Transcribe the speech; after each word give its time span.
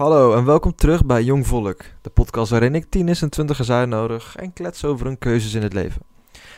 Hallo 0.00 0.34
en 0.34 0.44
welkom 0.44 0.74
terug 0.74 1.06
bij 1.06 1.22
Jong 1.22 1.46
Volk, 1.46 1.80
de 2.02 2.10
podcast 2.10 2.50
waarin 2.50 2.74
ik 2.74 2.86
tieners 2.88 3.22
en 3.22 3.30
twintigers 3.30 3.70
uitnodig 3.70 4.36
en 4.36 4.52
klets 4.52 4.84
over 4.84 5.06
hun 5.06 5.18
keuzes 5.18 5.54
in 5.54 5.62
het 5.62 5.72
leven. 5.72 6.02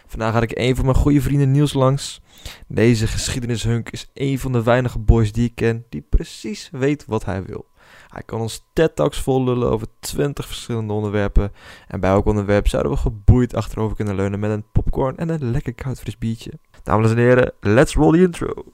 Vandaag 0.06 0.32
had 0.32 0.42
ik 0.42 0.58
een 0.58 0.76
van 0.76 0.84
mijn 0.84 0.96
goede 0.96 1.20
vrienden 1.20 1.50
Niels 1.50 1.72
langs. 1.72 2.20
Deze 2.68 3.06
geschiedenishunk 3.06 3.90
is 3.90 4.10
een 4.14 4.38
van 4.38 4.52
de 4.52 4.62
weinige 4.62 4.98
boys 4.98 5.32
die 5.32 5.44
ik 5.44 5.54
ken 5.54 5.84
die 5.88 6.06
precies 6.08 6.68
weet 6.72 7.04
wat 7.06 7.24
hij 7.24 7.44
wil. 7.44 7.66
Hij 8.08 8.22
kan 8.22 8.40
ons 8.40 8.64
TED-talks 8.72 9.20
vol 9.20 9.44
lullen 9.44 9.70
over 9.70 9.86
20 10.00 10.46
verschillende 10.46 10.92
onderwerpen. 10.92 11.52
En 11.88 12.00
bij 12.00 12.10
elk 12.10 12.26
onderwerp 12.26 12.68
zouden 12.68 12.92
we 12.92 12.98
geboeid 12.98 13.54
achterover 13.54 13.96
kunnen 13.96 14.14
leunen 14.14 14.40
met 14.40 14.50
een 14.50 14.64
popcorn 14.72 15.16
en 15.16 15.28
een 15.28 15.50
lekker 15.50 15.74
koud 15.74 16.00
fris 16.00 16.18
biertje. 16.18 16.52
Dames 16.82 17.10
en 17.10 17.16
heren, 17.16 17.52
let's 17.60 17.94
roll 17.94 18.12
the 18.12 18.22
intro. 18.22 18.64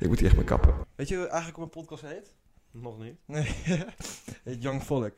ik 0.00 0.08
moet 0.08 0.18
hier 0.18 0.26
echt 0.28 0.36
mee 0.36 0.44
kappen. 0.44 0.74
Weet 0.96 1.08
je 1.08 1.16
eigenlijk 1.16 1.56
hoe 1.56 1.68
mijn 1.72 1.86
podcast 1.86 2.02
heet? 2.02 2.34
Nog 2.70 2.98
niet. 2.98 3.16
Nee, 3.26 3.44
heet 4.44 4.62
Young 4.62 4.82
Volk. 4.84 5.12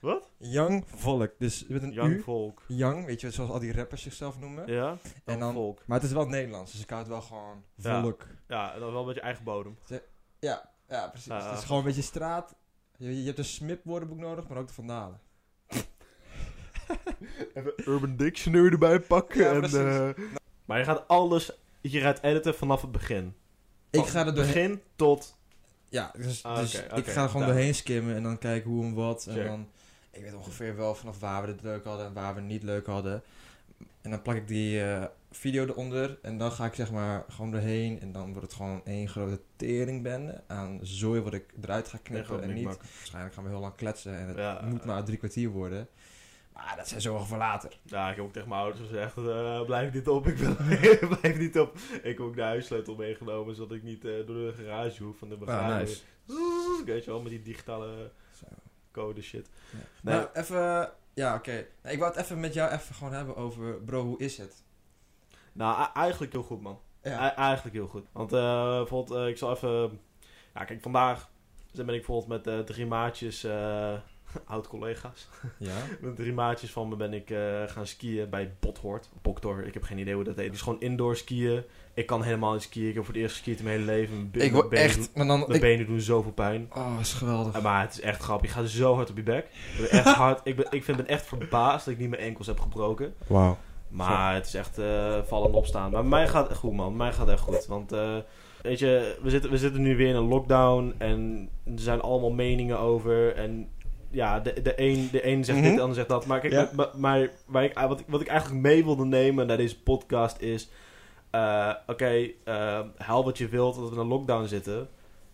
Wat? 0.00 0.30
Young 0.38 0.84
Volk, 0.94 1.30
dus 1.38 1.66
met 1.66 1.82
een 1.82 1.92
Young 1.92 2.12
U. 2.14 2.20
Volk. 2.20 2.62
Young, 2.68 3.06
weet 3.06 3.20
je, 3.20 3.30
zoals 3.30 3.50
al 3.50 3.58
die 3.58 3.72
rappers 3.72 4.02
zichzelf 4.02 4.38
noemen. 4.38 4.72
Ja? 4.72 4.98
En 5.24 5.38
dan- 5.38 5.52
Volk. 5.54 5.82
Maar 5.86 5.96
het 5.98 6.06
is 6.06 6.12
wel 6.12 6.26
Nederlands, 6.26 6.72
dus 6.72 6.80
ik 6.82 6.88
hou 6.90 7.00
het 7.00 7.10
wel 7.10 7.22
gewoon 7.22 7.62
volk. 7.78 8.26
Ja, 8.48 8.74
en 8.74 8.80
dan 8.80 8.92
wel 8.92 9.04
met 9.04 9.14
je 9.14 9.20
eigen 9.20 9.44
bodem. 9.44 9.78
Ja, 10.38 10.70
ja 10.88 11.08
precies. 11.08 11.26
Ja, 11.26 11.48
het 11.50 11.58
is 11.58 11.64
gewoon 11.64 11.78
een 11.78 11.84
beetje 11.86 12.02
straat. 12.02 12.54
Je, 12.96 13.18
je 13.20 13.26
hebt 13.26 13.38
een 13.38 13.44
Smip 13.44 13.84
woordenboek 13.84 14.18
nodig, 14.18 14.48
maar 14.48 14.58
ook 14.58 14.68
de 14.68 14.74
Vandalen. 14.74 15.20
Even 17.54 17.72
Urban 17.84 18.16
Dictionary 18.16 18.72
erbij 18.72 19.00
pakken. 19.00 19.38
Ja, 19.38 19.52
en. 19.52 20.14
Eh, 20.66 20.68
Maar 20.68 20.78
je 20.78 20.84
gaat 20.84 21.08
alles 21.08 21.52
je 21.90 22.00
gaat 22.00 22.22
editen 22.22 22.54
vanaf 22.54 22.80
het 22.80 22.92
begin. 22.92 23.34
Ik 23.90 24.06
ga 24.06 24.26
er 24.26 24.34
doorheen... 24.34 24.52
begin 24.70 24.82
tot... 24.96 25.36
Ja, 25.88 26.12
dus, 26.16 26.42
Ah, 26.44 26.58
dus 26.58 26.74
ik 26.94 27.06
ga 27.06 27.22
er 27.22 27.28
gewoon 27.28 27.46
doorheen 27.46 27.74
skimmen 27.74 28.16
en 28.16 28.22
dan 28.22 28.38
kijken 28.38 28.70
hoe 28.70 28.84
en 28.84 28.94
wat. 28.94 29.26
En 29.26 29.46
dan... 29.46 29.68
Ik 30.10 30.22
weet 30.22 30.34
ongeveer 30.34 30.76
wel 30.76 30.94
vanaf 30.94 31.18
waar 31.20 31.42
we 31.42 31.48
het 31.48 31.62
leuk 31.62 31.84
hadden 31.84 32.06
en 32.06 32.12
waar 32.12 32.34
we 32.34 32.40
het 32.40 32.48
niet 32.48 32.62
leuk 32.62 32.86
hadden. 32.86 33.22
En 34.00 34.10
dan 34.10 34.22
plak 34.22 34.36
ik 34.36 34.48
die 34.48 34.82
eh, 34.82 35.04
video 35.30 35.64
eronder 35.66 36.18
en 36.22 36.38
dan 36.38 36.52
ga 36.52 36.64
ik 36.64 36.74
zeg 36.74 36.90
maar 36.90 37.24
gewoon 37.28 37.50
doorheen. 37.50 38.00
En 38.00 38.12
dan 38.12 38.26
wordt 38.32 38.42
het 38.42 38.56
gewoon 38.56 38.80
één 38.84 39.08
grote 39.08 39.40
teringbende 39.56 40.42
aan 40.46 40.78
zooi 40.82 41.20
wat 41.20 41.34
ik 41.34 41.54
eruit 41.62 41.88
ga 41.88 41.98
knippen 42.02 42.42
en 42.42 42.54
niet. 42.54 42.64
Waarschijnlijk 42.64 43.34
gaan 43.34 43.44
we 43.44 43.50
heel 43.50 43.60
lang 43.60 43.74
kletsen 43.74 44.18
en 44.18 44.28
het 44.28 44.36
Ja. 44.36 44.60
moet 44.64 44.84
maar 44.84 45.04
drie 45.04 45.18
kwartier 45.18 45.48
worden. 45.48 45.88
Maar 46.56 46.74
dat 46.76 46.88
zijn 46.88 47.00
zorgen 47.00 47.26
voor 47.26 47.38
later. 47.38 47.78
Ja, 47.82 48.10
ik 48.10 48.16
heb 48.16 48.24
ook 48.24 48.32
tegen 48.32 48.48
mijn 48.48 48.60
ouders 48.60 48.80
gezegd, 48.88 49.16
eh, 49.16 49.64
blijf 49.64 49.92
niet 49.92 50.08
op, 50.08 50.26
ik 50.26 50.36
wil, 50.36 50.56
blijf 51.20 51.38
niet 51.38 51.58
op. 51.58 51.76
Ik 51.92 52.02
heb 52.02 52.20
ook 52.20 52.34
de 52.36 52.42
huissleutel 52.42 52.94
meegenomen, 52.94 53.54
zodat 53.54 53.76
ik 53.76 53.82
niet 53.82 54.04
eh, 54.04 54.12
door 54.26 54.34
de 54.36 54.54
garage 54.58 55.02
hoef 55.02 55.18
van 55.18 55.28
de 55.28 55.34
Ah, 55.34 55.40
bagage. 55.40 55.78
nice. 55.78 56.02
Weet 56.84 57.04
je 57.04 57.10
wel, 57.10 57.20
met 57.20 57.30
die 57.30 57.42
digitale 57.42 58.10
Zo. 58.32 58.46
code 58.92 59.22
shit. 59.22 59.48
Ja. 59.70 59.78
Nee. 60.02 60.14
Nou, 60.14 60.28
even... 60.32 60.90
Ja, 61.14 61.34
oké. 61.34 61.66
Nou, 61.82 61.94
ik 61.94 61.98
wou 62.00 62.12
het 62.12 62.22
even 62.22 62.40
met 62.40 62.54
jou 62.54 62.72
even 62.72 62.94
gewoon 62.94 63.12
hebben 63.12 63.36
over... 63.36 63.74
Bro, 63.82 64.02
hoe 64.04 64.18
is 64.18 64.38
het? 64.38 64.62
Nou, 65.52 65.82
e- 65.82 65.90
eigenlijk 65.98 66.32
heel 66.32 66.42
goed, 66.42 66.60
man. 66.62 66.80
E- 67.02 67.10
eigenlijk 67.10 67.74
heel 67.76 67.86
goed. 67.88 68.06
Want 68.12 68.32
eh, 68.32 68.76
bijvoorbeeld, 68.76 69.28
ik 69.28 69.38
zal 69.38 69.52
even... 69.52 70.00
Ja, 70.54 70.64
kijk, 70.64 70.82
vandaag 70.82 71.30
ben 71.72 71.88
ik 71.88 72.06
bijvoorbeeld 72.06 72.44
met 72.44 72.66
drie 72.66 72.86
maatjes, 72.86 73.44
eh 73.44 73.94
oud-collega's. 74.54 75.28
Ja? 75.58 75.72
Met 76.00 76.16
drie 76.16 76.32
maatjes 76.32 76.70
van 76.72 76.88
me 76.88 76.96
ben 76.96 77.12
ik 77.12 77.30
eh, 77.30 77.62
gaan 77.66 77.86
skiën 77.86 78.30
bij 78.30 78.52
Bothoort. 78.60 79.08
Boktor, 79.22 79.66
ik 79.66 79.74
heb 79.74 79.82
geen 79.82 79.98
idee 79.98 80.14
hoe 80.14 80.24
dat 80.24 80.36
heet. 80.36 80.44
Het 80.44 80.54
is 80.54 80.60
gewoon 80.60 80.80
indoor 80.80 81.16
skiën. 81.16 81.62
Ik 81.94 82.06
kan 82.06 82.22
helemaal 82.22 82.52
niet 82.52 82.62
skiën. 82.62 82.88
Ik 82.88 82.94
heb 82.94 83.04
voor 83.04 83.14
het 83.14 83.22
eerst 83.22 83.36
geskiet 83.36 83.58
in 83.58 83.64
mijn 83.64 83.78
hele 83.78 83.90
leven. 83.92 84.30
Mijn 84.32 84.46
Ik 84.46 84.52
word 84.52 84.68
benen 84.68 84.84
echt... 84.84 84.96
doen- 84.96 85.06
Maar 85.14 85.26
dan... 85.26 85.38
Mijn 85.38 85.52
Ik, 85.52 85.60
benen 85.60 85.86
doen 85.86 86.00
zoveel 86.00 86.32
pijn. 86.32 86.68
oh, 86.74 86.96
is 87.00 87.12
geweldig. 87.12 87.62
Maar 87.62 87.80
het 87.82 87.92
is 87.92 88.00
echt 88.00 88.22
grappig. 88.22 88.54
Je 88.54 88.60
gaat 88.60 88.68
zo 88.68 88.94
hard 88.94 89.10
op 89.10 89.16
je 89.16 89.22
bek. 89.22 89.44
Ik 89.46 89.80
ben 89.80 89.90
echt 89.90 90.14
hard. 90.24 90.40
Ik 90.44 90.56
ben, 90.56 90.66
ik 90.70 90.84
vind, 90.84 90.96
ben 90.96 91.08
echt 91.08 91.26
verbaasd 91.26 91.84
dat 91.84 91.94
ik 91.94 92.00
niet 92.00 92.10
mijn 92.10 92.22
enkels 92.22 92.46
heb 92.46 92.60
gebroken. 92.60 93.14
Wauw. 93.26 93.56
Maar 93.88 94.34
het 94.34 94.46
is 94.46 94.54
echt 94.54 94.78
eh, 94.78 95.18
vallen 95.26 95.48
en 95.48 95.54
opstaan. 95.54 95.90
Maar 95.90 96.04
mij 96.04 96.28
gaat 96.28 96.48
het 96.48 96.58
goed, 96.58 96.72
man. 96.72 96.96
Mij 96.96 97.12
gaat 97.12 97.26
het 97.26 97.34
echt 97.34 97.40
goed. 97.44 97.66
Want, 97.66 97.92
eh, 97.92 98.16
weet 98.62 98.78
je, 98.78 99.18
we 99.22 99.30
zitten, 99.30 99.50
we 99.50 99.58
zitten 99.58 99.82
nu 99.82 99.96
weer 99.96 100.08
in 100.08 100.14
een 100.14 100.28
lockdown. 100.28 100.94
En 100.98 101.48
er 101.64 101.72
zijn 101.80 102.00
allemaal 102.00 102.30
meningen 102.32 102.78
over. 102.78 103.34
En 103.34 103.68
ja, 104.16 104.40
de, 104.40 104.62
de, 104.62 104.72
een, 104.80 105.08
de 105.12 105.26
een 105.26 105.44
zegt 105.44 105.58
Mhm. 105.58 105.66
dit, 105.66 105.74
de 105.76 105.80
ander 105.80 105.96
zegt 105.96 106.08
dat. 106.08 106.26
Maar 106.26 106.40
kijk, 106.40 106.52
Ja. 106.52 106.70
maar, 106.74 106.88
maar 106.96 107.30
waar 107.46 107.64
ik, 107.64 107.78
wat, 107.78 108.00
ik, 108.00 108.06
wat 108.08 108.20
ik 108.20 108.26
eigenlijk 108.26 108.60
mee 108.62 108.84
wilde 108.84 109.04
nemen 109.04 109.46
naar 109.46 109.56
deze 109.56 109.82
podcast 109.82 110.40
is... 110.40 110.68
eh, 111.30 111.72
Oké, 111.86 112.28
eh 112.44 112.80
haal 112.96 113.24
wat 113.24 113.38
je 113.38 113.48
wilt 113.48 113.74
dat 113.74 113.88
we 113.88 113.94
in 113.94 114.00
een 114.00 114.06
lockdown 114.06 114.46
zitten. 114.46 114.88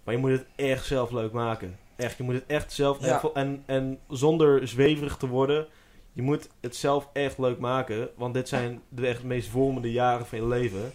Maar 0.05 0.15
je 0.15 0.21
moet 0.21 0.31
het 0.31 0.47
echt 0.57 0.87
zelf 0.87 1.11
leuk 1.11 1.33
maken. 1.33 1.79
Echt, 1.97 2.17
je 2.17 2.23
moet 2.23 2.35
het 2.35 2.45
echt 2.47 2.73
zelf... 2.73 3.01
Ja. 3.05 3.15
echt- 3.15 3.33
en, 3.33 3.63
en 3.67 3.99
zonder 4.09 4.69
zweverig 4.69 5.17
te 5.17 5.27
worden... 5.29 5.67
Je 6.15 6.23
moet 6.23 6.49
het 6.61 6.77
zelf 6.77 7.09
echt 7.13 7.39
leuk 7.39 7.59
maken. 7.59 8.09
Want 8.17 8.35
dit 8.35 8.49
zijn 8.49 8.81
de 8.89 9.07
echt 9.07 9.23
meest 9.23 9.49
vormende 9.49 9.93
jaren 9.93 10.27
van 10.27 10.39
je 10.39 10.47
leven. 10.47 10.93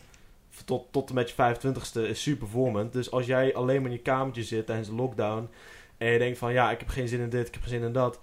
Tot, 0.66 0.86
tot 0.92 1.10
en 1.10 1.16
met 1.16 1.30
je 1.30 1.36
25ste 1.56 2.02
is 2.10 2.22
super 2.22 2.48
vormend. 2.48 2.94
Dus 2.94 3.12
als 3.12 3.26
jij 3.26 3.56
alleen 3.56 3.82
maar 3.82 3.92
in 3.92 3.98
je 3.98 4.02
kamertje 4.04 4.44
zit 4.44 4.66
tijdens 4.66 4.88
de 4.88 4.96
lockdown. 4.96 5.50
En 5.98 6.08
je 6.08 6.20
denkt 6.20 6.38
van 6.38 6.54
ja, 6.54 6.72
ik 6.72 6.80
heb 6.80 6.90
geen 6.90 7.08
zin 7.08 7.20
in 7.20 7.30
dit, 7.30 7.48
ik 7.48 7.54
heb 7.54 7.64
geen 7.64 7.72
zin 7.72 7.84
in 7.84 7.94
dat. 7.94 8.20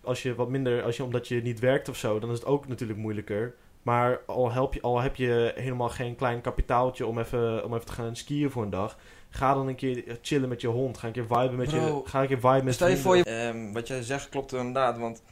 Als 0.00 0.22
je 0.22 0.34
wat 0.34 0.48
minder, 0.48 0.82
als 0.82 0.96
je, 0.96 1.04
omdat 1.04 1.28
je 1.28 1.42
niet 1.42 1.60
werkt 1.60 1.88
of 1.88 1.96
zo, 1.96 2.18
dan 2.18 2.30
is 2.30 2.38
het 2.38 2.46
ook 2.46 2.68
natuurlijk 2.68 2.98
moeilijker. 2.98 3.54
Maar 3.82 4.20
al, 4.26 4.52
help 4.52 4.74
je, 4.74 4.80
al 4.80 5.00
heb 5.00 5.16
je 5.16 5.52
helemaal 5.56 5.88
geen 5.88 6.16
klein 6.16 6.40
kapitaaltje 6.40 7.06
om 7.06 7.18
even, 7.18 7.64
om 7.64 7.74
even 7.74 7.86
te 7.86 7.92
gaan 7.92 8.16
skiën 8.16 8.50
voor 8.50 8.62
een 8.62 8.70
dag. 8.70 8.98
Ga 9.30 9.54
dan 9.54 9.68
een 9.68 9.74
keer 9.74 10.18
chillen 10.22 10.48
met 10.48 10.60
je 10.60 10.66
hond. 10.66 10.98
Ga 10.98 11.06
een 11.06 11.12
keer 11.12 11.26
viben 11.26 11.56
met 11.56 11.68
Bro, 11.68 11.86
je. 11.86 12.08
Ga 12.08 12.20
een 12.20 12.26
keer 12.26 12.40
viben 12.40 12.64
met 12.64 12.74
Stel 12.74 12.88
je 12.88 12.96
voor 12.96 13.16
je... 13.16 13.24
Ehm, 13.24 13.72
wat 13.72 13.88
jij 13.88 14.02
zegt 14.02 14.28
klopt 14.28 14.52
inderdaad, 14.52 14.98
want... 14.98 15.22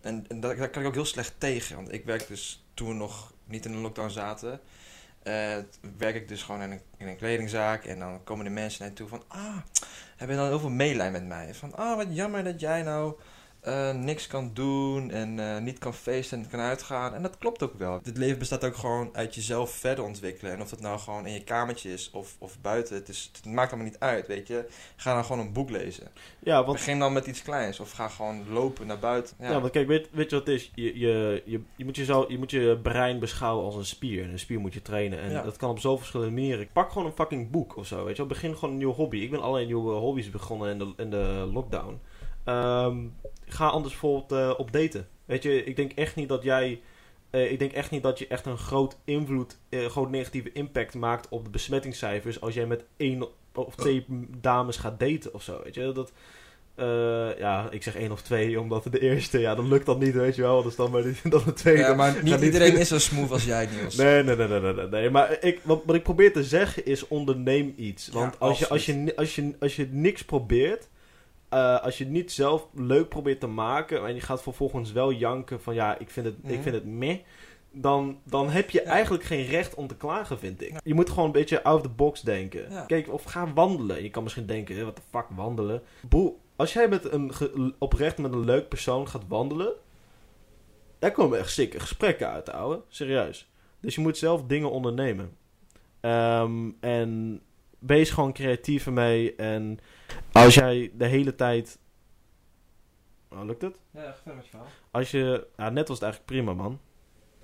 En, 0.00 0.26
daar 0.40 0.70
kan 0.70 0.82
ik 0.82 0.88
ook 0.88 0.94
heel 0.94 1.04
slecht 1.04 1.34
tegen. 1.38 1.76
Want 1.76 1.92
ik 1.92 2.04
werk 2.04 2.28
dus 2.28 2.64
toen 2.74 2.88
we 2.88 2.94
nog 2.94 3.32
niet 3.44 3.64
in 3.64 3.72
een 3.72 3.80
lockdown 3.80 4.10
zaten... 4.10 4.60
eh, 5.26 5.56
werk 5.98 6.14
ik 6.14 6.28
dus 6.28 6.42
gewoon 6.42 6.62
in 6.62 6.70
een, 6.70 6.80
in 6.96 7.08
een 7.08 7.16
kledingzaak. 7.16 7.84
En 7.84 7.98
dan 7.98 8.24
komen 8.24 8.44
de 8.44 8.50
mensen 8.50 8.80
naar 8.80 8.90
je 8.90 8.96
toe 8.96 9.08
van... 9.08 9.22
Ah, 9.28 9.56
hebben 10.16 10.36
dan 10.36 10.46
heel 10.46 10.60
veel 10.60 10.70
meelijn 10.70 11.12
met 11.12 11.26
mij. 11.26 11.54
Van, 11.54 11.74
ah, 11.74 11.96
wat 11.96 12.06
jammer 12.10 12.44
dat 12.44 12.60
jij 12.60 12.82
nou 12.82 13.14
eh, 13.66 13.92
niks 13.94 14.26
kan 14.26 14.50
doen 14.54 15.10
en 15.10 15.38
eh, 15.38 15.58
niet 15.62 15.78
kan 15.78 15.94
feesten 15.94 16.38
en 16.42 16.48
kan 16.48 16.60
uitgaan. 16.60 17.14
En 17.14 17.22
dat 17.22 17.38
klopt 17.38 17.62
ook 17.62 17.74
wel. 17.78 18.00
Dit 18.02 18.16
leven 18.16 18.38
bestaat 18.38 18.64
ook 18.64 18.76
gewoon 18.76 19.08
uit 19.12 19.34
jezelf 19.34 19.70
verder 19.70 20.04
ontwikkelen. 20.04 20.52
En 20.52 20.60
of 20.60 20.68
dat 20.68 20.80
nou 20.80 20.98
gewoon 20.98 21.26
in 21.26 21.32
je 21.32 21.44
kamertje 21.44 21.92
is 21.92 22.10
of, 22.10 22.36
of 22.38 22.60
buiten, 22.60 22.94
het, 22.94 23.08
is, 23.08 23.30
het 23.36 23.52
maakt 23.52 23.72
allemaal 23.72 23.90
niet 23.90 24.00
uit, 24.00 24.26
weet 24.26 24.46
je. 24.46 24.66
Ga 24.96 25.14
dan 25.14 25.24
gewoon 25.24 25.46
een 25.46 25.52
boek 25.52 25.70
lezen. 25.70 26.08
Ja, 26.38 26.64
want 26.64 26.76
Begin 26.76 26.98
dan 26.98 27.12
met 27.12 27.26
iets 27.26 27.42
kleins 27.42 27.80
of 27.80 27.90
ga 27.92 28.08
gewoon 28.08 28.48
lopen 28.52 28.86
naar 28.86 28.98
buiten. 28.98 29.36
Ja, 29.40 29.50
Ja, 29.50 29.60
want 29.60 29.72
kijk, 29.72 29.86
weet, 29.86 30.08
weet 30.12 30.30
je 30.30 30.36
wat 30.36 30.46
het 30.46 30.54
is? 30.56 30.70
Je, 30.74 30.98
je, 30.98 31.42
je, 31.44 31.60
je, 31.76 31.84
moet 31.84 31.96
jezelf, 31.96 32.28
je 32.28 32.38
moet 32.38 32.50
je 32.50 32.78
brein 32.82 33.18
beschouwen 33.18 33.64
als 33.64 33.74
een 33.76 33.86
spier. 33.86 34.22
En 34.24 34.30
een 34.30 34.38
spier 34.38 34.60
moet 34.60 34.74
je 34.74 34.82
trainen. 34.82 35.20
En 35.20 35.30
Ja. 35.30 35.42
dat 35.42 35.56
kan 35.56 35.70
op 35.70 35.78
zoveel 35.78 35.98
verschillende 35.98 36.32
manieren. 36.34 36.68
Pak 36.72 36.90
gewoon 36.92 37.06
een 37.06 37.12
fucking 37.14 37.50
boek 37.50 37.76
of 37.76 37.86
zo, 37.86 37.96
weet 38.04 38.16
je 38.16 38.22
wel. 38.22 38.26
Begin 38.26 38.54
gewoon 38.54 38.70
een 38.70 38.76
nieuwe 38.76 38.94
hobby. 38.94 39.16
Ik 39.18 39.30
ben 39.30 39.40
allerlei 39.40 39.66
nieuwe 39.66 39.92
hobby's 39.94 40.30
begonnen 40.30 40.70
in 40.70 40.78
de, 40.78 40.92
in 40.96 41.10
de 41.10 41.48
lockdown. 41.52 42.00
Ehm, 42.46 42.96
ga 43.46 43.66
anders 43.68 43.92
bijvoorbeeld 43.92 44.32
eh, 44.32 44.58
op 44.58 44.72
daten. 44.72 45.08
Weet 45.24 45.42
je, 45.42 45.64
ik 45.64 45.76
denk 45.76 45.92
echt 45.92 46.16
niet 46.16 46.28
dat 46.28 46.42
jij... 46.42 46.80
eh, 47.30 47.50
ik 47.52 47.58
denk 47.58 47.72
echt 47.72 47.90
niet 47.90 48.02
dat 48.02 48.18
je 48.18 48.26
echt 48.26 48.46
een 48.46 48.58
groot 48.58 48.96
invloed, 49.04 49.58
eh 49.68 49.86
groot 49.86 50.10
negatieve 50.10 50.52
impact 50.52 50.94
maakt 50.94 51.28
op 51.28 51.44
de 51.44 51.50
besmettingscijfers 51.50 52.40
als 52.40 52.54
jij 52.54 52.66
met 52.66 52.84
één 52.96 53.26
of 53.54 53.74
twee 53.74 54.04
dames 54.40 54.76
gaat 54.76 55.00
daten 55.00 55.34
of 55.34 55.42
zo. 55.42 55.60
Weet 55.64 55.74
je, 55.74 55.92
dat, 55.92 56.12
ja, 57.38 57.66
ik 57.70 57.82
zeg 57.82 57.96
één 57.96 58.12
of 58.12 58.22
twee, 58.22 58.60
omdat 58.60 58.84
de 58.90 59.00
eerste, 59.00 59.38
ja, 59.38 59.54
dan 59.54 59.68
lukt 59.68 59.86
dat 59.86 59.98
niet, 59.98 60.14
weet 60.14 60.36
je 60.36 60.42
wel. 60.42 60.62
Dus 60.62 60.76
dan 60.76 60.90
maar 60.90 61.02
die, 61.02 61.14
dan 61.30 61.42
de 61.44 61.52
tweede. 61.52 61.80
Ja, 61.80 61.94
maar 61.94 62.22
niet 62.22 62.40
iedereen 62.40 62.76
is 62.76 62.88
zo 62.88 62.98
smooth 62.98 63.30
als 63.30 63.44
jij, 63.44 63.68
Niels. 63.76 63.96
Nee, 64.02 64.22
nee, 64.22 64.36
nee, 64.36 64.48
nee, 64.48 64.72
nee, 64.72 64.86
nee. 64.86 65.10
Maar 65.10 65.36
ik, 65.40 65.60
wat, 65.62 65.82
wat 65.86 65.94
ik 65.96 66.02
probeer 66.02 66.32
te 66.32 66.44
zeggen 66.44 66.84
is 66.86 67.08
onderneem 67.08 67.74
iets. 67.76 68.08
Want 68.08 68.32
Ja, 68.32 68.46
als, 68.46 68.58
je, 68.58 68.68
als, 68.68 68.86
je, 68.86 69.12
als, 69.16 69.34
je, 69.34 69.54
als 69.60 69.76
je 69.76 69.88
niks 69.90 70.24
probeert, 70.24 70.88
eh, 71.56 71.82
als 71.82 71.98
je 71.98 72.04
het 72.04 72.12
niet 72.12 72.32
zelf 72.32 72.66
leuk 72.74 73.08
probeert 73.08 73.40
te 73.40 73.46
maken 73.46 74.06
en 74.06 74.14
je 74.14 74.20
gaat 74.20 74.42
vervolgens 74.42 74.92
wel 74.92 75.12
janken 75.12 75.60
van 75.62 75.74
ja, 75.74 75.98
ik 75.98 76.10
vind 76.10 76.26
het, 76.26 76.34
ik 76.42 76.50
Mhm. 76.52 76.62
vind 76.62 76.74
het 76.74 76.84
meh. 76.84 77.18
Dan, 77.72 78.18
dan 78.24 78.48
heb 78.48 78.70
je 78.70 78.80
Ja. 78.84 78.90
eigenlijk 78.90 79.24
geen 79.24 79.46
recht 79.46 79.74
om 79.74 79.86
te 79.86 79.96
klagen, 79.96 80.38
vind 80.38 80.62
ik. 80.62 80.74
Je 80.84 80.94
moet 80.94 81.08
gewoon 81.10 81.24
een 81.24 81.32
beetje 81.32 81.62
out 81.62 81.76
of 81.76 81.82
the 81.82 81.88
box 81.88 82.20
denken. 82.20 82.70
Ja. 82.70 82.84
Kijk, 82.84 83.12
of 83.12 83.22
ga 83.24 83.52
wandelen. 83.52 84.02
Je 84.02 84.10
kan 84.10 84.22
misschien 84.22 84.46
denken, 84.46 84.84
wat 84.84 84.96
de 84.96 85.02
fuck 85.10 85.26
wandelen. 85.34 85.82
Boe, 86.08 86.32
als 86.56 86.72
jij 86.72 86.88
met 86.88 87.12
een 87.12 87.32
oprecht 87.78 88.18
met 88.18 88.32
een 88.32 88.44
leuk 88.44 88.68
persoon 88.68 89.08
gaat 89.08 89.24
wandelen, 89.28 89.72
daar 90.98 91.12
komen 91.12 91.38
echt 91.38 91.50
sikke 91.50 91.80
gesprekken 91.80 92.28
uit, 92.30 92.50
ouwe. 92.52 92.80
Serieus. 92.88 93.50
Dus 93.80 93.94
je 93.94 94.00
moet 94.00 94.18
zelf 94.18 94.42
dingen 94.46 94.70
ondernemen. 94.70 95.36
Ehm, 96.00 96.70
en 96.80 97.40
wees 97.86 98.10
gewoon 98.10 98.32
creatief 98.32 98.86
ermee. 98.86 99.34
En 99.34 99.78
als 100.32 100.54
jij 100.54 100.90
de 100.94 101.06
hele 101.06 101.34
tijd... 101.34 101.78
Oh, 103.32 103.44
lukt 103.44 103.62
het? 103.62 103.76
Ja, 103.90 104.14
verder 104.14 104.34
met 104.34 104.44
je 104.44 104.50
verhaal. 104.50 104.68
Als 104.90 105.10
je... 105.10 105.46
Ja, 105.56 105.70
net 105.70 105.88
was 105.88 105.96
het 106.00 106.06
eigenlijk 106.06 106.32
prima, 106.32 106.62
man. 106.62 106.80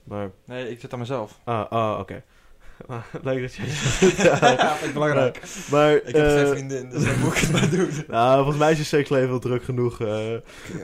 Maar, 0.05 0.31
Nee, 0.47 0.71
ik 0.71 0.81
zit 0.81 0.93
aan 0.93 0.99
mezelf. 0.99 1.41
ah, 1.45 1.71
ah 1.71 1.99
oké. 1.99 2.23
Maar 2.89 3.07
Leuk 3.23 3.41
dat 3.41 3.55
je... 3.55 3.63
ja, 4.29 4.75
vind 4.77 4.89
ik 4.89 4.93
belangrijk. 4.93 5.43
maar, 5.71 5.95
Ik 5.95 6.15
heb 6.17 6.27
geen 6.27 6.45
eh, 6.45 6.51
vriendin, 6.51 6.91
dus 6.91 7.17
moet 7.17 7.33
ik 7.33 7.39
het 7.39 7.53
maar 7.53 7.71
doen. 7.71 7.91
Nou, 8.09 8.37
volgens 8.37 8.57
mij 8.59 8.71
is 8.73 8.79
je 8.79 8.85
seksleven 8.85 9.29
wel 9.29 9.39
druk 9.39 9.63
genoeg. 9.65 10.01
eh. 10.01 10.35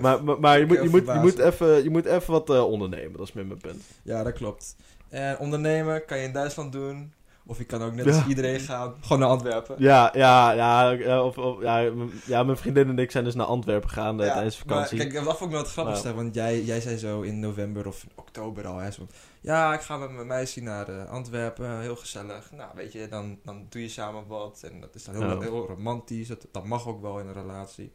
maar 0.00 0.24
maar, 0.24 0.40
maar 0.40 0.58
je, 0.58 0.66
moet, 0.66 0.82
je, 0.82 0.88
moet, 0.88 1.06
je, 1.06 1.18
moet 1.20 1.38
even, 1.38 1.82
je 1.82 1.90
moet 1.90 2.04
even 2.04 2.32
wat 2.32 2.50
eh, 2.50 2.64
ondernemen, 2.64 3.12
dat 3.18 3.26
is 3.28 3.32
meer 3.32 3.46
mijn 3.46 3.58
punt. 3.60 3.82
Ja, 4.02 4.22
dat 4.22 4.32
klopt. 4.32 4.76
En 5.08 5.38
ondernemen 5.38 6.04
kan 6.04 6.18
je 6.18 6.24
in 6.24 6.32
Duitsland 6.32 6.72
doen. 6.72 7.12
Of 7.50 7.58
je 7.58 7.64
kan 7.64 7.82
ook 7.82 7.94
net 7.94 8.06
als 8.06 8.26
iedereen 8.26 8.60
gaan. 8.60 8.94
Gewoon 9.00 9.18
naar 9.18 9.28
Antwerpen. 9.28 9.74
Ja, 9.78 10.10
ja, 10.14 10.50
ja, 10.52 11.22
of, 11.22 11.38
of- 11.38 11.62
ja, 11.62 11.78
ja, 12.26 12.42
mijn 12.42 12.56
vriendin 12.56 12.88
en 12.88 12.98
ik 12.98 13.10
zijn 13.10 13.24
dus 13.24 13.34
naar 13.34 13.46
Antwerpen 13.46 13.88
gegaan 13.88 14.18
Ja, 14.18 14.32
tijdens 14.32 14.58
vakantie. 14.58 14.96
Maar, 14.98 15.06
kijk, 15.06 15.24
dat 15.24 15.36
vond 15.36 15.44
ik 15.44 15.50
wel 15.50 15.60
het 15.64 15.70
grappigste. 15.72 16.14
Want 16.14 16.34
jij, 16.34 16.62
jij 16.62 16.80
zei 16.80 16.96
zo 16.96 17.20
in 17.20 17.40
november 17.40 17.86
of 17.86 18.06
oktober 18.14 18.66
al. 18.66 18.76
Hè, 18.78 18.90
zo, 18.90 19.06
ja, 19.40 19.74
ik 19.74 19.80
ga 19.80 19.96
met 19.96 20.10
mijn 20.10 20.26
meisje 20.26 20.62
naar 20.62 20.88
eh, 20.88 21.10
Antwerpen. 21.10 21.80
Heel 21.80 21.96
gezellig. 21.96 22.50
Nou, 22.52 22.70
weet 22.74 22.92
je, 22.92 23.08
dan, 23.08 23.38
dan 23.44 23.66
doe 23.68 23.82
je 23.82 23.88
samen 23.88 24.26
wat. 24.26 24.60
En 24.64 24.80
dat 24.80 24.94
is 24.94 25.04
dan 25.04 25.14
heel, 25.14 25.40
heel 25.40 25.66
romantisch. 25.66 26.28
Dat, 26.28 26.46
dat 26.52 26.64
mag 26.64 26.86
ook 26.86 27.02
wel 27.02 27.18
in 27.18 27.26
een 27.26 27.32
relatie. 27.32 27.92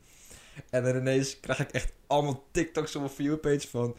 En 0.70 0.84
dan 0.84 0.96
ineens 0.96 1.40
krijg 1.40 1.60
ik 1.60 1.70
echt 1.72 1.94
allemaal 2.08 2.44
TikToks 2.52 2.96
op 2.96 3.02
mijn 3.02 3.14
viewpage 3.14 3.68
van 3.68 3.96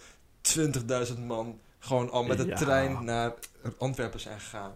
20.000 0.59 1.19
man. 1.27 1.59
Gewoon 1.79 2.11
al 2.11 2.25
met 2.25 2.39
de 2.39 2.47
Ja. 2.47 2.57
trein 2.57 3.05
naar 3.05 3.35
Antwerpen 3.79 4.21
zijn 4.21 4.41
gegaan. 4.41 4.75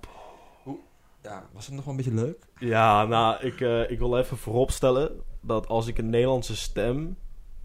Ja, 1.28 1.48
was 1.52 1.66
het 1.66 1.75
nog 1.75 1.84
wel 1.84 1.94
een 1.94 2.04
beetje 2.04 2.20
leuk? 2.25 2.46
Ja, 2.58 3.04
nou, 3.04 3.36
ik, 3.46 3.60
eh, 3.60 3.90
ik 3.90 3.98
wil 3.98 4.19
even 4.19 4.36
vooropstellen 4.36 5.10
dat 5.40 5.66
als 5.69 5.86
ik 5.86 5.98
een 5.98 6.10
Nederlandse 6.10 6.56
stem 6.56 7.16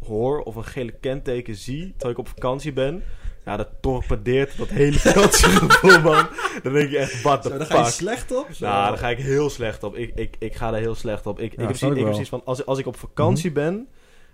hoor 0.06 0.42
of 0.42 0.56
een 0.56 0.65
gele 0.65 0.92
kenteken 0.92 1.56
zie 1.56 1.89
terwijl 1.92 2.12
ik 2.12 2.18
op 2.18 2.27
vakantie 2.27 2.74
ben, 2.74 3.04
ja, 3.45 3.57
dat 3.57 3.69
torpedeert 3.81 4.57
dat 4.57 4.69
hele 4.69 5.00
vakantiegevoel, 5.10 6.01
man. 6.01 6.27
Dan 6.63 6.74
denk 6.74 6.89
je 6.89 6.98
echt, 6.98 7.12
the 7.12 7.39
Zo, 7.44 7.57
dan 7.57 7.65
ga 7.65 7.77
je 7.86 7.92
slecht 7.92 8.31
op? 8.31 8.48
Zo. 8.51 8.65
Nou, 8.65 8.89
daar 8.89 8.98
ga 8.98 9.10
ik 9.10 9.18
heel 9.18 9.50
slecht 9.50 9.83
op. 9.83 9.95
Ik, 9.95 10.12
ik, 10.15 10.36
ik 10.39 10.56
ga 10.56 10.71
daar 10.71 10.80
heel 10.80 10.95
slecht 10.95 11.25
op. 11.25 11.39
Ik, 11.39 11.54
ik, 11.54 11.60
heb, 11.60 11.69
ik 11.69 11.81
ik 11.81 12.04
precies 12.04 12.30
van, 12.30 12.42
als, 12.45 12.65
als 12.65 12.80
ik 12.80 12.86
op 12.86 12.95
vakantie 12.95 13.51
ben, 13.51 13.88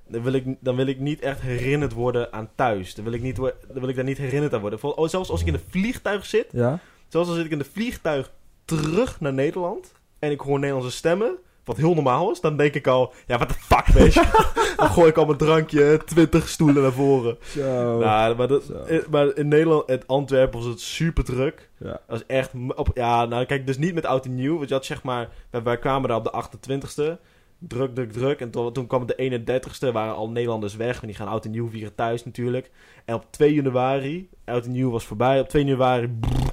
dan 0.08 0.24
wil, 0.24 0.34
ik, 0.34 0.56
dan 0.60 0.76
wil 0.76 0.88
ik 0.88 1.00
niet 1.00 1.22
echt 1.22 1.42
herinnerd 1.42 1.94
worden 1.94 2.34
aan 2.34 2.50
thuis. 2.56 2.96
Dan 2.96 3.04
wil 3.04 3.14
ik, 3.14 3.22
niet, 3.22 3.36
dan 3.36 3.52
wil 3.74 3.88
ik 3.90 3.96
daar 3.96 4.04
niet 4.04 4.18
herinnerd 4.18 4.54
aan 4.54 4.62
worden. 4.62 4.80
Voor- 4.80 4.94
oh, 4.94 5.08
zelfs 5.08 5.30
als 5.30 5.42
ik 5.42 5.48
in 5.48 5.54
een 5.54 5.64
vliegtuig 5.70 6.26
zit, 6.26 6.48
Ja? 6.52 6.80
zelfs 7.08 7.30
als 7.30 7.38
ik 7.38 7.52
in 7.52 7.60
een 7.60 7.66
vliegtuig 7.66 8.32
terug 8.70 9.20
naar 9.20 9.34
Nederland 9.34 9.92
en 10.20 10.32
ik 10.32 10.40
hoor 10.40 10.60
Nederlandse 10.60 10.98
stemmen, 10.98 11.38
wat 11.64 11.78
heel 11.78 11.94
normaal 11.94 12.32
is, 12.32 12.42
dan 12.42 12.58
denk 12.58 12.74
ik 12.74 12.88
al, 12.88 13.14
ja, 13.28 13.38
what 13.38 13.48
the 13.50 13.54
fuck, 13.60 13.86
weet 13.86 14.14
je. 14.14 14.48
dan 14.78 14.90
gooi 14.90 15.10
ik 15.10 15.18
al 15.18 15.26
mijn 15.26 15.38
drankje 15.38 16.02
20 16.06 16.48
stoelen 16.48 16.82
naar 16.84 16.92
voren. 16.92 17.38
Zo. 17.44 18.00
Nou, 18.00 18.36
maar, 18.36 18.48
dat, 18.48 18.64
Zo. 18.64 18.74
eh, 18.74 19.00
maar 19.10 19.36
in 19.36 19.48
Nederland, 19.48 19.90
in 19.90 20.02
Antwerpen 20.06 20.60
was 20.60 20.68
het 20.68 20.80
super 20.80 21.24
druk. 21.24 21.70
Ja. 21.78 21.90
Dat 21.90 22.02
was 22.08 22.26
echt... 22.26 22.52
Op, 22.76 22.92
ja, 22.94 23.26
nou 23.26 23.46
kijk, 23.46 23.68
dus 23.68 23.78
niet 23.78 23.94
met 23.94 24.06
oud 24.06 24.26
en 24.26 24.36
nieuw. 24.36 24.58
Want 24.58 24.70
je 24.70 24.76
had 24.76 24.86
zeg 24.86 25.04
maar... 25.04 25.30
Wij, 25.50 25.64
wij 25.64 25.78
kwamen 25.78 26.10
daar 26.10 26.18
op 26.18 26.24
de 26.24 26.44
28ste. 26.78 27.22
Druk, 27.58 27.96
druk, 27.96 28.12
druk. 28.12 28.40
En 28.40 28.50
toen, 28.50 28.74
toen 28.74 28.88
kwam 28.88 29.06
de 29.06 29.42
31ste. 29.42 29.92
Waren 29.92 30.16
al 30.16 30.30
Nederlanders 30.30 30.76
weg. 30.76 30.94
Want 30.94 31.06
die 31.06 31.16
gaan 31.16 31.28
oud 31.28 31.46
en 31.46 31.52
nieuw 31.52 31.70
vieren 31.70 31.96
thuis 31.96 32.26
natuurlijk. 32.26 32.72
En 33.06 33.16
op 33.16 33.26
2 33.30 33.54
januari... 33.54 34.30
Oud 34.46 34.66
en 34.66 34.72
nieuw 34.72 34.92
was 34.92 35.06
voorbij. 35.06 35.40
Op 35.40 35.50
2 35.50 35.66
januari... 35.66 36.08
brrr, 36.08 36.49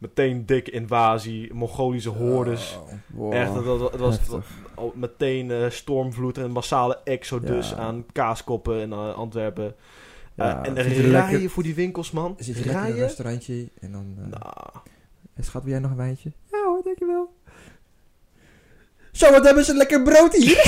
meteen 0.00 0.46
dikke 0.46 0.70
invasie. 0.70 1.54
Mongolische 1.54 2.08
hordes. 2.10 2.78
Oh, 2.82 2.92
wow. 3.06 3.32
Echt, 3.32 3.54
dat, 3.54 3.64
dat, 3.64 3.90
het 3.92 4.00
was 4.00 4.18
meteen 4.94 5.50
eh, 5.50 5.70
stormvloed 5.70 6.38
en 6.38 6.50
massale 6.50 6.98
exodus 7.04 7.70
Ja. 7.70 7.76
aan 7.76 8.04
kaaskoppen 8.12 8.80
in 8.80 8.92
eh, 8.92 9.14
Antwerpen. 9.14 9.74
Ja, 10.34 10.62
Eh, 10.62 10.68
en 10.68 10.74
rijen 10.82 11.10
lekker- 11.10 11.50
voor 11.50 11.62
die 11.62 11.74
winkels, 11.74 12.10
man. 12.10 12.34
Zit 12.38 12.46
je 12.46 12.52
lekker 12.54 12.70
in 12.72 12.78
een 12.78 12.84
Rijen? 12.86 13.06
restaurantje 13.06 13.68
en 13.80 13.92
dan... 13.92 14.14
eh 14.18 14.26
Nou, 14.30 14.42
"Hey, 15.34 15.44
Schat, 15.44 15.62
wil 15.62 15.72
jij 15.72 15.80
nog 15.80 15.90
een 15.90 15.96
wijntje? 15.96 16.32
Ja 16.50 16.64
hoor, 16.64 16.80
dankjewel. 16.84 17.32
Zo, 19.20 19.30
wat 19.30 19.44
hebben 19.44 19.64
ze 19.64 19.74
lekker 19.74 20.02
brood 20.02 20.34
hier? 20.34 20.56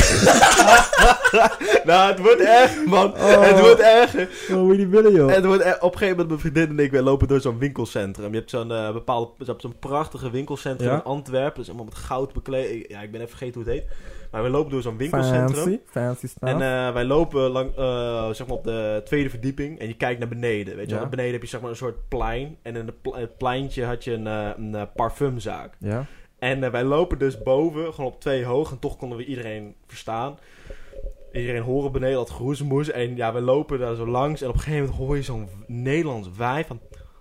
nou, 1.91 2.11
het 2.11 2.19
wordt 2.21 2.41
erg, 2.41 2.85
man. 2.85 3.13
Oh. 3.13 3.43
Het 3.43 3.61
wordt 3.61 3.81
erger. 3.81 4.29
Oh, 4.51 4.57
moet 4.57 4.77
je 4.77 4.83
niet 4.83 4.91
willen, 4.91 5.13
joh. 5.13 5.29
En 5.29 5.35
het 5.35 5.45
wordt 5.45 5.63
er- 5.63 5.77
op 5.81 5.93
een 5.93 5.99
gegeven 5.99 6.09
moment, 6.11 6.29
mijn 6.29 6.41
vriendin 6.41 6.79
en 6.79 6.85
ik, 6.85 6.91
wij 6.91 7.01
lopen 7.01 7.29
door 7.29 7.41
zo'n 7.41 7.59
winkelcentrum. 7.59 8.31
Je 8.33 8.37
hebt 8.39 8.51
zo'n 8.51 8.73
eh, 8.73 8.93
bepaalde, 8.93 9.31
je 9.39 9.45
hebt 9.45 9.61
zo'n 9.63 9.79
prachtige 9.79 10.31
winkelcentrum 10.31 10.89
Ja. 10.91 10.95
in 10.97 11.03
Antwerpen. 11.03 11.59
Dus 11.59 11.67
allemaal 11.69 11.85
met 11.85 11.95
goud 11.95 12.33
bekleed. 12.33 12.85
Ja, 12.89 13.01
ik 13.01 13.11
ben 13.11 13.21
even 13.21 13.37
vergeten 13.37 13.63
hoe 13.63 13.71
het 13.73 13.81
heet. 13.81 13.91
Maar 14.31 14.43
we 14.43 14.49
lopen 14.49 14.71
door 14.71 14.83
zo'n 14.83 14.97
winkelcentrum. 14.97 15.55
Fancy, 15.63 15.79
fancy 15.91 16.27
stuff. 16.27 16.43
En 16.53 16.63
eh, 16.63 16.93
wij 16.93 17.05
lopen 17.05 17.51
lang, 17.51 17.71
eh, 17.77 18.29
zeg 18.31 18.47
maar 18.47 18.57
op 18.57 18.65
de 18.65 19.01
tweede 19.05 19.31
verdieping 19.31 19.79
en 19.79 19.87
je 19.89 19.95
kijkt 19.97 20.19
naar 20.19 20.29
beneden. 20.29 20.77
Weet 20.77 20.91
je 20.91 20.95
Ja. 20.97 21.07
Beneden 21.07 21.33
heb 21.33 21.43
je 21.43 21.49
zeg 21.49 21.61
maar 21.61 21.71
een 21.71 21.77
soort 21.77 22.09
plein. 22.09 22.57
En 22.63 22.77
in 22.77 22.91
het 23.13 23.37
pleintje 23.39 23.85
had 23.85 24.05
je 24.05 24.13
een, 24.13 24.27
eh, 24.27 24.49
een 24.57 24.89
parfumzaak. 24.95 25.75
ja? 25.79 26.07
En 26.43 26.65
eh, 26.65 26.71
wij 26.71 26.85
lopen 26.85 27.19
dus 27.19 27.43
boven, 27.43 27.95
gewoon 27.95 28.11
op 28.11 28.21
twee 28.21 28.45
hoog. 28.45 28.71
En 28.71 28.79
toch 28.79 28.97
konden 28.97 29.19
we 29.19 29.25
iedereen 29.25 29.75
verstaan. 29.87 30.39
Iedereen 31.33 31.63
horen 31.63 31.93
beneden 31.93 32.17
dat 32.17 32.31
geroezemoes. 32.31 32.91
En 32.91 33.17
ja, 33.17 33.33
we 33.33 33.41
lopen 33.41 33.79
daar 33.79 33.95
zo 33.95 34.07
langs. 34.07 34.43
En 34.43 34.49
op 34.49 34.55
een 34.55 34.61
gegeven 34.61 34.85
moment 34.85 35.01
hoor 35.07 35.17
je 35.17 35.23
zo'n 35.23 35.49
Nederlands 35.67 36.29
wij 36.37 36.65
van... 36.65 36.81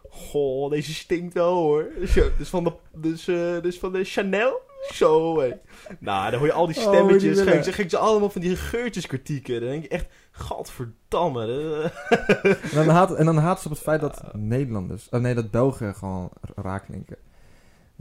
Goh, 0.10 0.70
deze 0.70 0.94
stinkt 0.94 1.34
wel 1.34 1.54
hoor. 1.54 1.88
Dus, 2.00 2.14
ja, 2.14 2.24
dus, 2.38 2.50
van, 2.50 2.64
de, 2.64 2.74
dus, 2.96 3.28
eh, 3.28 3.62
dus 3.62 3.80
van 3.80 3.92
de 3.92 4.04
Chanel? 4.04 4.62
Zo 4.94 5.40
hé. 5.40 5.52
Nou, 6.00 6.30
dan 6.32 6.40
hoor 6.40 6.48
je 6.48 6.54
al 6.54 6.68
die 6.68 6.78
Oh, 6.78 6.82
stemmetjes. 6.88 7.38
die 7.38 7.48
ging, 7.48 7.64
ze, 7.64 7.72
ging 7.72 7.90
ze 7.90 7.98
allemaal 7.98 8.30
van 8.30 8.42
die 8.42 8.56
geurtjes 8.56 9.08
kritieken. 9.08 9.60
Dan 9.60 9.70
denk 9.70 9.84
je 9.84 9.90
echt, 9.90 10.08
gadverdamme. 10.32 11.46
eh. 12.10 12.52
En 12.52 12.86
dan, 12.86 12.88
haat, 12.88 13.16
en 13.16 13.26
dan 13.26 13.38
haat 13.38 13.62
ze 13.62 13.66
op 13.68 13.74
het 13.74 13.84
feit 13.84 14.02
dat 14.02 14.24
Nederlanders... 14.34 15.08
Oh 15.10 15.20
nee, 15.20 15.34
dat 15.36 15.52
Belgen 15.52 15.96
gewoon 15.96 16.30
raaklinken. 16.56 17.18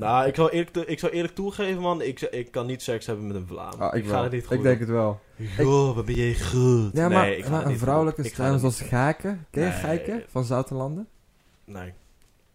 Nou, 0.01 0.27
ik 0.27 0.35
zal 0.35 0.51
eerlijk, 0.51 0.77
ik 0.77 0.99
zal 0.99 1.11
eerlijk 1.11 1.35
toegeven 1.35 1.83
man. 1.83 2.03
Ik, 2.03 2.21
ik 2.21 2.51
kan 2.51 2.67
niet 2.67 2.83
seks 2.83 3.07
hebben 3.07 3.27
met 3.27 3.37
een 3.37 3.47
Vlaam. 3.47 3.81
Ah, 3.81 3.97
ik 3.97 4.07
ga 4.07 4.23
het 4.23 4.33
niet 4.33 4.47
goed 4.47 4.57
Ik 4.57 4.63
denk 4.63 4.81
het 4.81 4.89
wel. 4.89 5.21
Joh, 5.57 5.95
wat 5.95 6.05
ben 6.05 6.15
jij 6.15 6.35
goed. 6.35 6.91
Ja, 6.93 7.09
maar, 7.09 7.27
nee, 7.27 7.37
ik 7.37 7.49
maar 7.49 7.63
een 7.63 7.69
niet 7.69 7.79
vrouwelijke 7.79 8.25
stem 8.25 8.59
zoals 8.59 8.81
Gaken. 8.81 9.47
Ken 9.51 9.65
je. 9.65 9.71
Geiken 9.71 10.23
van 10.29 10.45
Zoutenlanden? 10.45 11.09
Nee. 11.65 11.93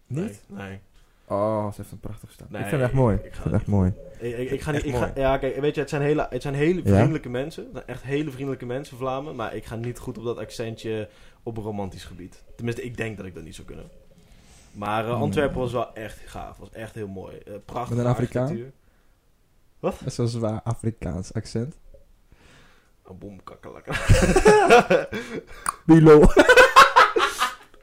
Niet? 0.07 0.41
Nee. 0.47 0.67
nee. 0.67 0.79
Oh, 1.27 1.71
ze 1.71 1.73
heeft 1.77 1.91
een 1.91 1.99
prachtige 1.99 2.33
stem. 2.33 2.47
Nee, 2.49 2.61
ik 2.61 2.67
vind 2.67 2.81
het 2.81 2.89
echt 2.89 2.99
mooi. 2.99 3.15
ik 3.15 3.33
vind 3.33 3.43
het 3.43 3.53
echt 3.53 3.67
mooi. 3.67 3.93
Ik, 4.19 4.51
ik, 4.51 4.61
ga 4.61 4.71
niet. 4.71 4.85
Ik 4.85 4.95
ga, 4.95 5.11
ja, 5.15 5.37
kijk, 5.37 5.59
weet 5.59 5.75
je, 5.75 5.81
het 5.81 5.89
zijn 5.89 6.01
hele, 6.01 6.27
het 6.29 6.41
zijn 6.41 6.53
hele 6.53 6.81
Ja? 6.83 6.95
vriendelijke 6.95 7.29
mensen. 7.29 7.87
Echt 7.87 8.03
hele 8.03 8.31
vriendelijke 8.31 8.65
mensen, 8.65 8.97
Vlamen. 8.97 9.35
Maar 9.35 9.55
ik 9.55 9.65
ga 9.65 9.75
niet 9.75 9.99
goed 9.99 10.17
op 10.17 10.23
dat 10.23 10.37
accentje 10.37 11.09
op 11.43 11.57
een 11.57 11.63
romantisch 11.63 12.03
gebied. 12.05 12.43
Tenminste, 12.55 12.83
ik 12.83 12.97
denk 12.97 13.17
dat 13.17 13.25
ik 13.25 13.33
dat 13.33 13.43
niet 13.43 13.55
zou 13.55 13.67
kunnen. 13.67 13.85
Maar 14.75 15.05
eh, 15.05 15.11
Hmm. 15.11 15.21
Antwerpen 15.21 15.59
was 15.59 15.71
wel 15.71 15.93
echt 15.93 16.19
gaaf. 16.25 16.57
Was 16.57 16.71
echt 16.71 16.95
heel 16.95 17.07
mooi. 17.07 17.37
Eh 17.37 17.53
prachtige 17.65 17.95
Met 17.95 18.05
een 18.05 18.11
Afrikaan? 18.11 18.71
Dat 19.79 19.95
is 20.05 20.15
zo'n 20.15 20.27
zwaar 20.27 20.61
Afrikaans 20.63 21.33
accent. 21.33 21.75
Een 23.09 23.41
kakkelakka. 23.43 23.93
Bilo. 25.85 26.21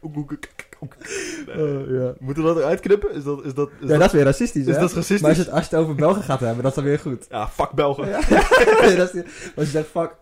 Nee. 1.46 1.92
ja. 1.92 2.14
Moeten 2.18 2.42
we 2.42 2.48
dat 2.48 2.58
eruit 2.58 2.80
knippen? 2.80 3.12
Is 3.12 3.24
dat, 3.24 3.44
is 3.44 3.54
dat, 3.54 3.68
is 3.68 3.74
ja, 3.80 3.86
dat, 3.86 3.98
dat 3.98 4.06
is 4.06 4.12
weer 4.12 4.24
racistisch, 4.24 4.66
is 4.66 4.74
hè? 4.74 4.80
dat 4.80 4.92
racistisch? 4.92 5.20
Maar 5.20 5.28
als 5.30 5.38
je, 5.38 5.44
het, 5.44 5.52
als 5.52 5.68
je 5.68 5.76
het 5.76 5.84
over 5.84 5.94
Belgen 5.94 6.22
gaat 6.22 6.40
hebben, 6.40 6.62
dat 6.62 6.70
is 6.70 6.74
dan 6.74 6.84
weer 6.84 6.98
goed. 6.98 7.26
Ja, 7.30 7.48
fuck 7.48 7.70
Belgen. 7.70 8.08
Ja. 8.08 8.20
Nee, 8.80 8.96
dat 8.96 9.14
is, 9.14 9.22
als 9.56 9.64
je 9.64 9.70
zegt 9.70 9.88
fuck. 9.88 10.16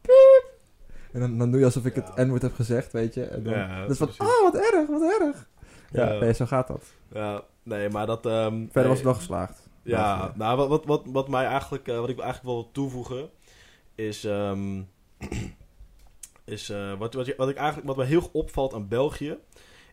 Piep. 0.00 0.44
En 1.12 1.20
dan, 1.20 1.38
dan 1.38 1.50
doe 1.50 1.58
je 1.58 1.64
alsof 1.66 1.84
ik 1.84 1.94
het. 1.94 2.16
N-woord 2.16 2.42
heb 2.42 2.54
gezegd, 2.54 2.92
weet 2.92 3.14
je. 3.14 3.24
En 3.24 3.42
dan, 3.42 3.52
Ja, 3.52 3.80
dat 3.80 3.90
is 3.90 3.96
van, 3.96 4.06
precies. 4.06 4.24
oh, 4.34 4.42
wat 4.42 4.54
erg, 4.54 4.86
wat 4.88 5.20
erg. 5.20 5.48
Ja, 5.92 6.18
nee, 6.18 6.34
zo 6.34 6.46
gaat 6.46 6.66
dat. 6.66 6.84
Ja, 7.12 7.42
nee, 7.62 7.88
maar 7.88 8.06
dat... 8.06 8.26
ehm, 8.26 8.54
Verder 8.56 8.68
nee. 8.74 8.84
was 8.86 8.96
het 8.96 9.04
wel 9.04 9.14
geslaagd. 9.14 9.68
Ja, 9.82 9.98
Ja. 9.98 10.32
nou, 10.36 10.56
wat, 10.56 10.68
wat, 10.68 10.84
wat, 10.84 11.02
wat 11.06 11.28
mij 11.28 11.44
eigenlijk, 11.46 11.88
eh, 11.88 11.98
wat 11.98 12.08
ik 12.08 12.18
eigenlijk 12.18 12.54
wil 12.54 12.70
toevoegen, 12.72 13.30
is, 13.94 14.24
ehm, 14.24 14.82
is 16.44 16.68
eh, 16.70 16.92
wat, 16.98 17.14
wat, 17.14 17.26
je- 17.26 17.34
wat, 17.36 17.48
ik 17.48 17.56
eigenlijk, 17.56 17.86
wat 17.86 17.96
mij 17.96 18.06
heel 18.06 18.28
opvalt 18.32 18.74
aan 18.74 18.88
België, 18.88 19.38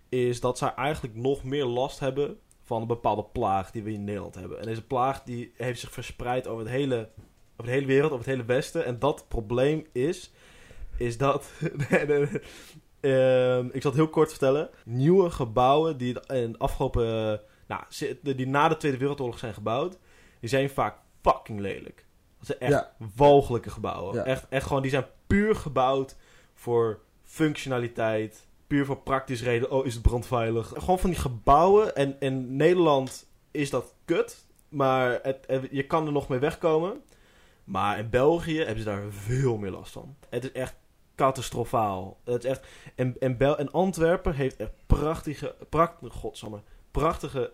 is 0.09 0.39
dat 0.39 0.57
zij 0.57 0.73
eigenlijk 0.75 1.15
nog 1.15 1.43
meer 1.43 1.65
last 1.65 1.99
hebben 1.99 2.39
van 2.63 2.81
een 2.81 2.87
bepaalde 2.87 3.23
plaag 3.23 3.71
die 3.71 3.83
we 3.83 3.91
in 3.91 4.03
Nederland 4.03 4.35
hebben. 4.35 4.59
En 4.59 4.65
deze 4.65 4.85
plaag 4.85 5.23
die 5.23 5.53
heeft 5.55 5.79
zich 5.79 5.91
verspreid 5.91 6.47
over, 6.47 6.63
het 6.63 6.73
hele, 6.73 7.09
over 7.53 7.65
de 7.65 7.71
hele 7.71 7.85
wereld, 7.85 8.11
over 8.11 8.25
het 8.25 8.33
hele 8.35 8.45
Westen. 8.47 8.85
En 8.85 8.99
dat 8.99 9.25
probleem 9.27 9.85
is, 9.91 10.33
is 10.97 11.17
dat, 11.17 11.51
nee, 11.89 12.05
nee, 12.05 12.27
Ehm, 13.11 13.65
ik 13.71 13.81
zal 13.81 13.91
het 13.91 13.99
heel 13.99 14.09
kort 14.09 14.29
vertellen, 14.29 14.69
nieuwe 14.85 15.29
gebouwen 15.29 15.97
die 15.97 16.17
in 16.27 16.51
de 16.51 16.57
afgelopen 16.57 17.41
nou, 17.67 17.83
die 18.21 18.47
na 18.47 18.67
de 18.67 18.77
Tweede 18.77 18.97
Wereldoorlog 18.97 19.39
zijn 19.39 19.53
gebouwd, 19.53 19.97
die 20.39 20.49
zijn 20.49 20.69
vaak 20.69 20.97
fucking 21.21 21.59
lelijk. 21.59 22.05
Dat 22.37 22.47
zijn 22.47 22.59
echt 22.59 22.71
Ja. 22.71 22.95
walgelijke 23.15 23.69
gebouwen. 23.69 24.15
Ja. 24.15 24.23
Echt, 24.23 24.45
echt 24.49 24.67
gewoon, 24.67 24.81
die 24.81 24.91
zijn 24.91 25.05
puur 25.27 25.55
gebouwd 25.55 26.15
voor 26.53 26.99
functionaliteit, 27.23 28.47
puur 28.67 28.85
voor 28.85 28.97
praktisch 28.97 29.43
reden. 29.43 29.71
Oh, 29.71 29.85
is 29.85 29.93
het 29.93 30.03
brandveilig? 30.03 30.67
Gewoon 30.77 30.99
van 30.99 31.09
die 31.09 31.19
gebouwen. 31.19 31.95
En 31.95 32.15
in 32.19 32.55
Nederland 32.55 33.27
is 33.51 33.69
dat 33.69 33.93
kut, 34.05 34.45
maar 34.69 35.19
het, 35.23 35.43
het- 35.47 35.67
je 35.71 35.85
kan 35.85 36.05
er 36.05 36.11
nog 36.11 36.27
mee 36.27 36.39
wegkomen. 36.39 37.01
Maar 37.63 37.99
in 37.99 38.09
België 38.09 38.57
hebben 38.57 38.77
ze 38.77 38.83
daar 38.89 39.03
veel 39.09 39.57
meer 39.57 39.71
last 39.71 39.91
van. 39.91 40.15
Het 40.29 40.43
is 40.43 40.51
echt 40.51 40.75
catastrofaal. 41.15 42.17
Het 42.23 42.43
is 42.43 42.49
echt, 42.49 42.67
en, 42.95 43.15
en, 43.19 43.37
Bel, 43.37 43.57
en 43.57 43.71
Antwerpen 43.71 44.33
heeft 44.33 44.55
echt 44.55 44.71
prachtige, 44.85 45.55
prachtige, 45.69 46.09
godsamme, 46.11 46.61
prachtige 46.91 47.51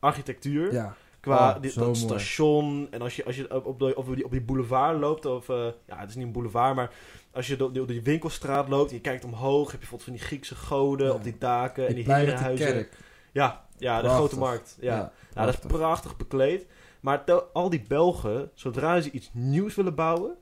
architectuur. 0.00 0.72
Ja. 0.72 0.94
Qua 1.20 1.54
Oh, 1.54 1.62
dit, 1.62 1.74
dat 1.74 1.84
mooi. 1.84 1.96
station. 1.96 2.88
En 2.90 3.02
als 3.02 3.16
je, 3.16 3.24
als 3.24 3.36
je 3.36 3.54
op, 3.54 3.66
op, 3.66 3.78
de, 3.78 3.96
op, 3.96 4.14
die, 4.14 4.24
op 4.24 4.30
die 4.30 4.40
boulevard 4.42 4.98
loopt. 4.98 5.26
Of, 5.26 5.48
eh, 5.48 5.66
ja, 5.86 5.96
het 5.98 6.08
is 6.08 6.14
niet 6.16 6.26
een 6.26 6.32
boulevard. 6.32 6.74
Maar 6.74 6.90
als 7.32 7.46
je 7.46 7.56
door, 7.56 7.72
door 7.72 7.86
die 7.86 8.02
winkelstraat 8.02 8.68
loopt. 8.68 8.90
En 8.90 8.96
je 8.96 9.00
kijkt 9.02 9.24
omhoog. 9.24 9.62
Heb 9.70 9.80
je 9.82 9.88
bijvoorbeeld 9.88 10.08
van 10.08 10.12
die 10.18 10.22
Griekse 10.22 10.54
goden 10.54 11.06
Ja. 11.06 11.12
op 11.12 11.22
die 11.22 11.38
daken. 11.38 11.86
en 11.88 11.94
die 11.94 12.12
herenhuizen. 12.12 12.88
Ja, 13.32 13.64
ja, 13.76 14.02
de 14.02 14.08
grote 14.08 14.38
markt. 14.38 14.76
Ja. 14.80 14.94
Ja, 14.96 15.12
Ja, 15.34 15.44
dat 15.44 15.54
is 15.54 15.60
prachtig. 15.60 15.78
prachtig 15.80 16.16
bekleed. 16.16 16.66
Maar 17.00 17.24
tel- 17.24 17.48
al 17.52 17.70
die 17.70 17.82
Belgen, 17.88 18.50
zodra 18.54 19.00
ze 19.00 19.10
iets 19.10 19.30
nieuws 19.32 19.74
willen 19.74 19.94
bouwen... 19.94 20.36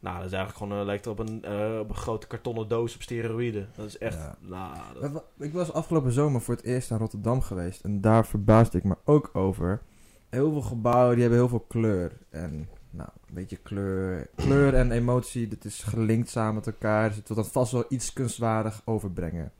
Nou, 0.00 0.16
dat 0.16 0.26
is 0.26 0.32
eigenlijk 0.32 0.64
gewoon, 0.64 0.80
eh, 0.80 0.86
lijkt 0.86 1.06
op 1.06 1.18
een, 1.18 1.44
eh, 1.44 1.78
op 1.78 1.88
een 1.88 1.94
grote 1.94 2.26
kartonnen 2.26 2.68
doos 2.68 2.94
op 2.94 3.02
steroïden. 3.02 3.68
Dat 3.76 3.86
is 3.86 3.98
echt, 3.98 4.16
Ja. 4.18 4.36
nou, 4.40 4.76
dat- 5.12 5.24
Ik 5.38 5.52
was 5.52 5.72
afgelopen 5.72 6.12
zomer 6.12 6.40
voor 6.40 6.54
het 6.54 6.64
eerst 6.64 6.90
naar 6.90 6.98
Rotterdam 6.98 7.40
geweest. 7.40 7.84
En 7.84 8.00
daar 8.00 8.26
verbaasde 8.26 8.78
ik 8.78 8.84
me 8.84 8.96
ook 9.04 9.30
over. 9.32 9.80
Heel 10.28 10.50
veel 10.52 10.60
gebouwen 10.62 11.10
die 11.12 11.20
hebben 11.20 11.38
heel 11.40 11.48
veel 11.48 11.64
kleur. 11.68 12.12
En 12.30 12.68
nou, 12.90 13.08
een 13.28 13.34
beetje 13.34 13.56
kleur. 13.56 14.26
Kleur 14.34 14.74
en 14.74 14.90
emotie, 14.90 15.48
dat 15.48 15.64
is 15.64 15.82
gelinkt 15.82 16.28
samen 16.28 16.54
met 16.54 16.66
elkaar. 16.66 17.08
Dus 17.08 17.16
het 17.16 17.28
wil 17.28 17.36
dat 17.36 17.48
vast 17.48 17.72
wel 17.72 17.84
iets 17.88 18.12
kunstwaardig 18.12 18.82
overbrengen. 18.84 19.52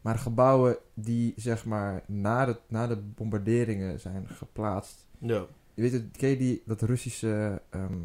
Maar 0.00 0.18
gebouwen 0.18 0.76
die 0.94 1.32
zeg 1.36 1.64
maar 1.64 2.02
na 2.06 2.44
de, 2.44 2.56
na 2.68 2.86
de 2.86 2.96
bombarderingen 2.96 4.00
zijn 4.00 4.28
geplaatst. 4.28 5.06
ja. 5.18 5.44
Je 5.74 5.82
weet 5.84 5.92
het, 5.92 6.04
ken 6.16 6.28
je 6.28 6.36
die, 6.36 6.62
dat 6.66 6.82
Russische 6.82 7.62
ehm, 7.70 7.98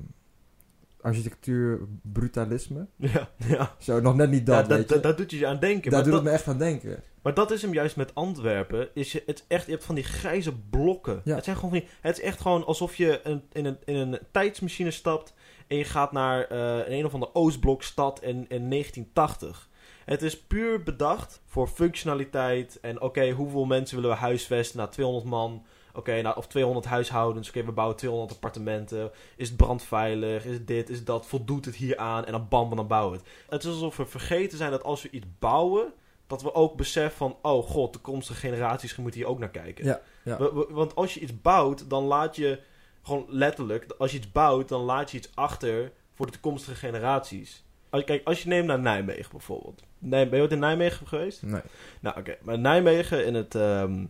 architectuur 1.04 1.80
brutalisme? 2.02 2.88
Ja, 2.98 3.30
ja. 3.48 3.76
Zo, 3.80 4.00
nog 4.00 4.16
net 4.16 4.30
niet 4.30 4.46
dat, 4.46 4.56
Ja, 4.56 4.68
weet 4.68 4.78
dat, 4.78 4.88
je. 4.88 4.94
dat, 4.94 5.04
dat 5.04 5.18
doet 5.18 5.32
je 5.32 5.48
aan 5.48 5.60
denken. 5.60 5.92
Daar 5.92 5.92
maar, 5.92 6.04
doet 6.04 6.12
dat, 6.12 6.22
het 6.22 6.32
me 6.32 6.38
echt 6.38 6.48
aan 6.48 6.58
denken. 6.58 7.04
maar 7.22 7.34
dat 7.34 7.52
is 7.52 7.62
hem 7.62 7.74
juist 7.74 7.96
met 7.96 8.16
Antwerpen. 8.16 8.90
Is 8.94 9.12
je, 9.12 9.24
het 9.26 9.46
echt, 9.48 9.66
je 9.66 9.72
hebt 9.72 9.84
van 9.84 9.96
die 9.96 10.04
grijze 10.04 10.58
blokken. 10.70 11.22
Ja. 11.24 11.36
Het, 11.36 11.44
zijn 11.44 11.56
gewoon 11.56 11.72
van 11.72 11.80
die, 11.80 11.90
het 12.02 12.18
is 12.18 12.24
echt 12.24 12.42
gewoon 12.42 12.66
alsof 12.66 12.96
je 12.96 13.20
een, 13.24 13.44
in, 13.52 13.66
een, 13.66 13.78
in 13.86 13.96
een 13.96 14.20
tijdsmachine 14.32 14.92
stapt... 14.92 15.34
en 15.68 15.78
je 15.78 15.84
gaat 15.84 16.12
naar 16.12 16.48
eh, 16.48 16.78
een, 16.78 16.94
een 16.94 17.06
of 17.06 17.14
andere 17.14 17.36
Oostblokstad 17.36 18.22
in, 18.22 18.46
in 18.50 18.70
1980. 18.70 19.70
Het 20.06 20.22
is 20.22 20.42
puur 20.42 20.84
bedacht 20.84 21.42
voor 21.46 21.68
functionaliteit. 21.68 22.80
En 22.82 23.02
oké, 23.02 23.30
hoeveel 23.30 23.66
mensen 23.66 23.96
willen 23.96 24.12
we 24.12 24.18
huisvesten? 24.18 24.78
Nou, 24.78 24.92
200 24.92 25.26
man. 25.26 25.66
Oké, 25.96 26.22
nou, 26.22 26.38
of 26.38 26.48
200 26.48 26.86
huishoudens. 26.86 27.50
Oké, 27.50 27.64
we 27.66 27.72
bouwen 27.72 27.98
200 27.98 28.32
appartementen. 28.34 29.12
Is 29.36 29.48
het 29.48 29.58
brandveilig? 29.58 30.46
Is 30.46 30.54
het 30.54 30.68
dit? 30.68 30.90
Is 30.90 31.04
dat? 31.06 31.26
Voldoet 31.26 31.66
het 31.66 31.76
hier 31.76 31.98
aan? 31.98 32.26
En 32.26 32.32
dan 32.32 32.48
bam, 32.50 32.76
dan 32.76 32.88
bouwen 32.88 33.12
we 33.12 33.18
het. 33.18 33.28
Het 33.50 33.64
is 33.64 33.70
alsof 33.70 33.98
we 33.98 34.06
vergeten 34.06 34.58
zijn 34.58 34.72
dat 34.72 34.84
als 34.84 35.02
we 35.02 35.10
iets 35.10 35.26
bouwen... 35.40 35.94
dat 36.28 36.42
we 36.42 36.54
ook 36.54 36.76
beseffen 36.76 37.18
van... 37.18 37.38
oh 37.42 37.68
god, 37.70 37.94
toekomstige 37.94 38.40
generaties 38.40 38.96
moeten 38.96 39.20
hier 39.20 39.30
ook 39.30 39.40
naar 39.40 39.50
kijken. 39.50 39.86
Ja, 39.86 40.02
ja. 40.24 40.38
We- 40.38 40.54
we- 40.54 40.68
want 40.70 40.96
als 40.96 41.14
je 41.14 41.20
iets 41.20 41.42
bouwt, 41.42 41.90
dan 41.90 42.04
laat 42.04 42.36
je... 42.36 42.60
gewoon 43.04 43.26
letterlijk... 43.28 43.86
als 43.98 44.12
je 44.12 44.18
iets 44.18 44.32
bouwt, 44.32 44.68
dan 44.70 44.82
laat 44.82 45.12
je 45.12 45.18
iets 45.18 45.30
achter... 45.34 45.92
voor 46.14 46.26
de 46.26 46.32
toekomstige 46.32 46.76
generaties. 46.76 47.63
Als, 47.94 48.04
kijk, 48.04 48.28
als 48.28 48.44
je 48.44 48.48
neemt 48.48 48.68
naar 48.68 48.80
Nijmegen 48.80 49.32
bijvoorbeeld. 49.32 49.84
Ben 50.00 50.30
je 50.30 50.42
ooit 50.42 50.52
in 50.52 50.60
Nijmegen 50.60 51.08
geweest? 51.08 51.42
Nee. 51.42 51.62
Nou, 52.00 52.20
oké. 52.20 52.38
Maar 52.42 52.60
Nijmegen 52.60 53.26
in 53.26 53.34
het... 53.34 53.56
ehm, 53.56 54.06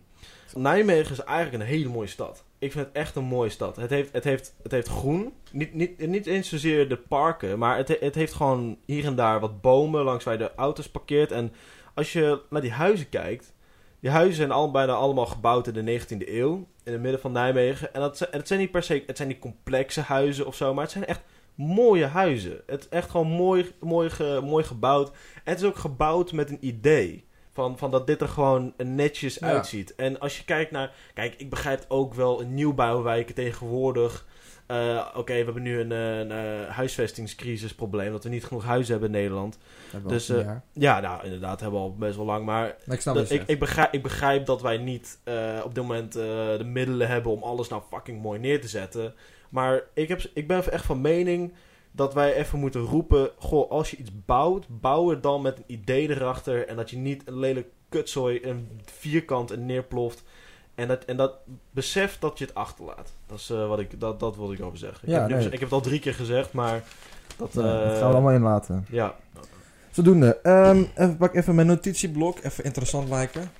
Nijmegen 0.54 1.12
is 1.12 1.20
eigenlijk 1.20 1.62
een 1.62 1.68
hele 1.68 1.88
mooie 1.88 2.08
stad. 2.08 2.44
Ik 2.58 2.72
vind 2.72 2.86
het 2.86 2.94
echt 2.94 3.16
een 3.16 3.24
mooie 3.24 3.50
stad. 3.50 3.76
Het 3.76 3.90
heeft, 3.90 4.12
het 4.12 4.24
heeft, 4.24 4.54
het 4.62 4.72
heeft 4.72 4.88
groen. 4.88 5.32
Niet, 5.52 5.74
niet, 5.74 6.06
niet 6.06 6.26
eens 6.26 6.48
zozeer 6.48 6.88
de 6.88 6.96
parken, 6.96 7.58
maar 7.58 7.76
het, 7.76 7.96
het 8.00 8.14
heeft 8.14 8.32
gewoon 8.32 8.78
hier 8.84 9.04
en 9.04 9.14
daar 9.14 9.40
wat 9.40 9.60
bomen 9.60 10.04
langs 10.04 10.24
waar 10.24 10.34
je 10.34 10.40
de 10.40 10.54
auto's 10.54 10.88
parkeert. 10.90 11.32
En 11.32 11.52
als 11.94 12.12
je 12.12 12.40
naar 12.50 12.60
die 12.60 12.72
huizen 12.72 13.08
kijkt, 13.08 13.52
die 14.00 14.10
huizen 14.10 14.34
zijn 14.34 14.50
al, 14.50 14.70
bijna 14.70 14.92
allemaal 14.92 15.26
gebouwd 15.26 15.66
in 15.66 15.84
de 15.84 16.00
19e 16.00 16.28
eeuw, 16.28 16.66
in 16.84 16.92
het 16.92 17.02
midden 17.02 17.20
van 17.20 17.32
Nijmegen. 17.32 17.94
En 17.94 18.00
dat, 18.00 18.20
en 18.20 18.38
het 18.38 18.48
zijn 18.48 18.60
niet 18.60 18.70
per 18.70 18.82
se, 18.82 19.02
het 19.06 19.16
zijn 19.16 19.28
niet 19.28 19.38
complexe 19.38 20.00
huizen 20.00 20.46
of 20.46 20.54
zo, 20.54 20.74
maar 20.74 20.82
het 20.82 20.92
zijn 20.92 21.06
echt 21.06 21.20
mooie 21.54 22.06
huizen. 22.06 22.60
Het 22.66 22.80
is 22.80 22.88
echt 22.88 23.10
gewoon 23.10 23.28
mooi, 23.30 23.72
mooi, 23.80 24.10
ge- 24.10 24.40
mooi 24.44 24.64
gebouwd. 24.64 25.08
En 25.10 25.52
het 25.52 25.60
is 25.60 25.66
ook 25.66 25.76
gebouwd 25.76 26.32
met 26.32 26.50
een 26.50 26.66
idee. 26.66 27.24
Van, 27.52 27.78
van 27.78 27.90
dat 27.90 28.06
dit 28.06 28.20
er 28.20 28.28
gewoon 28.28 28.72
netjes 28.76 29.34
Ja. 29.38 29.46
uitziet. 29.46 29.94
En 29.94 30.20
als 30.20 30.38
je 30.38 30.44
kijkt 30.44 30.70
naar... 30.70 30.92
Kijk, 31.14 31.34
ik 31.36 31.50
begrijp 31.50 31.84
ook 31.88 32.14
wel 32.14 32.40
in 32.40 32.54
nieuwbouwwijken 32.54 33.34
tegenwoordig... 33.34 34.26
eh, 34.66 35.06
Oké, 35.14 35.32
we 35.38 35.44
hebben 35.44 35.62
nu 35.62 35.80
een, 35.80 35.92
eh, 35.92 36.18
een, 36.18 36.30
eh, 36.32 36.68
huisvestingscrisisprobleem. 36.68 38.12
Dat 38.12 38.24
we 38.24 38.30
niet 38.30 38.44
genoeg 38.44 38.64
huizen 38.64 38.92
hebben 38.92 39.10
in 39.14 39.16
Nederland. 39.20 39.58
Dus, 40.06 40.28
een. 40.28 40.60
Ja, 40.72 41.00
nou, 41.00 41.24
inderdaad, 41.24 41.60
hebben 41.60 41.78
we 41.80 41.84
al 41.86 41.94
best 41.96 42.16
wel 42.16 42.24
lang. 42.24 42.44
Maar 42.44 42.76
Maar 42.86 42.94
ik 42.96 43.00
snap 43.02 43.14
dat- 43.14 43.30
ik, 43.30 43.58
begrijp, 43.58 43.92
ik 43.92 44.02
begrijp 44.02 44.46
dat 44.46 44.62
wij 44.62 44.76
niet 44.78 45.18
op 45.64 45.74
dit 45.74 45.82
moment 45.84 46.12
de 46.12 46.62
middelen 46.64 47.08
hebben 47.08 47.32
om 47.32 47.42
alles 47.42 47.68
nou 47.68 47.82
fucking 47.90 48.22
mooi 48.22 48.38
neer 48.40 48.60
te 48.60 48.68
zetten. 48.68 49.14
Maar 49.54 49.82
ik, 49.92 50.08
heb, 50.08 50.20
ik 50.34 50.46
ben 50.46 50.72
echt 50.72 50.84
van 50.84 51.00
mening 51.00 51.52
dat 51.90 52.14
wij 52.14 52.34
even 52.34 52.58
moeten 52.58 52.80
roepen: 52.80 53.30
Goh, 53.38 53.70
als 53.70 53.90
je 53.90 53.96
iets 53.96 54.10
bouwt, 54.26 54.66
bouw 54.68 55.10
het 55.10 55.22
dan 55.22 55.42
met 55.42 55.56
een 55.56 55.64
idee 55.66 56.10
erachter. 56.10 56.68
En 56.68 56.76
dat 56.76 56.90
je 56.90 56.96
niet 56.96 57.22
een 57.24 57.38
lelijk 57.38 57.68
kutzooi, 57.88 58.38
een 58.42 58.80
vierkant 58.98 59.50
en 59.50 59.66
neerploft. 59.66 60.22
En 60.74 60.88
dat, 60.88 61.04
en 61.04 61.16
dat 61.16 61.32
besef 61.70 62.18
dat 62.18 62.38
je 62.38 62.44
het 62.44 62.54
achterlaat. 62.54 63.12
Dat 63.26 63.38
is 63.38 63.50
eh, 63.50 63.68
wat 63.68 63.78
ik, 63.78 64.00
dat, 64.00 64.20
dat 64.20 64.36
wilde 64.36 64.54
ik 64.54 64.62
over 64.62 64.78
zeggen. 64.78 65.08
Ik, 65.08 65.14
heb, 65.14 65.28
nu- 65.28 65.44
ik 65.44 65.50
heb 65.50 65.60
het 65.60 65.72
al 65.72 65.80
drie 65.80 66.00
keer 66.00 66.14
gezegd, 66.14 66.52
maar 66.52 66.82
dat. 67.36 67.52
Ja, 67.52 67.60
eh, 67.60 67.88
dat 67.88 67.98
gaan 67.98 68.08
we 68.08 68.14
allemaal 68.14 68.32
in 68.34 68.42
laten. 68.42 68.86
Ja, 68.90 69.14
Zodoende. 69.90 70.38
Ehm 70.42 70.82
even, 70.94 71.16
pak 71.16 71.34
even 71.34 71.54
mijn 71.54 71.66
notitieblok. 71.66 72.38
Even 72.42 72.64
interessant 72.64 73.08
lijken. 73.08 73.50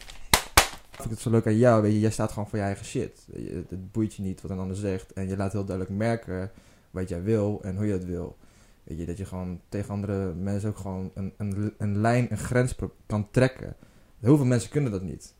Ik 1.04 1.10
vind 1.10 1.22
het 1.22 1.32
zo 1.32 1.38
leuk 1.38 1.54
aan 1.54 1.60
jou. 1.60 1.82
Weet 1.82 1.92
je, 1.92 2.00
jij 2.00 2.10
staat 2.10 2.32
gewoon 2.32 2.48
voor 2.48 2.58
je 2.58 2.64
eigen 2.64 2.84
shit. 2.86 3.26
Je, 3.32 3.64
Het, 3.68 3.92
boeit 3.92 4.14
je 4.14 4.22
niet 4.22 4.40
wat 4.40 4.50
een 4.50 4.58
ander 4.58 4.76
zegt. 4.76 5.12
En 5.12 5.28
je 5.28 5.36
laat 5.36 5.52
heel 5.52 5.64
duidelijk 5.64 5.96
merken 5.98 6.50
wat 6.90 7.08
jij 7.08 7.22
wil 7.22 7.60
en 7.62 7.76
hoe 7.76 7.86
je 7.86 7.92
het 7.92 8.04
wil. 8.04 8.36
Weet 8.84 8.98
je, 8.98 9.06
dat 9.06 9.16
je 9.16 9.24
gewoon 9.24 9.60
tegen 9.68 9.90
andere 9.90 10.34
mensen 10.34 10.68
ook 10.68 10.76
gewoon 10.76 11.10
een, 11.14 11.32
een, 11.36 11.74
een 11.78 11.96
lijn, 12.00 12.26
een 12.30 12.38
grens 12.38 12.74
kan 13.06 13.30
trekken. 13.30 13.76
Heel 14.20 14.36
veel 14.36 14.46
mensen 14.46 14.70
kunnen 14.70 14.90
dat 14.90 15.02
niet. 15.02 15.34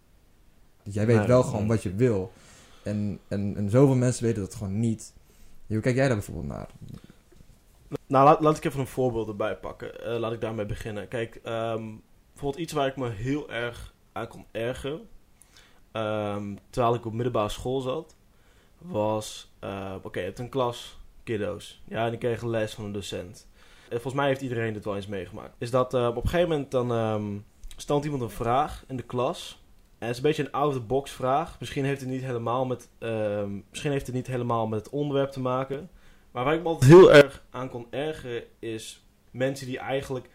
Dus 0.83 0.94
jij 0.94 1.06
weet 1.06 1.16
Nee, 1.16 1.26
wel 1.26 1.42
gewoon 1.42 1.61
nee. 1.61 1.68
wat 1.68 1.83
je 1.83 1.94
wil. 1.94 2.33
En, 2.83 3.18
en, 3.28 3.56
en 3.56 3.71
zoveel 3.71 3.97
mensen 3.97 4.25
weten 4.25 4.42
dat 4.42 4.54
gewoon 4.54 4.80
niet. 4.80 5.12
Hoe 5.66 5.80
kijk 5.80 5.97
jij 5.97 6.06
daar 6.06 6.16
bijvoorbeeld 6.16 6.47
naar? 6.47 6.68
Nou, 8.06 8.25
laat, 8.25 8.40
laat 8.40 8.56
ik 8.56 8.64
even 8.64 8.80
een 8.80 8.87
voorbeeld 8.87 9.28
erbij 9.28 9.56
pakken. 9.56 10.04
Eh, 10.04 10.18
laat 10.18 10.33
ik 10.33 10.40
daarmee 10.40 10.66
beginnen. 10.66 11.09
Kijk, 11.09 11.40
ehm, 11.42 11.85
bijvoorbeeld 12.33 12.62
iets 12.62 12.73
waar 12.73 12.87
ik 12.87 12.97
me 12.97 13.11
heel 13.11 13.50
erg 13.50 13.94
aan 14.12 14.28
kon 14.28 14.44
ergeren. 14.50 15.09
Ehm, 15.95 16.55
terwijl 16.71 16.95
ik 16.95 17.07
op 17.07 17.13
middelbare 17.13 17.49
school 17.49 17.81
zat. 17.81 18.17
Was, 18.79 19.53
eh, 19.59 19.95
oké, 20.03 20.19
je 20.19 20.25
hebt 20.25 20.39
een 20.39 20.49
klas 20.49 20.99
kiddo's. 21.23 21.83
Ja, 21.85 22.05
en 22.05 22.11
die 22.11 22.19
kregen 22.19 22.51
les 22.51 22.75
van 22.75 22.85
een 22.85 22.93
docent. 22.93 23.49
En 23.85 24.01
volgens 24.01 24.15
mij 24.15 24.27
heeft 24.27 24.41
iedereen 24.41 24.73
dit 24.73 24.85
wel 24.85 24.97
eens 24.97 25.07
meegemaakt. 25.07 25.55
Is 25.59 25.71
dat 25.71 25.95
eh, 25.95 26.07
op 26.07 26.17
een 26.17 26.29
gegeven 26.29 26.49
moment 26.49 26.71
dan 26.71 26.93
ehm, 26.93 27.39
stelt 27.77 28.05
iemand 28.05 28.23
een 28.23 28.31
vraag 28.31 28.85
in 28.89 28.97
de 28.97 29.03
klas. 29.03 29.63
En 29.99 30.07
het 30.07 30.17
is 30.17 30.17
een 30.17 30.29
beetje 30.29 30.45
een 30.45 30.53
out-of-the-box 30.53 31.11
vraag. 31.11 31.61
Misschien 31.61 31.85
heeft 31.85 32.01
het 32.01 32.11
niet 32.11 32.25
helemaal 32.25 32.67
met, 32.67 32.89
ehm, 32.99 33.61
misschien 33.71 33.91
heeft 33.91 34.07
het 34.07 34.15
niet 34.15 34.27
helemaal 34.27 34.67
met 34.67 34.79
het 34.79 34.89
onderwerp 34.91 35.31
te 35.31 35.41
maken. 35.41 35.91
Maar 36.31 36.45
waar 36.45 36.55
ik 36.55 36.63
me 36.63 36.69
altijd 36.69 36.91
heel 36.91 37.13
erg 37.13 37.45
aan 37.51 37.69
kon 37.69 37.87
ergeren 37.91 38.43
is 38.59 39.05
mensen 39.31 39.67
die 39.67 39.79
eigenlijk 39.79 40.29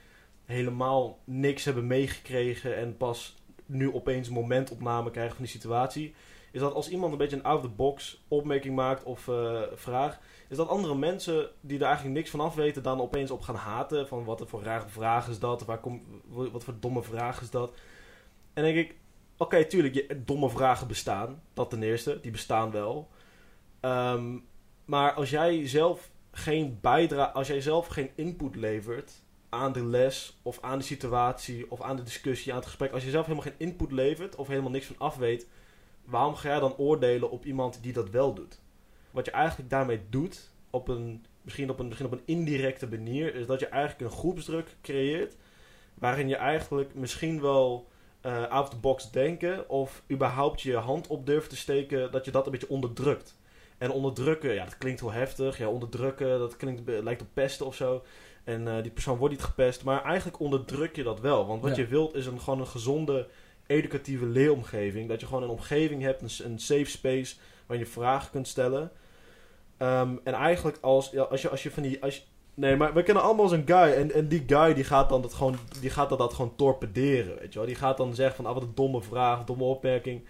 helemaal 0.45 1.19
niks 1.23 1.65
hebben 1.65 1.87
meegekregen 1.87 2.77
en 2.77 2.97
pas 2.97 3.35
nu 3.69 3.93
opeens 3.93 4.27
een 4.27 4.33
momentopname 4.33 5.11
krijgen 5.11 5.35
van 5.35 5.43
die 5.43 5.53
situatie. 5.53 6.13
Is 6.51 6.59
dat 6.59 6.73
als 6.73 6.89
iemand 6.89 7.11
een 7.11 7.17
beetje 7.17 7.35
een 7.35 7.43
out-of-the-box 7.43 8.23
opmerking 8.27 8.75
maakt 8.75 9.03
of 9.03 9.27
eh, 9.27 9.61
vraag, 9.73 10.19
is 10.47 10.57
dat 10.57 10.67
andere 10.67 10.95
mensen 10.95 11.49
die 11.61 11.79
er 11.79 11.85
eigenlijk 11.85 12.15
niks 12.15 12.29
van 12.29 12.39
af 12.39 12.55
weten 12.55 12.83
dan 12.83 13.01
opeens 13.01 13.31
op 13.31 13.41
gaan 13.41 13.55
haten. 13.55 14.07
Van 14.07 14.23
wat 14.23 14.43
voor 14.47 14.63
rare 14.63 14.87
vraag 14.87 15.27
is 15.27 15.39
dat? 15.39 15.65
Waar 15.65 15.79
kom, 15.79 16.03
wat 16.27 16.63
voor 16.63 16.75
domme 16.79 17.03
vraag 17.03 17.41
is 17.41 17.49
dat? 17.49 17.73
En 18.53 18.63
denk 18.63 18.77
ik, 18.77 18.95
oké, 19.37 19.65
tuurlijk, 19.65 20.27
domme 20.27 20.49
vragen 20.49 20.87
bestaan. 20.87 21.41
Dat 21.53 21.69
ten 21.69 21.83
eerste, 21.83 22.19
die 22.21 22.31
bestaan 22.31 22.71
wel. 22.71 23.07
Ehm, 23.79 24.37
maar 24.85 25.13
als 25.13 25.29
jij 25.29 25.67
zelf 25.67 26.09
geen 26.31 26.77
bijdrage, 26.81 27.31
als 27.31 27.47
jij 27.47 27.61
zelf 27.61 27.87
geen 27.87 28.09
input 28.15 28.55
levert 28.55 29.21
aan 29.49 29.73
de 29.73 29.85
les 29.85 30.39
of 30.41 30.57
aan 30.61 30.77
de 30.77 30.83
situatie 30.83 31.71
of 31.71 31.81
aan 31.81 31.95
de 31.95 32.03
discussie, 32.03 32.51
aan 32.51 32.57
het 32.57 32.67
gesprek, 32.67 32.91
als 32.91 33.03
je 33.03 33.09
zelf 33.09 33.25
helemaal 33.25 33.47
geen 33.47 33.67
input 33.67 33.91
levert 33.91 34.35
of 34.35 34.47
helemaal 34.47 34.71
niks 34.71 34.85
van 34.85 34.97
af 34.97 35.17
weet, 35.17 35.47
waarom 36.05 36.35
ga 36.35 36.49
jij 36.49 36.59
dan 36.59 36.77
oordelen 36.77 37.31
op 37.31 37.45
iemand 37.45 37.83
die 37.83 37.93
dat 37.93 38.09
wel 38.09 38.33
doet? 38.33 38.59
Wat 39.11 39.25
je 39.25 39.31
eigenlijk 39.31 39.69
daarmee 39.69 40.01
doet, 40.09 40.51
op 40.69 40.87
een, 40.87 41.25
misschien, 41.41 41.69
op 41.69 41.79
een, 41.79 41.85
misschien 41.87 42.07
op 42.07 42.13
een 42.13 42.25
indirecte 42.25 42.87
manier, 42.87 43.35
is 43.35 43.45
dat 43.45 43.59
je 43.59 43.67
eigenlijk 43.67 44.11
een 44.11 44.17
groepsdruk 44.17 44.75
creëert 44.81 45.35
waarin 45.93 46.27
je 46.27 46.35
eigenlijk 46.35 46.95
misschien 46.95 47.41
wel 47.41 47.87
eh 48.21 48.47
out 48.47 48.63
of 48.63 48.69
the 48.69 48.77
box 48.77 49.11
denken 49.11 49.69
of 49.69 50.03
überhaupt 50.11 50.61
je 50.61 50.75
hand 50.75 51.07
op 51.07 51.25
durft 51.25 51.49
te 51.49 51.57
steken, 51.57 52.11
dat 52.11 52.25
je 52.25 52.31
dat 52.31 52.45
een 52.45 52.51
beetje 52.51 52.69
onderdrukt. 52.69 53.37
En 53.77 53.91
onderdrukken, 53.91 54.53
ja, 54.53 54.63
dat 54.63 54.77
klinkt 54.77 54.99
heel 54.99 55.11
heftig. 55.11 55.57
Ja, 55.57 55.67
onderdrukken, 55.67 56.39
dat 56.39 56.55
klinkt, 56.55 56.81
lijkt 56.85 57.21
op 57.21 57.27
pesten 57.33 57.65
of 57.65 57.75
zo. 57.75 58.03
En 58.49 58.67
eh, 58.67 58.81
die 58.81 58.91
persoon 58.91 59.17
wordt 59.17 59.33
niet 59.33 59.43
gepest. 59.43 59.83
Maar 59.83 60.03
eigenlijk 60.03 60.39
onderdruk 60.39 60.95
je 60.95 61.03
dat 61.03 61.19
wel. 61.19 61.47
Want 61.47 61.61
wat 61.61 61.75
Ja. 61.75 61.81
je 61.81 61.87
wilt 61.87 62.15
is 62.15 62.25
een, 62.25 62.39
gewoon 62.39 62.59
een 62.59 62.67
gezonde, 62.67 63.27
educatieve 63.67 64.25
leeromgeving. 64.25 65.09
Dat 65.09 65.19
je 65.19 65.25
gewoon 65.25 65.43
een 65.43 65.49
omgeving 65.49 66.01
hebt, 66.01 66.39
een, 66.39 66.59
safe 66.59 66.85
space 66.85 67.35
waar 67.65 67.77
je 67.77 67.85
vragen 67.85 68.31
kunt 68.31 68.47
stellen. 68.47 68.91
Ehm, 69.77 70.15
en 70.23 70.33
eigenlijk 70.33 70.77
als, 70.81 71.09
ja, 71.09 71.21
als, 71.21 71.41
je, 71.41 71.49
als 71.49 71.63
je 71.63 71.71
van 71.71 71.83
die... 71.83 72.03
Als 72.03 72.15
je, 72.15 72.21
nee, 72.53 72.75
maar 72.75 72.93
we 72.93 73.03
kennen 73.03 73.23
allemaal 73.23 73.47
zo'n 73.47 73.63
guy. 73.65 73.91
En, 73.93 74.11
en 74.11 74.27
die 74.27 74.43
guy 74.47 74.73
die 74.73 74.83
gaat 74.83 75.09
dan 75.09 75.21
dat 75.21 75.33
gewoon, 75.33 75.55
die 75.81 75.89
gaat 75.89 76.09
dat, 76.09 76.17
dat 76.17 76.33
gewoon 76.33 76.55
torpederen, 76.55 77.37
weet 77.39 77.53
je 77.53 77.59
wel. 77.59 77.67
Die 77.67 77.77
gaat 77.77 77.97
dan 77.97 78.15
zeggen 78.15 78.35
van, 78.35 78.45
ah, 78.45 78.53
wat 78.53 78.63
een 78.63 78.75
domme 78.75 79.01
vraag, 79.01 79.43
domme 79.43 79.63
opmerking. 79.63 80.21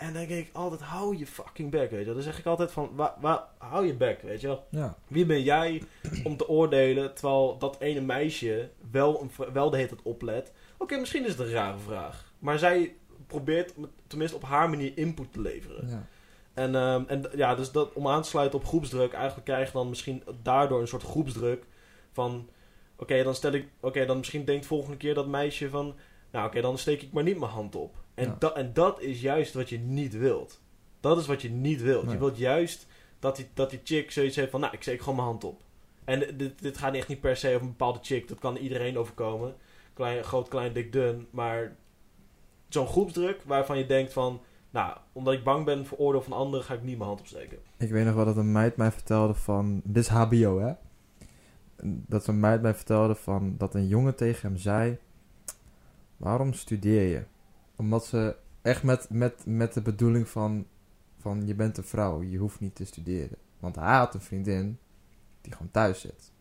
En 0.00 0.12
dan 0.12 0.26
denk 0.26 0.46
ik 0.46 0.54
altijd, 0.54 0.80
hou 0.80 1.18
je 1.18 1.26
fucking 1.26 1.70
bek, 1.70 1.90
weet 1.90 1.98
je 2.00 2.04
wel. 2.04 2.14
Dan 2.14 2.22
zeg 2.22 2.38
ik 2.38 2.46
altijd 2.46 2.72
van, 2.72 2.90
waar, 2.94 3.14
waar, 3.20 3.44
hou 3.58 3.86
je 3.86 3.94
bek, 3.94 4.22
weet 4.22 4.40
je 4.40 4.46
wel. 4.46 4.66
Ja. 4.70 4.96
Wie 5.06 5.26
ben 5.26 5.42
jij 5.42 5.82
om 6.24 6.36
te 6.36 6.48
oordelen 6.48 7.14
terwijl 7.14 7.58
dat 7.58 7.76
ene 7.80 8.00
meisje 8.00 8.70
wel, 8.90 9.20
een, 9.22 9.52
wel 9.52 9.70
de 9.70 9.76
hele 9.76 9.88
tijd 9.88 10.02
oplet? 10.02 10.52
Oké, 10.78 10.98
misschien 10.98 11.24
is 11.24 11.30
het 11.30 11.40
een 11.40 11.50
rare 11.50 11.78
vraag. 11.78 12.32
Maar 12.38 12.58
zij 12.58 12.94
probeert 13.26 13.74
tenminste 14.06 14.36
op 14.36 14.42
haar 14.42 14.70
manier 14.70 14.92
input 14.94 15.32
te 15.32 15.40
leveren. 15.40 15.88
ja. 15.88 16.06
En, 16.54 16.74
ehm, 16.74 17.02
en 17.06 17.24
ja, 17.36 17.54
dus 17.54 17.70
dat, 17.70 17.92
om 17.92 18.08
aan 18.08 18.22
te 18.22 18.28
sluiten 18.28 18.58
op 18.58 18.64
groepsdruk, 18.64 19.12
eigenlijk 19.12 19.46
krijg 19.46 19.66
je 19.66 19.72
dan 19.72 19.88
misschien 19.88 20.22
daardoor 20.42 20.80
een 20.80 20.88
soort 20.88 21.02
groepsdruk 21.02 21.64
van... 22.12 22.48
Oké, 22.96 23.22
dan 23.22 23.34
stel 23.34 23.52
ik... 23.52 23.68
Oké, 23.80 24.06
dan 24.06 24.16
misschien 24.16 24.44
denkt 24.44 24.66
volgende 24.66 24.96
keer 24.96 25.14
dat 25.14 25.26
meisje 25.26 25.70
van... 25.70 25.94
Nou, 26.30 26.46
oké, 26.46 26.60
dan 26.60 26.78
steek 26.78 27.02
ik 27.02 27.12
maar 27.12 27.22
niet 27.22 27.38
mijn 27.38 27.50
hand 27.50 27.74
op. 27.76 27.96
En, 28.14 28.24
Ja. 28.26 28.36
dat 28.38 28.56
en 28.56 28.72
dat 28.72 29.00
is 29.00 29.20
juist 29.20 29.54
wat 29.54 29.68
je 29.68 29.78
niet 29.78 30.18
wilt. 30.18 30.60
Dat 31.00 31.18
is 31.18 31.26
wat 31.26 31.42
je 31.42 31.50
niet 31.50 31.82
wilt. 31.82 32.04
Nee. 32.04 32.12
Je 32.12 32.18
wilt 32.18 32.36
juist 32.38 32.86
dat 33.18 33.36
die, 33.36 33.48
dat 33.54 33.70
die 33.70 33.80
chick 33.84 34.10
zoiets 34.10 34.36
heeft 34.36 34.50
van... 34.50 34.60
Nou, 34.60 34.72
ik 34.74 34.82
steek 34.82 34.98
gewoon 34.98 35.14
mijn 35.14 35.28
hand 35.28 35.44
op. 35.44 35.62
En 36.04 36.36
dit, 36.36 36.62
dit 36.62 36.78
gaat 36.78 36.94
echt 36.94 37.08
niet 37.08 37.20
per 37.20 37.36
se 37.36 37.48
over 37.48 37.60
een 37.60 37.68
bepaalde 37.68 37.98
chick. 38.02 38.28
Dat 38.28 38.38
kan 38.38 38.56
iedereen 38.56 38.98
overkomen. 38.98 39.54
Klein, 39.94 40.24
groot, 40.24 40.48
klein, 40.48 40.72
dik, 40.72 40.92
dun. 40.92 41.26
Maar 41.30 41.76
zo'n 42.68 42.86
groepsdruk 42.86 43.42
waarvan 43.44 43.78
je 43.78 43.86
denkt 43.86 44.12
van... 44.12 44.40
Nou, 44.70 44.96
omdat 45.12 45.34
ik 45.34 45.44
bang 45.44 45.64
ben 45.64 45.86
voor 45.86 45.98
oordeel 45.98 46.22
van 46.22 46.32
anderen, 46.32 46.64
ga 46.64 46.74
ik 46.74 46.82
niet 46.82 46.96
mijn 46.96 47.08
hand 47.08 47.20
opsteken. 47.20 47.58
Ik 47.78 47.90
weet 47.90 48.04
nog 48.04 48.14
wel 48.14 48.24
dat 48.24 48.36
een 48.36 48.52
meid 48.52 48.76
mij 48.76 48.92
vertelde 48.92 49.34
van... 49.34 49.80
Dit 49.84 50.02
is 50.02 50.08
HBO, 50.08 50.58
hè? 50.60 50.72
Dat 51.82 52.26
een 52.26 52.40
meid 52.40 52.62
mij 52.62 52.74
vertelde 52.74 53.14
van... 53.14 53.54
Dat 53.58 53.74
een 53.74 53.86
jongen 53.86 54.14
tegen 54.16 54.48
hem 54.48 54.58
zei... 54.58 54.98
Waarom 56.20 56.52
studeer 56.52 57.08
je? 57.08 57.22
Omdat 57.76 58.04
ze 58.06 58.36
echt 58.62 58.82
met, 58.82 59.06
met, 59.10 59.42
met 59.46 59.72
de 59.74 59.82
bedoeling 59.82 60.28
van... 60.28 60.66
Van 61.18 61.46
je 61.46 61.54
bent 61.54 61.76
een 61.76 61.84
vrouw, 61.84 62.22
je 62.22 62.38
hoeft 62.38 62.60
niet 62.60 62.74
te 62.74 62.84
studeren. 62.84 63.36
Want 63.58 63.76
hij 63.76 63.96
had 63.96 64.14
een 64.14 64.20
vriendin... 64.20 64.78
Die 65.40 65.52
gewoon 65.52 65.70
thuis 65.70 66.00
zit. 66.00 66.32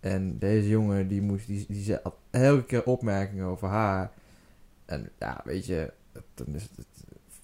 En 0.00 0.38
deze 0.38 0.68
jongen, 0.68 1.08
die, 1.08 1.22
moest, 1.22 1.46
die, 1.46 1.66
die 1.68 1.98
had 2.02 2.14
elke 2.30 2.64
keer 2.64 2.84
opmerkingen 2.84 3.46
over 3.46 3.68
haar. 3.68 4.12
En 4.84 5.10
ja, 5.18 5.40
weet 5.44 5.66
je, 5.66 5.92
het- 6.12 6.22
dan 6.34 6.46
is 6.54 6.62
het, 6.62 6.86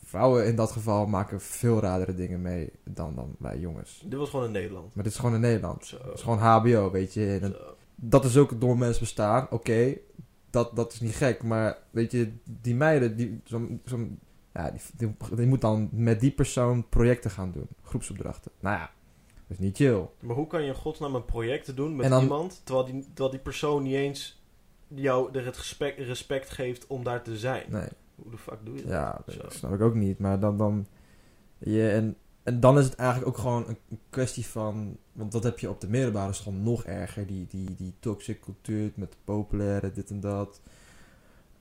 vrouwen 0.05 0.47
in 0.47 0.57
dat 0.57 0.71
geval 0.73 1.07
maken 1.07 1.41
veel 1.41 1.81
radere 1.81 2.15
dingen 2.15 2.43
mee 2.43 2.73
dan, 2.85 3.15
dan 3.15 3.35
wij 3.39 3.59
jongens. 3.59 4.03
Dit 4.07 4.19
was 4.19 4.31
gewoon 4.31 4.45
in 4.45 4.51
Nederland. 4.53 4.95
Maar 4.95 5.05
dit 5.05 5.13
is 5.13 5.19
gewoon 5.19 5.35
in 5.35 5.41
Nederland. 5.41 5.85
Zo. 5.87 5.97
Het 6.05 6.15
is 6.15 6.23
gewoon 6.23 6.39
HBO, 6.39 6.91
weet 6.91 7.15
je. 7.15 7.39
En 7.43 7.55
dat 7.95 8.25
is 8.25 8.37
ook 8.37 8.61
door 8.61 8.79
mensen 8.79 9.01
bestaan, 9.03 9.47
oké. 9.51 9.95
Dat, 10.55 10.77
dat 10.77 10.93
is 10.93 11.01
niet 11.01 11.15
gek. 11.15 11.43
Maar 11.43 11.79
weet 11.91 12.11
je, 12.13 12.33
die 12.45 12.75
meiden, 12.75 13.17
die, 13.17 13.41
zo'n 13.45 13.81
zo'n- 13.85 14.19
ja, 14.55 14.71
die, 14.71 14.81
die, 14.97 15.37
die 15.37 15.47
moet 15.47 15.61
dan 15.61 15.89
met 15.93 16.21
die 16.21 16.31
persoon 16.31 16.89
projecten 16.89 17.31
gaan 17.31 17.53
doen. 17.53 17.69
Groepsopdrachten. 17.83 18.51
Nou 18.61 18.77
ja, 18.77 18.91
dat 19.27 19.43
is 19.49 19.59
niet 19.59 19.77
chill. 19.77 20.07
Maar 20.21 20.37
hoe 20.37 20.47
kan 20.47 20.63
je 20.63 20.69
in 20.69 20.75
godsnaam 20.75 21.15
een 21.15 21.25
project 21.25 21.77
doen 21.77 21.97
met 21.97 22.11
dan- 22.11 22.23
iemand... 22.23 22.61
Terwijl 22.65 22.87
die, 22.87 23.01
terwijl 23.07 23.31
die 23.31 23.41
persoon 23.41 23.83
niet 23.83 23.95
eens 23.95 24.43
jou 24.89 25.29
er 25.39 25.45
het 25.45 25.57
respect, 25.57 25.99
respect 25.99 26.51
geeft 26.51 26.87
om 26.87 27.05
daar 27.05 27.23
te 27.23 27.37
zijn? 27.39 27.65
Nee. 27.71 27.89
Hoe 28.15 28.31
de 28.31 28.39
fuck 28.39 28.59
doe 28.65 28.75
je 28.77 28.83
dat? 28.83 28.91
Ja, 28.91 29.23
Zo. 29.29 29.43
dat 29.43 29.53
snap 29.53 29.73
ik 29.75 29.81
ook 29.81 29.95
niet. 29.95 30.19
Maar 30.19 30.41
dan, 30.41 30.57
dan 30.57 30.87
je, 31.59 31.91
en, 31.91 32.17
en 32.45 32.61
dan 32.61 32.79
is 32.79 32.85
het 32.85 32.95
eigenlijk 32.95 33.29
ook 33.29 33.39
gewoon 33.39 33.69
een 33.69 33.99
kwestie 34.11 34.47
van, 34.47 34.97
want 35.13 35.33
dat 35.33 35.43
heb 35.45 35.59
je 35.59 35.71
op 35.71 35.81
de 35.81 35.89
middelbare 35.89 36.33
school 36.33 36.53
nog 36.53 36.85
erger, 36.85 37.27
die, 37.27 37.47
die, 37.47 37.75
die 37.75 37.95
toxic 38.01 38.41
cultuur 38.41 38.93
met 38.95 39.13
de 39.13 39.19
populaire, 39.25 39.93
dit 39.93 40.11
en 40.11 40.21
dat. 40.21 40.61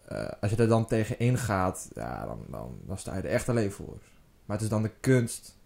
Eh, 0.05 0.27
als 0.41 0.51
je 0.51 0.57
er 0.57 0.67
dan 0.67 0.85
tegen 0.85 1.19
ingaat, 1.19 1.89
ja, 1.93 2.25
dan, 2.25 2.45
dan, 2.49 2.77
dan 2.85 2.97
sta 2.97 3.15
je 3.15 3.21
er 3.21 3.29
echt 3.29 3.49
alleen 3.49 3.71
voor. 3.71 3.97
Maar 4.45 4.55
het 4.55 4.61
is 4.61 4.71
dan 4.71 4.81
de 4.81 4.91
kunst 4.99 5.57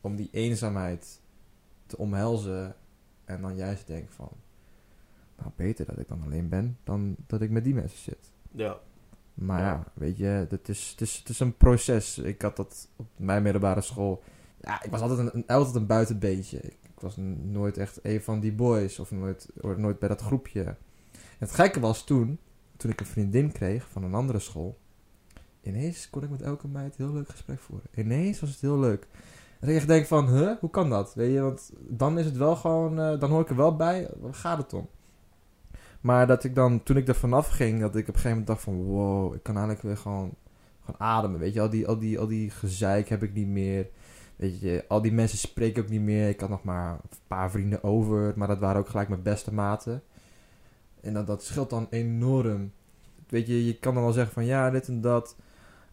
om 0.00 0.16
die 0.16 0.28
eenzaamheid 0.32 1.20
te 1.86 1.96
omhelzen 1.96 2.74
en 3.24 3.40
dan 3.40 3.56
juist 3.56 3.86
te 3.86 3.92
denken 3.92 4.14
van, 4.14 4.30
nou 5.36 5.50
beter 5.56 5.86
dat 5.86 5.98
ik 5.98 6.08
dan 6.08 6.22
alleen 6.22 6.48
ben 6.48 6.78
dan 6.84 7.16
dat 7.26 7.40
ik 7.40 7.50
met 7.50 7.64
die 7.64 7.74
mensen 7.74 7.98
zit. 7.98 8.32
Ja. 8.50 8.78
Maar 9.34 9.60
Ja. 9.60 9.66
ja, 9.66 9.84
weet 9.94 10.16
je, 10.16 10.24
het 10.24 10.68
is, 10.68 10.90
het, 10.90 11.00
is, 11.00 11.16
het 11.16 11.28
is 11.28 11.40
een 11.40 11.56
proces. 11.56 12.18
Ik 12.18 12.42
had 12.42 12.56
dat 12.56 12.88
op 12.96 13.06
mijn 13.16 13.42
middelbare 13.42 13.80
school. 13.80 14.22
Ja, 14.62 14.82
ik 14.82 14.90
was 14.90 15.00
altijd 15.00 15.34
een, 15.34 15.46
altijd 15.46 15.74
een 15.74 15.86
buitenbeentje. 15.86 16.58
Ik, 16.60 16.76
was 17.00 17.16
nooit 17.42 17.78
echt 17.78 17.98
een 18.02 18.22
van 18.22 18.40
die 18.40 18.52
boys. 18.52 18.98
Of 18.98 19.10
nooit, 19.10 19.48
nooit 19.76 19.98
bij 19.98 20.08
dat 20.08 20.20
groepje. 20.20 20.62
En 20.62 20.76
het 21.38 21.52
gekke 21.52 21.80
was 21.80 22.04
toen, 22.04 22.38
toen 22.76 22.90
ik 22.90 23.00
een 23.00 23.06
vriendin 23.06 23.52
kreeg 23.52 23.88
van 23.88 24.04
een 24.04 24.14
andere 24.14 24.38
school. 24.38 24.78
Ineens 25.62 26.10
kon 26.10 26.22
ik 26.22 26.30
met 26.30 26.42
elke 26.42 26.68
meid 26.68 26.96
heel 26.96 27.12
leuk 27.12 27.28
gesprek 27.28 27.60
voeren. 27.60 27.86
Ineens 27.94 28.40
was 28.40 28.50
het 28.50 28.60
heel 28.60 28.78
leuk. 28.78 29.06
En 29.60 29.68
ik 29.68 29.76
echt 29.76 29.86
denk 29.86 30.06
van, 30.06 30.28
huh, 30.28 30.58
hoe 30.60 30.70
kan 30.70 30.90
dat? 30.90 31.14
Weet 31.14 31.32
je, 31.32 31.40
want 31.40 31.72
dan 31.88 32.18
is 32.18 32.24
het 32.24 32.36
wel 32.36 32.56
gewoon, 32.56 33.00
eh, 33.00 33.20
dan 33.20 33.30
hoor 33.30 33.40
ik 33.40 33.48
er 33.48 33.56
wel 33.56 33.76
bij. 33.76 34.10
Waar 34.20 34.34
gaat 34.34 34.58
het 34.58 34.72
om? 34.72 34.88
Maar 36.00 36.26
dat 36.26 36.44
ik 36.44 36.54
dan, 36.54 36.82
toen 36.82 36.96
ik 36.96 37.08
er 37.08 37.14
vanaf 37.14 37.48
ging, 37.48 37.80
dat 37.80 37.96
ik 37.96 38.08
op 38.08 38.14
een 38.14 38.20
gegeven 38.20 38.30
moment 38.30 38.46
dacht 38.46 38.62
van, 38.62 38.82
wow, 38.82 39.34
ik 39.34 39.42
kan 39.42 39.54
eigenlijk 39.54 39.84
weer 39.84 39.96
gewoon, 39.96 40.34
gewoon 40.84 41.00
ademen. 41.00 41.40
Weet 41.40 41.54
je, 41.54 41.60
al 41.60 41.70
die, 41.70 41.88
al, 41.88 41.98
die, 41.98 42.18
al 42.18 42.26
die 42.26 42.50
gezeik 42.50 43.08
heb 43.08 43.22
ik 43.22 43.34
niet 43.34 43.46
meer. 43.46 43.86
Weet 44.42 44.60
je, 44.60 44.84
al 44.88 45.02
die 45.02 45.12
mensen 45.12 45.38
spreek 45.38 45.76
ik 45.76 45.84
ook 45.84 45.90
niet 45.90 46.00
meer. 46.00 46.28
Ik 46.28 46.40
had 46.40 46.48
nog 46.48 46.62
maar 46.64 46.92
een 46.92 47.18
paar 47.26 47.50
vrienden 47.50 47.84
over, 47.84 48.32
maar 48.36 48.48
dat 48.48 48.58
waren 48.58 48.80
ook 48.80 48.88
gelijk 48.88 49.08
mijn 49.08 49.22
beste 49.22 49.54
maten. 49.54 50.02
En 51.00 51.12
dat, 51.12 51.26
dat 51.26 51.44
scheelt 51.44 51.70
dan 51.70 51.86
enorm. 51.90 52.72
Weet 53.28 53.46
je, 53.46 53.66
je 53.66 53.78
kan 53.78 53.94
dan 53.94 54.02
wel 54.02 54.12
zeggen 54.12 54.32
van, 54.32 54.44
ja, 54.44 54.70
dit 54.70 54.88
en 54.88 55.00
dat. 55.00 55.36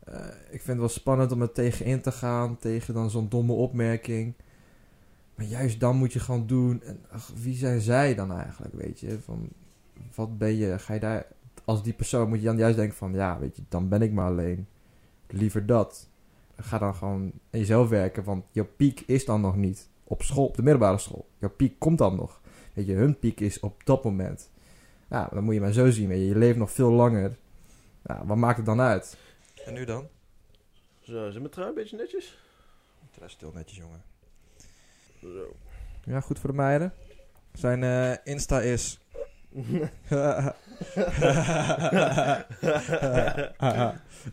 Eh, 0.04 0.26
ik 0.28 0.62
vind 0.62 0.68
het 0.68 0.78
wel 0.78 0.88
spannend 0.88 1.32
om 1.32 1.42
er 1.42 1.52
tegen 1.52 1.86
in 1.86 2.02
te 2.02 2.12
gaan, 2.12 2.58
tegen 2.58 2.94
dan 2.94 3.10
zo'n 3.10 3.30
domme 3.30 3.54
opmerking. 3.54 4.34
Maar 5.36 5.46
juist 5.46 5.80
dan 5.80 5.96
moet 5.96 6.14
je 6.14 6.20
gewoon 6.20 6.48
doen. 6.48 6.82
En 6.84 7.06
ach, 7.10 7.32
wie 7.42 7.56
zijn 7.56 7.82
zij 7.82 8.16
dan 8.16 8.32
eigenlijk, 8.34 8.74
weet 8.74 9.00
je? 9.00 9.20
Van, 9.22 9.50
wat 10.16 10.38
ben 10.38 10.56
je? 10.56 10.80
Ga 10.80 10.94
je 10.94 11.00
daar... 11.00 11.26
Als 11.66 11.84
die 11.84 11.94
persoon 11.94 12.30
moet 12.30 12.40
je 12.40 12.46
dan 12.46 12.58
juist 12.58 12.78
denken 12.78 12.98
van... 12.98 13.14
Ja, 13.14 13.40
weet 13.40 13.56
je, 13.56 13.62
dan 13.70 13.90
ben 13.90 14.02
ik 14.02 14.12
maar 14.12 14.30
alleen. 14.30 14.68
Liever 15.28 15.66
dat. 15.66 16.09
Ga 16.62 16.78
dan 16.78 16.96
gewoon 16.96 17.22
aan 17.52 17.60
jezelf 17.60 17.90
werken. 17.90 18.24
Want 18.24 18.46
jouw 18.52 18.68
piek 18.76 19.00
is 19.00 19.26
dan 19.26 19.42
nog 19.42 19.56
niet 19.56 19.90
op 20.04 20.22
school, 20.22 20.46
op 20.46 20.56
de 20.56 20.64
middelbare 20.64 20.98
school. 20.98 21.30
Jouw 21.38 21.50
piek 21.50 21.80
komt 21.80 21.98
dan 21.98 22.16
nog. 22.16 22.42
Weet 22.74 22.86
je, 22.86 22.94
hun 22.94 23.20
piek 23.20 23.40
is 23.40 23.60
op 23.60 23.86
dat 23.86 24.04
moment. 24.04 24.52
Ja, 25.10 25.30
dan 25.34 25.44
moet 25.44 25.54
je 25.54 25.62
maar 25.62 25.72
zo 25.72 25.90
zien. 25.90 26.08
Weet 26.08 26.20
je, 26.20 26.26
je 26.26 26.38
leeft 26.38 26.58
nog 26.58 26.72
veel 26.72 26.92
langer. 26.92 27.38
Ja, 28.04 28.26
wat 28.26 28.38
maakt 28.38 28.58
het 28.58 28.66
dan 28.66 28.82
uit? 28.82 29.18
En 29.66 29.74
nu 29.74 29.86
dan? 29.86 30.08
Zo, 31.00 31.28
is 31.28 31.34
mijn 31.34 31.50
trui 31.50 31.70
een 31.70 31.76
beetje 31.76 31.98
netjes? 31.98 32.38
Het 33.12 33.24
is 33.24 33.32
stil 33.32 33.52
netjes, 33.54 33.78
jongen. 33.78 34.04
Zo. 35.22 35.56
Ja, 36.04 36.20
goed 36.22 36.40
voor 36.40 36.50
de 36.50 36.56
meiden. 36.56 36.94
Zijn 37.54 37.84
eh, 37.84 38.34
Insta 38.34 38.62
is... 38.62 38.99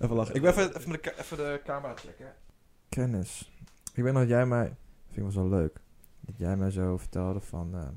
Even 0.01 0.17
lachen. 0.17 0.35
Ik 0.35 0.43
ben 0.43 0.51
even, 0.51 0.77
even, 0.77 0.93
de, 0.93 1.15
even 1.19 1.37
de 1.37 1.61
camera 1.65 1.95
checken. 1.97 2.35
kennis. 2.89 3.53
Ik 3.95 4.03
weet 4.03 4.13
nog 4.13 4.23
dat 4.23 4.31
jij 4.31 4.47
mij, 4.47 4.65
vind 5.05 5.17
ik 5.17 5.23
wel 5.23 5.31
zo 5.31 5.49
leuk, 5.49 5.81
dat 6.21 6.39
jij 6.39 6.57
mij 6.57 6.71
zo 6.71 6.97
vertelde 6.97 7.41
van, 7.41 7.75
eh, 7.75 7.89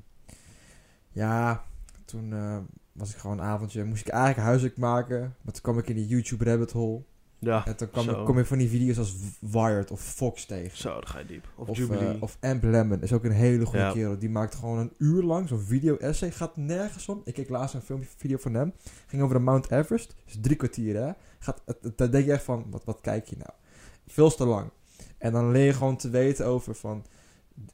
ja, 1.09 1.63
toen 2.05 2.33
eh, 2.33 2.57
was 2.91 3.13
ik 3.13 3.17
gewoon 3.17 3.39
een 3.39 3.45
avondje, 3.45 3.83
moest 3.83 4.07
ik 4.07 4.13
eigenlijk 4.13 4.47
huiswerk 4.47 4.77
maken, 4.77 5.35
maar 5.41 5.53
toen 5.53 5.61
kwam 5.61 5.77
ik 5.77 5.87
in 5.87 5.95
die 5.95 6.07
YouTube 6.07 6.43
rabbit 6.43 6.71
hole 6.71 7.03
Ja, 7.39 7.65
en 7.65 7.89
kwam, 7.91 8.03
zo. 8.03 8.23
kom 8.23 8.39
ik 8.39 8.45
van 8.45 8.57
die 8.57 8.69
video's 8.69 8.97
als 8.97 9.15
Wired 9.39 9.91
of 9.91 10.01
Fox 10.01 10.45
tegen. 10.45 10.77
Zo, 10.77 10.93
dan 10.93 11.07
ga 11.07 11.19
je 11.19 11.25
diep. 11.25 11.47
Of, 11.55 11.67
Of, 11.67 11.77
Jubilee. 11.77 12.07
eh, 12.15 12.21
of 12.21 12.37
Amp 12.39 12.63
Lemon 12.63 13.01
is 13.01 13.13
ook 13.13 13.23
een 13.23 13.31
hele 13.31 13.65
goede 13.65 13.79
Ja. 13.85 13.91
kerel. 13.91 14.19
Die 14.19 14.29
maakt 14.29 14.55
gewoon 14.55 14.77
een 14.77 14.93
uur 14.97 15.23
lang 15.23 15.47
zo'n 15.47 15.59
video-essay. 15.59 16.31
Gaat 16.31 16.57
nergens 16.57 17.09
om. 17.09 17.21
Ik 17.25 17.33
keek 17.33 17.49
laatst 17.49 17.75
een 17.75 17.81
filmpje, 17.81 18.09
video 18.17 18.37
van 18.37 18.53
hem. 18.53 18.73
Ging 19.07 19.21
over 19.21 19.35
de 19.35 19.41
Mount 19.43 19.71
Everest. 19.71 20.15
Dus 20.25 20.37
drie 20.41 20.55
kwartier, 20.55 20.95
hè. 20.95 21.11
Gaat, 21.39 21.61
dan 21.95 22.11
denk 22.11 22.25
je 22.25 22.31
echt 22.31 22.43
van, 22.43 22.65
wat, 22.69 22.83
wat 22.85 23.01
kijk 23.01 23.27
je 23.27 23.35
nou? 23.37 23.49
Veel 24.07 24.35
te 24.35 24.45
lang. 24.45 24.69
En 25.17 25.31
dan 25.31 25.51
leer 25.51 25.65
je 25.65 25.73
gewoon 25.73 25.97
te 25.97 26.09
weten 26.09 26.45
over 26.45 26.75
van... 26.75 27.05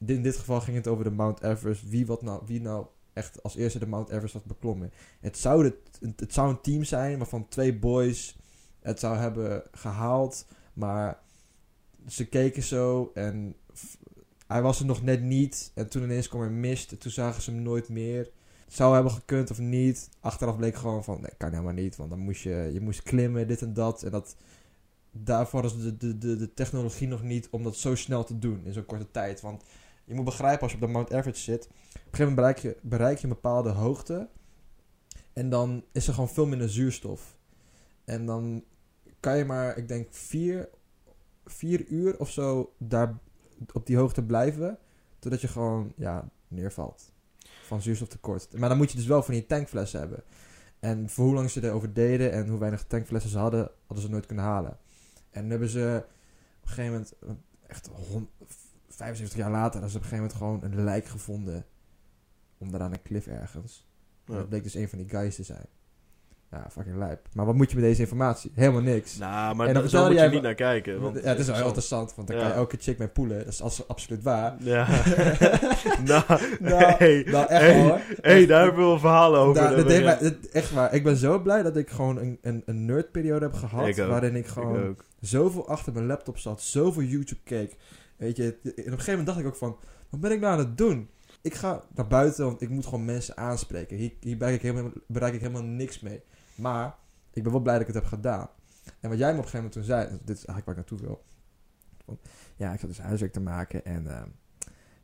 In 0.06 0.22
dit 0.22 0.36
geval 0.36 0.60
ging 0.60 0.76
het 0.76 0.86
over 0.88 1.04
de 1.04 1.10
Mount 1.10 1.42
Everest. 1.42 1.88
Wie, 1.88 2.06
wat 2.06 2.22
nou, 2.22 2.42
wie 2.46 2.60
nou 2.60 2.86
echt 3.12 3.42
als 3.42 3.56
eerste 3.56 3.78
de 3.78 3.86
Mount 3.86 4.08
Everest 4.10 4.34
had 4.34 4.44
beklommen. 4.44 4.92
Het 5.20 5.38
zou, 5.38 5.64
het, 5.64 5.74
het 6.16 6.32
zou 6.32 6.48
een 6.50 6.60
team 6.60 6.84
zijn 6.84 7.18
waarvan 7.18 7.48
twee 7.48 7.78
boys 7.78 8.36
het 8.86 9.00
zou 9.00 9.16
hebben 9.16 9.62
gehaald. 9.72 10.46
Maar 10.72 11.18
ze 12.08 12.28
keken 12.28 12.62
zo 12.62 13.10
en 13.14 13.56
hij 14.46 14.62
was 14.62 14.80
er 14.80 14.86
nog 14.86 15.02
net 15.02 15.22
niet. 15.22 15.70
En 15.74 15.88
toen 15.88 16.02
ineens 16.02 16.28
kwam 16.28 16.42
er 16.42 16.50
mist. 16.50 16.92
En 16.92 16.98
toen 16.98 17.10
zagen 17.10 17.42
ze 17.42 17.50
hem 17.50 17.62
nooit 17.62 17.88
meer. 17.88 18.30
zou 18.68 18.94
hebben 18.94 19.12
gekund 19.12 19.50
of 19.50 19.58
niet. 19.58 20.08
Achteraf 20.20 20.56
bleek 20.56 20.76
gewoon 20.76 21.04
van, 21.04 21.20
nee, 21.20 21.30
kan 21.36 21.50
helemaal 21.50 21.72
niet. 21.72 21.96
Want 21.96 22.10
dan 22.10 22.18
moest 22.18 22.42
je, 22.42 22.70
je 22.72 22.80
moest 22.80 23.02
klimmen, 23.02 23.48
dit 23.48 23.62
en 23.62 23.72
dat. 23.72 24.02
En 24.02 24.10
dat, 24.10 24.36
daarvoor 25.10 25.64
is 25.64 25.76
de, 25.76 25.96
de, 25.96 26.18
de, 26.18 26.36
de 26.36 26.54
technologie 26.54 27.08
nog 27.08 27.22
niet 27.22 27.48
om 27.50 27.62
dat 27.62 27.76
zo 27.76 27.94
snel 27.94 28.24
te 28.24 28.38
doen 28.38 28.60
in 28.64 28.72
zo'n 28.72 28.86
korte 28.86 29.10
tijd. 29.10 29.40
Want 29.40 29.62
je 30.04 30.14
moet 30.14 30.24
begrijpen, 30.24 30.62
als 30.62 30.70
je 30.70 30.76
op 30.76 30.86
de 30.86 30.92
Mount 30.92 31.10
Everest 31.10 31.42
zit, 31.42 31.66
op 31.66 31.72
een 31.72 32.00
gegeven 32.02 32.18
moment 32.18 32.36
bereik 32.36 32.58
je, 32.58 32.76
bereik 32.82 33.18
je 33.18 33.22
een 33.22 33.32
bepaalde 33.32 33.70
hoogte. 33.70 34.28
En 35.32 35.48
dan 35.48 35.84
is 35.92 36.06
er 36.06 36.14
gewoon 36.14 36.28
veel 36.28 36.46
minder 36.46 36.70
zuurstof. 36.70 37.36
En 38.04 38.26
dan 38.26 38.64
kan 39.20 39.36
je 39.38 39.44
maar, 39.44 39.76
ik 39.76 39.88
denk, 39.88 40.06
vier, 40.10 40.68
vier 41.44 41.86
uur 41.86 42.18
of 42.18 42.30
zo 42.30 42.72
daar 42.78 43.18
op 43.72 43.86
die 43.86 43.96
hoogte 43.96 44.22
blijven. 44.22 44.78
Totdat 45.18 45.40
je 45.40 45.48
gewoon, 45.48 45.92
ja, 45.96 46.28
neervalt. 46.48 47.12
Van 47.66 47.82
zuurstoftekort. 47.82 48.58
Maar 48.58 48.68
dan 48.68 48.78
moet 48.78 48.90
je 48.90 48.96
dus 48.96 49.06
wel 49.06 49.22
van 49.22 49.34
die 49.34 49.46
tankflessen 49.46 50.00
hebben. 50.00 50.22
En 50.78 51.08
voor 51.10 51.24
hoe 51.24 51.34
lang 51.34 51.50
ze 51.50 51.64
erover 51.64 51.92
deden 51.92 52.32
en 52.32 52.48
hoe 52.48 52.58
weinig 52.58 52.84
tankflessen 52.84 53.30
ze 53.30 53.38
hadden, 53.38 53.70
hadden 53.86 54.04
ze 54.04 54.10
nooit 54.10 54.26
kunnen 54.26 54.44
halen. 54.44 54.78
En 55.30 55.40
dan 55.40 55.50
hebben 55.50 55.68
ze 55.68 56.04
op 56.56 56.62
een 56.62 56.68
gegeven 56.68 56.92
moment, 56.92 57.12
echt 57.66 57.86
hond- 57.86 58.28
75 58.88 59.38
jaar 59.38 59.50
later, 59.50 59.72
hebben 59.72 59.90
ze 59.90 59.96
op 59.96 60.02
een 60.02 60.08
gegeven 60.08 60.36
moment 60.38 60.62
gewoon 60.62 60.78
een 60.78 60.84
lijk 60.84 61.06
gevonden. 61.06 61.66
Onderaan 62.58 62.92
een 62.92 63.02
cliff 63.02 63.26
ergens. 63.26 63.88
En 64.24 64.32
Ja. 64.32 64.38
Dat 64.38 64.48
bleek 64.48 64.62
dus 64.62 64.74
een 64.74 64.88
van 64.88 64.98
die 64.98 65.08
guys 65.08 65.34
te 65.34 65.42
zijn. 65.42 65.66
Ja, 66.50 66.66
fucking 66.70 66.96
lijp. 66.96 67.26
Maar 67.32 67.46
wat 67.46 67.54
moet 67.54 67.70
je 67.70 67.76
met 67.76 67.84
deze 67.84 68.00
informatie? 68.00 68.50
Helemaal 68.54 68.80
niks. 68.80 69.18
Nou, 69.18 69.54
maar 69.56 69.66
En 69.66 69.74
dan 69.74 69.88
zo 69.88 70.06
moet 70.08 70.18
je 70.20 70.28
niet 70.28 70.42
naar 70.42 70.54
kijken. 70.54 71.00
Want 71.00 71.16
ja, 71.16 71.22
het 71.22 71.38
is 71.38 71.46
wel 71.46 71.54
heel 71.56 71.64
interessant, 71.64 72.14
want 72.14 72.28
dan 72.28 72.36
Ja. 72.36 72.42
kan 72.42 72.52
je 72.52 72.58
elke 72.58 72.76
chick 72.80 72.98
mee 72.98 73.08
poelen. 73.08 73.38
Dat 73.38 73.46
is 73.46 73.62
als- 73.62 73.88
absoluut 73.88 74.22
waar. 74.22 74.56
Ja. 74.58 74.86
nou, 76.04 76.22
Nou, 76.60 76.84
hey, 76.84 77.22
nou, 77.26 77.46
echt 77.46 77.60
hey, 77.62 77.80
hoor. 77.82 78.00
hey, 78.20 78.46
daar 78.46 78.62
hebben 78.62 78.80
we 78.82 78.86
wel 78.88 78.98
verhalen 78.98 79.40
over. 79.40 79.54
Daar- 79.62 79.76
Dat 79.76 79.88
dat 79.88 80.02
mij- 80.02 80.16
het- 80.20 80.48
echt 80.48 80.72
waar. 80.72 80.94
Ik 80.94 81.02
ben 81.02 81.16
zo 81.16 81.38
blij 81.38 81.62
dat 81.62 81.76
ik 81.76 81.90
gewoon 81.90 82.18
een, 82.18 82.38
een, 82.42 82.62
een 82.66 82.84
nerdperiode 82.84 83.44
heb 83.44 83.54
gehad. 83.54 83.86
Ik 83.86 83.96
waarin 83.96 84.36
ik 84.36 84.46
gewoon 84.46 84.96
zoveel 85.20 85.68
achter 85.68 85.92
mijn 85.92 86.06
laptop 86.06 86.38
zat. 86.38 86.62
Zoveel 86.62 87.02
YouTube 87.02 87.40
keek. 87.44 87.76
Weet 88.16 88.36
je, 88.36 88.44
en 88.44 88.70
op 88.70 88.76
een 88.76 88.82
gegeven 88.84 89.06
moment 89.10 89.26
dacht 89.26 89.38
ik 89.38 89.46
ook 89.46 89.56
van... 89.56 89.76
Wat 90.10 90.20
ben 90.20 90.30
ik 90.32 90.40
nou 90.40 90.52
aan 90.52 90.58
het 90.58 90.78
doen? 90.78 91.08
Ik 91.42 91.54
ga 91.54 91.82
naar 91.94 92.06
buiten, 92.06 92.44
want 92.44 92.60
ik 92.62 92.68
moet 92.68 92.84
gewoon 92.84 93.04
mensen 93.04 93.36
aanspreken. 93.36 93.96
Hier, 93.96 94.12
hier 94.20 94.36
bereik, 94.36 94.54
ik 94.54 94.62
helemaal, 94.62 94.90
bereik 95.06 95.34
ik 95.34 95.40
helemaal 95.40 95.62
niks 95.62 96.00
mee. 96.00 96.22
Maar 96.56 96.94
ik 97.32 97.42
ben 97.42 97.52
wel 97.52 97.60
blij 97.60 97.72
dat 97.78 97.88
ik 97.88 97.94
het 97.94 98.02
heb 98.02 98.12
gedaan. 98.12 98.48
En 99.00 99.08
wat 99.08 99.18
jij 99.18 99.32
me 99.32 99.38
op 99.38 99.44
een 99.44 99.50
gegeven 99.50 99.56
moment 99.56 99.72
toen 99.72 99.84
zei... 99.84 100.08
Dit 100.24 100.36
is 100.36 100.44
eigenlijk 100.44 100.64
waar 100.66 100.76
ik 100.78 100.90
naartoe 100.90 100.98
wil. 101.06 101.24
Ja, 102.56 102.72
ik 102.72 102.80
zat 102.80 102.88
dus 102.88 102.98
huiswerk 102.98 103.32
te 103.32 103.40
maken 103.40 103.84
en... 103.84 104.06
ehm, 104.06 104.28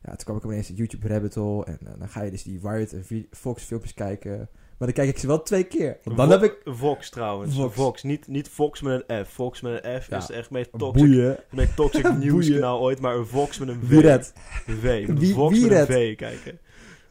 ja, 0.05 0.09
toen 0.15 0.25
kwam 0.25 0.37
ik 0.37 0.43
ineens 0.43 0.69
in 0.69 0.75
YouTube 0.75 1.07
rabbit 1.07 1.35
hole. 1.35 1.65
En 1.65 1.77
eh, 1.85 1.93
dan 1.99 2.09
ga 2.09 2.21
je 2.21 2.31
dus 2.31 2.43
die 2.43 2.59
Wired 2.61 2.93
en 2.93 3.27
Fox 3.31 3.63
filmpjes 3.63 3.93
kijken. 3.93 4.37
Maar 4.77 4.87
dan 4.87 5.03
kijk 5.03 5.09
ik 5.09 5.17
ze 5.17 5.27
wel 5.27 5.43
twee 5.43 5.63
keer. 5.63 5.97
Want 6.03 6.17
dan 6.17 6.25
Vo- 6.27 6.31
heb 6.33 6.43
ik... 6.43 6.61
Vox 6.63 7.09
trouwens. 7.09 7.55
Vox. 7.55 7.75
Vox. 7.75 8.03
Niet, 8.03 8.27
niet 8.27 8.49
Fox 8.49 8.81
met 8.81 9.03
een 9.07 9.25
F. 9.25 9.29
Fox 9.29 9.61
met 9.61 9.83
een 9.85 10.01
F 10.01 10.09
Ja. 10.09 10.17
is 10.17 10.29
echt 10.29 10.49
meest 10.49 10.69
toxic, 10.77 11.07
Boeien. 11.07 11.37
meest 11.51 11.75
toxic 11.75 12.13
nieuwskanaal 12.17 12.79
ooit. 12.79 12.99
Maar 12.99 13.15
een 13.15 13.25
Vox 13.27 13.59
met 13.59 13.67
een 13.67 13.79
V. 13.83 13.87
Wie 13.87 14.01
redt? 14.01 14.33
V. 14.65 15.07
Wie- 15.07 15.33
Vox 15.33 15.59
wie 15.59 15.69
met 15.69 15.79
een? 15.79 15.85
V 15.95 16.15
kijken. 16.15 16.59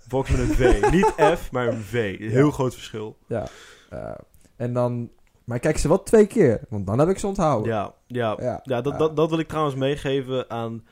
Vox 0.09 0.31
met 0.31 0.39
een 0.41 0.55
V. 0.55 0.91
Niet 0.91 1.13
F, 1.39 1.51
maar 1.51 1.69
een 1.69 1.81
V. 1.83 2.19
Heel 2.19 2.51
groot 2.51 2.75
verschil. 2.75 3.17
Ja. 3.27 3.47
eh, 3.91 4.15
en 4.63 4.73
dan... 4.73 5.11
Maar 5.45 5.57
ik 5.57 5.63
kijk 5.63 5.79
ze 5.79 5.89
wel 5.89 6.03
twee 6.03 6.27
keer. 6.27 6.61
Want 6.69 6.87
dan 6.87 6.99
heb 6.99 7.09
ik 7.09 7.19
ze 7.19 7.27
onthouden. 7.27 7.73
Ja, 7.73 7.95
ja. 8.07 8.37
Ja. 8.41 8.61
Ja, 8.63 8.81
dat. 8.81 8.99
Dat, 8.99 9.17
dat 9.17 9.31
wil 9.31 9.39
ik 9.39 9.49
trouwens 9.49 9.77
meegeven 9.77 10.51
aan 10.51 10.85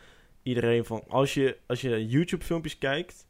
iedereen. 0.43 0.85
Van 0.85 1.03
als 1.09 1.35
je, 1.35 1.57
als 1.67 1.81
je 1.81 2.07
YouTube-filmpjes 2.07 2.79
kijkt 2.79 3.27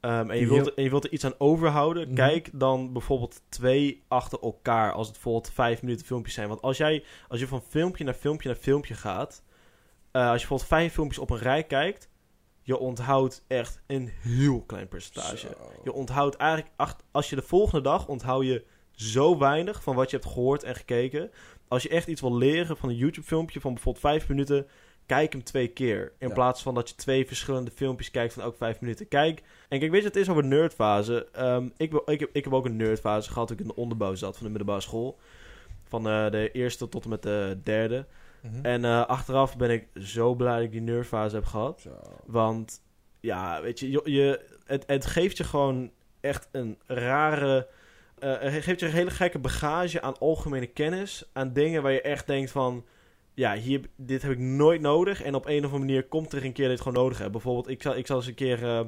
ehm, 0.00 0.30
en, 0.30 0.38
je 0.38 0.46
wilt, 0.48 0.74
en 0.74 0.82
je 0.82 0.90
wilt 0.90 1.04
er 1.04 1.12
iets 1.12 1.24
aan 1.24 1.34
overhouden, 1.38 2.06
Mhm. 2.06 2.14
kijk 2.16 2.50
dan 2.52 2.92
bijvoorbeeld 2.92 3.42
twee 3.48 4.02
achter 4.08 4.40
elkaar. 4.40 4.92
Als 4.92 5.06
het 5.06 5.14
bijvoorbeeld 5.14 5.50
vijf 5.50 5.82
minuten 5.82 6.06
filmpjes 6.06 6.34
zijn. 6.34 6.48
Want 6.48 6.62
als, 6.62 6.76
jij, 6.76 7.04
als 7.28 7.40
je 7.40 7.46
van 7.46 7.62
filmpje 7.68 8.04
naar 8.04 8.14
filmpje 8.14 8.48
naar 8.48 8.58
filmpje 8.58 8.94
gaat, 8.94 9.42
eh, 10.10 10.22
als 10.22 10.30
je 10.30 10.48
bijvoorbeeld 10.48 10.68
vijf 10.68 10.92
filmpjes 10.92 11.18
op 11.18 11.30
een 11.30 11.38
rij 11.38 11.62
kijkt, 11.64 12.08
je 12.62 12.78
onthoudt 12.78 13.44
echt 13.48 13.82
een 13.86 14.08
heel 14.20 14.62
klein 14.62 14.88
percentage. 14.88 15.36
Zo. 15.36 15.48
Je 15.84 15.92
onthoudt 15.92 16.36
eigenlijk, 16.36 16.74
als 17.10 17.30
je 17.30 17.36
de 17.36 17.42
volgende 17.42 17.82
dag 17.82 18.08
onthoud 18.08 18.44
je 18.44 18.64
zo 19.10 19.38
weinig 19.38 19.82
van 19.82 19.94
wat 19.94 20.10
je 20.10 20.16
hebt 20.16 20.28
gehoord 20.28 20.62
en 20.62 20.74
gekeken. 20.74 21.30
Als 21.68 21.82
je 21.82 21.88
echt 21.88 22.06
iets 22.08 22.20
wil 22.20 22.36
leren 22.36 22.76
van 22.76 22.88
een 22.88 22.96
YouTube-filmpje 22.96 23.60
van 23.60 23.72
bijvoorbeeld 23.74 24.04
vijf 24.04 24.28
minuten, 24.28 24.66
kijk 25.06 25.32
hem 25.32 25.44
twee 25.44 25.68
keer. 25.68 26.12
In 26.18 26.28
Ja. 26.28 26.34
plaats 26.34 26.62
van 26.62 26.74
dat 26.74 26.88
je 26.88 26.94
twee 26.94 27.26
verschillende 27.26 27.70
filmpjes 27.70 28.10
kijkt 28.10 28.32
van 28.34 28.42
ook 28.42 28.56
vijf 28.56 28.80
minuten. 28.80 29.08
Kijk, 29.08 29.42
en 29.68 29.78
kijk, 29.78 29.90
weet 29.90 30.00
je, 30.02 30.06
het 30.06 30.16
is 30.16 30.28
over 30.28 30.44
nerdfase. 30.44 31.28
Ehm, 31.32 31.68
ik, 31.76 31.92
ik, 32.06 32.20
heb, 32.20 32.30
ik 32.32 32.44
heb 32.44 32.52
ook 32.52 32.64
een 32.64 32.76
nerdfase 32.76 33.30
gehad 33.32 33.46
toen 33.48 33.56
ik 33.56 33.62
in 33.62 33.68
de 33.68 33.76
onderbouw 33.76 34.14
zat 34.14 34.34
van 34.36 34.42
de 34.46 34.48
middelbare 34.52 34.80
school. 34.80 35.18
Van 35.88 36.08
eh, 36.08 36.30
de 36.30 36.50
eerste 36.50 36.88
tot 36.88 37.04
en 37.04 37.10
met 37.10 37.22
de 37.22 37.58
derde. 37.62 38.06
Mhm. 38.42 38.64
En 38.64 38.84
eh, 38.84 39.06
achteraf 39.06 39.56
ben 39.56 39.70
ik 39.70 39.86
zo 39.94 40.34
blij 40.34 40.54
dat 40.54 40.64
ik 40.64 40.70
die 40.72 40.80
nerdfase 40.80 41.34
heb 41.34 41.44
gehad. 41.44 41.80
Zo. 41.80 41.90
Want 42.26 42.82
ja, 43.20 43.62
weet 43.62 43.80
je, 43.80 43.90
je, 43.90 44.00
je- 44.04 44.40
het, 44.66 44.84
het 44.86 45.06
geeft 45.06 45.36
je 45.36 45.44
gewoon 45.44 45.90
echt 46.20 46.48
een 46.52 46.78
rare. 46.86 47.68
Het 48.28 48.64
geeft 48.64 48.80
je 48.80 48.86
een 48.86 48.92
hele 48.92 49.10
gekke 49.10 49.38
bagage 49.38 50.02
aan 50.02 50.18
algemene 50.18 50.66
kennis. 50.66 51.30
Aan 51.32 51.52
dingen 51.52 51.82
waar 51.82 51.92
je 51.92 52.00
echt 52.00 52.26
denkt 52.26 52.50
van. 52.50 52.84
Ja, 53.34 53.54
hier, 53.54 53.80
dit 53.96 54.22
heb 54.22 54.30
ik 54.30 54.38
nooit 54.38 54.80
nodig. 54.80 55.22
En 55.22 55.34
op 55.34 55.46
een 55.46 55.58
of 55.58 55.64
andere 55.64 55.78
manier 55.78 56.04
komt 56.04 56.32
er 56.32 56.44
een 56.44 56.52
keer 56.52 56.68
dat 56.68 56.78
je 56.78 56.82
het 56.82 56.82
gewoon 56.82 57.02
nodig 57.02 57.18
hebt. 57.18 57.32
Bijvoorbeeld, 57.32 57.68
ik 57.68 57.82
zat, 57.82 57.96
ik 57.96 58.06
zat 58.06 58.16
eens 58.16 58.26
een 58.26 58.34
keer. 58.34 58.62
eh, 58.62 58.80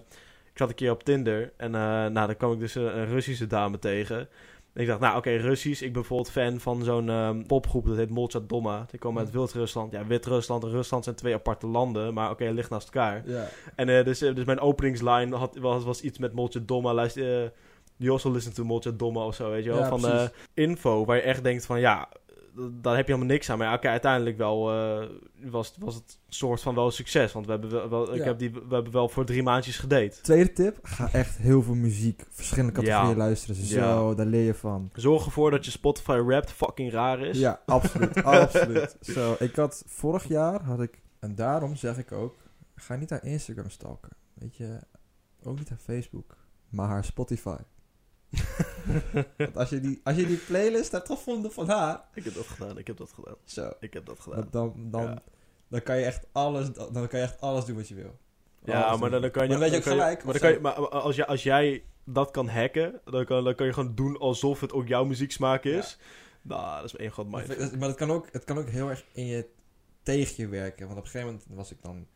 ik 0.53 0.61
zat 0.61 0.69
een 0.69 0.75
keer 0.75 0.91
op 0.91 1.03
Tinder. 1.03 1.53
En 1.57 1.71
nou, 1.71 2.13
dan 2.13 2.37
kwam 2.37 2.53
ik 2.53 2.59
dus 2.59 2.75
een, 2.75 2.99
een 2.99 3.07
Russische 3.07 3.47
dame 3.47 3.79
tegen. 3.79 4.29
En 4.75 4.81
ik 4.81 4.87
dacht, 4.87 5.01
nou 5.01 5.17
oké, 5.17 5.31
Russisch. 5.31 5.83
Ik 5.83 5.93
ben 5.93 6.01
bijvoorbeeld 6.01 6.31
fan 6.31 6.61
van 6.61 6.85
zo'n 6.85 7.09
ehm, 7.09 7.43
popgroep. 7.47 7.87
Dat 7.87 7.97
heet 7.97 8.11
Molchat 8.11 8.49
Doma. 8.49 8.87
Die 8.91 8.99
komen 8.99 9.25
uit 9.25 9.31
Wit-Rusland. 9.31 9.93
Ja, 9.93 10.07
Wit-Rusland 10.07 10.63
en 10.65 10.71
Rusland 10.71 11.05
zijn 11.05 11.17
twee 11.17 11.35
aparte 11.35 11.67
landen. 11.67 12.15
Maar 12.15 12.31
oké, 12.31 12.45
het 12.45 12.55
ligt 12.55 12.71
naast 12.71 12.85
elkaar. 12.85 13.23
Ja. 13.27 13.49
En 13.75 14.05
dus, 14.05 14.19
dus 14.19 14.45
mijn 14.45 14.61
openingsline 14.61 15.37
had, 15.37 15.57
was, 15.57 15.85
was 15.85 16.01
iets 16.01 16.19
met 16.19 16.33
Moltje 16.33 16.65
Domma. 16.65 16.95
Luister, 16.95 17.53
you 17.97 18.13
also 18.13 18.31
listen 18.31 18.55
to 18.55 18.65
Moltje 18.65 18.97
Domma 18.97 19.25
of 19.27 19.35
zo, 19.35 19.51
weet 19.51 19.65
je 19.65 19.71
wel. 19.71 19.79
Ja, 19.79 19.89
van 19.89 20.01
precies. 20.01 20.21
eh, 20.55 20.65
info 20.65 21.05
waar 21.05 21.17
je 21.17 21.23
echt 21.23 21.43
denkt 21.43 21.67
van 21.67 21.81
ja, 21.81 22.09
daar 22.81 22.97
heb 22.97 23.07
je 23.07 23.13
helemaal 23.13 23.35
niks 23.35 23.51
aan. 23.51 23.59
Maar 23.59 23.67
ja, 23.67 23.75
oké, 23.75 23.89
uiteindelijk 23.89 24.37
wel 24.37 24.71
eh, 24.73 25.07
was, 25.51 25.69
het- 25.69 25.77
was 25.79 25.95
het 25.95 26.19
soort 26.29 26.61
van 26.61 26.75
wel 26.75 26.85
een 26.87 26.93
succes. 26.93 27.33
Want 27.33 27.47
we 27.47 27.53
hebben 27.53 27.71
wel, 27.71 27.89
wel- 27.89 28.13
ik 28.15 28.19
Ja. 28.19 28.25
heb 28.25 28.39
die, 28.39 28.51
we 28.53 28.75
hebben 28.75 28.93
wel 28.93 29.09
voor 29.09 29.25
drie 29.25 29.43
maandjes 29.43 29.79
gedate. 29.79 30.21
Tweede 30.23 30.53
tip. 30.53 30.79
Ga 30.83 31.13
echt 31.13 31.37
heel 31.37 31.63
veel 31.63 31.75
muziek. 31.75 32.25
Verschillende 32.31 32.73
categorieën 32.73 33.11
Ja. 33.11 33.17
luisteren. 33.17 33.57
Zo, 33.57 34.09
Ja. 34.09 34.15
daar 34.15 34.27
leer 34.27 34.45
je 34.45 34.55
van. 34.55 34.91
Zorg 34.95 35.25
ervoor 35.25 35.51
dat 35.51 35.65
je 35.65 35.71
Spotify 35.71 36.21
Wrapped 36.27 36.53
fucking 36.53 36.93
raar 36.93 37.21
is. 37.21 37.39
Ja, 37.39 37.61
absoluut. 37.67 38.23
absoluut. 38.43 38.97
Zo, 39.01 39.37
ik 39.39 39.57
had 39.57 39.83
vorig 39.87 40.29
jaar 40.29 40.63
had 40.63 40.81
ik 40.81 41.03
en 41.21 41.35
daarom 41.35 41.77
zeg 41.77 41.99
ik 41.99 42.13
ook, 42.13 42.35
ga 42.75 42.97
niet 42.97 43.11
haar 43.11 43.25
Instagram 43.25 43.71
stalken. 43.71 44.11
Weet 44.35 44.57
je, 44.57 44.79
ook 45.43 45.59
niet 45.59 45.69
haar 45.69 45.79
Facebook, 45.79 46.37
maar 46.69 46.89
haar 46.89 47.05
Spotify. 47.05 47.57
Want 49.37 49.57
als 49.57 49.71
je 49.71 49.81
die, 49.81 50.01
als 50.05 50.17
je 50.17 50.27
die 50.27 50.37
playlist 50.37 50.93
hebt 50.93 51.07
gevonden 51.07 51.53
van 51.53 51.69
haar, 51.69 52.05
Ik 52.15 52.25
heb 52.25 52.35
dat 52.35 52.47
gedaan, 52.47 52.79
ik 52.79 52.87
heb 52.87 52.97
dat 52.97 53.13
gedaan. 53.13 53.37
zo, 53.45 53.73
Ik 53.81 53.93
heb 53.93 54.07
dat 54.07 54.21
gedaan. 54.21 54.49
dan, 54.51 54.73
dan, 54.75 54.91
dan, 54.91 55.03
Ja. 55.03 55.23
dan 55.69 55.83
kan 55.83 55.99
je 55.99 56.05
echt 56.05 56.27
alles, 56.33 56.73
dan 56.73 57.09
kan 57.09 57.19
je 57.19 57.25
echt 57.25 57.41
alles 57.41 57.65
doen 57.65 57.77
wat 57.77 57.89
je 57.89 57.95
wil. 57.95 58.19
Ja, 58.65 58.97
maar 58.97 59.11
dan, 59.11 59.21
dan 59.21 59.31
kan 59.31 59.43
je... 59.43 59.49
Maar 59.49 59.59
dan 59.59 59.71
weet 59.71 59.85
je 59.85 59.91
ook 59.91 59.97
gelijk, 59.97 60.25
maar, 60.25 60.33
dan 60.33 60.43
kan 60.43 60.53
je, 60.53 60.61
maar 60.61 60.73
als, 60.89 61.17
jij, 61.17 61.27
als 61.27 61.43
jij 61.43 61.85
dat 62.05 62.31
kan 62.31 62.49
hacken, 62.49 63.01
dan 63.05 63.25
kan, 63.25 63.45
dan 63.45 63.55
kan 63.55 63.67
je 63.67 63.73
gewoon 63.73 63.95
doen 63.95 64.19
alsof 64.19 64.61
het 64.61 64.73
ook 64.73 64.87
jouw 64.89 65.05
muzieksmaak 65.05 65.65
is. 65.65 65.99
Nou, 66.43 66.77
dat 66.77 66.85
is 66.85 66.97
één 66.97 67.13
groot 67.13 67.29
mindfuck. 67.29 67.77
maar 67.79 67.89
het 67.89 67.97
kan, 67.97 68.11
ook, 68.11 68.29
het 68.33 68.45
kan 68.45 68.59
ook 68.59 68.69
heel 68.69 68.89
erg 68.91 69.05
in 69.13 69.27
je 69.27 69.47
tegen 70.03 70.35
je 70.37 70.49
werken. 70.49 70.87
Want 70.87 70.99
op 70.99 71.05
een 71.05 71.11
gegeven 71.11 71.33
moment 71.33 71.47
was 71.57 71.71
ik 71.71 71.83
dan, 71.83 72.07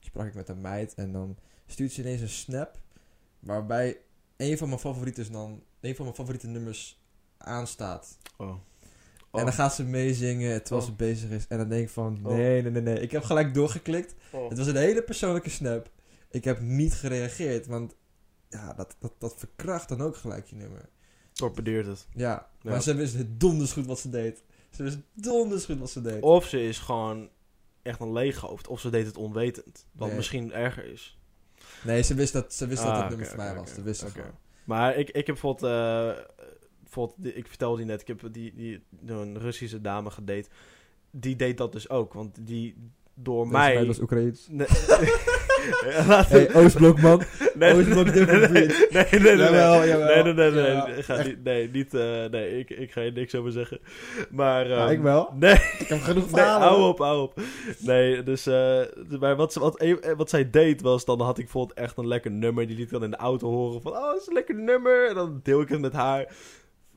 sprak 0.00 0.26
ik 0.26 0.34
met 0.34 0.48
een 0.48 0.60
meid 0.60 0.94
en 0.94 1.12
dan 1.12 1.36
stuurt 1.66 1.92
ze 1.92 2.00
ineens 2.00 2.20
een 2.20 2.28
snap. 2.28 2.78
Waarbij 3.38 3.98
een 4.38 4.58
van 4.58 4.68
mijn 4.68 4.80
favorieten 4.80 5.32
dan, 5.32 5.62
een 5.80 5.94
van 5.94 6.04
mijn 6.04 6.16
favoriete 6.16 6.46
nummers 6.46 7.00
aanstaat. 7.38 8.18
Oh. 8.36 8.48
En 9.32 9.44
dan 9.44 9.52
gaat 9.52 9.74
ze 9.74 9.84
meezingen 9.84 10.62
terwijl 10.62 10.80
Oh. 10.86 10.88
ze 10.88 10.96
bezig 10.96 11.30
is. 11.30 11.46
En 11.48 11.58
dan 11.58 11.68
denk 11.68 11.82
ik 11.82 11.90
van, 11.90 12.18
Oh. 12.22 12.32
nee, 12.36 12.62
nee, 12.62 12.70
nee, 12.70 12.82
nee. 12.82 13.00
Ik 13.00 13.10
heb 13.10 13.22
gelijk 13.22 13.54
doorgeklikt. 13.54 14.14
Oh. 14.32 14.48
Het 14.48 14.58
was 14.58 14.66
een 14.66 14.76
hele 14.76 15.02
persoonlijke 15.02 15.50
snap. 15.50 15.90
Ik 16.30 16.44
heb 16.44 16.60
niet 16.60 16.94
gereageerd, 16.94 17.66
want 17.66 17.94
ja, 18.48 18.72
dat, 18.72 18.96
dat, 18.98 19.12
dat 19.18 19.34
verkracht 19.36 19.88
dan 19.88 20.00
ook 20.00 20.16
gelijk 20.16 20.46
je 20.46 20.56
nummer. 20.56 20.88
Torpedeert 21.32 21.86
het. 21.86 22.06
Ja, 22.14 22.48
Ja. 22.60 22.70
maar 22.70 22.82
ze 22.82 22.94
wist 22.94 23.16
donders 23.40 23.72
goed 23.72 23.86
wat 23.86 23.98
ze 24.00 24.10
deed. 24.10 24.42
Ze 24.70 24.82
wist 24.82 24.98
donders 25.12 25.64
goed 25.64 25.78
wat 25.78 25.90
ze 25.90 26.00
deed. 26.02 26.22
Of 26.22 26.46
ze 26.46 26.62
is 26.62 26.78
gewoon 26.78 27.28
echt 27.82 28.00
een 28.00 28.12
leeg 28.12 28.36
hoofd. 28.40 28.66
Of 28.68 28.80
ze 28.80 28.90
deed 28.90 29.06
het 29.06 29.16
onwetend. 29.16 29.86
Wat 29.92 30.08
Nee. 30.08 30.16
misschien 30.16 30.52
erger 30.52 30.84
is. 30.84 31.17
Nee, 31.84 32.02
ze 32.02 32.14
wist 32.14 32.32
dat, 32.32 32.54
ze 32.54 32.66
wist 32.66 32.82
dat 32.82 32.90
Ah, 32.90 32.96
het 32.96 33.04
oké, 33.04 33.10
nummer 33.10 33.28
voor 33.28 33.36
mij 33.44 33.54
was. 33.54 33.74
wist 33.74 34.00
ze 34.00 34.06
gewoon. 34.10 34.30
Maar 34.64 34.96
ik, 34.96 35.08
ik 35.08 35.14
heb 35.26 35.26
bijvoorbeeld... 35.26 35.72
eh, 35.72 36.24
bijvoorbeeld 36.82 37.36
ik 37.36 37.46
vertelde 37.46 37.76
die 37.76 37.86
net. 37.86 38.00
Ik 38.00 38.06
heb 38.06 38.28
die, 38.32 38.54
die, 38.54 38.82
een 39.06 39.38
Russische 39.38 39.80
dame 39.80 40.10
gedate. 40.10 40.48
Die 41.10 41.36
deed 41.36 41.56
dat 41.58 41.72
dus 41.72 41.88
ook. 41.88 42.12
Want 42.12 42.36
die, 42.46 42.74
door 43.22 43.42
Deze 43.44 43.56
mij... 43.56 43.74
meid 43.74 43.86
was 43.86 44.00
Oekraïens. 44.00 44.46
Nee. 44.50 44.66
Hey, 46.28 46.54
Oostblok 46.54 47.00
man. 47.00 47.22
Nee, 47.54 47.74
Oostblok 47.74 48.14
nee, 48.14 48.24
nee, 48.24 48.36
nee, 48.36 48.48
nee, 48.48 48.66
nee, 48.90 49.20
nee, 49.20 49.36
Jawel, 49.36 49.78
nee, 49.78 49.88
jawel. 49.88 50.24
nee, 50.24 50.34
nee, 50.34 50.50
nee, 50.50 50.62
Ja, 50.72 50.86
nee, 50.86 51.02
ga 51.02 51.22
niet, 51.22 51.44
nee, 51.44 51.70
niet, 51.72 51.94
eh, 51.94 52.24
nee, 52.30 52.58
ik, 52.58 52.70
ik 52.70 52.92
ga 52.92 53.00
je 53.00 53.10
niks 53.10 53.34
over 53.34 53.52
zeggen. 53.52 53.78
Maar, 54.30 54.68
Ja, 54.68 54.84
ehm, 54.84 54.92
ik 54.92 55.00
wel. 55.00 55.30
Nee, 55.34 55.52
Ik 55.78 55.86
heb 55.88 56.00
genoeg 56.00 56.24
nee, 56.24 56.32
verhalen. 56.32 56.68
hou 56.68 56.88
op, 56.88 56.98
hou 56.98 57.22
op. 57.22 57.40
Nee, 57.78 58.22
dus, 58.22 58.46
eh, 58.46 58.80
maar 59.20 59.36
wat, 59.36 59.54
wat, 59.54 59.78
eh, 59.78 59.96
wat 60.16 60.30
zij 60.30 60.50
deed 60.50 60.80
was, 60.82 61.04
dan 61.04 61.20
had 61.20 61.38
ik 61.38 61.44
bijvoorbeeld 61.44 61.78
echt 61.78 61.96
een 61.96 62.06
lekker 62.06 62.30
nummer, 62.30 62.66
die 62.66 62.76
liet 62.76 62.84
ik 62.86 62.92
dan 62.92 63.04
in 63.04 63.10
de 63.10 63.16
auto 63.16 63.48
horen 63.48 63.82
van, 63.82 63.92
oh, 63.92 64.04
dat 64.04 64.20
is 64.20 64.26
een 64.26 64.34
lekker 64.34 64.54
nummer. 64.54 65.08
En 65.08 65.14
dan 65.14 65.40
deel 65.42 65.60
ik 65.60 65.68
het 65.68 65.80
met 65.80 65.92
haar. 65.92 66.26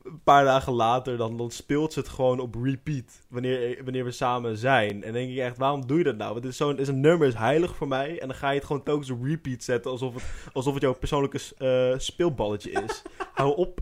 Een 0.04 0.20
paar 0.24 0.44
dagen 0.44 0.72
later, 0.72 1.16
dan, 1.16 1.36
dan 1.36 1.50
speelt 1.50 1.92
ze 1.92 1.98
het 1.98 2.08
gewoon 2.08 2.40
op 2.40 2.54
repeat, 2.62 3.20
wanneer, 3.28 3.84
wanneer 3.84 4.04
we 4.04 4.10
samen 4.10 4.56
zijn. 4.56 5.02
En 5.04 5.12
denk 5.12 5.30
ik 5.30 5.38
echt, 5.38 5.56
waarom 5.58 5.86
doe 5.86 5.98
je 5.98 6.04
dat 6.04 6.16
nou? 6.16 6.30
Want 6.30 6.42
dit 6.42 6.50
is, 6.52 6.56
zo'n, 6.58 6.78
is 6.78 6.88
een 6.88 7.00
nummer 7.00 7.28
is 7.28 7.34
heilig 7.34 7.76
voor 7.76 7.88
mij, 7.88 8.20
en 8.20 8.28
dan 8.28 8.36
ga 8.36 8.50
je 8.50 8.56
het 8.58 8.66
gewoon 8.66 8.82
telkens 8.82 9.10
op 9.10 9.22
repeat 9.22 9.62
zetten, 9.62 9.90
alsof 9.90 10.14
het, 10.14 10.22
alsof 10.52 10.74
het 10.74 10.82
jouw 10.82 10.94
persoonlijke 10.94 11.40
eh, 11.58 11.98
speelballetje 11.98 12.70
is. 12.70 13.02
Hou 13.34 13.56
op. 13.56 13.80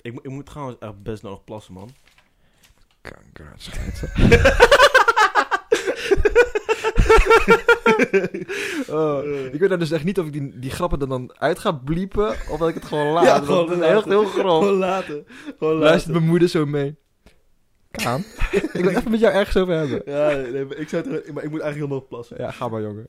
Ik, 0.00 0.12
moet- 0.12 0.24
ik 0.24 0.30
moet 0.30 0.46
trouwens 0.46 0.76
echt 0.80 1.02
best 1.02 1.22
nog 1.22 1.44
plassen, 1.44 1.74
man. 1.74 1.90
Kanker, 3.00 3.52
scheidsel. 3.56 4.08
Oh, 8.88 9.24
ik 9.52 9.60
weet 9.60 9.68
nou 9.68 9.78
dus 9.78 9.90
echt 9.90 10.04
niet 10.04 10.18
of 10.18 10.26
ik 10.26 10.32
die, 10.32 10.58
die 10.58 10.70
grappen 10.70 11.00
er 11.00 11.08
dan 11.08 11.32
uit 11.38 11.58
ga 11.58 11.72
bliepen 11.72 12.28
of 12.28 12.58
dat 12.58 12.68
ik 12.68 12.74
het 12.74 12.84
gewoon 12.84 13.12
laat. 13.12 13.24
Ja, 13.24 13.32
Want 13.32 13.46
gewoon 13.46 13.82
is 13.82 13.88
echt 13.88 14.04
heel 14.04 14.24
grof. 14.24 14.60
Gewoon 14.60 14.74
laten. 14.74 15.26
Gewoon 15.58 15.74
laten. 15.74 15.88
Luistert 15.88 16.14
mijn 16.14 16.26
moeder 16.26 16.48
zo 16.48 16.66
mee. 16.66 16.96
Kaan, 17.90 18.24
ik 18.50 18.70
wil 18.72 18.88
even 18.96 19.10
met 19.10 19.20
jou 19.20 19.34
ergens 19.34 19.56
over 19.56 19.74
hebben. 19.74 20.02
Ja, 20.04 20.50
nee, 20.50 20.64
maar 20.64 20.76
ik, 20.76 20.88
zou 20.88 21.10
het, 21.10 21.32
maar 21.32 21.44
ik 21.44 21.50
moet 21.50 21.60
eigenlijk 21.60 21.76
heel 21.76 21.98
nog 22.00 22.08
plassen. 22.08 22.36
Ja, 22.38 22.50
ga 22.50 22.68
maar 22.68 22.82
jongen. 22.82 23.06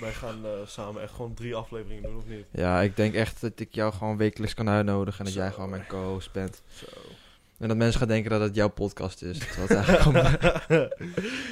Wij 0.00 0.12
gaan 0.12 0.44
eh, 0.44 0.50
samen 0.66 1.02
echt 1.02 1.12
gewoon 1.12 1.34
drie 1.34 1.54
afleveringen 1.54 2.02
doen, 2.02 2.16
of 2.16 2.26
niet? 2.26 2.44
Ja, 2.50 2.80
ik 2.80 2.96
denk 2.96 3.14
echt 3.14 3.40
dat 3.40 3.60
ik 3.60 3.74
jou 3.74 3.92
gewoon 3.92 4.16
wekelijks 4.16 4.54
kan 4.54 4.68
uitnodigen 4.68 5.18
en 5.18 5.24
dat 5.24 5.34
Zo. 5.34 5.40
jij 5.40 5.50
gewoon 5.50 5.70
mijn 5.70 5.86
co-host 5.86 6.32
bent. 6.32 6.62
Zo. 6.72 6.86
En 7.58 7.68
dat 7.68 7.76
mensen 7.76 7.98
gaan 7.98 8.08
denken 8.08 8.30
dat 8.30 8.40
het 8.40 8.54
jouw 8.54 8.68
podcast 8.68 9.22
is. 9.22 9.38
Het 9.46 9.70
eigenlijk 9.76 10.02
gewoon... 10.06 10.90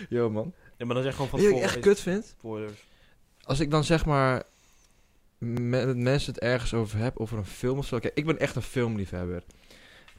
Yo 0.09 0.31
man. 0.31 0.53
Ja, 0.83 0.89
maar 0.89 0.97
dan 0.97 1.05
zeg 1.05 1.15
gewoon 1.15 1.31
van 1.31 1.39
Weet 1.39 1.49
je 1.49 1.55
wat 1.55 1.63
ik 1.65 1.69
echt 1.71 1.81
kut 1.81 2.01
vind? 2.01 2.25
Spoilers. 2.39 2.85
Als 3.43 3.61
ik 3.61 3.71
dan 3.71 3.85
zeg 3.85 4.05
maar 4.07 4.43
met 5.39 5.97
mensen 5.97 6.33
het 6.33 6.43
ergens 6.43 6.75
over 6.75 6.99
heb, 6.99 7.19
over 7.19 7.39
een 7.39 7.45
film 7.47 7.79
of 7.79 7.87
zo. 7.87 7.99
Kijk, 7.99 8.15
ik 8.15 8.27
ben 8.27 8.39
echt 8.39 8.57
een 8.57 8.63
filmliefhebber. 8.63 9.43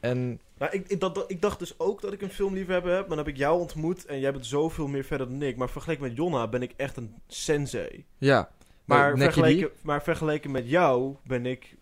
En 0.00 0.40
Nou, 0.58 0.72
ik, 0.72 0.88
ik, 0.88 1.00
dat, 1.00 1.14
dat- 1.14 1.30
ik 1.30 1.42
dacht 1.42 1.58
dus 1.58 1.78
ook 1.78 2.00
dat 2.00 2.12
ik 2.12 2.22
een 2.22 2.30
filmliefhebber 2.30 2.90
heb, 2.92 3.00
maar 3.00 3.08
dan 3.16 3.18
heb 3.18 3.28
ik 3.28 3.36
jou 3.36 3.60
ontmoet 3.60 4.04
en 4.06 4.20
jij 4.20 4.32
bent 4.32 4.46
zoveel 4.46 4.86
meer 4.86 5.04
verder 5.04 5.28
dan 5.28 5.42
ik. 5.42 5.56
Maar 5.56 5.70
vergeleken 5.70 6.02
met 6.02 6.16
Jonna 6.16 6.48
ben 6.48 6.62
ik 6.62 6.72
echt 6.76 6.96
een 6.96 7.14
sensei. 7.26 8.04
ja, 8.18 8.50
Maar, 8.84 9.16
vergeleken, 9.16 9.70
maar 9.82 10.02
vergeleken 10.02 10.50
met 10.50 10.68
jou 10.68 11.16
ben 11.24 11.46
ik 11.46 11.76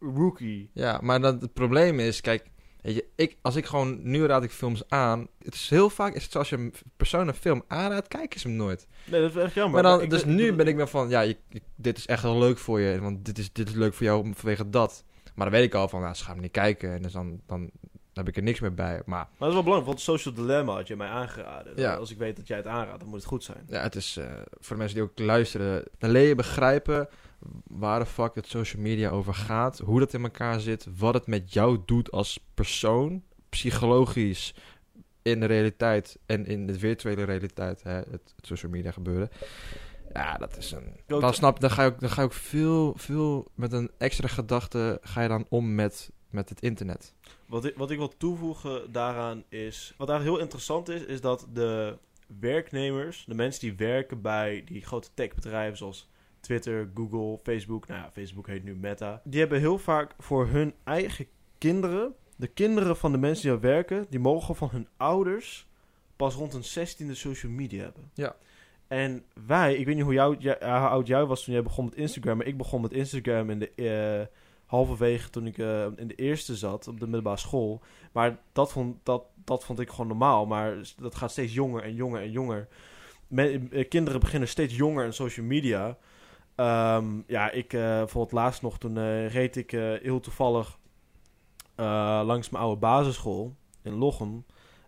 rookie. 0.00 0.70
Ja, 0.72 0.98
maar 1.02 1.20
dat, 1.20 1.40
het 1.42 1.52
probleem 1.52 1.98
is, 2.00 2.20
kijk, 2.20 2.49
weet 2.82 2.94
je, 2.94 3.04
ik, 3.14 3.36
als 3.42 3.56
ik 3.56 3.66
gewoon, 3.66 3.98
nu 4.02 4.26
raad 4.26 4.42
ik 4.42 4.50
films 4.50 4.82
aan. 4.88 5.28
Het 5.44 5.54
is 5.54 5.70
heel 5.70 5.90
vaak, 5.90 6.14
is 6.14 6.22
het 6.22 6.32
zoals 6.32 6.48
je 6.48 6.56
een 6.56 6.74
persoon 6.96 7.28
een 7.28 7.34
film 7.34 7.62
aanraadt, 7.68 8.08
kijken 8.08 8.40
ze 8.40 8.48
hem 8.48 8.56
nooit. 8.56 8.86
Nee, 9.04 9.20
dat 9.20 9.30
is 9.30 9.36
echt 9.42 9.54
jammer. 9.54 9.82
Maar 9.82 9.98
dan, 9.98 10.08
dus 10.08 10.24
nu 10.24 10.52
ben 10.52 10.66
ik 10.66 10.74
meer 10.76 10.88
van, 10.88 11.08
ja, 11.08 11.20
je, 11.20 11.36
je- 11.48 11.62
dit 11.76 11.98
is 11.98 12.06
echt 12.06 12.22
wel 12.22 12.38
leuk 12.38 12.58
voor 12.58 12.80
je, 12.80 13.00
want 13.00 13.24
dit 13.24 13.38
is, 13.38 13.52
dit 13.52 13.68
is 13.68 13.74
leuk 13.74 13.94
voor 13.94 14.06
jou 14.06 14.30
vanwege 14.34 14.70
dat. 14.70 15.04
Maar 15.34 15.50
dan 15.50 15.58
weet 15.58 15.66
ik 15.66 15.74
al 15.74 15.88
van, 15.88 16.00
nou, 16.00 16.14
ze 16.14 16.22
gaan 16.24 16.32
hem 16.32 16.42
niet 16.42 16.50
kijken 16.52 16.92
en 16.94 17.02
dus 17.02 17.12
dan, 17.12 17.40
dan 17.46 17.70
heb 18.14 18.28
ik 18.28 18.36
er 18.36 18.42
niks 18.42 18.60
meer 18.60 18.74
bij. 18.74 19.02
Maar 19.04 19.18
Maar 19.18 19.28
dat 19.38 19.48
is 19.48 19.54
wel 19.54 19.62
belangrijk, 19.62 19.86
want 19.86 20.00
Social 20.00 20.34
Dilemma 20.34 20.72
had 20.74 20.86
je 20.86 20.96
mij 20.96 21.08
aangeraden. 21.08 21.72
Ja. 21.76 21.94
Als 21.94 22.10
ik 22.10 22.18
weet 22.18 22.36
dat 22.36 22.46
jij 22.46 22.56
het 22.56 22.66
aanraadt, 22.66 23.00
dan 23.00 23.08
moet 23.08 23.18
het 23.18 23.26
goed 23.28 23.44
zijn. 23.44 23.64
ja, 23.68 23.82
het 23.82 23.94
is, 23.94 24.16
eh, 24.16 24.24
voor 24.50 24.76
de 24.76 24.82
mensen 24.82 24.94
die 24.94 25.02
ook 25.04 25.18
luisteren, 25.18 25.84
dan 25.98 26.10
leer 26.10 26.28
je 26.28 26.34
begrijpen 26.34 27.08
waar 27.66 27.98
de 27.98 28.06
fuck 28.06 28.34
het 28.34 28.46
social 28.46 28.82
media 28.82 29.10
over 29.10 29.34
gaat, 29.34 29.78
hoe 29.78 29.98
dat 29.98 30.14
in 30.14 30.22
elkaar 30.22 30.60
zit, 30.60 30.86
wat 30.98 31.14
het 31.14 31.26
met 31.26 31.52
jou 31.52 31.78
doet 31.86 32.10
als 32.10 32.40
persoon, 32.54 33.22
psychologisch, 33.48 34.54
in 35.22 35.40
de 35.40 35.46
realiteit 35.46 36.18
en 36.26 36.46
in 36.46 36.66
de 36.66 36.78
virtuele 36.78 37.24
realiteit, 37.24 37.82
hè, 37.82 37.92
het, 37.92 38.10
het 38.10 38.46
social 38.46 38.70
media 38.70 38.90
gebeuren. 38.90 39.30
Ja, 40.12 40.36
dat 40.36 40.56
is 40.56 40.72
een. 40.72 41.00
Dan 41.06 41.34
snap 41.34 41.60
dan 41.60 41.70
ga 41.70 41.82
je 41.82 41.90
ook, 41.90 42.00
dan 42.00 42.10
ga 42.10 42.20
je 42.20 42.26
ook 42.26 42.32
veel, 42.32 42.94
veel 42.96 43.48
met 43.54 43.72
een 43.72 43.90
extra 43.98 44.28
gedachte 44.28 44.98
ga 45.02 45.22
je 45.22 45.28
dan 45.28 45.46
om 45.48 45.74
met, 45.74 46.10
met 46.30 46.48
het 46.48 46.60
internet. 46.60 47.14
Wat 47.46 47.64
ik, 47.64 47.76
wat 47.76 47.90
ik 47.90 47.98
wil 47.98 48.16
toevoegen 48.16 48.92
daaraan 48.92 49.44
is... 49.48 49.94
Wat 49.96 50.08
eigenlijk 50.08 50.38
heel 50.38 50.46
interessant 50.46 50.88
is, 50.88 51.04
is 51.04 51.20
dat 51.20 51.46
de 51.52 51.98
werknemers... 52.40 53.24
De 53.26 53.34
mensen 53.34 53.60
die 53.60 53.74
werken 53.76 54.20
bij 54.20 54.62
die 54.64 54.84
grote 54.84 55.08
techbedrijven 55.14 55.76
zoals 55.76 56.08
Twitter, 56.40 56.90
Google, 56.94 57.38
Facebook... 57.42 57.86
Nou 57.86 58.00
ja, 58.00 58.10
Facebook 58.10 58.46
heet 58.46 58.64
nu 58.64 58.74
Meta. 58.74 59.20
Die 59.24 59.40
hebben 59.40 59.58
heel 59.58 59.78
vaak 59.78 60.14
voor 60.18 60.46
hun 60.46 60.74
eigen 60.84 61.26
kinderen... 61.58 62.14
De 62.36 62.46
kinderen 62.46 62.96
van 62.96 63.12
de 63.12 63.18
mensen 63.18 63.42
die 63.42 63.60
daar 63.60 63.70
werken... 63.70 64.06
Die 64.10 64.20
mogen 64.20 64.56
van 64.56 64.68
hun 64.72 64.88
ouders 64.96 65.68
pas 66.16 66.34
rond 66.34 66.54
een 66.54 66.64
zestiende 66.64 67.14
social 67.14 67.52
media 67.52 67.82
hebben. 67.82 68.10
Ja. 68.14 68.36
En 68.88 69.24
wij, 69.46 69.74
ik 69.74 69.86
weet 69.86 69.94
niet 69.94 70.04
hoe, 70.04 70.12
jou, 70.12 70.36
ja, 70.38 70.56
hoe 70.58 70.88
oud 70.88 71.06
jij 71.06 71.24
was 71.24 71.44
toen 71.44 71.54
jij 71.54 71.62
begon 71.62 71.84
met 71.84 71.94
Instagram... 71.94 72.36
Maar 72.36 72.46
ik 72.46 72.56
begon 72.56 72.80
met 72.80 72.92
Instagram 72.92 73.50
in 73.50 73.58
de... 73.58 73.70
eh, 73.74 74.36
halverwege 74.70 75.30
toen 75.30 75.46
ik 75.46 75.58
eh, 75.58 75.86
in 75.96 76.08
de 76.08 76.14
eerste 76.14 76.56
zat 76.56 76.88
op 76.88 76.98
de 77.00 77.04
middelbare 77.04 77.36
school. 77.36 77.80
Maar 78.12 78.38
dat 78.52 78.72
vond, 78.72 78.96
dat, 79.02 79.24
dat 79.44 79.64
vond 79.64 79.80
ik 79.80 79.90
gewoon 79.90 80.06
normaal. 80.06 80.46
Maar 80.46 80.76
dat 80.96 81.14
gaat 81.14 81.30
steeds 81.30 81.54
jonger 81.54 81.82
en 81.82 81.94
jonger 81.94 82.20
en 82.20 82.30
jonger. 82.30 82.68
Eh, 83.34 83.88
kinderen 83.88 84.20
beginnen 84.20 84.48
steeds 84.48 84.76
jonger 84.76 85.04
in 85.04 85.12
social 85.12 85.46
media. 85.46 85.98
Ehm, 86.60 87.20
ja, 87.26 87.50
ik 87.50 87.72
eh 87.72 87.80
bijvoorbeeld 87.80 88.32
laatst 88.32 88.62
nog, 88.62 88.78
toen 88.78 88.96
eh, 88.96 89.28
reed 89.28 89.56
ik 89.56 89.72
eh, 89.72 89.92
heel 90.02 90.20
toevallig 90.20 90.78
langs 92.24 92.50
mijn 92.50 92.64
oude 92.64 92.80
basisschool 92.80 93.54
in 93.82 93.94
Lochem. 93.94 94.44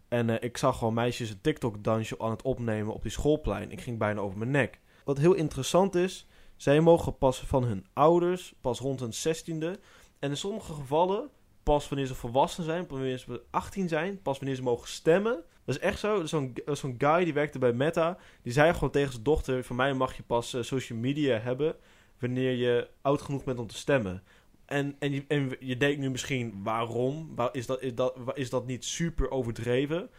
En 0.09 0.43
ik 0.43 0.57
zag 0.57 0.79
gewoon 0.79 0.95
meisjes 0.95 1.31
een 1.31 1.41
TikTok-dansje 1.41 2.19
aan 2.19 2.31
het 2.31 2.43
opnemen 2.43 2.95
op 2.95 3.03
die 3.03 3.11
schoolplein. 3.11 3.71
Ik 3.71 3.81
ging 3.81 3.99
bijna 3.99 4.21
over 4.21 4.39
mijn 4.39 4.51
nek. 4.51 4.81
Wat 5.05 5.19
heel 5.19 5.33
interessant 5.35 5.95
is, 5.95 6.27
zij 6.57 6.81
mogen 6.81 7.19
pas 7.19 7.41
van 7.41 7.65
hun 7.65 7.87
ouders, 7.93 8.55
pas 8.61 8.81
rond 8.81 9.01
hun 9.01 9.15
zestiende. 9.15 9.79
En 10.19 10.31
in 10.31 10.37
sommige 10.37 10.73
gevallen, 10.73 11.31
pas 11.63 11.89
wanneer 11.89 12.07
ze 12.07 12.15
volwassen 12.15 12.65
zijn, 12.65 12.87
pas 12.87 12.99
wanneer 12.99 13.19
ze 13.19 13.43
18 13.51 13.89
zijn, 13.89 14.23
pas 14.23 14.39
wanneer 14.39 14.57
ze 14.57 14.63
mogen 14.63 14.89
stemmen. 14.89 15.45
Dat 15.65 15.75
is 15.75 15.81
echt 15.81 15.99
zo. 15.99 16.27
Zo'n 16.27 16.55
zo'n 16.73 16.95
guy 16.99 17.25
die 17.25 17.33
werkte 17.33 17.59
bij 17.59 17.73
Meta, 17.73 18.19
die 18.43 18.53
zei 18.53 18.73
gewoon 18.73 18.91
tegen 18.91 19.13
zijn 19.13 19.23
dochter, 19.23 19.65
van 19.65 19.77
mij 19.77 19.95
mag 19.95 20.17
je 20.17 20.23
pas 20.23 20.55
eh, 20.55 20.63
social 20.63 20.99
media 20.99 21.39
hebben 21.39 21.77
wanneer 22.19 22.53
je 22.53 22.89
oud 23.01 23.23
genoeg 23.23 23.45
bent 23.45 23.59
om 23.59 23.67
te 23.67 23.77
stemmen. 23.77 24.23
En, 24.67 24.97
en, 24.99 25.13
je, 25.13 25.57
je 25.61 25.77
denkt 25.77 25.99
nu 26.01 26.11
misschien, 26.11 26.61
waarom? 26.63 27.33
Waar, 27.35 27.49
is, 27.53 27.67
dat, 27.67 27.83
is, 27.83 27.95
dat, 27.95 28.17
is 28.35 28.51
dat 28.51 28.67
niet 28.67 28.85
super 28.85 29.31
overdreven? 29.31 30.11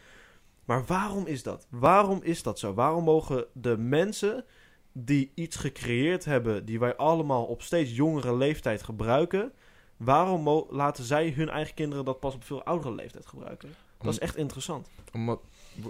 Maar 0.65 0.85
waarom 0.85 1.25
is 1.27 1.43
dat? 1.43 1.67
Waarom 1.69 2.19
is 2.23 2.43
dat 2.43 2.59
zo? 2.59 2.73
Waarom 2.73 3.03
mogen 3.03 3.45
de 3.53 3.77
mensen 3.77 4.45
die 4.91 5.31
iets 5.35 5.55
gecreëerd 5.55 6.25
hebben, 6.25 6.65
die 6.65 6.79
wij 6.79 6.95
allemaal 6.95 7.45
op 7.45 7.61
steeds 7.61 7.95
jongere 7.95 8.35
leeftijd 8.35 8.83
gebruiken, 8.83 9.53
waarom 9.97 10.65
laten 10.69 11.03
zij 11.03 11.29
hun 11.29 11.49
eigen 11.49 11.73
kinderen 11.73 12.05
dat 12.05 12.19
pas 12.19 12.35
op 12.35 12.43
veel 12.43 12.63
oudere 12.63 12.95
leeftijd 12.95 13.25
gebruiken? 13.25 13.69
Dat 14.03 14.13
is 14.13 14.19
echt 14.19 14.35
interessant. 14.35 14.87
Omdat, 15.13 15.39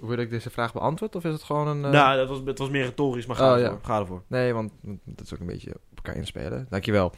wil 0.02 0.17
ik 0.17 0.30
deze 0.30 0.49
vraag 0.49 0.73
beantwoord 0.73 1.15
of 1.15 1.23
is 1.26 1.34
het 1.34 1.43
gewoon 1.43 1.67
een... 1.67 1.86
eh, 1.86 1.91
Nou, 1.91 2.17
dat 2.17 2.28
was, 2.30 2.39
het 2.45 2.58
was 2.58 2.69
meer 2.69 2.84
retorisch, 2.84 3.26
maar 3.26 3.36
ga 3.36 3.54
Oh, 3.54 3.60
ervoor. 3.60 3.78
ja. 3.82 3.86
Ga 3.88 3.99
ervoor. 3.99 4.23
Nee, 4.28 4.54
want 4.54 4.71
dat 5.04 5.26
is 5.26 5.34
ook 5.34 5.39
een 5.39 5.45
beetje 5.45 5.73
op 5.76 5.95
elkaar 5.95 6.15
inspelen. 6.15 6.67
Dankjewel. 6.69 7.13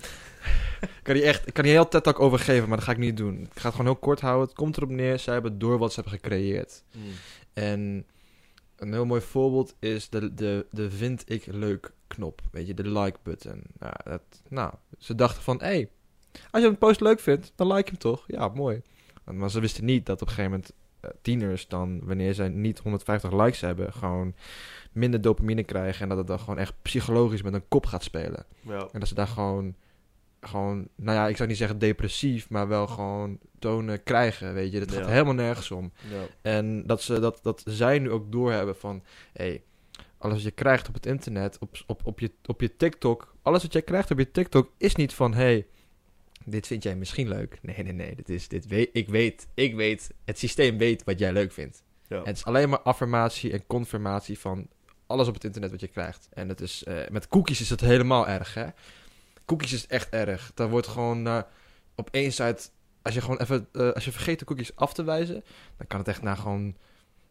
ik 0.82 0.90
kan 1.04 1.16
hier 1.16 1.24
echt, 1.24 1.48
ik 1.48 1.54
kan 1.54 1.64
hier 1.66 1.74
heel 1.74 1.88
TED 1.88 2.04
Talk 2.04 2.20
over 2.20 2.40
geven, 2.40 2.68
maar 2.68 2.78
dat 2.78 2.86
ga 2.86 2.92
ik 2.92 2.98
niet 2.98 3.18
doen. 3.18 3.40
Ik 3.42 3.50
ga 3.60 3.68
het 3.68 3.72
gewoon 3.76 3.86
heel 3.92 3.96
kort 4.00 4.22
houden. 4.22 4.48
Het 4.48 4.56
komt 4.56 4.78
erop 4.78 4.90
neer, 4.90 5.20
zij 5.20 5.34
hebben 5.34 5.60
door 5.60 5.78
wat 5.78 5.94
ze 5.94 6.00
hebben 6.02 6.20
gecreëerd. 6.20 6.84
En 7.54 8.06
een 8.76 8.94
heel 8.94 9.06
mooi 9.06 9.22
voorbeeld 9.22 9.76
is 9.80 10.10
de, 10.10 10.34
de, 10.34 10.66
de 10.72 10.92
vind 10.92 11.24
ik 11.32 11.46
leuk 11.46 11.92
knop. 12.08 12.42
Weet 12.52 12.68
je, 12.68 12.74
de 12.74 12.90
like 12.90 13.18
button. 13.24 13.62
Nou, 13.80 13.94
dat, 14.04 14.22
nou 14.50 14.74
ze 15.00 15.16
dachten 15.16 15.44
van, 15.44 15.58
hé, 15.58 15.66
hey, 15.66 15.90
als 16.52 16.62
je 16.64 16.68
een 16.70 16.78
post 16.78 17.02
leuk 17.02 17.20
vindt, 17.20 17.52
dan 17.56 17.74
like 17.74 17.90
hem 17.90 18.00
toch? 18.00 18.24
Ja, 18.28 18.48
mooi. 18.48 18.82
Maar 19.32 19.50
ze 19.52 19.60
wisten 19.60 19.86
niet 19.86 20.06
dat 20.06 20.22
op 20.22 20.28
een 20.28 20.34
gegeven 20.34 20.52
moment 20.52 20.74
tieners 21.22 21.68
dan, 21.68 22.06
wanneer 22.06 22.34
zij 22.34 22.50
niet 22.50 22.80
150 22.80 23.32
likes 23.32 23.62
hebben, 23.62 23.94
gewoon 23.94 24.36
minder 24.92 25.22
dopamine 25.22 25.64
krijgen. 25.64 26.02
En 26.02 26.10
dat 26.10 26.18
het 26.18 26.28
dan 26.28 26.40
gewoon 26.40 26.58
echt 26.58 26.74
psychologisch 26.82 27.42
met 27.42 27.54
een 27.54 27.68
kop 27.68 27.86
gaat 27.86 28.04
spelen. 28.04 28.46
Ja. 28.62 28.88
En 28.92 29.00
dat 29.00 29.08
ze 29.08 29.16
daar 29.16 29.28
gewoon, 29.28 29.76
gewoon, 30.42 30.88
nou 30.96 31.18
ja, 31.18 31.28
ik 31.28 31.38
zou 31.38 31.50
niet 31.50 31.58
zeggen 31.58 31.80
depressief, 31.80 32.50
maar 32.50 32.68
wel 32.68 32.88
gewoon 32.88 33.40
tonen 33.60 34.04
krijgen, 34.04 34.54
weet 34.54 34.72
je. 34.72 34.80
Dat 34.80 34.92
gaat 34.92 35.06
Ja. 35.06 35.12
helemaal 35.12 35.34
nergens 35.34 35.72
om. 35.72 35.92
Ja. 36.10 36.26
En 36.42 36.88
dat, 36.88 37.02
ze, 37.02 37.20
dat, 37.20 37.40
dat 37.42 37.64
zij 37.66 38.00
nu 38.00 38.12
ook 38.12 38.32
doorhebben 38.32 38.76
van... 38.76 39.04
hé, 39.34 39.46
hey, 39.46 39.64
alles 40.18 40.36
wat 40.36 40.46
je 40.46 40.52
krijgt 40.52 40.88
op 40.88 40.94
het 40.94 41.06
internet, 41.06 41.58
op, 41.60 41.78
op, 41.88 42.02
op, 42.06 42.20
je, 42.20 42.32
op 42.46 42.62
je 42.62 42.76
TikTok... 42.78 43.36
alles 43.42 43.62
wat 43.64 43.74
jij 43.74 43.82
krijgt 43.82 44.12
op 44.12 44.18
je 44.18 44.32
TikTok 44.32 44.72
is 44.78 44.96
niet 44.96 45.14
van... 45.14 45.34
hé, 45.34 45.44
hey, 45.44 45.66
dit 46.46 46.68
vind 46.68 46.84
jij 46.84 46.96
misschien 46.96 47.28
leuk. 47.28 47.60
Nee, 47.62 47.84
nee, 47.84 47.94
nee. 47.94 48.16
Dit 48.16 48.30
is, 48.30 48.48
dit 48.48 48.68
weet, 48.68 48.90
ik 48.94 49.10
weet, 49.10 49.48
ik 49.54 49.76
weet... 49.76 50.12
het 50.26 50.40
systeem 50.40 50.78
weet 50.78 51.04
wat 51.04 51.20
jij 51.20 51.34
leuk 51.34 51.52
vindt. 51.52 51.84
Ja. 52.08 52.24
Het 52.24 52.38
is 52.38 52.46
alleen 52.46 52.70
maar 52.70 52.80
affirmatie 52.82 53.52
en 53.52 53.68
confirmatie 53.68 54.40
van... 54.40 54.68
alles 55.08 55.28
op 55.28 55.34
het 55.34 55.44
internet 55.44 55.72
wat 55.72 55.80
je 55.80 55.88
krijgt. 55.88 56.28
En 56.34 56.48
dat 56.48 56.62
is, 56.62 56.84
eh, 56.84 57.08
met 57.12 57.28
cookies 57.28 57.62
is 57.62 57.68
dat 57.68 57.80
helemaal 57.80 58.28
erg, 58.28 58.54
hè. 58.54 58.66
Cookies 59.46 59.74
is 59.74 59.88
echt 59.88 60.10
erg. 60.10 60.52
Daar 60.54 60.70
wordt 60.70 60.88
gewoon 60.88 61.22
naar 61.22 61.48
op 61.96 62.10
één 62.12 62.32
site... 62.32 62.70
Als 63.02 63.14
je 63.14 63.22
gewoon 63.22 63.38
even... 63.38 63.68
eh, 63.72 63.92
als 63.92 64.06
je 64.06 64.12
vergeet 64.12 64.40
de 64.40 64.46
cookies 64.46 64.76
af 64.76 64.94
te 64.94 65.04
wijzen... 65.04 65.44
dan 65.78 65.88
kan 65.88 66.00
het 66.00 66.08
echt 66.08 66.22
naar 66.22 66.38
gewoon... 66.38 66.76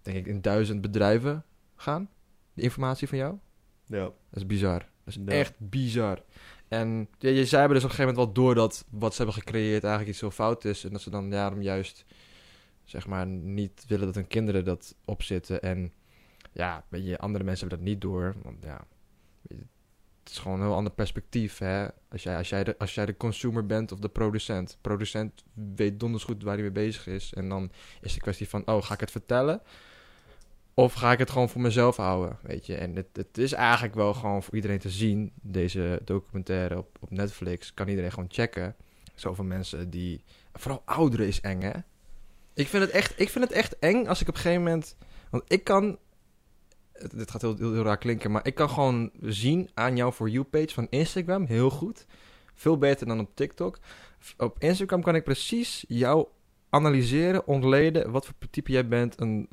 denk 0.03 0.17
ik 0.17 0.27
in 0.27 0.41
duizend 0.41 0.81
bedrijven 0.81 1.45
gaan. 1.77 2.11
De 2.53 2.63
informatie 2.63 3.09
van 3.09 3.19
jou. 3.19 3.39
Ja. 3.87 3.99
Dat 4.05 4.15
is 4.31 4.47
bizar. 4.47 4.79
Dat 4.79 5.15
is 5.15 5.19
Ja. 5.27 5.33
echt 5.33 5.53
bizar. 5.59 6.23
En 6.79 7.09
ja, 7.19 7.31
je, 7.31 7.45
zij 7.45 7.59
hebben 7.59 7.77
dus 7.77 7.87
op 7.87 7.91
een 7.91 7.97
gegeven 7.97 8.15
moment 8.15 8.35
wel 8.37 8.45
door 8.45 8.55
dat 8.55 8.85
wat 8.91 9.15
ze 9.15 9.23
hebben 9.23 9.43
gecreëerd 9.43 9.83
eigenlijk 9.83 10.09
iets 10.09 10.19
zo 10.19 10.31
fout 10.31 10.65
is. 10.65 10.85
En 10.85 10.93
dat 10.93 11.01
ze 11.01 11.11
dan 11.11 11.31
daarom 11.31 11.63
juist, 11.63 12.05
zeg 12.85 13.07
maar, 13.07 13.27
niet 13.27 13.85
willen 13.89 14.07
dat 14.07 14.15
hun 14.15 14.27
kinderen 14.27 14.65
dat 14.65 14.95
opzitten. 15.05 15.63
En 15.63 15.93
ja, 16.53 16.85
weet 16.89 17.07
je, 17.07 17.19
andere 17.19 17.45
mensen 17.45 17.69
hebben 17.69 17.85
dat 17.85 17.95
niet 17.95 18.03
door. 18.03 18.35
Want 18.43 18.63
ja, 18.63 18.87
het 20.25 20.33
is 20.33 20.39
gewoon 20.39 20.61
een 20.61 20.67
heel 20.67 20.75
ander 20.75 20.93
perspectief. 20.93 21.59
Hè? 21.59 21.87
Als, 22.09 22.23
jij, 22.23 22.37
als, 22.37 22.49
jij 22.49 22.65
de, 22.65 22.79
als 22.79 22.95
jij 22.95 23.07
de 23.07 23.17
consumer 23.17 23.67
bent 23.67 23.93
of 23.93 23.99
de 23.99 24.09
producent. 24.09 24.79
Producent 24.81 25.45
weet 25.75 26.01
donders 26.01 26.25
goed 26.25 26.43
waar 26.43 26.55
hij 26.55 26.63
mee 26.63 26.73
bezig 26.73 27.07
is. 27.07 27.33
En 27.33 27.49
dan 27.49 27.71
is 28.01 28.15
de 28.15 28.21
kwestie 28.21 28.49
van, 28.49 28.67
oh, 28.67 28.83
ga 28.83 28.95
ik 28.95 29.01
het 29.01 29.11
vertellen? 29.11 29.63
Of 30.75 30.93
ga 30.93 31.13
ik 31.13 31.19
het 31.19 31.31
gewoon 31.31 31.49
voor 31.49 31.61
mezelf 31.61 31.97
houden, 31.97 32.39
weet 32.43 32.67
je? 32.67 32.75
En 32.75 32.97
het, 32.97 33.07
het 33.13 33.39
is 33.39 33.53
eigenlijk 33.53 33.95
wel 33.95 34.15
gewoon 34.15 34.43
voor 34.43 34.55
iedereen 34.55 34.79
te 34.79 34.91
zien. 34.91 35.33
Deze 35.43 36.01
documentaire 36.05 36.79
op, 36.79 36.97
op 37.01 37.11
Netflix 37.11 37.75
kan 37.75 37.89
iedereen 37.89 38.13
gewoon 38.13 38.31
checken. 38.33 38.77
Zoveel 39.15 39.45
mensen 39.45 39.91
die... 39.91 40.25
Vooral 40.53 40.83
ouderen 40.85 41.27
is 41.27 41.41
eng, 41.41 41.63
hè? 41.63 41.73
Ik 42.55 42.69
vind 42.69 42.83
het 42.83 42.93
echt, 42.93 43.21
ik 43.21 43.31
vind 43.31 43.45
het 43.45 43.53
echt 43.53 43.79
eng 43.79 44.07
als 44.07 44.21
ik 44.21 44.29
op 44.29 44.35
een 44.35 44.41
gegeven 44.41 44.63
moment... 44.63 44.97
Want 45.31 45.43
ik 45.47 45.65
kan... 45.65 45.99
Dit 47.15 47.31
gaat 47.31 47.41
heel, 47.41 47.57
heel, 47.57 47.73
heel 47.73 47.83
raar 47.83 47.99
klinken, 47.99 48.31
maar 48.31 48.47
ik 48.47 48.55
kan 48.55 48.71
gewoon 48.71 49.11
zien 49.21 49.71
aan 49.75 49.97
jouw 49.97 50.13
For 50.13 50.29
You-page 50.29 50.75
van 50.75 50.87
Instagram 50.91 51.45
heel 51.45 51.71
goed. 51.71 52.07
Veel 52.55 52.79
beter 52.79 53.07
dan 53.07 53.21
op 53.21 53.31
TikTok. 53.35 53.79
Op 54.37 54.57
Instagram 54.59 55.03
kan 55.03 55.15
ik 55.15 55.25
precies 55.25 55.85
jou 55.89 56.27
analyseren, 56.75 57.47
ontleden 57.47 58.11
wat 58.11 58.27
voor 58.27 58.35
type 58.51 58.73
jij 58.73 58.89
bent 58.89 59.15
en 59.15 59.49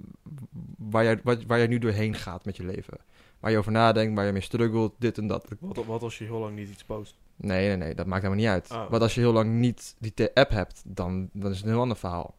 waar 0.78 1.04
jij, 1.04 1.20
wat, 1.24 1.46
waar 1.46 1.58
jij 1.58 1.68
nu 1.68 1.80
doorheen 1.80 2.16
gaat 2.16 2.46
met 2.46 2.58
je 2.58 2.66
leven. 2.66 2.98
Waar 3.40 3.52
je 3.52 3.58
over 3.58 3.72
nadenkt, 3.72 4.16
waar 4.16 4.26
je 4.26 4.32
mee 4.32 4.42
struggelt, 4.42 4.96
dit 4.98 5.18
en 5.18 5.28
dat. 5.28 5.48
Wat, 5.60 5.86
wat 5.86 6.02
als 6.02 6.18
je 6.18 6.24
heel 6.24 6.40
lang 6.40 6.56
niet 6.56 6.70
iets 6.70 6.84
post? 6.84 7.16
Nee, 7.36 7.68
nee, 7.68 7.78
nee, 7.78 7.96
dat 7.96 8.06
maakt 8.06 8.22
helemaal 8.22 8.44
niet 8.44 8.54
uit. 8.54 8.72
Oh. 8.72 8.90
Want 8.90 9.02
als 9.02 9.16
je 9.16 9.22
heel 9.22 9.32
lang 9.32 9.52
niet 9.52 9.96
die 10.00 10.34
app 10.34 10.50
hebt, 10.50 10.82
dan, 10.86 11.30
dan 11.34 11.52
is 11.52 11.58
het 11.58 11.66
een 11.66 11.72
heel 11.72 11.82
ander 11.82 11.98
verhaal. 11.98 12.36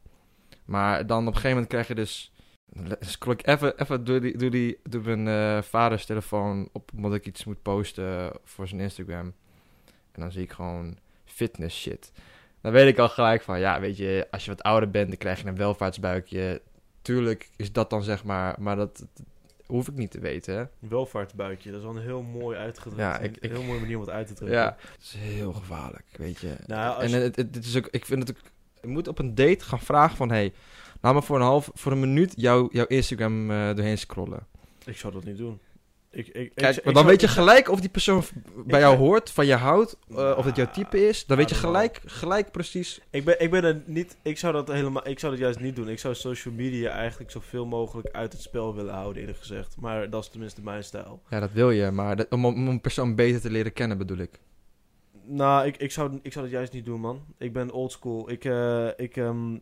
Maar 0.65 1.07
dan 1.07 1.21
op 1.21 1.27
een 1.27 1.33
gegeven 1.33 1.51
moment 1.51 1.69
krijg 1.69 1.89
je 1.89 1.95
dus... 1.95 2.33
Scroll 3.01 3.35
ik 3.35 3.47
even, 3.47 3.81
even 3.81 4.05
door, 4.05 4.21
die, 4.21 4.37
door, 4.37 4.51
die, 4.51 4.79
door 4.83 5.03
mijn 5.03 5.29
eh, 5.29 5.63
vaders 5.63 6.07
telefoon 6.07 6.69
op 6.73 6.91
omdat 6.95 7.15
ik 7.15 7.27
iets 7.27 7.45
moet 7.45 7.63
posten 7.63 8.33
voor 8.45 8.69
zijn 8.69 8.81
Instagram. 8.81 9.33
En 10.13 10.21
dan 10.21 10.33
zie 10.33 10.43
ik 10.43 10.53
gewoon 10.53 10.99
fitness 11.25 11.81
shit. 11.81 12.13
Dan 12.63 12.73
weet 12.73 12.89
ik 12.89 12.99
al 12.99 13.09
gelijk 13.09 13.43
van, 13.43 13.61
ja, 13.61 13.81
weet 13.81 13.97
je, 13.97 14.27
als 14.31 14.45
je 14.45 14.51
wat 14.51 14.63
ouder 14.63 14.91
bent, 14.91 15.09
dan 15.09 15.17
krijg 15.17 15.43
je 15.43 15.49
een 15.49 15.57
welvaartsbuikje. 15.57 16.63
Tuurlijk 17.03 17.51
is 17.57 17.73
dat 17.73 17.91
dan 17.91 18.03
zeg 18.03 18.25
maar, 18.25 18.57
maar 18.59 18.77
dat, 18.77 18.99
dat 18.99 19.09
hoef 19.67 19.89
ik 19.89 19.95
niet 19.95 20.11
te 20.11 20.21
weten, 20.21 20.57
hè. 20.57 20.65
Welvaartsbuikje, 20.89 21.71
dat 21.71 21.79
is 21.81 21.87
wel 21.87 21.97
een 21.97 22.03
heel 22.03 22.23
mooi 22.23 22.57
uitgedrukt. 22.59 23.01
Ja, 23.01 23.19
een 23.19 23.25
ik- 23.25 23.37
ik- 23.37 23.51
heel 23.51 23.63
mooie 23.63 23.81
manier 23.81 23.95
om 23.97 24.01
het 24.03 24.11
uit 24.11 24.27
te 24.27 24.35
drukken. 24.35 24.59
Ja, 24.59 24.77
het 24.93 25.03
is 25.03 25.15
heel 25.19 25.53
gevaarlijk, 25.53 26.05
weet 26.17 26.39
je. 26.41 26.55
Nou, 26.67 27.03
en 27.03 27.09
je- 27.11 27.17
het, 27.17 27.37
het, 27.37 27.55
het 27.55 27.65
is 27.65 27.77
ook, 27.77 27.89
ik 27.91 28.07
vind 28.07 28.29
het 28.29 28.37
ook, 28.39 28.43
je 28.81 28.89
moet 28.89 29.09
op 29.09 29.19
een 29.19 29.35
date 29.35 29.65
gaan 29.65 29.81
vragen 29.81 30.17
van, 30.17 30.29
hey, 30.31 30.53
laat 31.01 31.15
me 31.15 31.23
voor 31.23 31.37
een 31.37 31.43
half, 31.43 31.71
voor 31.75 31.93
een 31.93 32.01
minuut 32.01 32.33
jou, 32.37 32.69
jouw 32.73 32.87
Instagram 32.87 33.51
eh, 33.51 33.75
doorheen 33.75 33.99
scrollen. 33.99 34.47
Ik 34.85 34.97
zou 34.97 35.13
dat 35.13 35.25
niet 35.25 35.37
doen. 35.37 35.61
Ik, 36.15 36.27
ik, 36.27 36.35
ik- 36.35 36.53
Kijk, 36.55 36.77
ik 36.77 36.85
maar 36.85 36.95
dan 36.95 37.07
weet 37.07 37.21
je 37.21 37.27
ik- 37.27 37.33
gelijk 37.33 37.69
of 37.69 37.81
die 37.81 37.89
persoon 37.91 38.23
bij 38.67 38.81
jou 38.81 38.97
hoort, 38.97 39.31
van 39.31 39.47
je 39.47 39.55
houdt, 39.55 39.97
eh, 40.11 40.35
of 40.37 40.45
het 40.45 40.57
jouw 40.57 40.71
type 40.71 41.09
is. 41.09 41.27
Dan 41.27 41.37
weet 41.37 41.49
je 41.49 41.55
gelijk, 41.55 42.01
gelijk 42.05 42.51
precies. 42.51 43.01
Ik 43.11 43.25
ben, 43.25 43.41
ik 43.41 43.51
ben 43.51 43.65
er 43.65 43.83
niet. 43.87 44.17
Ik 44.23 44.39
zou 44.39 44.53
dat 44.53 44.69
helemaal. 44.69 45.09
Ik 45.09 45.19
zou 45.19 45.33
dat 45.33 45.41
juist 45.41 45.61
niet 45.61 45.77
doen. 45.77 45.89
Ik 45.89 45.99
zou 45.99 46.15
social 46.15 46.55
media 46.55 46.91
eigenlijk 46.91 47.31
zoveel 47.31 47.67
mogelijk 47.67 48.09
uit 48.11 48.33
het 48.33 48.43
spel 48.43 48.75
willen 48.75 48.95
houden, 48.95 49.21
eerlijk 49.21 49.39
gezegd. 49.39 49.77
Maar 49.81 50.11
dat 50.11 50.23
is 50.23 50.29
tenminste 50.31 50.63
mijn 50.63 50.85
stijl. 50.85 51.23
Ja, 51.31 51.41
dat 51.41 51.53
wil 51.53 51.71
je, 51.71 51.91
maar 51.91 52.17
dat, 52.17 52.27
om, 52.31 52.45
om 52.47 52.69
een 52.69 52.81
persoon 52.81 53.15
beter 53.15 53.41
te 53.41 53.51
leren 53.51 53.73
kennen 53.73 53.99
bedoel 53.99 54.19
ik. 54.19 54.41
Nou, 55.27 55.67
ik, 55.67 55.77
ik, 55.77 55.93
zou, 55.93 56.19
ik 56.23 56.33
zou 56.33 56.45
dat 56.45 56.55
juist 56.55 56.73
niet 56.73 56.85
doen, 56.85 57.01
man. 57.01 57.23
Ik 57.39 57.53
ben 57.53 57.71
oldschool. 57.71 58.31
Ik, 58.31 58.45
eh, 58.45 58.87
ik, 58.97 59.17
ehm, 59.17 59.55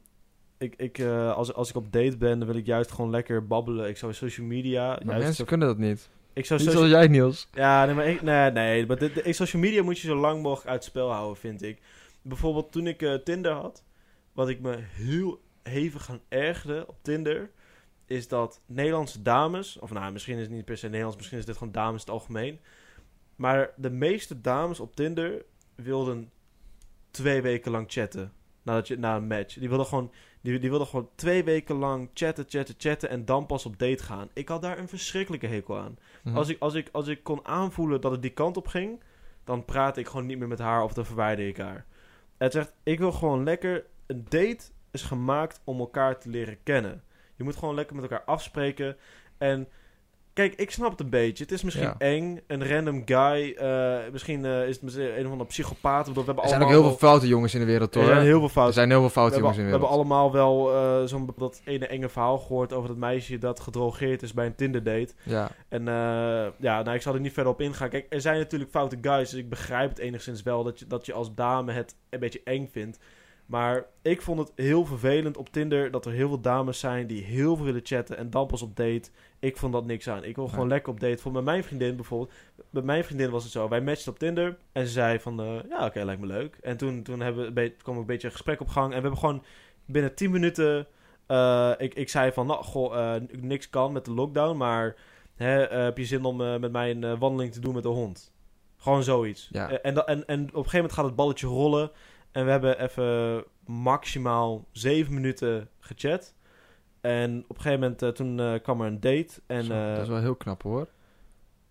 ik, 0.59 0.75
ik, 0.77 0.99
eh, 0.99 1.33
als, 1.37 1.55
als 1.55 1.69
ik 1.69 1.77
op 1.77 1.93
date 1.93 2.17
ben, 2.17 2.39
dan 2.39 2.49
wil 2.49 2.57
ik 2.57 2.67
juist 2.67 2.91
gewoon 2.93 3.11
lekker 3.11 3.47
babbelen. 3.47 3.89
Ik 3.89 3.97
zou 3.97 4.13
social 4.13 4.47
media. 4.47 4.87
Maar 4.89 5.05
juist 5.05 5.23
mensen 5.25 5.47
kunnen 5.47 5.69
dat 5.69 5.79
niet. 5.79 6.09
Ik 6.33 6.47
zou 6.47 6.61
social, 6.61 6.77
zoals 6.77 6.91
jij, 6.91 7.09
Niels. 7.09 7.49
Ja, 7.53 7.85
nee, 7.85 7.95
maar 7.95 8.07
ik, 8.07 8.23
nee, 8.23 8.51
nee, 8.51 8.87
maar 8.87 8.99
de, 8.99 9.13
de- 9.13 9.33
social 9.33 9.63
media 9.63 9.83
moet 9.83 9.99
je 9.99 10.07
zo 10.07 10.17
lang 10.17 10.43
mogelijk 10.43 10.71
uit 10.71 10.85
spel 10.85 11.13
houden, 11.13 11.37
vind 11.37 11.63
ik. 11.63 11.81
Bijvoorbeeld 12.23 12.73
toen 12.73 12.87
ik 12.87 13.03
eh, 13.03 13.15
Tinder 13.15 13.53
had, 13.53 13.85
wat 14.33 14.49
ik 14.49 14.61
me 14.61 14.77
heel 14.79 15.41
hevig 15.63 16.05
gaan 16.05 16.21
ergerde 16.29 16.85
op 16.87 16.97
Tinder, 17.03 17.51
is 18.07 18.29
dat 18.29 18.61
Nederlandse 18.67 19.23
dames, 19.23 19.79
of 19.79 19.91
nou, 19.91 20.13
misschien 20.13 20.37
is 20.37 20.43
het 20.43 20.51
niet 20.51 20.65
per 20.65 20.77
se 20.79 20.87
Nederlands, 20.87 21.17
misschien 21.17 21.39
is 21.39 21.45
dit 21.45 21.57
gewoon 21.57 21.73
dames 21.73 21.93
in 21.93 21.99
het 21.99 22.21
algemeen, 22.21 22.61
maar 23.37 23.71
de 23.77 23.91
meeste 23.91 24.41
dames 24.41 24.81
op 24.81 24.97
Tinder 24.97 25.45
wilden 25.75 26.31
twee 27.11 27.43
weken 27.43 27.71
lang 27.71 27.85
chatten 27.89 28.33
nadat 28.63 28.89
je, 28.89 28.99
na 28.99 29.17
een 29.17 29.27
match. 29.27 29.55
Die 29.55 29.69
wilden 29.69 29.87
gewoon 29.87 30.13
die, 30.41 30.59
die 30.59 30.71
wilden 30.71 30.87
gewoon 30.87 31.11
twee 31.15 31.45
weken 31.45 31.77
lang 31.77 32.11
chatten, 32.15 32.45
chatten, 32.49 32.75
chatten 32.79 33.09
en 33.09 33.25
dan 33.25 33.47
pas 33.47 33.67
op 33.67 33.79
date 33.79 34.03
gaan. 34.03 34.29
Ik 34.33 34.49
had 34.49 34.63
daar 34.63 34.79
een 34.79 34.89
verschrikkelijke 34.89 35.47
hekel 35.47 35.79
aan. 35.79 35.99
Mhm. 36.23 36.37
Als, 36.37 36.49
ik, 36.49 36.57
als, 36.61 36.75
ik, 36.75 36.89
als 36.93 37.09
ik 37.09 37.23
kon 37.23 37.47
aanvoelen 37.47 38.01
dat 38.01 38.13
het 38.13 38.23
die 38.23 38.33
kant 38.33 38.57
op 38.57 38.67
ging, 38.67 39.03
dan 39.45 39.65
praatte 39.65 40.01
ik 40.01 40.07
gewoon 40.07 40.27
niet 40.27 40.39
meer 40.39 40.49
met 40.49 40.59
haar 40.59 40.83
of 40.83 40.93
dan 40.93 41.07
verwijder 41.07 41.49
ik 41.49 41.57
haar. 41.57 41.87
Het 42.37 42.53
zegt, 42.53 42.73
ik 42.83 42.99
wil 42.99 43.13
gewoon 43.13 43.45
lekker. 43.45 43.85
Een 44.07 44.25
date 44.29 44.61
is 44.91 45.03
gemaakt 45.03 45.61
om 45.65 45.79
elkaar 45.79 46.19
te 46.19 46.29
leren 46.29 46.63
kennen. 46.63 47.03
Je 47.37 47.45
moet 47.45 47.57
gewoon 47.57 47.75
lekker 47.75 47.97
met 47.97 48.05
elkaar 48.05 48.25
afspreken. 48.25 48.97
En 49.39 49.69
kijk, 50.33 50.55
ik 50.55 50.71
snap 50.71 50.91
het 50.91 51.01
een 51.01 51.11
beetje. 51.11 51.43
Het 51.45 51.53
is 51.53 51.63
misschien 51.63 51.87
Ja. 51.87 51.95
eng. 51.99 52.41
Een 52.47 52.69
random 52.69 53.03
guy. 53.05 53.55
eh, 53.59 53.99
misschien 54.13 54.45
eh, 54.45 54.69
is 54.69 54.81
het 54.83 54.97
een 54.97 55.25
of 55.27 55.31
andere 55.31 55.45
psychopaat. 55.49 56.07
We 56.09 56.13
hebben 56.25 56.43
Er 56.43 56.49
zijn 56.49 56.63
ook 56.63 56.69
heel 56.69 56.83
veel 56.83 56.97
foute 56.97 57.27
jongens 57.29 57.55
in 57.55 57.61
de 57.61 57.67
wereld, 57.67 57.95
er 57.95 58.01
hoor. 58.01 58.11
zijn 58.11 58.23
heel 58.25 58.37
veel 58.39 58.45
Er 58.45 58.51
fouten. 58.51 58.75
zijn 58.75 58.89
heel 58.91 58.99
veel 58.99 59.07
We 59.07 59.13
foute 59.13 59.35
hebben, 59.35 59.53
jongens 59.55 59.73
in 59.73 59.79
we 59.79 59.79
de 59.81 59.87
hebben 59.87 60.07
wereld. 60.09 60.33
allemaal 60.33 60.67
wel 60.67 60.75
eh, 61.03 61.09
zo'n 61.09 61.35
dat 61.39 61.61
ene 61.65 61.87
enge 61.87 62.09
verhaal 62.09 62.39
gehoord 62.39 62.73
over 62.73 62.89
dat 62.89 62.97
meisje 62.99 63.39
dat 63.39 63.61
gedrogeerd 63.61 64.23
is 64.23 64.33
bij 64.35 64.47
een 64.47 64.55
Tinder 64.55 64.83
date. 64.83 65.13
Ja. 65.23 65.51
En 65.69 65.85
ja, 66.59 66.83
nou, 66.83 66.93
ik 66.95 67.03
zal 67.03 67.15
er 67.15 67.21
niet 67.21 67.33
verder 67.33 67.53
op 67.53 67.61
ingaan. 67.61 67.89
Kijk, 67.89 68.07
er 68.09 68.21
zijn 68.21 68.39
natuurlijk 68.39 68.71
foute 68.71 68.99
guys, 69.01 69.31
dus 69.31 69.39
ik 69.41 69.49
begrijp 69.49 69.89
het 69.89 69.99
enigszins 69.99 70.43
wel 70.43 70.65
dat 70.65 70.79
je, 70.79 70.87
dat 70.87 71.07
je 71.07 71.13
als 71.13 71.35
dame 71.35 71.73
het 71.73 71.95
een 72.11 72.21
beetje 72.21 72.41
eng 72.45 72.69
vindt. 72.73 72.99
Maar 73.51 73.87
ik 74.03 74.23
vond 74.23 74.39
het 74.39 74.53
heel 74.55 74.85
vervelend 74.85 75.37
op 75.37 75.49
Tinder 75.49 75.91
dat 75.91 76.07
er 76.07 76.13
heel 76.13 76.29
veel 76.29 76.41
dames 76.41 76.79
zijn 76.79 77.07
die 77.07 77.25
heel 77.25 77.57
veel 77.57 77.65
willen 77.65 77.81
chatten 77.85 78.17
en 78.17 78.31
dan 78.31 78.47
pas 78.47 78.63
op 78.63 78.77
date. 78.77 79.11
Ik 79.39 79.57
vond 79.57 79.73
dat 79.73 79.87
niks 79.87 80.09
aan. 80.09 80.25
Ik 80.25 80.37
wil 80.37 80.49
gewoon 80.49 80.69
lekker 80.69 80.93
op 80.93 81.01
date. 81.01 81.23
Voor 81.23 81.33
met 81.33 81.45
mijn 81.45 81.65
vriendin 81.65 81.97
bijvoorbeeld. 81.97 82.33
Bij 82.71 82.83
mijn 82.83 83.05
vriendin 83.05 83.31
was 83.31 83.43
het 83.43 83.53
zo. 83.53 83.69
Wij 83.69 83.81
matchten 83.81 84.13
op 84.13 84.19
Tinder 84.19 84.59
en 84.73 84.87
ze 84.87 84.93
zei 84.93 85.21
van, 85.21 85.41
eh, 85.41 85.55
ja 85.69 85.87
oké, 85.87 86.05
lijkt 86.05 86.21
me 86.21 86.27
leuk. 86.27 86.59
En 86.63 86.77
toen, 86.77 87.03
toen 87.03 87.21
hebben 87.21 87.55
we, 87.55 87.75
kwam 87.83 87.97
een 87.97 88.07
beetje 88.07 88.27
een 88.27 88.33
gesprek 88.33 88.61
op 88.61 88.69
gang 88.69 88.87
en 88.87 88.97
we 88.97 89.01
hebben 89.01 89.19
gewoon 89.19 89.45
binnen 89.85 90.15
10 90.15 90.31
minuten... 90.31 90.87
eh, 91.27 91.73
ik, 91.79 91.95
ik 91.95 92.09
zei 92.09 92.33
van, 92.33 92.47
nou, 92.47 92.65
goh, 92.65 93.15
eh, 93.15 93.23
niks 93.41 93.71
kan 93.71 93.93
met 93.93 94.05
de 94.05 94.13
lockdown, 94.13 94.57
maar 94.57 94.97
hè, 95.35 95.67
heb 95.67 95.99
je 95.99 96.05
zin 96.05 96.25
om 96.25 96.37
met 96.37 96.73
mij 96.73 96.91
een 96.91 97.19
wandeling 97.19 97.53
te 97.53 97.61
doen 97.61 97.75
met 97.75 97.83
de 97.83 97.89
hond? 97.89 98.33
Gewoon 98.77 99.03
zoiets. 99.03 99.49
Ja. 99.53 99.71
En, 99.71 100.07
en, 100.07 100.27
en 100.27 100.43
op 100.43 100.49
een 100.49 100.55
gegeven 100.55 100.77
moment 100.77 100.93
gaat 100.93 101.05
het 101.05 101.17
balletje 101.17 101.47
rollen. 101.47 101.91
En 102.33 102.45
we 102.45 102.51
hebben 102.51 102.81
even 102.81 103.45
maximaal 103.67 104.65
zeven 104.73 105.15
minuten 105.15 105.69
gechat. 105.79 106.35
En 107.01 107.45
op 107.49 107.57
een 107.57 107.63
gegeven 107.63 107.81
moment, 107.81 108.03
eh, 108.03 108.09
toen 108.09 108.41
eh, 108.41 108.55
kwam 108.63 108.81
er 108.81 108.87
een 108.87 109.01
date. 109.01 109.41
En, 109.47 109.65
Zo, 109.65 109.73
eh, 109.73 109.95
dat 109.95 110.03
is 110.03 110.09
wel 110.09 110.21
heel 110.21 110.35
knap, 110.35 110.63
hoor. 110.63 110.89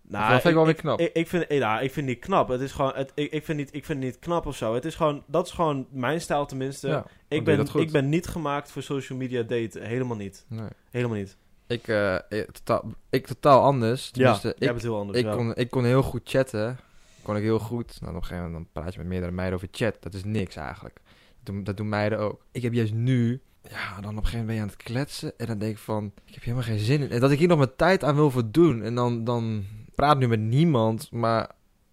nou, 0.02 0.22
dat 0.22 0.40
vind 0.40 0.44
ik 0.44 0.54
wel 0.54 0.64
weer 0.64 0.74
knap. 0.74 1.00
Ik, 1.00 1.12
ik, 1.12 1.28
vind, 1.28 1.48
nou, 1.48 1.82
ik 1.82 1.92
vind 1.92 2.06
het 2.06 2.16
niet 2.16 2.24
knap. 2.24 2.48
Het 2.48 2.60
is 2.60 2.72
gewoon, 2.72 2.92
het, 2.94 3.12
ik, 3.14 3.32
ik, 3.32 3.44
vind 3.44 3.58
niet, 3.58 3.74
ik 3.74 3.84
vind 3.84 4.02
het 4.02 4.12
niet 4.12 4.18
knap 4.18 4.46
of 4.46 4.56
zo. 4.56 4.74
Het 4.74 4.84
is 4.84 4.94
gewoon, 4.94 5.22
dat 5.26 5.46
is 5.46 5.52
gewoon 5.52 5.86
mijn 5.90 6.20
stijl 6.20 6.46
tenminste. 6.46 6.88
ja, 6.88 7.06
ik, 7.28 7.44
ben, 7.44 7.66
ik 7.74 7.90
ben 7.90 8.08
niet 8.08 8.26
gemaakt 8.26 8.70
voor 8.70 8.82
social 8.82 9.18
media 9.18 9.42
daten. 9.42 9.82
Helemaal 9.82 10.16
niet. 10.16 10.44
Nee. 10.48 10.68
Helemaal 10.90 11.16
niet. 11.16 11.36
Ik, 11.66 11.86
ik, 12.28 12.50
totaal, 12.50 12.84
ik 13.10 13.26
totaal 13.26 13.62
anders. 13.62 14.10
Tenminste, 14.10 14.54
jij 14.58 14.68
ik, 14.68 14.74
bent 14.74 14.82
heel 14.82 14.98
anders. 14.98 15.18
ik, 15.18 15.24
ja. 15.24 15.34
kon, 15.34 15.54
ik 15.54 15.70
kon 15.70 15.84
heel 15.84 16.02
goed 16.02 16.20
chatten. 16.24 16.78
Kon 17.30 17.38
ik 17.38 17.44
heel 17.44 17.58
goed. 17.58 18.00
Nou, 18.00 18.14
op 18.14 18.20
een 18.20 18.26
gegeven 18.26 18.44
moment 18.44 18.64
dan 18.74 18.82
praat 18.82 18.92
je 18.92 18.98
met 18.98 19.08
meerdere 19.08 19.32
meiden 19.32 19.56
over 19.56 19.68
chat. 19.70 19.96
Dat 20.00 20.14
is 20.14 20.24
niks 20.24 20.56
eigenlijk. 20.56 21.00
Dat 21.04 21.54
doen, 21.54 21.64
dat 21.64 21.76
doen 21.76 21.88
meiden 21.88 22.18
ook. 22.18 22.44
Ik 22.52 22.62
heb 22.62 22.72
juist 22.72 22.92
nu... 22.92 23.40
Ja, 23.62 24.00
dan 24.00 24.10
op 24.10 24.16
een 24.16 24.24
gegeven 24.24 24.38
moment 24.38 24.46
ben 24.46 24.54
je 24.54 24.60
aan 24.60 24.68
het 24.68 24.76
kletsen. 24.76 25.32
En 25.38 25.46
dan 25.46 25.58
denk 25.58 25.72
ik 25.72 25.78
van... 25.78 26.12
Ik 26.24 26.34
heb 26.34 26.42
helemaal 26.42 26.64
geen 26.64 26.78
zin 26.78 27.00
in. 27.00 27.10
En 27.10 27.20
dat 27.20 27.30
ik 27.30 27.38
hier 27.38 27.48
nog 27.48 27.58
mijn 27.58 27.76
tijd 27.76 28.04
aan 28.04 28.14
wil 28.14 28.30
voldoen. 28.30 28.82
En 28.82 28.94
dan, 28.94 29.24
dan 29.24 29.64
praat 29.94 30.18
nu 30.18 30.28
met 30.28 30.40
niemand. 30.40 31.10
Maar 31.10 31.50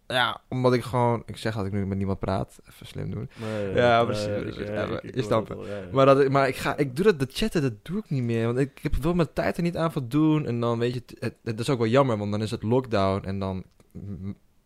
ja, 0.08 0.42
omdat 0.48 0.74
ik 0.74 0.84
gewoon... 0.84 1.24
Ik 1.26 1.38
zeg 1.38 1.56
dat 1.56 1.66
ik 1.66 1.72
nu 1.72 1.86
met 1.86 1.98
niemand 1.98 2.20
praat. 2.20 2.60
Even 2.70 2.86
slim 2.86 3.12
doen. 3.12 3.30
Nee, 3.36 3.76
Ja, 3.76 4.06
precies, 4.06 5.28
dat. 5.28 5.56
Maar, 5.92 6.06
dat, 6.06 6.30
maar 6.30 6.48
ik, 6.48 6.56
ga, 6.56 6.78
ik 6.78 6.96
doe 6.96 7.06
dat, 7.06 7.20
de 7.20 7.28
chatten, 7.30 7.62
dat 7.62 7.86
doe 7.86 7.98
ik 7.98 8.10
niet 8.10 8.24
meer. 8.24 8.46
Want 8.46 8.58
ik, 8.58 8.72
ik 8.76 8.84
heb 8.84 8.96
wel 8.96 9.14
mijn 9.14 9.34
tijd 9.34 9.58
er 9.58 9.64
niet 9.64 9.78
aan 9.78 9.92
voldoen. 9.92 10.46
En 10.46 10.60
dan 10.60 10.80
weet 10.80 10.94
je, 10.94 11.02
het, 11.06 11.16
het, 11.20 11.36
het 11.44 11.60
is 11.60 11.70
ook 11.70 11.80
wel 11.80 11.88
jammer, 11.88 12.18
want 12.18 12.32
dan 12.32 12.42
is 12.42 12.52
het 12.52 12.64
lockdown. 12.64 13.26
En 13.26 13.40
dan 13.40 13.64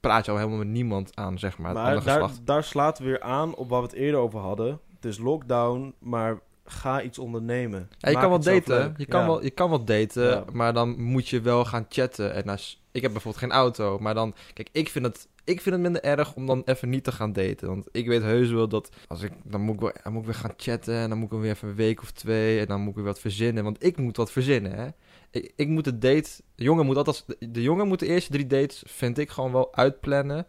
praat 0.01 0.25
je 0.25 0.31
al 0.31 0.37
helemaal 0.37 0.57
met 0.59 0.67
niemand 0.67 1.15
aan, 1.15 1.39
zeg 1.39 1.57
maar. 1.57 1.73
Maar 1.73 2.03
daar, 2.03 2.29
daar 2.43 2.63
slaat 2.63 2.99
weer 2.99 3.21
aan 3.21 3.55
op 3.55 3.69
wat 3.69 3.79
we 3.81 3.85
het 3.87 3.95
eerder 3.95 4.19
over 4.19 4.39
hadden. 4.39 4.79
Het 4.95 5.05
is 5.05 5.17
lockdown, 5.17 5.93
maar 5.99 6.39
ga 6.65 7.01
iets 7.01 7.19
ondernemen. 7.19 7.89
Ja, 7.97 8.09
je 8.09 8.15
kan 8.19 8.29
wel 8.29 8.39
daten. 8.39 8.93
Je 8.97 9.05
kan, 9.05 9.19
Ja. 9.21 9.25
wel, 9.25 9.43
je 9.43 9.49
kan 9.49 9.69
wel 9.69 9.83
daten, 9.85 10.23
Ja. 10.23 10.43
maar 10.53 10.73
dan 10.73 11.01
moet 11.01 11.27
je 11.29 11.41
wel 11.41 11.65
gaan 11.65 11.85
chatten. 11.89 12.33
En 12.33 12.49
als, 12.49 12.81
ik 12.91 13.01
heb 13.01 13.11
bijvoorbeeld 13.11 13.43
geen 13.43 13.51
auto, 13.51 13.99
maar 13.99 14.13
dan... 14.13 14.33
Kijk, 14.53 14.69
ik 14.71 14.89
vind, 14.89 15.05
het, 15.05 15.27
ik 15.43 15.61
vind 15.61 15.75
het 15.75 15.83
minder 15.83 16.03
erg 16.03 16.33
om 16.35 16.45
dan 16.45 16.61
even 16.65 16.89
niet 16.89 17.03
te 17.03 17.11
gaan 17.11 17.33
daten. 17.33 17.67
Want 17.67 17.87
ik 17.91 18.07
weet 18.07 18.21
heus 18.21 18.51
wel 18.51 18.67
dat 18.67 18.89
als 19.07 19.21
ik... 19.21 19.31
Dan 19.43 19.61
moet 19.61 19.75
ik, 19.75 19.81
wel, 19.81 19.91
dan 20.03 20.11
moet 20.13 20.21
ik 20.21 20.27
weer 20.27 20.37
gaan 20.37 20.53
chatten 20.57 20.95
en 20.95 21.09
dan 21.09 21.17
moet 21.17 21.31
ik 21.31 21.39
weer 21.39 21.51
even 21.51 21.67
een 21.69 21.75
week 21.75 22.01
of 22.01 22.11
twee... 22.11 22.59
En 22.59 22.65
dan 22.65 22.79
moet 22.79 22.89
ik 22.89 22.95
weer 22.95 23.03
wat 23.05 23.19
verzinnen, 23.19 23.63
want 23.63 23.83
ik 23.83 23.97
moet 23.97 24.17
wat 24.17 24.31
verzinnen, 24.31 24.71
hè. 24.75 24.87
Ik, 25.31 25.51
ik 25.55 25.67
moet 25.67 25.83
de 25.83 25.97
date... 25.97 26.29
De 26.55 26.63
jongen 26.63 26.85
moet 26.85 26.97
altijd... 26.97 27.23
De, 27.27 27.51
de 27.51 27.61
jongen 27.61 27.87
moet 27.87 27.99
de 27.99 28.05
eerste 28.07 28.31
drie 28.31 28.47
dates, 28.47 28.83
vind 28.87 29.17
ik, 29.17 29.29
gewoon 29.29 29.51
wel 29.51 29.75
uitplannen. 29.75 30.45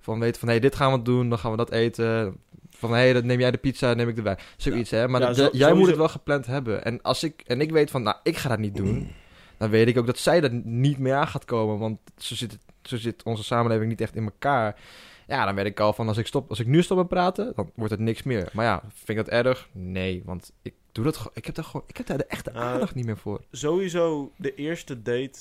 Van 0.00 0.18
weten 0.20 0.40
van, 0.40 0.48
hé, 0.48 0.58
dit 0.58 0.74
gaan 0.74 0.92
we 0.92 1.02
doen, 1.02 1.28
dan 1.28 1.38
gaan 1.38 1.50
we 1.50 1.56
dat 1.56 1.70
eten. 1.70 2.36
Van, 2.70 2.94
hé, 2.94 3.12
dan 3.12 3.26
neem 3.26 3.40
jij 3.40 3.50
de 3.50 3.58
pizza, 3.58 3.94
neem 3.94 4.08
ik 4.08 4.16
de 4.16 4.22
wijn. 4.22 4.38
Zoiets, 4.56 4.90
hè. 4.90 5.08
Maar 5.08 5.20
Ja, 5.20 5.28
de- 5.28 5.34
zo- 5.34 5.48
jij 5.52 5.72
moet 5.74 5.86
het 5.86 5.96
wel 5.96 6.08
gepland 6.08 6.46
hebben. 6.46 6.84
En 6.84 7.02
als 7.02 7.22
ik, 7.24 7.42
en 7.46 7.60
ik 7.60 7.70
weet 7.70 7.90
van, 7.90 8.02
nou, 8.02 8.16
ik 8.22 8.36
ga 8.36 8.48
dat 8.48 8.58
niet 8.58 8.74
doen. 8.74 9.10
Dan 9.56 9.70
weet 9.70 9.88
ik 9.88 9.98
ook 9.98 10.06
dat 10.06 10.18
zij 10.18 10.40
dat 10.40 10.52
niet 10.64 10.98
meer 10.98 11.14
aan 11.14 11.26
gaat 11.28 11.44
komen. 11.44 11.78
Want 11.78 11.98
zo 12.16 12.34
zit, 12.34 12.58
zo 12.82 12.96
zit 12.96 13.22
onze 13.22 13.44
samenleving 13.44 13.88
niet 13.90 14.00
echt 14.00 14.16
in 14.16 14.24
elkaar. 14.24 14.80
Ja, 15.26 15.44
dan 15.44 15.54
weet 15.54 15.66
ik 15.66 15.80
al 15.80 15.92
van, 15.92 16.08
als 16.08 16.16
ik, 16.16 16.26
stop, 16.26 16.48
als 16.48 16.60
ik 16.60 16.66
nu 16.66 16.82
stop 16.82 16.96
met 16.96 17.08
praten, 17.08 17.52
dan 17.56 17.70
wordt 17.74 17.90
het 17.92 18.00
niks 18.00 18.22
meer. 18.22 18.48
Maar 18.52 18.64
ja, 18.64 18.82
vind 18.94 19.08
ik 19.18 19.24
dat 19.24 19.28
erg? 19.28 19.68
Nee, 19.72 20.22
want 20.24 20.52
ik 20.62 20.74
doe 20.92 21.04
dat 21.04 21.16
gewoon... 21.16 21.32
Ik 21.34 21.44
heb 21.46 21.54
daar 21.54 21.64
gewoon... 21.64 21.84
Ik 21.86 21.96
heb 21.96 22.06
daar 22.06 22.18
de 22.18 22.24
echte 22.26 22.52
aandacht 22.52 22.94
niet 22.94 23.06
meer 23.06 23.16
voor. 23.18 23.40
Sowieso, 23.50 24.32
de 24.36 24.54
eerste 24.54 25.02
date 25.02 25.38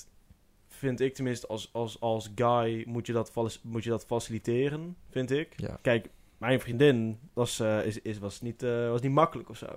vind 0.68 1.00
ik 1.00 1.14
tenminste 1.14 1.48
als, 1.48 1.70
als, 1.74 2.00
als 2.00 2.32
guy 2.36 2.84
moet 2.88 3.08
je, 3.08 3.14
dat, 3.14 3.60
moet 3.64 3.84
je 3.84 3.90
dat 3.90 4.06
faciliteren, 4.06 4.96
vind 5.10 5.32
ik. 5.32 5.54
Ja. 5.56 5.78
Kijk, 5.82 6.10
mijn 6.38 6.60
vriendin 6.60 7.20
was, 7.34 7.60
eh, 7.60 7.86
is, 7.86 8.02
is, 8.02 8.20
was, 8.20 8.42
niet, 8.42 8.64
eh, 8.64 8.90
was 8.90 9.02
niet 9.02 9.12
makkelijk 9.12 9.50
of 9.50 9.58
zo. 9.58 9.68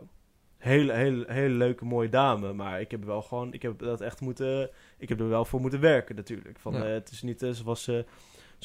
Hele, 0.58 0.92
hele, 0.92 1.24
hele 1.28 1.54
leuke, 1.54 1.84
mooie 1.84 2.08
dame. 2.08 2.52
Maar 2.52 2.80
ik 2.80 2.90
heb 2.90 3.04
wel 3.04 3.22
gewoon, 3.22 3.52
ik 3.52 3.62
heb 3.62 3.78
dat 3.78 4.00
echt 4.00 4.20
moeten, 4.20 4.70
ik 4.98 5.08
heb 5.08 5.20
er 5.20 5.28
wel 5.28 5.44
voor 5.44 5.60
moeten 5.60 5.80
werken 5.80 6.16
natuurlijk. 6.16 6.58
Van, 6.58 6.72
Ja. 6.74 6.84
eh, 6.84 6.92
het 6.92 7.10
is 7.10 7.22
niet, 7.22 7.38
ze, 7.40 7.64
was, 7.64 7.82
ze 7.84 8.04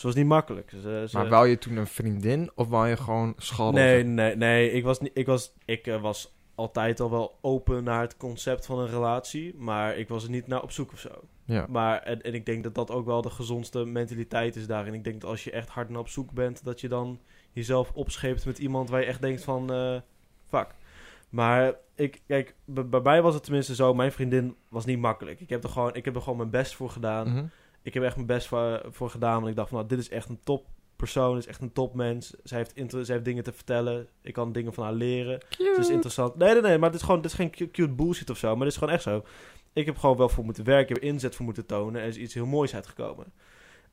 was 0.01 0.15
niet 0.15 0.25
makkelijk. 0.25 0.69
Ze, 0.69 1.05
ze- 1.09 1.17
Maar 1.17 1.29
wou 1.29 1.47
je 1.47 1.57
toen 1.57 1.77
een 1.77 1.87
vriendin 1.87 2.51
of 2.55 2.67
wou 2.67 2.87
je 2.87 2.97
gewoon 2.97 3.33
scharrelen? 3.37 3.83
Nee, 3.83 4.03
nee, 4.03 4.35
nee. 4.35 4.71
Ik 4.71 4.83
was, 4.83 4.99
niet, 4.99 5.11
ik, 5.13 5.25
was, 5.25 5.53
ik 5.65 5.85
was 6.01 6.33
altijd 6.59 6.99
al 6.99 7.09
wel 7.09 7.37
open 7.41 7.83
naar 7.83 8.01
het 8.01 8.17
concept 8.17 8.65
van 8.65 8.79
een 8.79 8.89
relatie. 8.89 9.55
Maar 9.55 9.97
ik 9.97 10.07
was 10.07 10.23
er 10.23 10.29
niet 10.29 10.47
naar 10.47 10.61
op 10.61 10.71
zoek 10.71 10.91
of 10.91 10.99
zo. 10.99 11.09
Ja. 11.45 11.65
Maar, 11.69 11.99
en, 12.01 12.21
en 12.21 12.33
ik 12.33 12.45
denk 12.45 12.63
dat 12.63 12.75
dat 12.75 12.91
ook 12.91 13.05
wel 13.05 13.21
de 13.21 13.29
gezondste 13.29 13.85
mentaliteit 13.85 14.55
is 14.55 14.67
daarin. 14.67 14.93
Ik 14.93 15.03
denk 15.03 15.21
dat 15.21 15.29
als 15.29 15.43
je 15.43 15.51
echt 15.51 15.69
hard 15.69 15.89
naar 15.89 15.99
op 15.99 16.09
zoek 16.09 16.31
bent, 16.31 16.63
dat 16.63 16.81
je 16.81 16.87
dan 16.87 17.19
jezelf 17.51 17.91
opscheept 17.93 18.45
met 18.45 18.59
iemand 18.59 18.89
waar 18.89 18.99
je 18.99 19.05
echt 19.05 19.21
denkt 19.21 19.43
van, 19.43 19.73
eh 19.73 19.97
fuck. 20.47 20.75
Maar 21.29 21.73
ik, 21.95 22.21
kijk, 22.27 22.55
bij 22.65 23.01
mij 23.01 23.21
was 23.21 23.33
het 23.33 23.43
tenminste 23.43 23.75
zo, 23.75 23.93
mijn 23.93 24.11
vriendin 24.11 24.55
was 24.69 24.85
niet 24.85 24.99
makkelijk. 24.99 25.39
Ik 25.39 25.49
heb 25.49 25.63
er 25.63 25.69
gewoon, 25.69 25.95
ik 25.95 26.05
heb 26.05 26.15
er 26.15 26.21
gewoon 26.21 26.37
mijn 26.37 26.49
best 26.49 26.75
voor 26.75 26.89
gedaan. 26.89 27.29
Mhm. 27.29 27.45
Ik 27.81 27.93
heb 27.93 28.03
echt 28.03 28.15
mijn 28.15 28.27
best 28.27 28.47
voor, 28.47 28.81
voor 28.89 29.09
gedaan. 29.09 29.35
Want 29.35 29.47
ik 29.47 29.55
dacht 29.55 29.69
van, 29.69 29.77
nou, 29.77 29.89
dit 29.89 29.99
is 29.99 30.09
echt 30.09 30.29
een 30.29 30.39
top 30.43 30.65
persoon. 30.99 31.37
Is 31.37 31.47
echt 31.47 31.61
een 31.61 31.73
topmens. 31.73 32.33
Zij 32.43 32.57
heeft, 32.57 32.75
inter- 32.75 33.05
zij 33.05 33.13
heeft 33.13 33.25
dingen 33.27 33.43
te 33.43 33.51
vertellen. 33.53 34.07
Ik 34.21 34.33
kan 34.33 34.51
dingen 34.51 34.73
van 34.73 34.83
haar 34.83 34.93
leren. 34.93 35.33
Het 35.33 35.77
is 35.77 35.89
interessant. 35.89 36.35
Nee, 36.35 36.53
nee, 36.53 36.61
nee. 36.61 36.77
Maar 36.77 36.91
dit 36.91 36.99
is 36.99 37.05
gewoon, 37.05 37.21
dit 37.21 37.31
is 37.31 37.37
geen 37.37 37.51
cu- 37.51 37.69
cute 37.71 37.91
bullshit 37.93 38.29
of 38.29 38.37
zo. 38.37 38.47
Maar 38.55 38.63
dit 38.63 38.73
is 38.73 38.77
gewoon 38.77 38.93
echt 38.93 39.03
zo. 39.03 39.23
Ik 39.73 39.85
heb 39.85 39.97
gewoon 39.97 40.17
wel 40.17 40.29
voor 40.29 40.43
moeten 40.45 40.63
werken. 40.63 40.95
Ik 40.95 41.01
heb 41.01 41.11
inzet 41.11 41.35
voor 41.35 41.45
moeten 41.45 41.65
tonen. 41.65 42.01
Er 42.01 42.07
is 42.07 42.17
iets 42.17 42.33
heel 42.33 42.45
moois 42.45 42.75
uitgekomen. 42.75 43.25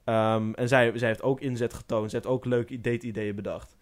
Ehm, 0.05 0.53
en 0.53 0.69
zij, 0.69 0.93
zij 0.99 1.09
heeft 1.09 1.23
ook 1.23 1.41
inzet 1.41 1.75
getoond. 1.75 2.11
Ze 2.11 2.17
heeft 2.17 2.29
ook 2.29 2.45
leuke 2.45 2.81
date-ideeën 2.81 3.35
bedacht. 3.35 3.77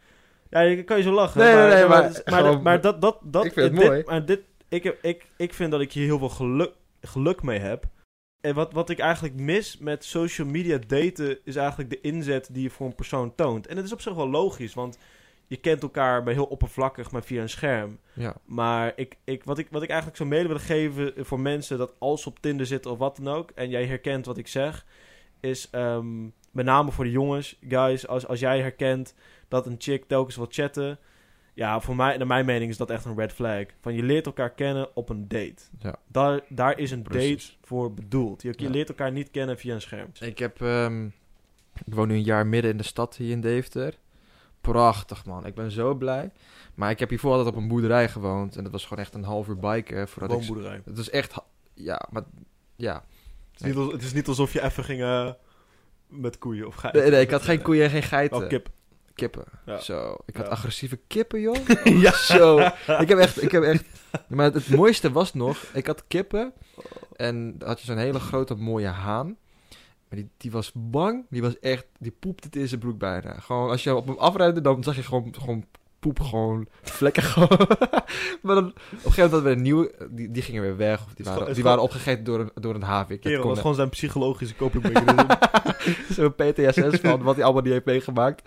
Ja, 0.50 0.82
kan 0.82 0.96
je 0.96 1.02
zo 1.02 1.12
lachen. 1.12 1.40
Nee, 1.40 1.54
nee, 1.54 1.66
nee, 1.74 1.86
maar 1.86 2.02
maar, 2.02 2.22
maar, 2.24 2.40
gewoon- 2.40 2.62
maar 2.62 2.80
dat, 2.80 3.00
dat, 3.00 3.18
dat, 3.22 3.44
Ik 3.44 3.52
vind 3.52 3.66
het 3.70 3.76
dit, 3.80 3.84
mooi. 3.88 4.02
Maar 4.06 4.24
dit, 4.26 4.40
ik, 4.68 4.82
heb, 4.82 4.98
ik, 5.02 5.26
ik 5.36 5.54
vind 5.54 5.70
dat 5.70 5.80
ik 5.80 5.92
hier 5.92 6.04
heel 6.04 6.18
veel 6.18 6.28
geluk, 6.28 6.72
geluk 7.00 7.42
mee 7.42 7.58
heb. 7.58 7.84
En 8.44 8.54
wat, 8.54 8.72
wat 8.72 8.90
ik 8.90 8.98
eigenlijk 8.98 9.34
mis 9.34 9.78
met 9.78 10.04
social 10.04 10.46
media 10.46 10.78
daten 10.86 11.38
is 11.44 11.56
eigenlijk 11.56 11.90
de 11.90 12.00
inzet 12.00 12.48
die 12.52 12.62
je 12.62 12.70
voor 12.70 12.86
een 12.86 12.94
persoon 12.94 13.34
toont. 13.34 13.66
En 13.66 13.76
het 13.76 13.84
is 13.84 13.92
op 13.92 14.00
zich 14.00 14.14
wel 14.14 14.30
logisch, 14.30 14.74
want 14.74 14.98
je 15.46 15.56
kent 15.56 15.82
elkaar 15.82 16.22
bij 16.22 16.32
heel 16.32 16.44
oppervlakkig, 16.44 17.10
maar 17.10 17.22
via 17.22 17.42
een 17.42 17.48
scherm. 17.48 17.98
Ja. 18.12 18.36
Maar 18.44 18.92
ik, 18.96 19.16
ik, 19.24 19.44
wat, 19.44 19.58
ik, 19.58 19.68
wat 19.70 19.82
ik 19.82 19.88
eigenlijk 19.88 20.18
zou 20.18 20.28
mede 20.28 20.46
willen 20.46 20.62
geven 20.62 21.12
voor 21.16 21.40
mensen 21.40 21.78
dat 21.78 21.94
als 21.98 22.22
ze 22.22 22.28
op 22.28 22.38
Tinder 22.40 22.66
zitten 22.66 22.90
of 22.90 22.98
wat 22.98 23.16
dan 23.16 23.34
ook, 23.34 23.50
en 23.50 23.68
jij 23.68 23.86
herkent 23.86 24.26
wat 24.26 24.38
ik 24.38 24.48
zeg, 24.48 24.86
is 25.40 25.68
ehm, 25.70 26.22
met 26.50 26.64
name 26.64 26.90
voor 26.90 27.04
de 27.04 27.10
jongens, 27.10 27.58
guys, 27.68 28.06
als, 28.06 28.26
als 28.26 28.40
jij 28.40 28.60
herkent 28.60 29.14
dat 29.48 29.66
een 29.66 29.76
chick 29.78 30.04
telkens 30.04 30.36
wil 30.36 30.48
chatten, 30.50 30.98
ja, 31.54 31.80
voor 31.80 31.96
mij, 31.96 32.16
naar 32.16 32.26
mijn 32.26 32.44
mening 32.46 32.70
is 32.70 32.76
dat 32.76 32.90
echt 32.90 33.04
een 33.04 33.16
red 33.16 33.32
flag. 33.32 33.64
Van 33.80 33.94
je 33.94 34.02
leert 34.02 34.26
elkaar 34.26 34.50
kennen 34.50 34.96
op 34.96 35.08
een 35.08 35.28
date. 35.28 35.62
Ja. 35.78 35.94
Daar, 36.08 36.40
daar 36.48 36.78
is 36.78 36.90
een 36.90 37.02
Precies. 37.02 37.46
date 37.46 37.66
voor 37.66 37.94
bedoeld. 37.94 38.42
Je, 38.42 38.52
je 38.56 38.64
Ja. 38.64 38.70
leert 38.70 38.88
elkaar 38.88 39.12
niet 39.12 39.30
kennen 39.30 39.58
via 39.58 39.74
een 39.74 39.80
scherm. 39.80 40.08
Ik 40.20 40.38
heb... 40.38 40.62
ehm, 40.62 41.04
ik 41.84 41.94
woon 41.94 42.08
nu 42.08 42.14
een 42.14 42.22
jaar 42.22 42.46
midden 42.46 42.70
in 42.70 42.76
de 42.76 42.82
stad 42.82 43.16
hier 43.16 43.30
in 43.30 43.40
Deventer. 43.40 43.94
Prachtig, 44.60 45.24
man. 45.26 45.46
Ik 45.46 45.54
ben 45.54 45.70
zo 45.70 45.94
blij. 45.94 46.30
Maar 46.74 46.90
ik 46.90 46.98
heb 46.98 47.08
hiervoor 47.08 47.30
altijd 47.30 47.54
op 47.54 47.62
een 47.62 47.68
boerderij 47.68 48.08
gewoond. 48.08 48.56
En 48.56 48.62
dat 48.62 48.72
was 48.72 48.82
gewoon 48.86 49.04
echt 49.04 49.14
een 49.14 49.24
half 49.24 49.48
uur 49.48 49.58
biken. 49.58 50.08
Voordat 50.08 50.30
ik... 50.30 50.36
Woonboerderij. 50.46 50.80
Het 50.84 50.98
is 50.98 51.10
echt... 51.10 51.34
Ja, 51.74 52.06
maar... 52.10 52.22
Ja. 52.76 53.04
Het 53.52 53.60
is, 53.60 53.66
niet, 53.66 53.76
als- 53.76 53.92
het 53.92 54.02
is 54.02 54.12
niet 54.12 54.28
alsof 54.28 54.52
je 54.52 54.62
even 54.62 54.84
ging 54.84 55.00
eh, 55.02 55.30
met 56.08 56.38
koeien 56.38 56.66
of 56.66 56.74
geiten. 56.74 57.02
Nee, 57.02 57.10
nee, 57.10 57.20
ik 57.20 57.30
had 57.30 57.42
geen 57.42 57.62
koeien 57.62 57.84
en 57.84 57.90
geen 57.90 58.02
geiten. 58.02 58.42
Oh, 58.42 58.48
kip. 58.48 58.68
Kippen. 59.14 59.44
Ja. 59.66 59.78
Zo. 59.78 60.16
Ik 60.26 60.36
had 60.36 60.46
Ja. 60.46 60.52
agressieve 60.52 60.98
kippen, 61.06 61.40
joh. 61.40 61.56
ja. 62.04 62.12
Zo. 62.12 62.58
Ik 62.86 63.08
heb 63.08 63.18
echt... 63.18 63.42
Ik 63.42 63.50
heb 63.50 63.62
echt 63.62 63.84
maar 64.28 64.44
het, 64.44 64.54
het 64.54 64.68
mooiste 64.68 65.12
was 65.12 65.34
nog... 65.34 65.62
Ik 65.72 65.86
had 65.86 66.04
kippen. 66.08 66.52
En 67.16 67.56
had 67.64 67.80
je 67.80 67.86
zo'n 67.86 67.96
hele 67.96 68.20
grote 68.20 68.54
mooie 68.54 68.86
haan. 68.86 69.36
Maar 70.08 70.18
die, 70.18 70.28
die 70.36 70.50
was 70.50 70.70
bang. 70.74 71.26
Die 71.30 71.42
was 71.42 71.58
echt... 71.58 71.86
Die 71.98 72.16
poepte 72.20 72.46
het 72.46 72.56
in 72.56 72.68
zijn 72.68 72.80
broek 72.80 72.98
bijna. 72.98 73.40
Gewoon 73.40 73.70
als 73.70 73.82
je 73.84 73.94
op 73.94 74.06
hem 74.06 74.18
afrijdt, 74.18 74.64
dan 74.64 74.82
zag 74.82 74.96
je 74.96 75.02
gewoon... 75.02 75.34
gewoon 75.38 75.64
poep 76.04 76.20
gewoon 76.20 76.66
vlekken 76.82 77.22
gewoon. 77.22 77.58
maar 78.42 78.54
dan 78.54 78.66
op 78.66 78.74
een 78.74 79.12
gegeven 79.12 79.22
moment 79.22 79.30
hadden 79.30 79.42
we 79.42 79.50
een 79.50 79.62
nieuwe, 79.62 79.94
die, 80.10 80.30
die 80.30 80.42
gingen 80.42 80.62
weer 80.62 80.76
weg. 80.76 81.04
Of 81.04 81.14
die 81.14 81.24
waren, 81.24 81.54
die 81.54 81.62
waren 81.62 81.82
opgegeten 81.82 82.24
door 82.24 82.40
een, 82.40 82.50
door 82.54 82.74
een 82.74 82.82
havik. 82.82 83.22
Dat 83.22 83.32
is 83.32 83.58
gewoon 83.60 83.74
zijn 83.74 83.88
psychologische 83.88 84.56
coping 84.56 84.84
Zo'n 86.08 86.34
PTSS 86.34 87.00
van 87.00 87.22
wat 87.22 87.34
hij 87.34 87.44
allemaal 87.44 87.62
niet 87.62 87.72
heeft 87.72 87.84
meegemaakt. 87.84 88.42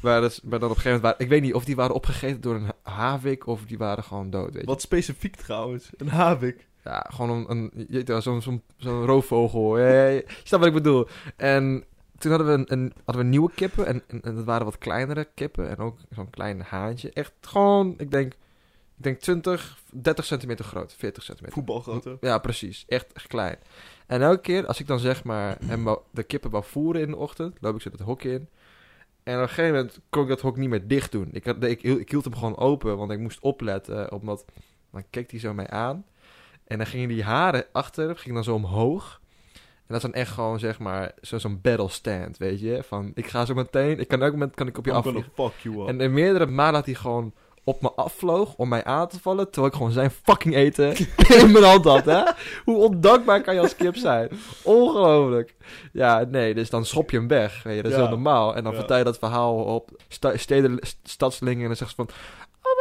Maar, 0.00 0.20
dat 0.20 0.30
is- 0.30 0.40
maar 0.42 0.58
dan 0.58 0.70
op 0.70 0.76
een 0.76 0.82
gegeven 0.82 0.84
moment... 0.84 1.02
Waren, 1.02 1.18
ik 1.20 1.28
weet 1.28 1.42
niet 1.42 1.54
of 1.54 1.64
die 1.64 1.76
waren 1.76 1.94
opgegeten 1.94 2.40
door 2.40 2.54
een 2.54 2.70
havik 2.82 3.46
of 3.46 3.64
die 3.66 3.78
waren 3.78 4.04
gewoon 4.04 4.30
dood, 4.30 4.52
weet 4.52 4.60
je. 4.60 4.66
Wat 4.66 4.80
specifiek 4.82 5.36
trouwens. 5.36 5.90
Een 5.96 6.08
havik. 6.08 6.66
Ja, 6.84 7.06
gewoon 7.14 7.46
een, 7.48 7.70
een, 7.88 8.22
zo'n 8.22 8.42
zo'n 8.42 8.62
zo'n 8.76 9.04
roofvogel. 9.04 9.78
Je 9.78 10.24
snapt 10.26 10.64
wat 10.64 10.66
ik 10.66 10.82
bedoel. 10.82 11.08
En 11.36 11.84
toen 12.18 12.30
hadden 12.30 12.46
we, 12.46 12.52
een, 12.52 12.72
een, 12.72 12.92
hadden 13.04 13.24
we 13.24 13.30
nieuwe 13.30 13.50
kippen. 13.54 13.86
En, 13.86 14.02
en, 14.06 14.20
en 14.22 14.34
dat 14.34 14.44
waren 14.44 14.64
wat 14.64 14.78
kleinere 14.78 15.28
kippen. 15.34 15.68
En 15.68 15.76
ook 15.78 15.98
zo'n 16.10 16.30
klein 16.30 16.60
haantje. 16.60 17.12
Echt 17.12 17.32
gewoon, 17.40 17.94
ik 17.98 18.10
denk, 18.10 18.32
ik 18.96 19.04
denk 19.04 19.18
20, 19.20 19.78
30 19.92 20.24
centimeter 20.24 20.64
groot. 20.64 20.94
40 20.94 21.22
centimeter. 21.22 21.56
Voetbalgrootte. 21.56 22.16
Ja, 22.20 22.38
precies. 22.38 22.84
Echt, 22.88 23.12
echt 23.12 23.26
klein. 23.26 23.56
En 24.06 24.22
elke 24.22 24.40
keer 24.40 24.66
als 24.66 24.80
ik 24.80 24.86
dan 24.86 24.98
zeg 24.98 25.24
maar 25.24 25.56
hem 25.64 25.84
wou- 25.84 26.00
de 26.10 26.22
kippen 26.22 26.50
wou 26.50 26.64
voeren 26.64 27.02
in 27.02 27.10
de 27.10 27.16
ochtend, 27.16 27.56
loop 27.60 27.74
ik 27.74 27.82
zo 27.82 27.90
dat 27.90 28.00
hok 28.00 28.22
in. 28.22 28.48
En 29.22 29.34
op 29.36 29.40
een 29.42 29.48
gegeven 29.48 29.74
moment 29.74 30.00
kon 30.10 30.22
ik 30.22 30.28
dat 30.28 30.40
hok 30.40 30.56
niet 30.56 30.68
meer 30.68 30.88
dicht 30.88 31.12
doen. 31.12 31.28
Ik, 31.32 31.44
had, 31.44 31.62
ik, 31.64 31.82
hield- 31.82 32.00
ik 32.00 32.10
hield 32.10 32.24
hem 32.24 32.34
gewoon 32.34 32.56
open, 32.56 32.96
want 32.96 33.10
ik 33.10 33.18
moest 33.18 33.40
opletten. 33.40 34.12
Omdat, 34.12 34.44
dan 34.92 35.04
keek 35.10 35.30
hij 35.30 35.40
zo 35.40 35.54
mij 35.54 35.68
aan. 35.70 36.04
En 36.64 36.78
dan 36.78 36.86
gingen 36.86 37.08
die 37.08 37.22
haren 37.22 37.64
achter, 37.72 38.16
gingen 38.16 38.34
dan 38.34 38.44
zo 38.44 38.54
omhoog. 38.54 39.20
En 39.88 39.94
dat 39.94 40.04
is 40.04 40.10
dan 40.10 40.20
echt 40.20 40.30
gewoon, 40.30 40.58
zeg 40.58 40.78
maar, 40.78 41.12
zo- 41.22 41.38
zo'n 41.38 41.58
battle 41.62 41.88
stand, 41.88 42.36
weet 42.38 42.60
je. 42.60 42.82
Van, 42.86 43.10
ik 43.14 43.26
ga 43.26 43.44
zo 43.44 43.54
meteen, 43.54 43.98
ik 44.00 44.08
kan 44.08 44.22
elk 44.22 44.32
moment 44.32 44.54
kan 44.54 44.66
ik 44.66 44.78
op 44.78 44.84
je 44.84 44.92
afvliegen. 44.92 45.86
En 45.86 46.00
in 46.00 46.12
meerdere 46.12 46.46
malen 46.46 46.72
dat 46.72 46.84
hij 46.84 46.94
gewoon 46.94 47.32
op 47.64 47.82
me 47.82 47.92
afvloog 47.92 48.54
om 48.56 48.68
mij 48.68 48.84
aan 48.84 49.08
te 49.08 49.20
vallen, 49.20 49.44
terwijl 49.50 49.66
ik 49.72 49.76
gewoon 49.78 49.92
zijn 49.92 50.10
fucking 50.10 50.54
eten 50.54 50.96
in 51.40 51.50
mijn 51.52 51.64
hand 51.64 51.84
had, 51.84 52.04
hè? 52.04 52.22
Hoe 52.64 52.76
ondankbaar 52.76 53.42
kan 53.42 53.54
je 53.54 53.60
als 53.60 53.76
kip 53.76 53.96
zijn? 53.96 54.28
Ongelooflijk. 54.62 55.54
Ja, 55.92 56.24
nee, 56.30 56.54
dus 56.54 56.70
dan 56.70 56.84
schop 56.84 57.10
je 57.10 57.16
hem 57.16 57.28
weg, 57.28 57.62
weet 57.62 57.76
je, 57.76 57.82
dat 57.82 57.90
is 57.92 57.96
Ja. 57.98 58.02
heel 58.04 58.12
normaal. 58.14 58.54
En 58.56 58.62
dan 58.62 58.72
Ja. 58.72 58.78
vertel 58.78 58.98
je 58.98 59.04
dat 59.04 59.18
verhaal 59.18 59.54
op 59.56 59.90
sta 60.08 60.36
steden, 60.36 60.78
st- 60.80 60.98
stadslingen 61.02 61.60
en 61.62 61.66
dan 61.66 61.76
zegt 61.76 61.90
ze 61.90 61.96
van, 61.96 62.08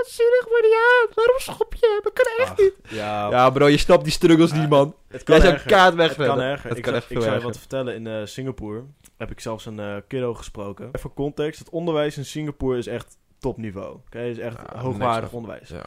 wat 0.07 0.15
zielig 0.15 0.45
voor 0.49 0.61
die 0.61 0.75
aan. 0.75 1.07
Waarom 1.15 1.39
schop 1.39 1.73
je 1.73 1.87
hem? 1.93 1.99
Dat 2.03 2.13
kan 2.13 2.33
echt 2.45 2.51
Ach, 2.51 2.57
niet. 2.57 2.73
Ja, 2.99 3.29
Ja, 3.29 3.49
bro, 3.49 3.67
je 3.67 3.77
snapt 3.77 4.03
die 4.03 4.13
struggles 4.13 4.51
Ah, 4.51 4.59
niet, 4.59 4.69
man. 4.69 4.95
het 5.07 5.23
kan 5.23 5.37
Jij 5.41 5.51
erger. 5.51 5.67
kaart 5.71 5.93
Het 5.93 5.97
kan 5.97 6.07
wegrennen. 6.07 6.45
erger. 6.45 6.69
Het 6.69 6.77
ik 6.77 6.83
kan 6.83 6.93
zou- 6.93 7.03
echt 7.05 7.11
ik 7.15 7.21
zou 7.21 7.35
je 7.35 7.41
wat 7.41 7.57
vertellen. 7.57 7.95
In 7.95 8.07
eh, 8.07 8.25
Singapore 8.25 8.83
heb 9.17 9.31
ik 9.31 9.39
zelfs 9.39 9.65
een 9.65 9.79
eh 9.79 9.97
kiddo 10.07 10.33
gesproken. 10.33 10.89
Even 10.91 11.13
context. 11.13 11.59
Het 11.59 11.69
onderwijs 11.69 12.17
in 12.17 12.25
Singapore 12.25 12.77
is 12.77 12.87
echt 12.87 13.17
topniveau. 13.39 13.95
Oké, 13.95 14.19
is 14.21 14.37
echt 14.37 14.57
Ja, 14.73 14.79
hoogwaardig 14.79 15.31
onderwijs. 15.31 15.69
Ja. 15.69 15.85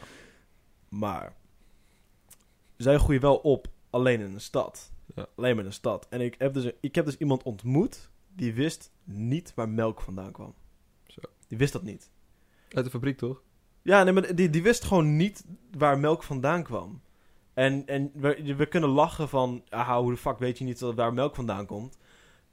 Maar 0.88 1.32
zij 2.76 2.98
groeien 2.98 3.20
wel 3.20 3.36
op 3.36 3.66
alleen 3.90 4.20
in 4.20 4.32
een 4.34 4.40
stad. 4.40 4.92
Ja. 5.14 5.26
Alleen 5.36 5.50
maar 5.54 5.60
in 5.64 5.70
een 5.70 5.72
stad. 5.76 6.06
En 6.10 6.20
ik 6.20 6.34
heb, 6.38 6.54
dus, 6.54 6.70
ik 6.80 6.94
heb 6.94 7.04
dus 7.04 7.16
iemand 7.16 7.42
ontmoet 7.42 8.10
die 8.34 8.54
wist 8.54 8.90
niet 9.04 9.52
waar 9.54 9.68
melk 9.68 10.00
vandaan 10.00 10.32
kwam. 10.32 10.54
Zo. 11.06 11.20
Die 11.48 11.58
wist 11.58 11.72
dat 11.72 11.82
niet. 11.82 12.10
Uit 12.72 12.84
de 12.84 12.90
fabriek, 12.90 13.18
toch? 13.18 13.42
Ja, 13.82 14.02
nee, 14.02 14.12
maar 14.12 14.34
die, 14.34 14.50
die 14.50 14.62
wist 14.62 14.84
gewoon 14.84 15.16
niet 15.16 15.44
waar 15.78 15.98
melk 15.98 16.22
vandaan 16.22 16.62
kwam. 16.62 17.00
En, 17.54 17.86
en 17.86 18.10
we, 18.14 18.54
we 18.56 18.66
kunnen 18.66 18.90
lachen 18.90 19.28
van, 19.28 19.62
ah, 19.68 19.96
hoe 19.96 20.10
de 20.10 20.16
fuck 20.16 20.38
weet 20.38 20.58
je 20.58 20.64
niet 20.64 20.80
waar 20.80 21.14
melk 21.14 21.34
vandaan 21.34 21.66
komt? 21.66 21.98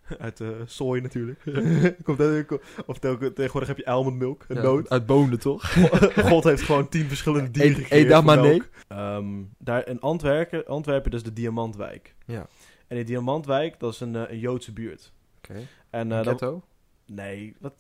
Uit 0.20 0.38
de 0.38 0.64
sooi 0.66 1.02
natuurlijk. 1.02 1.44
komt 2.04 2.20
uit, 2.20 2.60
of 2.86 3.00
tegenwoordig 3.00 3.68
heb 3.68 3.78
je 3.78 3.86
almondmilk, 3.86 4.46
een 4.48 4.56
Ja, 4.56 4.62
noot. 4.62 4.90
Uit 4.90 5.06
bonen, 5.06 5.40
toch? 5.40 5.74
God 6.30 6.44
heeft 6.44 6.62
gewoon 6.62 6.90
tien 6.90 7.08
verschillende 7.08 7.52
dieren 7.52 7.76
gecreëerd 7.76 8.04
eet 8.04 8.10
dat 8.10 8.24
voor 8.24 8.36
maar 8.36 8.42
melk. 8.42 8.70
Ehm, 8.88 9.44
daar 9.58 9.88
in 9.88 10.00
Antwerpen, 10.00 10.66
Antwerpen 10.66 11.12
dus 11.12 11.24
de 11.24 11.34
Diamantwijk. 11.34 12.16
Ja. 12.26 12.48
En 12.88 12.96
die 12.96 13.06
Diamantwijk, 13.06 13.80
dat 13.80 13.94
is 13.94 14.00
een, 14.00 14.16
eh, 14.16 14.32
een 14.32 14.40
Joodse 14.40 14.74
buurt. 14.74 15.14
Oké. 15.38 15.68
En, 15.90 16.12
eh, 16.12 16.24
dat, 16.24 16.62
nee, 17.06 17.56
wat? 17.60 17.74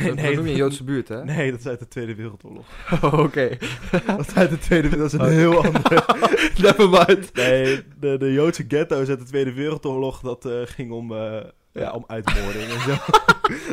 Nee, 0.00 0.14
dat 0.14 0.34
noem 0.34 0.46
je 0.46 0.54
Joodse 0.54 0.84
buurt, 0.84 1.08
hè? 1.08 1.24
nee, 1.24 1.50
dat 1.50 1.60
is 1.60 1.66
uit 1.66 1.78
de 1.78 1.88
Tweede 1.88 2.14
Wereldoorlog. 2.14 2.66
Oh, 3.02 3.18
oké. 3.18 3.48
dat 4.06 4.28
is 4.28 4.34
uit 4.34 4.50
de 4.50 4.58
Tweede 4.58 4.88
Wereldoorlog, 4.88 5.12
dat 5.12 5.32
is 5.32 5.36
een 5.36 5.46
Oh. 5.46 5.52
heel 5.52 5.64
ander... 5.64 6.04
Never 6.62 6.88
mind. 6.88 7.34
Nee, 7.34 7.82
de, 8.00 8.16
de 8.18 8.32
Joodse 8.32 8.64
ghetto's 8.68 9.08
uit 9.08 9.18
de 9.18 9.24
Tweede 9.24 9.52
Wereldoorlog, 9.52 10.20
dat 10.20 10.44
eh, 10.44 10.52
ging 10.64 10.92
om, 10.92 11.12
eh, 11.12 11.36
ja, 11.72 11.90
om 11.92 12.04
uitmoording 12.06 12.64
en 12.64 12.80
zo. 12.80 12.94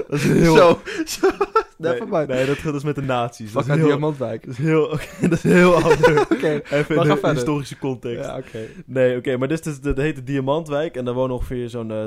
dat 0.07 0.19
is 0.19 0.23
heel... 0.23 0.55
Zo, 0.55 0.79
zo. 1.05 1.29
Nee, 1.77 2.45
dat 2.45 2.57
gaat 2.57 2.73
dus 2.73 2.83
met 2.83 2.95
de 2.95 3.01
nazi's. 3.01 3.51
Dat 3.51 3.63
Fuck 3.63 3.63
is 3.63 3.69
uit 3.69 3.79
heel, 3.79 3.87
Diamantwijk. 3.87 4.41
dat 4.45 4.51
is 4.51 4.57
heel, 4.65 4.83
oké, 4.83 5.05
dat 5.21 5.31
is 5.31 5.43
heel 5.43 5.73
anders. 5.75 6.21
Oké. 6.21 6.61
Even 6.69 6.95
in 6.95 7.01
de 7.01 7.07
verder. 7.07 7.33
historische 7.33 7.77
context. 7.77 8.25
Ja, 8.25 8.37
oké. 8.37 8.59
Nee, 8.85 9.17
oké, 9.17 9.37
maar 9.37 9.47
dit 9.47 9.65
is 9.65 9.79
dus 9.81 9.95
de, 9.95 10.01
heet 10.01 10.15
de 10.15 10.23
Diamantwijk. 10.23 10.95
En 10.95 11.05
daar 11.05 11.13
wonen 11.13 11.35
ongeveer 11.35 11.69
zo'n 11.69 11.91
eh 11.91 12.03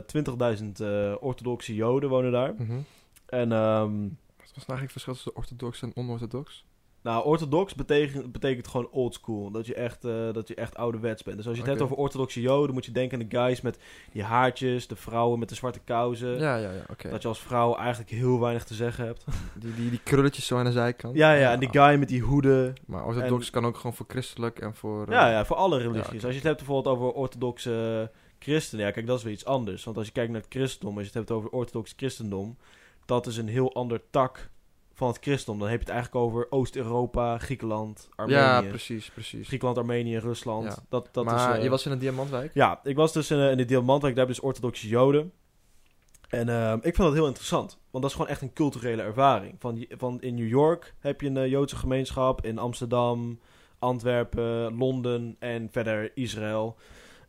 20.000 0.59 0.65
eh, 0.81 1.13
orthodoxe 1.21 1.75
joden 1.75 2.09
wonen 2.09 2.33
daar. 2.33 2.55
Mhm. 2.59 2.73
En 3.29 3.53
ehm, 3.53 4.03
Wat 4.37 4.57
was 4.57 4.67
nou 4.67 4.79
eigenlijk 4.79 4.81
het 4.83 4.91
verschil 4.93 5.15
tussen 5.15 5.37
orthodox 5.37 5.83
en 5.83 5.93
onorthodox? 5.95 6.67
nou, 7.03 7.25
orthodox 7.25 7.75
betekent, 7.75 8.33
betekent 8.33 8.69
gewoon 8.69 8.89
old 8.91 9.15
school. 9.15 9.51
Dat 9.51 9.67
je, 9.67 9.75
echt, 9.75 10.05
eh, 10.05 10.33
dat 10.33 10.49
je 10.49 10.55
echt 10.55 10.77
ouderwets 10.77 11.23
bent. 11.23 11.37
Dus 11.37 11.47
als 11.47 11.55
je 11.57 11.61
het 11.63 11.71
hebt 11.71 11.83
over 11.83 11.97
orthodoxe 11.97 12.41
joden, 12.41 12.75
moet 12.75 12.85
je 12.85 12.93
denken 12.93 13.21
aan 13.21 13.27
de 13.29 13.37
guys 13.37 13.61
met 13.61 13.79
die 14.13 14.23
haartjes, 14.23 14.87
de 14.87 14.97
vrouwen 14.97 15.39
met 15.39 15.49
de 15.49 15.55
zwarte 15.55 15.79
kousen. 15.85 16.39
Ja, 16.39 16.57
ja, 16.57 16.71
ja. 16.73 17.11
Dat 17.11 17.23
je 17.23 17.29
als 17.29 17.41
vrouw 17.41 17.77
eigenlijk 17.77 18.11
heel 18.11 18.41
weinig 18.41 18.65
te 18.65 18.75
zeggen 18.75 19.05
hebt. 19.05 19.25
Die, 19.61 19.75
die, 19.75 19.91
die 19.91 20.01
krulletjes 20.03 20.47
zo 20.47 20.57
aan 20.59 20.65
de 20.65 20.73
zijkant. 20.73 21.17
Ja, 21.17 21.33
ja, 21.33 21.53
en 21.53 21.61
die 21.61 21.69
guy 21.71 21.99
met 21.99 22.09
die 22.09 22.21
hoeden. 22.21 22.75
Maar 22.87 23.05
orthodox 23.07 23.51
kan 23.51 23.65
ook 23.67 23.77
gewoon 23.77 23.95
voor 23.95 24.07
christelijk 24.09 24.59
en 24.61 24.75
voor... 24.75 25.07
eh, 25.07 25.13
Ja, 25.13 25.31
ja, 25.31 25.45
voor 25.45 25.57
alle 25.57 25.79
religies. 25.79 26.07
Ja. 26.21 26.27
Als 26.27 26.37
je 26.37 26.41
het 26.41 26.43
hebt 26.43 26.57
bijvoorbeeld 26.57 26.95
over 26.97 27.13
orthodoxe 27.13 28.11
christenen, 28.39 28.85
ja, 28.85 28.91
kijk, 28.91 29.07
dat 29.07 29.19
is 29.19 29.25
weer 29.25 29.33
iets 29.33 29.45
anders. 29.45 29.85
Want 29.85 29.97
als 29.97 30.07
je 30.07 30.13
kijkt 30.13 30.33
naar 30.33 30.41
het 30.41 30.51
christendom, 30.51 30.93
als 30.93 31.01
je 31.03 31.09
het 31.09 31.19
hebt 31.19 31.31
over 31.31 31.51
orthodox 31.51 31.93
christendom, 31.97 32.57
dat 33.09 33.27
is 33.27 33.37
een 33.37 33.49
heel 33.49 33.75
ander 33.75 34.01
tak 34.11 34.51
van 34.95 35.09
het 35.09 35.19
christendom. 35.21 35.59
Dan 35.59 35.69
heb 35.69 35.79
je 35.79 35.85
het 35.85 35.95
eigenlijk 35.95 36.25
over 36.25 36.47
Oost-Europa, 36.51 37.39
Griekenland, 37.39 38.09
Armenië. 38.15 38.39
Ja, 38.39 38.63
precies, 38.63 39.11
precies. 39.11 39.47
Griekenland, 39.47 39.79
Armenië, 39.79 40.19
Rusland. 40.19 40.65
Ja. 40.65 40.77
Dat, 40.89 41.09
dat 41.13 41.25
maar 41.25 41.51
is, 41.51 41.57
eh, 41.57 41.63
je 41.63 41.71
was 41.71 41.87
in 41.87 41.93
een 41.93 41.99
diamantwijk? 41.99 42.55
Ja, 42.55 42.81
ik 42.83 42.97
was 42.97 43.13
dus 43.13 43.31
in, 43.31 43.39
eh, 43.39 43.51
in 43.51 43.57
de 43.57 43.65
Diamantwijk, 43.65 44.15
daar 44.15 44.27
heb 44.27 44.35
je 44.35 44.41
dus 44.41 44.51
orthodoxe 44.51 44.89
joden. 44.89 45.33
En 46.29 46.49
ehm, 46.49 46.77
ik 46.77 46.83
vind 46.83 46.97
dat 46.97 47.13
heel 47.13 47.27
interessant, 47.27 47.79
want 47.91 48.03
dat 48.03 48.05
is 48.05 48.13
gewoon 48.13 48.31
echt 48.31 48.43
een 48.43 48.53
culturele 48.53 49.03
ervaring. 49.03 49.55
Van, 49.59 49.87
van 49.91 50.21
in 50.21 50.35
New 50.35 50.49
York 50.49 50.95
heb 50.99 51.21
je 51.21 51.27
een 51.27 51.37
eh, 51.37 51.51
Joodse 51.51 51.77
gemeenschap, 51.77 52.45
in 52.45 52.59
Amsterdam, 52.59 53.41
Antwerpen, 53.79 54.77
Londen 54.79 55.37
en 55.39 55.69
verder 55.71 56.11
Israël. 56.15 56.77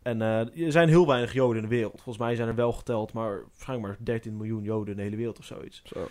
En 0.10 0.22
eh, 0.22 0.66
er 0.66 0.72
zijn 0.72 0.90
heel 0.90 1.08
weinig 1.08 1.34
Joden 1.34 1.64
in 1.64 1.70
de 1.70 1.76
wereld. 1.76 1.94
Volgens 2.02 2.18
mij 2.18 2.36
zijn 2.36 2.48
er 2.48 2.56
wel 2.56 2.72
geteld, 2.72 3.14
maar 3.14 3.42
waarschijnlijk 3.52 3.88
maar 3.88 4.06
13 4.06 4.38
miljoen 4.38 4.64
Joden 4.64 4.92
in 4.92 4.96
de 4.98 5.04
hele 5.04 5.16
wereld 5.16 5.40
of 5.40 5.46
zoiets. 5.46 5.82
Zo. 5.86 6.08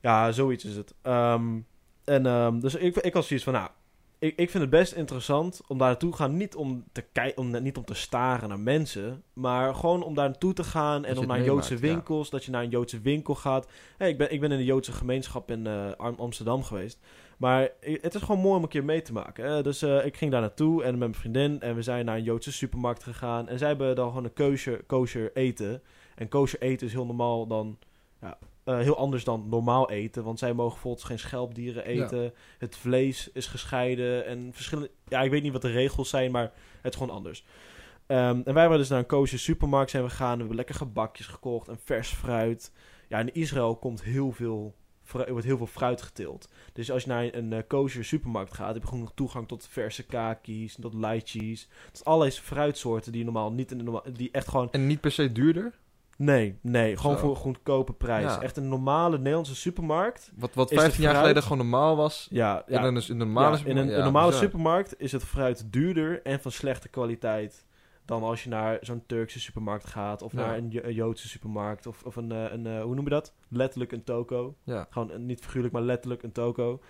Ja, 0.00 0.32
zoiets 0.32 0.64
is 0.64 0.76
het. 0.76 0.94
Ehm, 1.02 1.58
en 2.04 2.26
ehm, 2.26 2.60
dus 2.60 2.74
ik, 2.74 2.96
ik 2.96 3.12
was 3.12 3.26
zoiets 3.26 3.44
van, 3.44 3.54
nou, 3.54 3.68
ik, 4.18 4.36
ik 4.36 4.50
vind 4.50 4.62
het 4.62 4.70
best 4.72 4.92
interessant 4.92 5.60
om 5.68 5.78
daar 5.78 5.88
naartoe 5.88 6.10
te 6.10 6.16
gaan. 6.16 6.36
Niet 6.36 6.54
om 6.54 6.84
te, 6.92 7.04
kei- 7.12 7.32
om, 7.34 7.62
niet 7.62 7.76
om 7.76 7.84
te 7.84 7.94
staren 7.94 8.48
naar 8.48 8.60
mensen, 8.60 9.22
maar 9.32 9.74
gewoon 9.74 10.02
om 10.02 10.14
daar 10.14 10.28
naartoe 10.28 10.52
te 10.52 10.64
gaan 10.64 11.04
en 11.04 11.18
om 11.18 11.26
naar 11.26 11.42
Joodse 11.44 11.74
ja. 11.74 11.80
winkels, 11.80 12.30
dat 12.30 12.44
je 12.44 12.50
naar 12.50 12.62
een 12.62 12.70
Joodse 12.70 13.00
winkel 13.00 13.34
gaat. 13.34 13.68
Hey, 13.96 14.08
ik, 14.10 14.18
ben, 14.18 14.32
ik 14.32 14.40
ben 14.40 14.52
in 14.52 14.58
de 14.58 14.64
Joodse 14.64 14.92
gemeenschap 14.92 15.50
in 15.50 15.66
eh, 15.66 15.90
Am- 15.96 16.18
Amsterdam 16.18 16.62
geweest. 16.62 16.98
Maar 17.40 17.68
het 17.80 18.14
is 18.14 18.22
gewoon 18.22 18.40
mooi 18.40 18.56
om 18.56 18.62
een 18.62 18.68
keer 18.68 18.84
mee 18.84 19.02
te 19.02 19.12
maken. 19.12 19.44
Hè? 19.44 19.62
Dus 19.62 19.82
eh, 19.82 20.04
ik 20.04 20.16
ging 20.16 20.30
daar 20.30 20.40
naartoe 20.40 20.82
en 20.82 20.90
met 20.90 20.98
mijn 20.98 21.14
vriendin 21.14 21.60
en 21.60 21.74
we 21.74 21.82
zijn 21.82 22.04
naar 22.04 22.16
een 22.16 22.22
Joodse 22.22 22.52
supermarkt 22.52 23.02
gegaan. 23.02 23.48
En 23.48 23.58
zij 23.58 23.68
hebben 23.68 23.96
dan 23.96 24.08
gewoon 24.08 24.24
een 24.24 24.32
kosher, 24.32 24.84
kosher 24.84 25.30
eten. 25.34 25.82
En 26.14 26.28
kosher 26.28 26.60
eten 26.60 26.86
is 26.86 26.92
heel 26.92 27.06
normaal 27.06 27.46
dan... 27.46 27.78
Ja, 28.20 28.38
eh, 28.64 28.78
heel 28.78 28.96
anders 28.96 29.24
dan 29.24 29.48
normaal 29.48 29.90
eten. 29.90 30.24
Want 30.24 30.38
zij 30.38 30.52
mogen 30.52 30.72
bijvoorbeeld 30.72 31.04
geen 31.04 31.18
schelpdieren 31.18 31.84
eten. 31.84 32.32
Het 32.58 32.76
vlees 32.76 33.30
is 33.32 33.46
gescheiden. 33.46 34.26
En 34.26 34.50
verschillende... 34.52 34.90
Ja, 35.08 35.20
ik 35.22 35.30
weet 35.30 35.42
niet 35.42 35.52
wat 35.52 35.62
de 35.62 35.70
regels 35.70 36.08
zijn, 36.08 36.30
maar 36.30 36.52
het 36.80 36.92
is 36.92 36.98
gewoon 36.98 37.16
anders. 37.16 37.44
Ehm, 38.06 38.40
en 38.44 38.54
wij 38.54 38.64
waren 38.64 38.78
dus 38.78 38.88
naar 38.88 38.98
een 38.98 39.06
kosher 39.06 39.38
supermarkt 39.38 39.90
zijn 39.90 40.02
we 40.02 40.10
gegaan. 40.10 40.32
We 40.32 40.38
hebben 40.38 40.56
lekker 40.56 40.74
gebakjes 40.74 41.26
gekocht 41.26 41.68
en 41.68 41.78
vers 41.84 42.08
fruit. 42.08 42.72
Ja, 43.08 43.18
in 43.18 43.34
Israël 43.34 43.76
komt 43.76 44.02
heel 44.02 44.32
veel, 44.32 44.74
er 45.14 45.30
wordt 45.30 45.46
heel 45.46 45.56
veel 45.56 45.66
fruit 45.66 46.02
geteeld. 46.02 46.48
Dus 46.72 46.90
als 46.90 47.02
je 47.02 47.08
naar 47.08 47.34
een 47.34 47.52
eh, 47.52 47.62
kosher 47.66 48.04
supermarkt 48.04 48.54
gaat, 48.54 48.74
heb 48.74 48.82
je 48.82 48.88
gewoon 48.88 49.10
toegang 49.14 49.48
tot 49.48 49.68
verse 49.70 50.06
kaki's, 50.06 50.76
tot 50.80 50.94
lychees. 50.94 51.68
Tot 51.92 52.04
allerlei 52.04 52.30
fruitsoorten 52.30 53.12
die 53.12 53.24
normaal 53.24 53.52
niet 53.52 53.70
in 53.70 53.78
de 53.78 53.84
normaal, 53.84 54.04
die 54.12 54.28
echt 54.32 54.48
gewoon 54.48 54.68
En 54.70 54.86
niet 54.86 55.00
per 55.00 55.12
se 55.12 55.32
duurder? 55.32 55.72
Nee, 56.16 56.58
nee, 56.60 56.96
gewoon 56.96 57.16
Zo. 57.16 57.20
voor 57.20 57.30
een 57.30 57.36
goedkope 57.36 57.92
prijs. 57.92 58.24
Ja. 58.24 58.42
Echt 58.42 58.56
een 58.56 58.68
normale 58.68 59.18
Nederlandse 59.18 59.54
supermarkt. 59.56 60.32
Wat, 60.34 60.54
wat 60.54 60.70
Is 60.70 60.76
het 60.76 60.80
15 60.80 61.02
jaar 61.02 61.14
geleden 61.14 61.42
gewoon 61.42 61.58
normaal 61.58 61.96
was. 61.96 62.26
Ja, 62.30 62.64
ja, 62.66 62.78
in, 62.78 62.84
een, 62.84 63.02
in 63.02 63.10
een 63.10 63.16
normale 63.16 63.58
ja, 63.58 63.64
in 63.64 63.76
een, 63.76 63.96
een 63.96 64.04
normale 64.04 64.32
supermarkt 64.32 64.94
is 64.98 65.12
het 65.12 65.24
fruit 65.24 65.72
duurder 65.72 66.22
en 66.22 66.40
van 66.40 66.52
slechte 66.52 66.88
kwaliteit 66.88 67.64
dan 68.10 68.22
als 68.22 68.42
je 68.44 68.48
naar 68.48 68.78
zo'n 68.80 69.02
Turkse 69.06 69.40
supermarkt 69.40 69.86
gaat 69.86 70.22
of 70.22 70.32
Ja. 70.32 70.38
naar 70.38 70.56
een, 70.56 70.70
Jo- 70.70 70.82
een 70.82 70.94
Joodse 70.94 71.28
supermarkt 71.28 71.86
of, 71.86 72.02
of 72.02 72.16
een, 72.16 72.32
eh, 72.32 72.52
een 72.52 72.66
eh, 72.66 72.82
hoe 72.82 72.94
noem 72.94 73.04
je 73.04 73.10
dat? 73.10 73.34
Letterlijk 73.48 73.92
een 73.92 74.04
toko. 74.04 74.54
Ja. 74.64 74.86
Gewoon 74.90 75.10
een- 75.10 75.26
niet 75.26 75.40
figuurlijk, 75.40 75.72
maar 75.72 75.82
letterlijk 75.82 76.22
een 76.22 76.32
toko. 76.32 76.80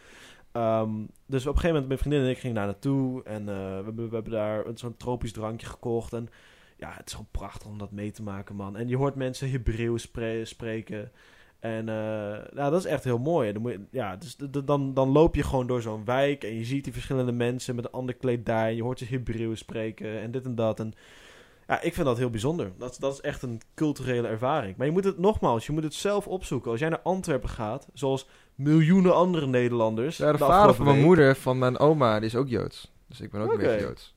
Ehm, 0.53 0.91
dus 1.27 1.47
op 1.47 1.55
een 1.55 1.61
gegeven 1.61 1.69
moment, 1.69 1.87
mijn 1.87 1.99
vriendin 1.99 2.21
en 2.21 2.29
ik 2.31 2.39
gingen 2.39 2.57
daar 2.57 2.67
naartoe. 2.67 3.23
En 3.25 3.49
eh, 3.49 3.55
we, 3.79 3.85
hebben, 3.85 4.09
we 4.09 4.15
hebben 4.15 4.33
daar 4.33 4.67
een- 4.67 4.79
zo'n 4.79 4.97
tropisch 4.97 5.33
drankje 5.33 5.67
gekocht. 5.67 6.13
En 6.13 6.29
ja, 6.77 6.93
het 6.93 7.07
is 7.07 7.13
gewoon 7.13 7.29
prachtig 7.31 7.69
om 7.69 7.79
dat 7.79 7.91
mee 7.91 8.11
te 8.11 8.23
maken, 8.23 8.57
man. 8.57 8.77
En 8.77 8.89
je 8.89 8.97
hoort 8.97 9.15
mensen 9.15 9.51
Hebreeuws 9.51 10.03
spre- 10.03 10.45
spreken. 10.45 11.13
En 11.61 11.85
nou, 11.85 12.71
dat 12.71 12.75
is 12.75 12.85
echt 12.85 13.05
heel 13.05 13.19
mooi. 13.19 13.53
Dan, 13.53 13.63
moet 13.63 13.73
je- 13.73 13.85
ja, 13.91 14.17
dus 14.17 14.37
dan, 14.65 14.95
dan 14.95 15.09
loop 15.09 15.35
je 15.35 15.43
gewoon 15.43 15.67
door 15.67 15.83
zo'n 15.83 16.05
wijk 16.05 16.45
en 16.45 16.55
je 16.55 16.65
ziet 16.65 16.85
die 16.85 16.93
verschillende 16.93 17.33
mensen 17.33 17.75
met 17.75 17.85
een 17.85 17.91
ander 17.91 18.15
kledij. 18.15 18.75
Je 18.75 18.83
hoort 18.83 18.99
ze 18.99 19.05
Hebreeuws 19.05 19.59
spreken 19.59 20.21
en 20.21 20.31
dit 20.31 20.45
en 20.45 20.55
dat. 20.55 20.81
En 20.81 20.93
ja, 21.67 21.81
ik 21.83 21.95
vind 21.95 22.07
dat 22.07 22.19
heel 22.19 22.31
bijzonder. 22.31 22.73
Dat, 22.79 22.97
dat 23.01 23.13
is 23.13 23.21
echt 23.21 23.43
een 23.43 23.61
culturele 23.75 24.29
ervaring. 24.29 24.77
Maar 24.77 24.87
je 24.87 24.93
moet 24.93 25.05
het 25.05 25.19
nogmaals, 25.19 25.67
je 25.67 25.73
moet 25.73 25.83
het 25.83 25.95
zelf 25.95 26.27
opzoeken. 26.27 26.71
Als 26.71 26.81
jij 26.81 26.89
naar 26.89 27.01
Antwerpen 27.03 27.49
gaat, 27.49 27.89
zoals 27.95 28.29
miljoenen 28.55 29.15
andere 29.15 29.47
Nederlanders. 29.47 30.17
Ja, 30.17 30.33
de, 30.33 30.39
vader 30.39 30.75
van 30.75 30.85
mijn 30.85 30.97
moeder, 31.05 31.37
van 31.37 31.59
mijn 31.59 31.79
oma, 31.79 32.17
die 32.19 32.29
is 32.29 32.37
ook 32.37 32.49
Joods. 32.49 32.93
Dus 33.07 33.21
ik 33.21 33.31
ben 33.31 33.41
ook 33.41 33.53
een 33.53 33.57
beetje 33.57 33.73
Joods. 33.87 34.15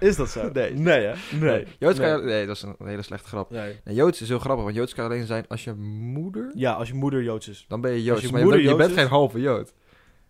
Is 0.00 0.16
dat 0.16 0.28
zo? 0.30 0.50
Nee. 0.52 0.72
Nee, 0.72 1.00
hè? 1.06 1.14
Nee. 1.38 1.66
Joods 1.78 1.98
kan 1.98 2.08
nee. 2.10 2.18
je- 2.18 2.24
nee, 2.24 2.46
dat 2.46 2.56
is 2.56 2.62
een 2.62 2.74
hele 2.84 3.02
slechte 3.02 3.28
grap. 3.28 3.50
Nee. 3.50 3.76
Nee, 3.84 3.94
Joods 3.94 4.20
is 4.20 4.28
heel 4.28 4.38
grappig, 4.38 4.64
want 4.64 4.76
Joods 4.76 4.94
kan 4.94 5.04
alleen 5.04 5.26
zijn 5.26 5.44
als 5.48 5.64
je 5.64 5.72
moeder... 5.72 6.50
Ja, 6.54 6.72
als 6.72 6.88
je 6.88 6.94
moeder 6.94 7.22
Joods 7.22 7.48
is. 7.48 7.64
Dan 7.68 7.80
ben 7.80 7.90
je 7.92 8.02
Joods, 8.02 8.22
je 8.22 8.28
maar 8.30 8.38
je, 8.38 8.44
moeder 8.44 8.62
bent, 8.62 8.72
je 8.76 8.86
bent 8.86 8.98
geen 8.98 9.08
halve 9.08 9.40
Jood. 9.40 9.72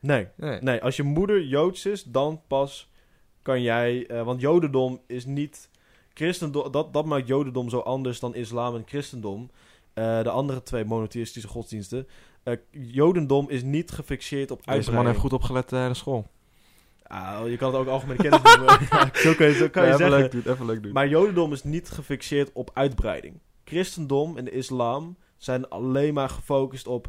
Nee. 0.00 0.26
Nee. 0.36 0.60
Nee, 0.60 0.82
als 0.82 0.96
je 0.96 1.02
moeder 1.02 1.44
Joods 1.44 1.86
is, 1.86 2.02
dan 2.04 2.40
pas 2.46 2.90
kan 3.42 3.62
jij... 3.62 4.06
eh, 4.06 4.22
want 4.22 4.40
Jodendom 4.40 5.00
is 5.06 5.24
niet... 5.24 5.68
Christendom, 6.14 6.72
dat, 6.72 6.92
dat 6.92 7.04
maakt 7.04 7.26
Jodendom 7.26 7.68
zo 7.68 7.78
anders 7.78 8.20
dan 8.20 8.34
islam 8.34 8.74
en 8.74 8.82
christendom. 8.86 9.50
Eh, 9.94 10.22
de 10.22 10.30
andere 10.30 10.62
twee 10.62 10.84
monotheïstische 10.84 11.48
godsdiensten. 11.48 12.06
Eh, 12.42 12.54
Jodendom 12.70 13.48
is 13.50 13.62
niet 13.62 13.90
gefixeerd 13.90 14.50
op 14.50 14.56
Deze 14.58 14.68
man 14.70 14.76
uitbreiding. 14.76 15.08
heeft 15.08 15.20
goed 15.20 15.32
opgelet 15.32 15.72
eh, 15.72 15.82
in 15.82 15.88
de 15.88 15.94
school. 15.94 16.26
Ah, 17.08 17.48
je 17.48 17.56
kan 17.56 17.72
het 17.72 17.80
ook 17.80 17.86
algemene 17.86 18.22
kennis 18.22 18.42
noemen. 18.42 18.78
ja, 18.90 19.10
zo 19.14 19.34
kan 19.34 19.46
je, 19.46 19.54
zo 19.54 19.68
kan 19.68 19.82
je 19.82 19.88
even 19.88 19.98
zeggen. 19.98 20.18
leuk 20.20 20.30
doen, 20.30 20.52
even 20.52 20.66
leuk 20.66 20.82
doen. 20.82 20.92
Maar 20.92 21.08
Jodendom 21.08 21.52
is 21.52 21.62
niet 21.62 21.90
gefixeerd 21.90 22.52
op 22.52 22.70
uitbreiding. 22.74 23.40
Christendom 23.64 24.36
en 24.36 24.44
de 24.44 24.50
islam 24.50 25.16
zijn 25.36 25.68
alleen 25.68 26.14
maar 26.14 26.28
gefocust 26.28 26.86
op 26.86 27.08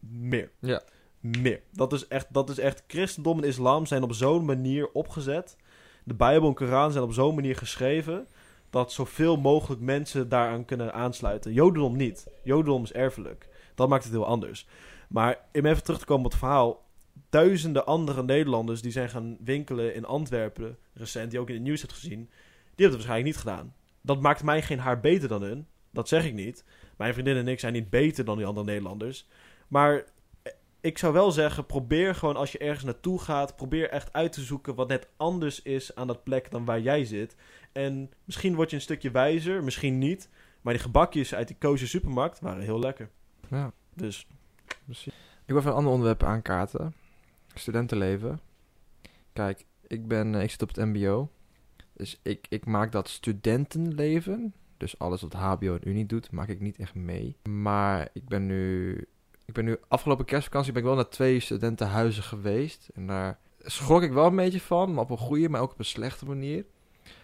meer. 0.00 0.50
Ja. 0.58 0.82
meer. 1.20 1.60
Dat 1.72 1.92
is 1.92 2.08
echt, 2.08 2.26
dat 2.30 2.50
is 2.50 2.58
echt 2.58 2.84
christendom 2.86 3.38
en 3.38 3.48
islam 3.48 3.86
zijn 3.86 4.02
op 4.02 4.12
zo'n 4.12 4.44
manier 4.44 4.92
opgezet. 4.92 5.56
De 6.04 6.14
Bijbel 6.14 6.48
en 6.48 6.54
Koran 6.54 6.92
zijn 6.92 7.04
op 7.04 7.12
zo'n 7.12 7.34
manier 7.34 7.56
geschreven 7.56 8.26
dat 8.70 8.92
zoveel 8.92 9.36
mogelijk 9.36 9.80
mensen 9.80 10.28
daaraan 10.28 10.64
kunnen 10.64 10.94
aansluiten. 10.94 11.52
Jodendom 11.52 11.96
niet. 11.96 12.26
Jodendom 12.44 12.82
is 12.82 12.92
erfelijk. 12.92 13.48
Dat 13.74 13.88
maakt 13.88 14.04
het 14.04 14.12
heel 14.12 14.26
anders. 14.26 14.66
Maar 15.08 15.38
om 15.52 15.66
even 15.66 15.82
terug 15.82 15.98
te 15.98 16.04
komen 16.04 16.24
op 16.24 16.30
het 16.30 16.40
verhaal. 16.40 16.84
Duizenden 17.30 17.86
andere 17.86 18.22
Nederlanders 18.22 18.82
die 18.82 18.92
zijn 18.92 19.08
gaan 19.08 19.36
winkelen 19.44 19.94
in 19.94 20.04
Antwerpen 20.04 20.78
recent, 20.94 21.30
die 21.30 21.40
ook 21.40 21.48
in 21.48 21.54
het 21.54 21.64
nieuws 21.64 21.80
hebt 21.80 21.92
gezien, 21.92 22.18
die 22.18 22.86
hebben 22.86 22.98
het 22.98 23.06
waarschijnlijk 23.06 23.26
niet 23.26 23.36
gedaan. 23.36 23.74
Dat 24.00 24.20
maakt 24.20 24.42
mij 24.42 24.62
geen 24.62 24.78
haar 24.78 25.00
beter 25.00 25.28
dan 25.28 25.42
hun. 25.42 25.66
Dat 25.90 26.08
zeg 26.08 26.24
ik 26.24 26.34
niet. 26.34 26.64
Mijn 26.96 27.12
vriendin 27.12 27.36
en 27.36 27.48
ik 27.48 27.60
zijn 27.60 27.72
niet 27.72 27.90
beter 27.90 28.24
dan 28.24 28.36
die 28.36 28.46
andere 28.46 28.66
Nederlanders. 28.66 29.28
Maar 29.68 30.04
ik 30.80 30.98
zou 30.98 31.12
wel 31.12 31.30
zeggen, 31.30 31.66
probeer 31.66 32.14
gewoon 32.14 32.36
als 32.36 32.52
je 32.52 32.58
ergens 32.58 32.84
naartoe 32.84 33.20
gaat, 33.20 33.56
probeer 33.56 33.88
echt 33.88 34.12
uit 34.12 34.32
te 34.32 34.40
zoeken 34.40 34.74
wat 34.74 34.88
net 34.88 35.08
anders 35.16 35.62
is 35.62 35.94
aan 35.94 36.06
dat 36.06 36.24
plek 36.24 36.50
dan 36.50 36.64
waar 36.64 36.80
jij 36.80 37.04
zit. 37.04 37.36
En 37.72 38.10
misschien 38.24 38.54
word 38.54 38.70
je 38.70 38.76
een 38.76 38.82
stukje 38.82 39.10
wijzer, 39.10 39.64
misschien 39.64 39.98
niet. 39.98 40.28
Maar 40.60 40.72
die 40.72 40.82
gebakjes 40.82 41.34
uit 41.34 41.48
die 41.48 41.56
koosje 41.58 41.86
supermarkt 41.86 42.40
waren 42.40 42.62
heel 42.62 42.78
lekker. 42.78 43.10
Ja, 43.50 43.72
Dus 43.94 44.26
precies. 44.84 45.14
Ik 45.44 45.48
wil 45.48 45.56
even 45.56 45.70
een 45.70 45.76
ander 45.76 45.92
onderwerp 45.92 46.22
aankaarten. 46.22 46.94
Studentenleven. 47.54 48.40
Kijk, 49.32 49.64
ik, 49.86 50.08
ben, 50.08 50.34
eh, 50.34 50.42
ik 50.42 50.50
zit 50.50 50.62
op 50.62 50.74
het 50.74 50.84
mbo. 50.86 51.30
Dus 51.92 52.20
ik, 52.22 52.46
ik 52.48 52.66
maak 52.66 52.92
dat 52.92 53.08
studentenleven, 53.08 54.54
dus 54.76 54.98
alles 54.98 55.22
wat 55.22 55.32
hbo 55.32 55.74
en 55.74 55.88
unie 55.88 56.06
doet, 56.06 56.30
maak 56.30 56.48
ik 56.48 56.60
niet 56.60 56.78
echt 56.78 56.94
mee. 56.94 57.36
Maar 57.48 58.08
ik 58.12 58.28
ben 58.28 58.46
nu, 58.46 58.96
ik 59.44 59.54
ben 59.54 59.64
nu 59.64 59.76
afgelopen 59.88 60.24
kerstvakantie 60.24 60.72
ben 60.72 60.82
ik 60.82 60.88
wel 60.88 60.96
naar 60.96 61.08
twee 61.08 61.40
studentenhuizen 61.40 62.22
geweest. 62.22 62.88
En 62.94 63.06
daar 63.06 63.38
schrok 63.58 64.02
ik 64.02 64.12
wel 64.12 64.26
een 64.26 64.36
beetje 64.36 64.60
van, 64.60 64.94
maar 64.94 65.04
op 65.04 65.10
een 65.10 65.18
goede, 65.18 65.48
maar 65.48 65.60
ook 65.60 65.72
op 65.72 65.78
een 65.78 65.84
slechte 65.84 66.26
manier. 66.26 66.64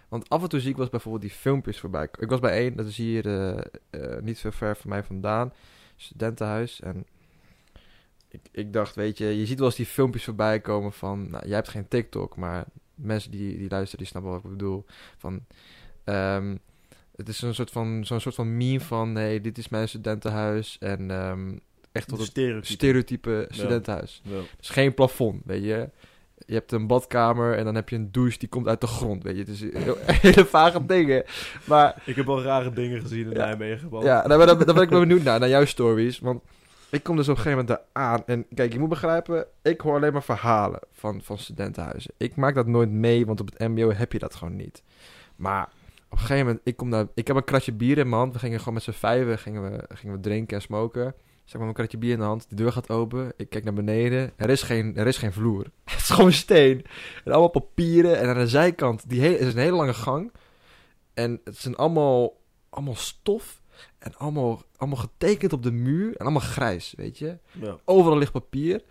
Want 0.09 0.29
af 0.29 0.43
en 0.43 0.49
toe 0.49 0.61
zie 0.61 0.71
ik 0.71 0.77
wel 0.77 0.89
bijvoorbeeld 0.89 1.23
die 1.23 1.33
filmpjes 1.33 1.81
voorbij. 1.81 2.09
Ik 2.19 2.31
was 2.31 2.41
bij 2.41 2.53
één, 2.59 2.77
dat 2.77 2.87
is 2.87 2.97
hier 2.97 3.27
eh, 3.27 3.59
eh, 3.91 4.23
niet 4.23 4.39
zo 4.39 4.51
ver 4.51 4.77
van 4.77 4.91
mij 4.91 5.03
vandaan. 5.03 5.53
Studentenhuis. 5.97 6.81
En 6.81 7.07
ik, 8.31 8.41
ik 8.53 8.73
dacht, 8.73 8.95
weet 8.95 9.19
je, 9.19 9.39
je 9.39 9.47
ziet 9.47 9.59
wel 9.59 9.67
eens 9.67 9.77
die 9.77 9.87
filmpjes 9.87 10.25
voorbij 10.25 10.61
komen 10.61 10.93
van... 10.93 11.31
Nou, 11.31 11.47
jij 11.47 11.55
hebt 11.57 11.69
geen 11.69 11.89
TikTok, 11.89 12.37
maar 12.37 12.65
mensen 12.95 13.31
die, 13.31 13.59
die 13.59 13.69
luisteren, 13.71 13.99
die 13.99 14.07
snappen 14.07 14.31
wat 14.33 14.45
ik 14.45 14.51
bedoel. 14.51 14.85
Van, 15.17 15.45
ehm, 16.05 16.57
het 17.17 17.29
is 17.29 17.39
zo'n 17.39 17.55
soort 17.55 17.71
van, 17.71 18.07
zo'n 18.07 18.21
soort 18.21 18.35
van 18.35 18.57
meme 18.57 18.81
van... 18.81 19.13
Nee, 19.13 19.41
dit 19.41 19.59
is 19.59 19.69
mijn 19.69 19.89
studentenhuis. 19.89 20.77
En 20.81 21.11
ehm, 21.11 21.57
echt 21.93 22.09
tot 22.09 22.19
het 22.19 22.27
stereotype. 22.27 22.73
stereotype 22.73 23.47
studentenhuis. 23.51 24.23
Wel. 24.25 24.43
Dus 24.59 24.69
geen 24.69 24.95
plafond, 24.95 25.43
weet 25.45 25.65
je. 25.65 25.91
Je 26.47 26.55
hebt 26.55 26.73
een 26.73 26.87
badkamer 26.87 27.55
en 27.57 27.65
dan 27.65 27.75
heb 27.75 27.89
je 27.89 27.97
een 27.97 28.13
douche 28.13 28.39
die 28.39 28.49
komt 28.49 28.69
uit 28.69 28.81
de 28.81 28.87
grond, 28.87 29.23
weet 29.23 29.35
je. 29.35 29.41
Het 29.41 29.49
is 29.49 29.61
hele 30.23 30.47
vage 30.47 30.87
dingen. 30.87 31.25
Maar 31.65 32.03
Ik 32.05 32.17
heb 32.17 32.27
wel 32.27 32.43
rare 32.43 32.73
dingen 32.73 33.01
gezien 33.01 33.25
in 33.25 33.31
Ja. 33.31 33.37
Nijmegen. 33.47 33.89
ja, 34.03 34.23
daar, 34.23 34.39
ben- 34.39 34.47
daar 34.67 34.75
ben 34.75 34.83
ik 34.83 34.89
wel 34.91 35.01
benieuwd 35.01 35.23
naar, 35.23 35.41
naar 35.41 35.49
jouw 35.49 35.65
stories. 35.65 36.19
Want 36.19 36.43
ik 36.91 37.03
kom 37.03 37.17
dus 37.17 37.29
op 37.29 37.37
een 37.37 37.43
gegeven 37.43 37.65
moment 37.65 37.69
daar 37.69 38.05
aan. 38.05 38.23
En 38.27 38.47
kijk, 38.55 38.73
je 38.73 38.79
moet 38.79 38.89
begrijpen, 38.89 39.47
ik 39.63 39.81
hoor 39.81 39.95
alleen 39.95 40.13
maar 40.13 40.23
verhalen 40.23 40.81
van, 40.93 41.23
van 41.23 41.39
studentenhuizen. 41.39 42.13
Ik 42.17 42.37
maak 42.37 42.55
dat 42.55 42.67
nooit 42.67 42.91
mee, 42.91 43.27
want 43.27 43.41
op 43.41 43.51
het 43.51 43.69
mbo 43.69 43.93
heb 43.93 44.13
je 44.13 44.19
dat 44.19 44.35
gewoon 44.35 44.57
niet. 44.57 44.83
Maar 45.37 45.69
op 46.09 46.13
een 46.13 46.19
gegeven 46.19 46.47
moment, 46.47 46.61
ik, 46.65 46.77
kom 46.77 46.91
daar, 46.91 47.07
ik 47.15 47.27
heb 47.27 47.37
een 47.37 47.45
kratje 47.45 47.73
bier 47.73 47.99
in 47.99 48.09
mijn 48.09 48.21
hand. 48.21 48.33
We 48.33 48.39
gingen 48.39 48.59
gewoon 48.59 48.75
met 48.75 48.83
z'n 48.83 48.91
vijven 48.91 49.39
gingen 49.39 49.71
we, 49.71 49.85
gingen 49.95 50.15
we 50.15 50.21
drinken 50.21 50.57
en 50.57 50.63
smoken. 50.63 51.15
Ik 51.49 51.55
met 51.55 51.63
mijn 51.63 51.75
kratje 51.75 51.99
bier 51.99 52.13
in 52.13 52.19
de 52.19 52.25
hand. 52.25 52.47
De 52.49 52.55
deur 52.55 52.73
gaat 52.73 52.91
open. 52.91 53.33
Ik 53.37 53.49
kijk 53.49 53.65
naar 53.65 53.73
beneden. 53.73 54.33
Er 54.37 54.51
is 54.51 54.63
geen, 54.63 54.97
er 54.97 55.07
is 55.07 55.17
geen 55.17 55.33
vloer. 55.33 55.65
Het 55.85 56.01
is 56.01 56.11
gewoon 56.11 56.33
steen. 56.33 56.85
En 57.25 57.33
allemaal 57.33 57.49
papieren. 57.49 58.19
En 58.19 58.29
aan 58.29 58.39
de 58.39 58.49
zijkant 58.49 59.09
die 59.09 59.21
hele, 59.21 59.39
is 59.39 59.53
een 59.53 59.61
hele 59.61 59.77
lange 59.77 59.95
gang. 59.95 60.33
En 61.15 61.41
het 61.45 61.57
zijn 61.57 61.77
allemaal, 61.77 62.41
allemaal 62.71 62.95
stof. 62.95 63.58
En 63.99 64.17
allemaal, 64.17 64.63
allemaal 64.77 64.99
getekend 64.99 65.53
op 65.53 65.63
de 65.63 65.73
muur. 65.73 66.17
En 66.17 66.25
allemaal 66.25 66.41
grijs, 66.41 66.95
weet 66.97 67.19
je. 67.19 67.39
Ja. 67.53 67.77
Overal 67.85 68.19
ligt 68.19 68.33
papier. 68.33 68.85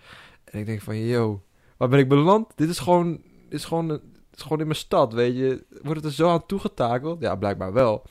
En 0.43 0.59
ik 0.59 0.65
denk 0.65 0.81
van, 0.81 0.97
yo, 0.97 1.43
waar 1.77 1.89
ben 1.89 1.99
ik 1.99 2.09
beland? 2.09 2.51
Dit 2.55 2.69
is 2.69 2.79
gewoon, 2.79 3.11
dit 3.49 3.59
is 3.59 3.65
gewoon, 3.65 3.87
dit 3.87 4.01
is 4.33 4.41
gewoon 4.41 4.59
in 4.59 4.67
mijn 4.67 4.79
stad, 4.79 5.13
weet 5.13 5.35
je. 5.35 5.65
Wordt 5.69 6.01
het 6.01 6.05
er 6.05 6.15
zo 6.15 6.29
aan 6.29 6.45
toegetakeld? 6.45 7.21
Ja, 7.21 7.35
blijkbaar 7.35 7.73
wel. 7.73 8.03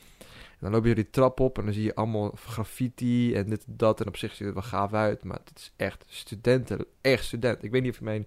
En 0.56 0.58
dan 0.60 0.70
loop 0.70 0.84
je 0.84 0.94
die 0.94 1.10
trap 1.10 1.40
op 1.40 1.58
en 1.58 1.64
dan 1.64 1.74
zie 1.74 1.82
je 1.82 1.94
allemaal 1.94 2.30
graffiti 2.30 3.34
en 3.34 3.48
dit 3.48 3.64
en 3.64 3.74
dat. 3.76 4.00
En 4.00 4.06
op 4.06 4.16
zich 4.16 4.34
ziet 4.34 4.46
het 4.46 4.54
wel 4.54 4.62
gaaf 4.62 4.92
uit, 4.92 5.24
maar 5.24 5.38
het 5.44 5.58
is 5.58 5.72
echt 5.76 6.04
studenten, 6.08 6.86
echt 7.00 7.24
student. 7.24 7.62
Ik 7.62 7.70
weet 7.70 7.82
niet 7.82 7.90
of 7.90 7.98
je 7.98 8.04
mijn 8.04 8.26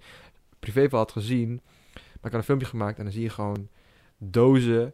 privéval 0.60 1.00
had 1.00 1.12
gezien, 1.12 1.62
maar 1.94 2.04
ik 2.04 2.32
had 2.32 2.34
een 2.34 2.44
filmpje 2.44 2.68
gemaakt 2.68 2.98
en 2.98 3.04
dan 3.04 3.14
zie 3.14 3.22
je 3.22 3.30
gewoon 3.30 3.68
dozen 4.18 4.94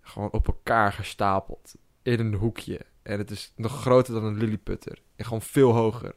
gewoon 0.00 0.30
op 0.30 0.46
elkaar 0.46 0.92
gestapeld 0.92 1.74
in 2.02 2.20
een 2.20 2.34
hoekje. 2.34 2.80
En 3.02 3.18
het 3.18 3.30
is 3.30 3.52
nog 3.56 3.80
groter 3.80 4.14
dan 4.14 4.24
een 4.24 4.36
lilliputter. 4.38 4.98
En 5.16 5.24
gewoon 5.24 5.42
veel 5.42 5.72
hoger. 5.72 6.12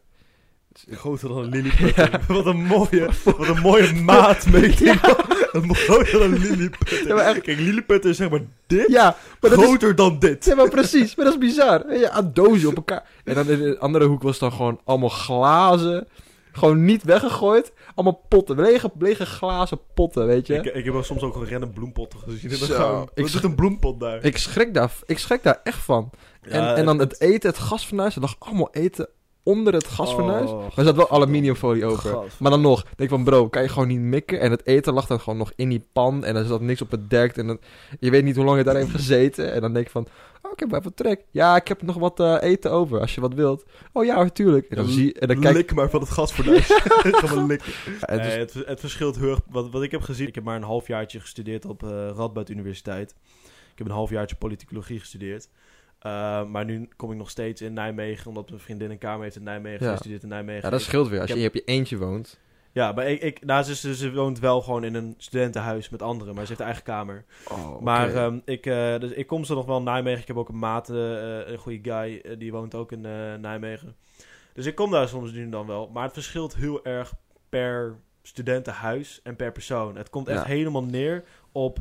Groter 0.92 1.28
dan 1.28 1.38
een 1.38 1.50
lilliputter. 1.50 2.22
wat 2.28 2.46
een 2.46 2.64
mooie, 2.66 3.10
wat 3.24 3.48
een 3.48 3.62
mooie 3.62 3.94
maatmeting. 3.94 5.00
Een 5.54 5.76
Groter 5.76 6.20
dan 6.20 6.34
een 6.34 6.40
lilliputter. 6.40 7.08
Ja, 7.08 7.16
maar 7.16 7.26
echt- 7.26 7.42
Kijk, 7.42 7.60
lilliputter 7.60 8.10
is 8.10 8.18
zeg 8.18 8.30
maar 8.30 8.42
dit. 8.68 8.88
Ja, 8.88 9.04
maar 9.42 9.50
dat 9.50 9.60
is, 9.60 9.66
groter 9.66 9.96
dan 9.96 10.20
dit. 10.20 10.46
Ja, 10.46 10.56
maar 10.56 10.70
precies. 10.70 11.16
Maar 11.16 11.26
dat 11.26 11.34
is 11.34 11.40
bizar. 11.40 11.98
Je, 11.98 12.10
aan 12.10 12.32
dozen 12.34 12.70
op 12.70 12.76
elkaar. 12.76 13.06
En 13.24 13.36
dan 13.36 13.50
in 13.50 13.60
de 13.60 13.78
andere 13.80 14.06
hoek 14.06 14.22
was 14.24 14.40
dan 14.40 14.52
gewoon 14.52 14.80
allemaal 14.84 15.10
glazen. 15.10 16.08
Gewoon 16.54 16.86
niet 16.86 17.04
weggegooid. 17.04 17.74
Allemaal 17.96 18.22
potten. 18.28 18.56
Lege, 18.56 18.92
lege 19.00 19.26
glazen 19.26 19.80
potten, 19.94 20.26
weet 20.26 20.48
je. 20.48 20.56
Ik, 20.56 20.66
ik 20.66 20.84
heb 20.84 20.94
wel 20.94 21.04
soms 21.04 21.22
ook 21.22 21.34
gewoon 21.34 21.50
random 21.50 21.74
bloempotten 21.74 22.20
gezien. 22.20 22.52
Zo, 22.52 22.76
gang. 22.76 23.10
ik 23.14 23.24
Er 23.24 23.30
zit 23.30 23.44
een 23.44 23.56
bloempot 23.56 24.00
daar. 24.00 24.24
Ik 24.24 24.38
schrik 24.38 24.74
daar, 24.74 24.92
ik 25.06 25.20
schrik 25.20 25.44
daar 25.44 25.60
echt 25.64 25.84
van. 25.84 26.10
En, 26.42 26.62
Ja, 26.62 26.76
en 26.76 26.86
dan 26.86 27.00
het 27.00 27.22
eten, 27.22 27.50
het 27.50 27.60
gasfornuis. 27.60 28.16
Er 28.16 28.22
lag 28.22 28.36
allemaal 28.40 28.70
eten 28.72 29.10
onder 29.44 29.74
het 29.74 29.88
gasfornuis. 29.88 30.50
Oh, 30.50 30.60
maar 30.60 30.72
er 30.78 30.84
zat 30.84 30.96
wel 30.96 31.10
aluminiumfolie 31.10 31.86
over. 31.86 32.18
Maar 32.40 32.52
dan 32.52 32.62
nog, 32.62 32.84
denk 32.84 33.00
ik 33.00 33.10
van 33.10 33.24
bro, 33.24 33.50
kan 33.50 33.62
je 33.62 33.70
gewoon 33.70 33.88
niet 33.88 34.00
mikken? 34.00 34.40
En 34.40 34.52
het 34.52 34.66
eten 34.68 34.94
lag 34.94 35.08
dan 35.08 35.20
gewoon 35.20 35.40
nog 35.40 35.52
in 35.56 35.70
die 35.70 35.86
pan. 35.94 36.24
En 36.26 36.36
er 36.36 36.46
zat 36.46 36.62
niks 36.62 36.82
op 36.82 36.92
het 36.92 37.10
dek. 37.10 37.38
En 37.38 37.48
dan, 37.48 37.60
je 38.00 38.10
weet 38.10 38.24
niet 38.24 38.36
hoe 38.36 38.46
lang 38.46 38.58
je 38.58 38.64
daar 38.64 38.76
heeft 38.76 38.92
gezeten. 38.92 39.54
En 39.54 39.62
dan 39.62 39.74
denk 39.74 39.86
je 39.86 39.92
van, 39.92 40.08
oh, 40.42 40.52
ik 40.52 40.60
heb 40.60 40.70
wel 40.70 40.80
even 40.80 40.94
trek. 40.94 41.26
Ja, 41.32 41.56
ik 41.56 41.68
heb 41.68 41.82
nog 41.82 41.96
wat 41.96 42.20
eh, 42.20 42.38
eten 42.42 42.72
over, 42.72 43.00
als 43.00 43.16
je 43.16 43.22
wat 43.22 43.34
wilt. 43.34 43.66
Oh 43.94 44.06
ja, 44.06 44.24
natuurlijk. 44.24 44.68
En 44.68 44.76
dan, 44.76 44.88
zie, 44.88 45.14
en 45.20 45.28
dan 45.28 45.40
kijk 45.40 45.56
Lik 45.56 45.74
maar 45.74 45.90
van 45.90 46.00
het 46.00 46.10
gasfornuis. 46.10 46.66
Gewoon 47.02 47.48
likken. 47.54 47.74
en 48.00 48.18
dus- 48.18 48.28
Nee, 48.28 48.40
het, 48.40 48.54
het 48.54 48.80
verschilt 48.80 49.16
heel 49.20 49.30
erg. 49.30 49.40
Wat, 49.50 49.70
wat 49.72 49.84
ik 49.84 49.92
heb 49.92 50.02
gezien, 50.02 50.28
ik 50.28 50.36
heb 50.36 50.44
maar 50.44 50.56
een 50.56 50.64
halfjaartje 50.64 51.20
gestudeerd 51.20 51.66
op 51.66 51.84
eh 51.84 51.90
Radboud 52.16 52.50
Universiteit. 52.50 53.16
Ik 53.72 53.78
heb 53.80 53.88
een 53.88 53.94
halfjaartje 53.94 54.36
politicologie 54.36 55.00
gestudeerd. 55.00 55.50
Uh, 56.06 56.44
maar 56.46 56.66
nu 56.66 56.90
kom 56.96 57.12
ik 57.12 57.18
nog 57.18 57.30
steeds 57.30 57.62
in 57.62 57.74
Nijmegen, 57.74 58.28
omdat 58.28 58.50
mijn 58.50 58.62
vriendin 58.62 58.92
een 58.92 58.98
kamer 58.98 59.24
heeft 59.24 59.36
in 59.36 59.44
Nijmegen. 59.44 59.86
Ja. 59.86 59.92
Ja. 59.92 59.98
studeert 59.98 60.24
in 60.24 60.30
Nijmegen. 60.30 60.62
ja, 60.64 60.70
dat 60.70 60.82
scheelt 60.82 61.08
weer. 61.08 61.22
Als 61.22 61.30
je 61.32 61.38
heb- 61.38 61.48
op 61.48 61.54
je 61.54 61.64
eentje 61.64 61.98
woont. 61.98 62.40
Ja, 62.72 62.92
maar 62.92 63.08
ik, 63.10 63.22
ik, 63.22 63.46
nou, 63.46 63.64
ze, 63.64 63.76
ze, 63.76 63.96
ze 63.96 64.14
woont 64.14 64.40
wel 64.40 64.62
gewoon 64.62 64.84
in 64.84 64.94
een 64.96 65.14
studentenhuis 65.18 65.90
met 65.90 66.02
anderen, 66.02 66.36
maar 66.36 66.44
ze 66.44 66.50
heeft 66.50 66.64
eigen 66.64 66.84
kamer. 66.84 67.26
Oh, 67.52 67.82
Maar 67.82 68.14
ehm, 68.16 68.40
ik, 68.46 68.66
eh, 68.66 69.00
dus 69.00 69.12
ik 69.12 69.28
kom 69.28 69.44
ze 69.44 69.54
nog 69.54 69.66
wel 69.66 69.78
in 69.78 69.84
Nijmegen. 69.84 70.22
Ik 70.22 70.28
heb 70.28 70.38
ook 70.38 70.50
een 70.50 70.60
maat, 70.60 70.90
eh, 70.90 71.48
een 71.48 71.58
goede 71.58 71.80
guy, 71.92 72.20
eh, 72.24 72.40
die 72.40 72.52
woont 72.52 72.76
ook 72.76 72.92
in 72.92 73.06
eh, 73.06 73.34
Nijmegen. 73.42 73.96
Dus 74.54 74.66
ik 74.66 74.76
kom 74.76 74.92
daar 74.92 75.08
soms 75.08 75.32
nu 75.32 75.50
dan 75.50 75.68
wel. 75.68 75.90
Maar 75.94 76.04
het 76.04 76.14
verschilt 76.14 76.56
heel 76.56 76.86
erg 76.86 77.14
per 77.50 77.96
studentenhuis 78.22 79.20
en 79.24 79.36
per 79.36 79.52
persoon. 79.52 79.96
Het 79.96 80.10
komt 80.10 80.28
echt 80.28 80.42
Ja. 80.42 80.48
helemaal 80.48 80.84
neer 80.84 81.24
op 81.52 81.80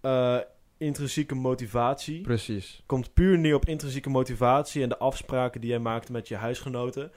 eh, 0.00 0.36
intrinsieke 0.82 1.34
motivatie. 1.34 2.20
Precies. 2.20 2.82
komt 2.86 3.14
puur 3.14 3.38
neer 3.38 3.54
op 3.54 3.66
intrinsieke 3.66 4.10
motivatie 4.10 4.82
en 4.82 4.88
de 4.88 4.98
afspraken 4.98 5.60
die 5.60 5.70
jij 5.70 5.78
maakt 5.78 6.08
met 6.08 6.28
je 6.28 6.36
huisgenoten. 6.36 7.12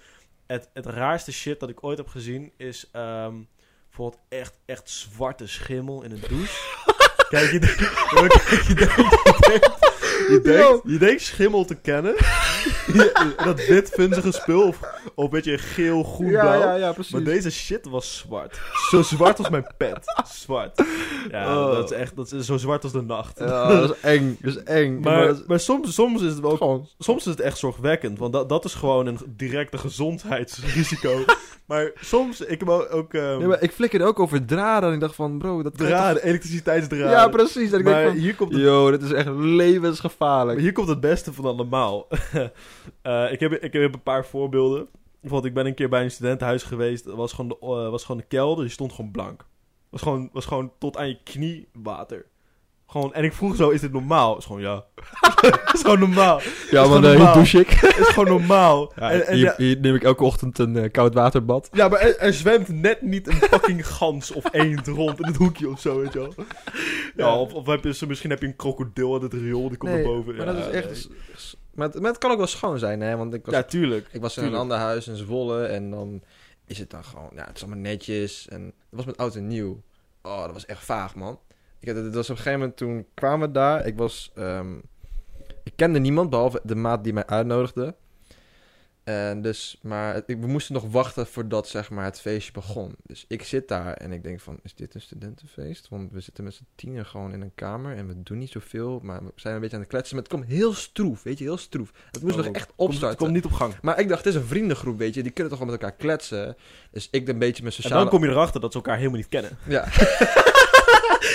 Het, 0.47 0.70
het 0.74 0.86
raarste 0.86 1.32
shit 1.32 1.59
dat 1.59 1.70
ik 1.70 1.84
ooit 1.84 1.97
heb 1.97 2.07
gezien 2.07 2.51
is 2.57 2.89
ehm, 2.91 3.36
bijvoorbeeld 3.88 4.22
echt, 4.30 4.57
echt 4.66 4.89
zwarte 4.89 5.47
schimmel 5.47 6.03
in 6.03 6.11
een 6.11 6.24
douche. 6.30 6.84
Kijk, 7.30 7.51
je 7.55 7.59
denkt, 7.59 7.80
je 7.80 8.18
denkt, 8.20 8.68
je 8.68 8.74
denkt, 8.74 9.76
je 10.30 10.39
denkt, 10.43 10.82
je 10.84 10.97
denkt 10.97 11.22
schimmel 11.22 11.66
te 11.66 11.76
kennen. 11.76 12.16
Dat 13.45 13.66
wit 13.66 13.89
vunzige 13.93 14.32
spul 14.32 14.68
of, 14.68 14.80
of 15.16 15.24
een 15.24 15.30
beetje 15.30 15.57
geel, 15.57 16.03
groen, 16.03 16.30
Ja, 16.32 16.41
blauw. 16.41 16.59
ja, 16.59 16.76
ja, 16.76 16.91
precies. 16.91 17.11
Maar 17.13 17.24
deze 17.24 17.51
shit 17.51 17.86
was 17.89 18.18
zwart. 18.18 18.59
Zo 18.89 19.01
zwart 19.01 19.38
als 19.38 19.49
mijn 19.49 19.68
pet. 19.78 20.24
Zwart. 20.34 20.84
Ja, 21.32 21.57
Oh. 21.68 21.74
dat 21.74 21.91
is 21.91 21.97
echt 21.97 22.16
dat 22.16 22.32
is 22.32 22.45
zo 22.45 22.57
zwart 22.57 22.84
als 22.84 22.91
de 22.91 23.01
nacht. 23.01 23.39
Ja, 23.39 23.68
dat 23.68 23.89
is 23.89 23.99
eng. 24.01 24.38
Dat 24.41 24.55
is 24.55 24.63
eng. 24.63 24.99
Maar, 24.99 25.34
maar 25.47 25.59
soms, 25.59 25.93
soms 25.93 26.22
is 26.22 26.32
het 26.32 26.39
wel 26.39 26.57
gewoon... 26.57 26.88
Soms 26.99 27.20
is 27.20 27.32
het 27.32 27.39
echt 27.39 27.57
zorgwekkend, 27.57 28.20
want 28.20 28.34
dat, 28.34 28.49
dat 28.49 28.66
is 28.66 28.74
gewoon 28.74 29.05
een 29.05 29.20
directe 29.28 29.78
gezondheidsrisico. 29.78 31.24
maar 31.68 31.91
soms, 32.01 32.41
ik 32.41 32.59
heb 32.59 32.70
ook, 32.70 32.88
ook 32.93 33.13
ehm, 33.13 33.38
Nee, 33.38 33.47
maar 33.47 33.61
ik 33.61 33.72
flikkerde 33.72 34.05
ook 34.05 34.20
over 34.20 34.45
draden 34.45 34.89
en 34.89 34.95
ik 34.95 35.01
dacht 35.01 35.16
van, 35.16 35.38
bro, 35.38 35.63
dat 35.63 35.78
draden, 35.78 36.24
elektriciteitsdraden. 36.24 37.09
Ja, 37.09 37.28
precies. 37.28 37.72
En 37.72 37.80
ik 37.80 37.86
maar 37.86 37.93
denk 37.93 38.07
van, 38.09 38.18
hier 38.18 38.36
komt 38.36 38.51
het 38.53 38.61
yo, 38.61 38.91
dit 38.91 39.01
is 39.01 39.11
echt 39.11 39.26
Maar 39.26 39.36
levensgevaarlijk. 39.36 40.59
hier 40.59 40.72
komt 40.72 40.88
het 40.88 40.99
beste 40.99 41.34
van 41.34 41.45
allemaal. 41.45 42.07
Eh, 43.01 43.32
ik, 43.32 43.39
heb, 43.39 43.51
ik 43.51 43.74
heb 43.74 43.93
een 43.93 44.03
paar 44.03 44.26
voorbeelden. 44.26 44.88
bijvoorbeeld, 45.22 45.49
ik 45.51 45.58
ben 45.58 45.66
een 45.66 45.76
keer 45.76 45.89
bij 45.89 46.03
een 46.03 46.12
studentenhuis 46.12 46.64
geweest. 46.64 47.06
Dat 47.06 47.16
was 47.16 47.34
gewoon 47.34 47.49
de, 47.49 47.58
eh, 47.60 47.89
was 47.89 48.03
gewoon 48.03 48.22
de 48.22 48.28
kelder, 48.28 48.64
die 48.64 48.74
stond 48.74 48.93
gewoon 48.93 49.12
blank. 49.12 49.45
Was 49.89 50.01
gewoon, 50.01 50.30
was 50.34 50.45
gewoon 50.45 50.72
tot 50.80 50.97
aan 50.97 51.08
je 51.08 51.18
knie 51.24 51.68
water. 51.74 52.26
Gewoon, 52.88 53.14
en 53.14 53.24
ik 53.24 53.34
vroeg 53.34 53.56
zo, 53.56 53.70
is 53.70 53.82
dit 53.82 53.91
normaal? 53.91 54.38
Is 54.38 54.45
gewoon, 54.45 54.62
ja. 54.62 54.86
is 55.74 55.82
gewoon 55.82 55.99
normaal. 55.99 56.41
Ja, 56.72 56.84
eh, 56.84 56.91
hier 56.91 57.01
normaal. 57.01 57.34
douche 57.34 57.60
ik. 57.60 57.72
is 58.01 58.08
gewoon 58.08 58.28
normaal. 58.30 58.91
Ja, 58.99 59.12
en, 59.12 59.28
en, 59.28 59.36
hier, 59.36 59.45
ja, 59.45 59.53
hier 59.58 59.80
neem 59.80 59.95
ik 59.95 60.03
elke 60.03 60.24
ochtend 60.24 60.60
een 60.60 60.91
koud 60.91 61.14
waterbad. 61.14 61.70
ja, 61.72 61.88
maar 61.88 61.99
er, 61.99 62.18
er 62.18 62.34
zwemt 62.34 62.68
net 62.70 63.01
niet 63.01 63.28
een 63.28 63.34
fucking 63.34 63.88
gans 63.88 64.32
of 64.32 64.43
eend 64.53 64.88
rond 64.88 65.20
in 65.20 65.26
het 65.28 65.36
hoekje 65.36 65.70
of 65.70 65.80
zo, 65.80 65.99
weet 65.99 66.14
je 66.14 66.20
wel. 66.20 66.34
Ja, 67.16 67.38
of, 67.39 67.53
of 67.53 67.66
heb 67.66 67.84
je, 67.84 67.93
zo- 67.93 68.08
misschien 68.08 68.30
heb 68.30 68.41
je 68.41 68.47
een 68.47 68.56
krokodil 68.56 69.14
uit 69.14 69.22
het 69.22 69.34
riool, 69.34 69.70
die 69.70 69.78
komt 69.78 69.91
Nee, 69.91 70.03
naar 70.03 70.12
boven. 70.14 70.36
Maar 70.36 70.45
ja, 70.45 70.53
dat 70.53 70.68
is 70.68 70.72
echt... 70.74 71.10
nee. 71.10 71.18
Maar 71.76 71.88
het, 71.88 71.99
maar 72.01 72.09
het 72.11 72.19
kan 72.19 72.32
ook 72.32 72.38
wel 72.38 72.47
schoon 72.47 72.80
zijn, 72.80 73.01
hè. 73.01 73.17
Want 73.17 73.34
ik 73.34 73.45
was, 73.45 73.55
Ja, 73.55 73.63
tuurlijk. 73.63 74.07
ik 74.11 74.21
was 74.21 74.38
in 74.38 74.43
een 74.43 74.55
ander 74.55 74.78
huis 74.78 75.07
in 75.07 75.15
Zwolle 75.15 75.65
en 75.65 75.89
dan 75.89 76.21
is 76.65 76.78
het 76.78 76.89
dan 76.89 77.03
gewoon... 77.03 77.30
Ja, 77.36 77.45
het 77.45 77.55
is 77.55 77.61
allemaal 77.63 77.80
netjes 77.82 78.47
en... 78.47 78.63
Dat 78.65 78.73
was 78.89 79.05
met 79.05 79.17
oud 79.17 79.36
en 79.36 79.47
nieuw. 79.47 79.82
Oh, 80.21 80.41
dat 80.43 80.53
was 80.53 80.65
echt 80.65 80.84
vaag, 80.86 81.15
man. 81.15 81.39
Ik, 81.80 81.88
had- 81.88 81.97
het 82.03 82.13
was 82.15 82.30
op 82.30 82.36
een 82.36 82.41
gegeven 82.41 82.59
moment 82.59 82.78
toen 82.78 83.05
kwamen 83.13 83.47
we 83.47 83.53
daar. 83.53 83.86
Ik 83.86 83.97
was... 83.97 84.32
ehm, 84.36 84.76
ik 85.63 85.73
kende 85.76 85.99
niemand, 85.99 86.30
behalve 86.30 86.59
de 86.63 86.76
maat 86.76 87.03
die 87.03 87.13
mij 87.13 87.26
uitnodigde. 87.26 87.95
En 89.06 89.41
dus, 89.41 89.78
maar 89.82 90.14
het- 90.14 90.24
ik, 90.28 90.39
we 90.39 90.47
moesten 90.47 90.74
nog 90.74 90.84
wachten 90.91 91.28
voordat 91.28 91.68
zeg 91.68 91.89
maar, 91.89 92.06
het 92.06 92.20
feestje 92.22 92.51
begon. 92.51 92.95
Dus 93.03 93.26
ik 93.28 93.43
zit 93.43 93.68
daar 93.68 93.93
en 93.93 94.12
ik 94.12 94.24
denk 94.24 94.39
van, 94.39 94.60
is 94.64 94.76
dit 94.76 94.95
een 94.95 95.01
studentenfeest? 95.01 95.89
Want 95.89 96.12
we 96.12 96.20
zitten 96.20 96.43
met 96.43 96.53
z'n 96.53 96.66
tienen 96.76 97.06
gewoon 97.06 97.34
in 97.34 97.41
een 97.41 97.51
kamer 97.56 97.95
en 97.97 98.08
we 98.08 98.24
doen 98.24 98.38
niet 98.38 98.51
zoveel. 98.51 98.99
Maar 99.03 99.24
we 99.24 99.32
zijn 99.36 99.53
een 99.56 99.60
beetje 99.60 99.76
aan 99.76 99.82
het 99.82 99.91
kletsen. 99.91 100.16
Maar 100.16 100.24
het 100.26 100.34
komt 100.34 100.45
heel 100.47 100.74
stroef, 100.74 101.24
weet 101.24 101.38
je, 101.38 101.43
heel 101.43 101.58
stroef. 101.58 101.91
Het 102.12 102.22
moest 102.22 102.36
Oh, 102.38 102.43
nog 102.45 102.53
echt 102.56 102.66
Komt, 102.76 102.89
opstarten. 102.89 103.18
komt 103.18 103.32
niet 103.32 103.45
op 103.45 103.51
gang. 103.51 103.74
Maar 103.82 103.99
ik 103.99 104.08
dacht, 104.10 104.24
het 104.26 104.34
is 104.34 104.41
een 104.41 104.47
vriendengroep, 104.47 104.97
weet 104.97 105.14
je. 105.14 105.24
Die 105.24 105.32
kunnen 105.32 105.51
toch 105.53 105.62
wel 105.62 105.72
met 105.72 105.82
elkaar 105.82 105.97
kletsen. 105.97 106.56
Dus 106.91 107.08
ik 107.12 107.28
een 107.28 107.39
beetje 107.39 107.64
met 107.64 107.76
En 107.76 107.82
sociale... 107.82 108.01
dan 108.01 108.10
kom 108.12 108.24
je 108.24 108.30
erachter 108.30 108.62
dat 108.62 108.72
ze 108.72 108.78
elkaar 108.78 108.97
helemaal 108.97 109.18
niet 109.18 109.30
kennen. 109.30 109.58
Ja. 109.68 109.84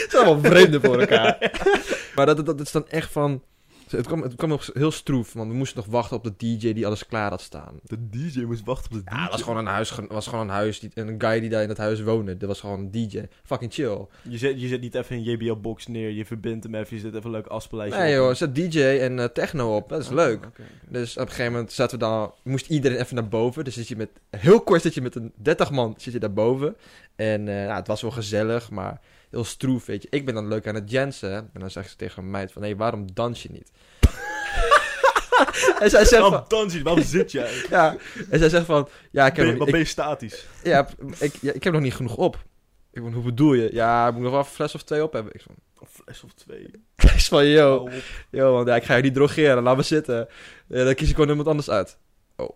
Het 0.00 0.06
zijn 0.10 0.24
allemaal 0.26 0.50
vreemden 0.50 0.80
voor 0.80 1.00
elkaar. 1.00 1.50
maar 2.14 2.26
dat, 2.26 2.36
dat, 2.36 2.46
dat 2.46 2.60
is 2.60 2.72
dan 2.72 2.88
echt 2.88 3.12
van... 3.12 3.42
Het 3.90 4.06
kwam, 4.06 4.22
het 4.22 4.34
kwam 4.34 4.48
nog 4.48 4.70
heel 4.72 4.90
stroef, 4.90 5.32
want 5.32 5.50
we 5.50 5.56
moesten 5.56 5.76
nog 5.78 5.86
wachten 5.86 6.16
op 6.16 6.24
de 6.24 6.32
DJ 6.36 6.72
die 6.72 6.86
alles 6.86 7.06
klaar 7.06 7.30
had 7.30 7.40
staan. 7.40 7.80
De 7.82 8.08
DJ 8.08 8.40
moest 8.40 8.64
wachten 8.64 8.90
op 8.90 8.96
de 8.96 9.04
DJ. 9.04 9.14
Ja, 9.14 9.22
het 9.22 9.30
was 9.30 9.42
gewoon 9.42 9.58
een 9.58 9.66
huis, 9.66 9.92
was 10.08 10.26
gewoon 10.26 10.40
een 10.44 10.54
huis, 10.54 10.80
die, 10.80 10.90
een 10.94 11.14
guy 11.18 11.40
die 11.40 11.48
daar 11.48 11.62
in 11.62 11.68
het 11.68 11.78
huis 11.78 12.02
woonde. 12.02 12.36
Dat 12.36 12.48
was 12.48 12.60
gewoon 12.60 12.78
een 12.78 12.90
DJ. 12.90 13.20
Fucking 13.42 13.72
chill. 13.72 14.06
Je 14.28 14.38
zet, 14.38 14.60
je 14.60 14.68
zet 14.68 14.80
niet 14.80 14.94
even 14.94 15.16
een 15.16 15.22
JBL-box 15.22 15.86
neer, 15.86 16.10
je 16.10 16.24
verbindt 16.26 16.64
hem 16.64 16.74
even, 16.74 16.96
je 16.96 17.02
zet 17.02 17.14
even 17.14 17.24
een 17.24 17.30
leuk 17.30 17.46
afspeellijstje 17.46 18.02
Nee 18.02 18.20
op. 18.20 18.26
joh, 18.26 18.34
zet 18.34 18.54
DJ 18.54 18.80
en 18.80 19.18
eh, 19.18 19.24
techno 19.24 19.76
op, 19.76 19.88
dat 19.88 20.00
is 20.00 20.08
Ah, 20.08 20.14
leuk. 20.14 20.48
Dus 20.88 21.16
op 21.16 21.22
een 21.22 21.28
gegeven 21.28 21.52
moment 21.52 21.72
zaten 21.72 21.98
we 21.98 22.04
dan, 22.04 22.32
moest 22.42 22.68
iedereen 22.68 22.98
even 22.98 23.14
naar 23.14 23.28
boven. 23.28 23.64
Dus 23.64 23.74
zit 23.74 23.88
je 23.88 23.96
met, 23.96 24.08
heel 24.30 24.60
kort 24.60 24.82
zit 24.82 24.94
je 24.94 25.02
met 25.02 25.14
een 25.14 25.32
30 25.36 25.70
man 25.70 25.94
zit 25.96 26.12
je 26.12 26.18
daar 26.18 26.32
boven. 26.32 26.76
En 27.16 27.48
eh, 27.48 27.64
nou, 27.64 27.76
het 27.76 27.86
was 27.86 28.02
wel 28.02 28.10
gezellig, 28.10 28.70
maar 28.70 29.00
heel 29.30 29.44
stroef, 29.44 29.86
weet 29.86 30.02
je. 30.02 30.08
Ik 30.10 30.24
ben 30.24 30.34
dan 30.34 30.48
leuk 30.48 30.66
aan 30.66 30.74
het 30.74 30.90
jansen. 30.90 31.32
En 31.52 31.60
dan 31.60 31.70
zegt 31.70 31.90
ze 31.90 31.96
tegen 31.96 32.22
een 32.22 32.30
meid 32.30 32.52
van, 32.52 32.62
hé, 32.62 32.76
waarom 32.76 33.12
dans 33.14 33.42
je 33.42 33.48
niet? 33.52 33.70
en 35.80 35.90
zij 35.90 36.04
zegt 36.04 36.22
van, 36.22 36.30
Waarom 36.30 36.48
dans 36.48 36.72
je? 36.74 36.82
Waarom 36.82 37.02
zit 37.04 37.32
jij? 37.32 37.52
ja, 37.70 37.96
en 38.30 38.38
zij 38.38 38.48
zegt 38.48 38.66
van, 38.66 38.88
ja, 39.10 39.26
ik 39.26 39.36
heb, 39.36 39.44
Ben 39.44 39.44
je- 39.44 39.50
nog, 39.50 39.58
Wat 39.58 39.66
ik, 39.66 39.72
ben 39.72 39.82
je 39.82 39.86
statisch? 39.88 40.46
ja, 40.62 40.88
ik, 41.18 41.34
ja, 41.40 41.52
ik 41.52 41.64
heb 41.64 41.72
nog 41.72 41.82
niet 41.82 41.94
genoeg 41.94 42.16
op. 42.16 42.44
Ik 42.92 43.02
van, 43.02 43.12
hoe 43.12 43.24
bedoel 43.24 43.52
je? 43.52 43.68
Ja, 43.72 44.06
ik 44.08 44.12
moet 44.12 44.22
nog 44.22 44.30
wel 44.30 44.40
een 44.40 44.46
fles 44.46 44.74
of 44.74 44.82
twee 44.82 45.02
op 45.02 45.12
hebben. 45.12 45.34
Ik 45.34 45.42
van, 45.42 45.54
Een 45.80 45.86
fles 45.86 46.22
of 46.24 46.32
twee. 46.32 46.70
ik 46.96 47.20
van, 47.20 47.46
yo. 47.46 47.88
Yo, 48.30 48.52
want 48.52 48.68
ja, 48.68 48.76
ik 48.76 48.84
ga 48.84 48.94
je 48.94 49.02
niet 49.02 49.14
drogeren, 49.14 49.62
laat 49.62 49.76
me 49.76 49.82
zitten. 49.82 50.28
Ja, 50.66 50.84
dan 50.84 50.94
kies 50.94 51.08
ik 51.08 51.14
gewoon 51.14 51.30
iemand 51.30 51.48
anders 51.48 51.70
uit. 51.70 51.98
Oh. 52.36 52.50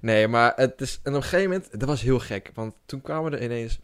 Nee, 0.00 0.28
maar 0.28 0.52
het 0.56 0.80
is... 0.80 1.00
En 1.02 1.10
op 1.12 1.16
een 1.16 1.22
gegeven 1.22 1.50
moment, 1.50 1.80
dat 1.80 1.88
was 1.88 2.02
heel 2.02 2.18
gek. 2.18 2.50
Want 2.54 2.74
toen 2.86 3.00
kwamen 3.00 3.32
er 3.32 3.42
ineens 3.42 3.78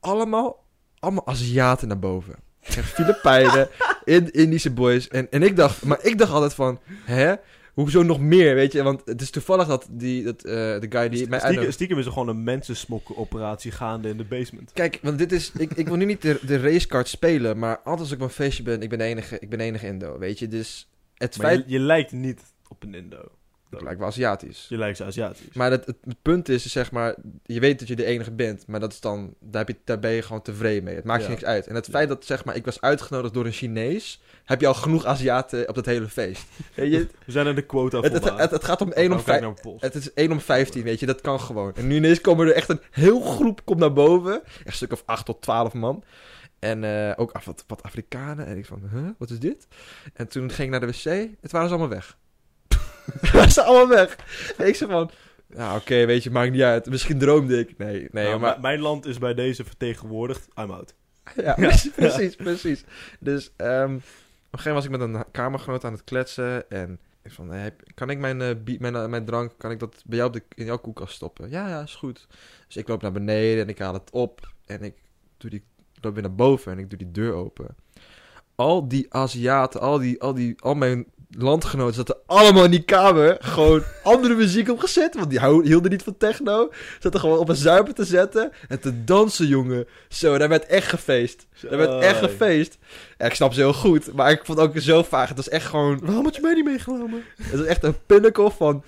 allemaal, 0.00 0.64
allemaal 1.00 1.26
Aziaten 1.26 1.88
naar 1.88 1.98
boven. 1.98 2.34
Echt 2.60 2.92
Filipijnen, 2.92 3.68
in, 4.04 4.30
Indische 4.30 4.70
boys. 4.70 5.08
En, 5.08 5.30
en 5.30 5.42
ik 5.42 5.56
dacht, 5.56 5.84
maar 5.84 6.04
ik 6.04 6.18
dacht 6.18 6.32
altijd 6.32 6.54
van, 6.54 6.80
hè? 7.04 7.34
Hoezo 7.74 8.02
nog 8.02 8.20
meer, 8.20 8.54
weet 8.54 8.72
je? 8.72 8.82
Want 8.82 9.02
het 9.04 9.20
is 9.20 9.30
toevallig 9.30 9.66
dat, 9.66 9.86
die, 9.90 10.24
dat 10.24 10.44
eh, 10.44 10.52
de 10.52 10.86
guy 10.88 11.08
die 11.08 11.28
mij 11.28 11.38
Stiekem, 11.38 11.70
stiekem 11.70 11.98
is 11.98 12.06
er 12.06 12.12
gewoon 12.12 12.28
een 12.28 12.44
mensensmokkenoperatie 12.44 13.72
gaande 13.72 14.08
in 14.08 14.16
de 14.16 14.24
basement. 14.24 14.72
Kijk, 14.72 14.98
want 15.02 15.18
dit 15.18 15.32
is... 15.32 15.52
Ik, 15.58 15.72
ik 15.72 15.88
wil 15.88 15.96
nu 15.96 16.04
niet 16.04 16.22
de, 16.22 16.38
de 16.46 16.60
racecard 16.60 17.08
spelen, 17.08 17.58
maar 17.58 17.76
altijd 17.76 17.98
als 18.00 18.10
ik 18.10 18.16
op 18.16 18.22
een 18.22 18.30
feestje 18.30 18.62
ben, 18.62 18.82
ik 18.82 18.88
ben 18.88 18.98
de 18.98 19.04
enige, 19.04 19.38
ik 19.38 19.48
ben 19.48 19.60
enige 19.60 19.86
Indo, 19.86 20.18
weet 20.18 20.38
je? 20.38 20.48
Dus 20.48 20.90
het 21.14 21.38
Maar 21.38 21.46
feit... 21.46 21.64
je, 21.66 21.72
je 21.72 21.78
lijkt 21.78 22.12
niet 22.12 22.42
op 22.68 22.82
een 22.82 22.94
Indo. 22.94 23.30
Het 23.70 23.82
lijkt 23.82 23.98
wel 23.98 24.08
Aziatisch. 24.08 24.66
Je 24.68 24.76
lijkt 24.76 25.00
Aziatisch. 25.02 25.52
Maar 25.52 25.70
het, 25.70 25.86
het, 25.86 25.96
het 26.04 26.22
punt 26.22 26.48
is, 26.48 26.66
zeg 26.66 26.90
maar, 26.90 27.14
je 27.44 27.60
weet 27.60 27.78
dat 27.78 27.88
je 27.88 27.96
de 27.96 28.04
enige 28.04 28.30
bent, 28.30 28.66
maar 28.66 28.80
dat 28.80 28.92
is 28.92 29.00
dan, 29.00 29.34
daar, 29.40 29.64
heb 29.66 29.76
je, 29.76 29.82
daar 29.84 29.98
ben 29.98 30.10
je 30.10 30.22
gewoon 30.22 30.42
tevreden 30.42 30.84
mee. 30.84 30.94
Het 30.94 31.04
maakt 31.04 31.22
je 31.22 31.28
niks 31.28 31.44
uit. 31.44 31.66
En 31.66 31.74
het 31.74 31.86
Ja. 31.86 31.92
feit 31.92 32.08
dat, 32.08 32.24
zeg 32.24 32.44
maar, 32.44 32.56
ik 32.56 32.64
was 32.64 32.80
uitgenodigd 32.80 33.34
door 33.34 33.44
een 33.46 33.52
Chinees, 33.52 34.20
heb 34.44 34.60
je 34.60 34.66
al 34.66 34.74
genoeg 34.74 35.04
Aziaten 35.04 35.68
op 35.68 35.74
dat 35.74 35.86
hele 35.86 36.08
feest. 36.08 36.44
Je, 36.74 37.06
We 37.24 37.32
zijn 37.32 37.46
aan 37.46 37.54
de 37.54 37.62
quota 37.66 38.00
het, 38.00 38.12
het, 38.12 38.38
het, 38.38 38.50
het 38.50 38.64
gaat 38.64 38.80
om 38.80 38.92
1 38.92 39.04
om 39.04 39.10
Nou, 39.10 39.22
kijk 39.24 39.38
5. 39.38 39.40
naar 39.40 39.50
mijn 39.50 39.62
pols. 39.62 39.82
Het 39.82 39.94
is 39.94 40.12
1 40.12 40.32
om 40.32 40.40
15, 40.40 40.82
weet 40.82 41.00
je, 41.00 41.06
dat 41.06 41.20
kan 41.20 41.40
gewoon. 41.40 41.74
En 41.74 41.86
nu 41.86 41.96
ineens 41.96 42.20
komen 42.20 42.46
er 42.46 42.52
echt 42.54 42.68
een 42.68 42.80
heel 42.90 43.20
groep 43.20 43.64
komt 43.64 43.78
naar 43.78 43.92
boven. 43.92 44.42
Echt 44.44 44.66
een 44.66 44.72
stuk 44.72 44.92
of 44.92 45.02
8 45.06 45.24
tot 45.24 45.42
12 45.42 45.72
man. 45.74 46.04
En 46.58 46.84
eh, 46.84 47.12
ook 47.16 47.32
af, 47.32 47.44
wat, 47.44 47.64
wat 47.66 47.82
Afrikanen. 47.82 48.46
En 48.46 48.56
ik 48.56 48.66
van, 48.66 48.82
huh, 48.92 49.08
wat 49.18 49.30
is 49.30 49.38
dit? 49.38 49.66
En 50.14 50.28
toen 50.28 50.50
ging 50.50 50.62
ik 50.74 50.80
naar 50.80 50.80
de 50.80 50.86
wc, 50.86 51.28
het 51.40 51.52
waren 51.52 51.68
ze 51.68 51.74
allemaal 51.74 51.88
weg. 51.96 52.18
waren 53.32 53.50
ze 53.50 53.62
allemaal 53.62 53.88
weg. 53.88 54.16
En 54.56 54.66
ik 54.66 54.74
zei 54.74 54.90
van, 54.90 55.10
nou 55.46 55.78
oké, 55.78 56.06
weet 56.06 56.22
je, 56.22 56.30
maakt 56.30 56.52
niet 56.52 56.62
uit. 56.62 56.86
Misschien 56.86 57.18
droomde 57.18 57.58
ik. 57.58 57.78
Nee, 57.78 58.08
nee, 58.10 58.24
Nou, 58.24 58.40
maar... 58.40 58.60
Mijn 58.60 58.80
land 58.80 59.06
is 59.06 59.18
bij 59.18 59.34
deze 59.34 59.64
vertegenwoordigd. 59.64 60.48
I'm 60.58 60.70
out. 60.70 60.94
Ja, 61.44 61.54
precies, 61.54 61.90
precies, 61.90 62.36
precies. 62.36 62.84
Dus 63.20 63.50
ehm, 63.56 63.94
op 63.94 64.00
een 64.50 64.58
gegeven 64.58 64.72
moment 64.72 64.74
was 64.74 64.84
ik 64.84 64.90
met 64.90 65.00
een 65.00 65.24
kamergenoot 65.30 65.84
aan 65.84 65.92
het 65.92 66.04
kletsen 66.04 66.70
en 66.70 67.00
ik 67.22 67.32
van, 67.32 67.50
hey, 67.50 67.74
kan 67.94 68.10
ik 68.10 68.18
mijn, 68.18 68.40
eh, 68.40 68.78
mijn, 68.78 68.96
eh, 68.96 69.06
mijn 69.06 69.24
drank, 69.24 69.52
kan 69.56 69.70
ik 69.70 69.78
dat 69.78 70.02
bij 70.06 70.16
jou 70.16 70.28
op 70.28 70.36
de, 70.36 70.42
in 70.54 70.64
jouw 70.64 70.78
koelkast 70.78 71.14
stoppen? 71.14 71.50
Ja, 71.50 71.68
ja, 71.68 71.82
is 71.82 71.94
goed. 71.94 72.26
Dus 72.66 72.76
ik 72.76 72.88
loop 72.88 73.02
naar 73.02 73.12
beneden 73.12 73.62
en 73.62 73.68
ik 73.68 73.78
haal 73.78 73.94
het 73.94 74.10
op 74.10 74.52
en 74.66 74.82
ik 74.82 74.94
doe 75.36 75.50
die, 75.50 75.62
loop 76.00 76.12
weer 76.12 76.22
naar 76.22 76.34
boven 76.34 76.72
en 76.72 76.78
ik 76.78 76.90
doe 76.90 76.98
die 76.98 77.10
deur 77.10 77.32
open. 77.32 77.76
Al 78.54 78.88
die 78.88 79.14
Aziaten, 79.14 79.80
al, 79.80 79.98
die, 79.98 80.20
al, 80.20 80.34
die, 80.34 80.54
al 80.60 80.74
mijn 80.74 81.06
landgenoten 81.38 81.94
zaten 81.94 82.16
allemaal 82.26 82.64
in 82.64 82.70
die 82.70 82.82
kamer 82.82 83.36
gewoon 83.40 83.82
andere 84.02 84.34
muziek 84.34 84.70
opgezet, 84.70 85.14
want 85.14 85.30
die 85.30 85.40
hielden 85.40 85.90
niet 85.90 86.02
van 86.02 86.16
techno. 86.16 86.72
Zaten 86.98 87.20
gewoon 87.20 87.38
op 87.38 87.48
een 87.48 87.56
zuipen 87.56 87.94
te 87.94 88.04
zetten 88.04 88.52
en 88.68 88.80
te 88.80 89.04
dansen, 89.04 89.46
jongen. 89.46 89.86
Zo, 90.08 90.38
daar 90.38 90.48
werd 90.48 90.66
echt 90.66 90.88
gefeest. 90.88 91.46
Daar 91.68 91.78
werd 91.78 92.02
echt 92.02 92.18
gefeest. 92.18 92.78
Ja, 93.18 93.26
ik 93.26 93.34
snap 93.34 93.52
ze 93.52 93.60
heel 93.60 93.72
goed, 93.72 94.12
maar 94.14 94.30
ik 94.30 94.44
vond 94.44 94.58
het 94.58 94.68
ook 94.68 94.78
zo 94.78 95.02
vaag. 95.02 95.28
Het 95.28 95.36
was 95.36 95.48
echt 95.48 95.66
gewoon... 95.66 96.00
Waarom 96.02 96.24
had 96.24 96.34
je 96.34 96.40
mij 96.40 96.54
niet 96.54 96.64
meegenomen? 96.64 97.22
Het 97.42 97.60
is 97.60 97.66
echt 97.66 97.84
een 97.84 97.96
pinnacle 98.06 98.50
van 98.50 98.82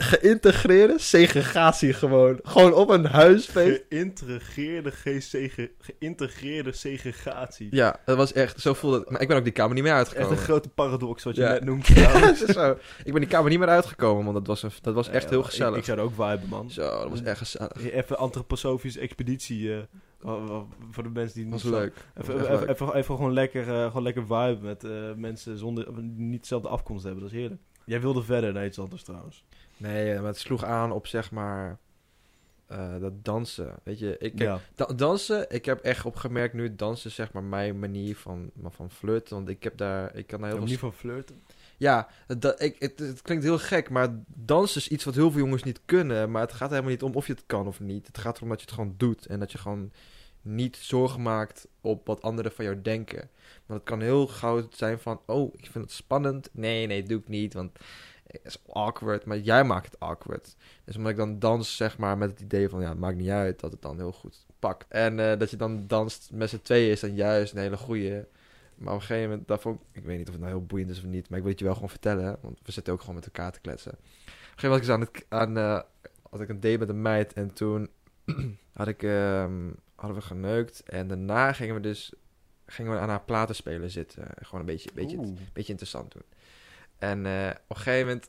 geïntegreerde 0.00 0.98
segregatie 0.98 1.92
gewoon. 1.92 2.38
Gewoon 2.42 2.74
op 2.74 2.88
een 2.88 3.04
huisfeest. 3.06 3.84
Geïntegreerde, 3.88 4.90
ge- 4.90 5.70
geïntegreerde 5.78 6.72
segregatie. 6.72 7.68
Ja, 7.70 8.00
dat 8.04 8.16
was 8.16 8.32
echt... 8.32 8.60
Zo 8.60 8.74
voelde 8.74 8.98
het. 8.98 9.10
Maar 9.10 9.20
ik 9.20 9.28
ben 9.28 9.36
ook 9.36 9.44
die 9.44 9.52
kamer 9.52 9.74
niet 9.74 9.82
meer 9.82 9.92
Echt 9.92 10.00
uitgekomen. 10.06 10.38
een 10.38 10.44
grote 10.44 10.68
paradox 10.68 11.24
wat 11.24 11.34
je 11.36 11.42
Ja. 11.42 11.48
net 11.52 11.64
noemt. 11.64 11.86
Ja, 11.98 12.18
het 12.18 12.36
zo. 12.48 12.76
Ik 13.04 13.12
ben 13.12 13.20
die 13.20 13.30
kamer 13.30 13.50
niet 13.50 13.58
meer 13.58 13.68
uitgekomen, 13.68 14.22
want 14.24 14.36
dat 14.36 14.46
was, 14.46 14.62
een, 14.62 14.70
dat 14.82 14.94
was 14.94 15.08
echt 15.08 15.22
Ja, 15.22 15.28
heel 15.30 15.42
gezellig. 15.42 15.78
Ik, 15.78 15.84
zou 15.84 15.98
er 15.98 16.04
ook 16.04 16.10
viben, 16.14 16.48
man. 16.48 16.70
Zo, 16.70 16.82
dat 17.00 17.08
was 17.08 17.22
echt 17.22 17.38
gezellig. 17.38 17.90
Even 17.92 18.18
antroposofische 18.18 19.00
expeditie. 19.00 19.72
eh, 19.74 19.78
voor 20.90 21.02
de 21.02 21.08
mensen 21.12 21.40
die 21.42 21.50
was 21.50 21.62
zo- 21.62 21.70
leuk. 21.70 21.94
Even, 22.20 22.32
was 22.34 22.42
echt 22.42 22.52
even, 22.54 22.66
leuk. 22.66 22.68
even, 22.80 22.94
even 22.94 23.14
gewoon, 23.16 23.32
lekker, 23.32 23.68
eh, 23.68 23.86
gewoon 23.86 24.02
lekker 24.02 24.22
vibe 24.22 24.58
met 24.62 24.84
eh, 24.84 24.90
mensen 25.16 25.58
zonder, 25.58 25.88
of 25.88 25.94
niet 26.16 26.40
dezelfde 26.40 26.68
afkomst 26.68 27.04
hebben. 27.04 27.22
Dat 27.22 27.32
is 27.32 27.38
heerlijk. 27.38 27.60
Jij 27.84 28.00
wilde 28.00 28.22
verder 28.22 28.52
naar 28.52 28.64
iets 28.66 28.78
anders 28.78 29.02
trouwens. 29.02 29.44
Nee, 29.78 30.14
maar 30.14 30.24
het 30.26 30.38
sloeg 30.38 30.64
aan 30.64 30.92
op 30.92 31.06
zeg 31.06 31.30
maar... 31.30 31.78
eh, 32.66 33.00
dat 33.00 33.24
dansen. 33.24 33.74
Weet 33.82 33.98
je, 33.98 34.16
ik, 34.18 34.38
ja. 34.38 34.60
Da- 34.74 34.86
dansen, 34.86 35.50
ik 35.50 35.64
heb 35.64 35.80
echt 35.80 36.04
opgemerkt 36.04 36.54
nu, 36.54 36.74
dansen 36.74 37.10
zeg 37.10 37.32
maar 37.32 37.42
mijn 37.44 37.78
manier 37.78 38.16
van, 38.16 38.50
van 38.64 38.90
flirten. 38.90 39.34
Want 39.36 39.48
ik 39.48 39.62
heb 39.62 39.76
daar, 39.76 40.14
ik 40.16 40.26
kan 40.26 40.40
daar 40.40 40.48
heel 40.48 40.58
veel... 40.58 40.68
niet 40.68 40.78
van 40.78 40.92
flirten. 40.92 41.42
Ja, 41.76 42.08
het, 42.26 42.42
dat- 42.42 42.62
ik, 42.62 42.76
het, 42.78 42.98
het 42.98 43.22
klinkt 43.22 43.44
heel 43.44 43.58
gek, 43.58 43.90
maar 43.90 44.08
dansen 44.26 44.80
is 44.80 44.88
iets 44.88 45.04
wat 45.04 45.14
heel 45.14 45.30
veel 45.30 45.40
jongens 45.40 45.62
niet 45.62 45.80
kunnen. 45.84 46.30
Maar 46.30 46.42
het 46.42 46.52
gaat 46.52 46.70
helemaal 46.70 46.90
niet 46.90 47.02
om 47.02 47.14
of 47.14 47.26
je 47.26 47.32
het 47.32 47.44
kan 47.46 47.66
of 47.66 47.80
niet. 47.80 48.06
Het 48.06 48.18
gaat 48.18 48.36
erom 48.36 48.48
dat 48.48 48.60
je 48.60 48.66
het 48.66 48.74
gewoon 48.74 48.94
doet. 48.96 49.26
En 49.26 49.38
dat 49.38 49.52
je 49.52 49.58
gewoon 49.58 49.92
niet 50.42 50.76
zorgen 50.76 51.22
maakt 51.22 51.68
op 51.80 52.06
wat 52.06 52.22
anderen 52.22 52.52
van 52.52 52.64
jou 52.64 52.82
denken. 52.82 53.30
Want 53.66 53.80
het 53.80 53.88
kan 53.88 54.00
heel 54.00 54.26
gauw 54.26 54.66
zijn 54.70 54.98
van, 54.98 55.20
oh, 55.26 55.54
ik 55.56 55.68
vind 55.70 55.84
het 55.84 55.92
spannend. 55.92 56.48
Nee, 56.52 56.86
nee, 56.86 57.02
doe 57.02 57.18
ik 57.20 57.28
niet, 57.28 57.54
want 57.54 57.78
is 58.42 58.62
awkward. 58.72 59.24
Maar 59.24 59.38
jij 59.38 59.64
maakt 59.64 59.90
het 59.90 60.00
awkward. 60.00 60.56
Dus 60.84 60.96
omdat 60.96 61.10
ik 61.10 61.18
dan 61.18 61.38
dans, 61.38 61.76
zeg 61.76 61.98
maar, 61.98 62.18
met 62.18 62.30
het 62.30 62.40
idee 62.40 62.68
van, 62.68 62.80
ja, 62.80 62.88
het 62.88 62.98
maakt 62.98 63.16
niet 63.16 63.28
uit, 63.28 63.60
dat 63.60 63.72
het 63.72 63.82
dan 63.82 63.96
heel 63.96 64.12
goed 64.12 64.46
pakt. 64.58 64.84
En 64.88 65.20
eh, 65.20 65.38
dat 65.38 65.50
je 65.50 65.56
dan 65.56 65.86
danst 65.86 66.30
met 66.32 66.50
z'n 66.50 66.60
tweeën 66.62 66.90
is 66.90 67.00
dan 67.00 67.14
juist 67.14 67.52
een 67.52 67.58
hele 67.58 67.76
goede 67.76 68.28
Maar 68.74 68.94
op 68.94 69.00
een 69.00 69.06
gegeven 69.06 69.30
moment, 69.30 69.60
vond 69.60 69.80
ik, 69.92 70.04
weet 70.04 70.18
niet 70.18 70.26
of 70.26 70.32
het 70.32 70.42
nou 70.42 70.54
heel 70.54 70.66
boeiend 70.66 70.90
is 70.90 70.98
of 70.98 71.04
niet, 71.04 71.28
maar 71.28 71.38
ik 71.38 71.44
wil 71.44 71.50
het 71.50 71.60
je 71.60 71.64
wel 71.64 71.74
gewoon 71.74 71.90
vertellen, 71.90 72.38
want 72.40 72.58
we 72.62 72.72
zitten 72.72 72.92
ook 72.92 73.00
gewoon 73.00 73.14
met 73.14 73.24
elkaar 73.24 73.52
te 73.52 73.60
kletsen. 73.60 73.92
Op 73.92 73.98
een 73.98 74.34
gegeven 74.54 74.68
moment 74.68 74.86
was 74.86 74.98
ik 75.00 75.20
dus 75.20 75.30
aan 75.30 75.40
het, 75.40 75.56
aan, 75.56 75.56
eh, 75.56 76.10
had 76.30 76.40
ik 76.40 76.48
een 76.48 76.60
date 76.60 76.78
met 76.78 76.88
een 76.88 77.02
meid 77.02 77.32
en 77.32 77.52
toen 77.52 77.88
had 78.72 78.88
ik, 78.88 79.02
ehm, 79.02 79.70
hadden 79.94 80.18
we 80.18 80.24
geneukt 80.24 80.82
en 80.82 81.08
daarna 81.08 81.52
gingen 81.52 81.74
we 81.74 81.80
dus 81.80 82.12
gingen 82.70 82.92
we 82.92 82.98
aan 82.98 83.08
haar 83.08 83.24
platen 83.24 83.54
spelen 83.54 83.90
zitten. 83.90 84.24
Gewoon 84.40 84.60
een 84.60 84.66
beetje, 84.66 84.90
beetje, 84.94 85.16
Oeh. 85.16 85.38
beetje 85.52 85.72
interessant 85.72 86.12
doen. 86.12 86.22
En 86.98 87.26
eh, 87.26 87.50
op 87.50 87.76
een 87.76 87.82
gegeven 87.82 88.06
moment 88.06 88.28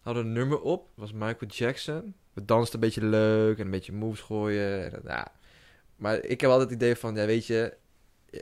hadden 0.00 0.22
we 0.22 0.28
een 0.28 0.34
nummer 0.34 0.60
op. 0.60 0.88
Was 0.94 1.12
Michael 1.12 1.50
Jackson. 1.50 2.14
We 2.32 2.44
dansten 2.44 2.74
een 2.74 2.84
beetje 2.84 3.04
leuk 3.04 3.58
en 3.58 3.64
een 3.64 3.70
beetje 3.70 3.92
moves 3.92 4.20
gooien. 4.20 4.92
En, 4.92 5.00
ja. 5.04 5.32
Maar 5.96 6.24
ik 6.24 6.40
heb 6.40 6.50
altijd 6.50 6.70
het 6.70 6.82
idee 6.82 6.96
van, 6.96 7.14
ja, 7.14 7.26
weet 7.26 7.46
je, 7.46 7.76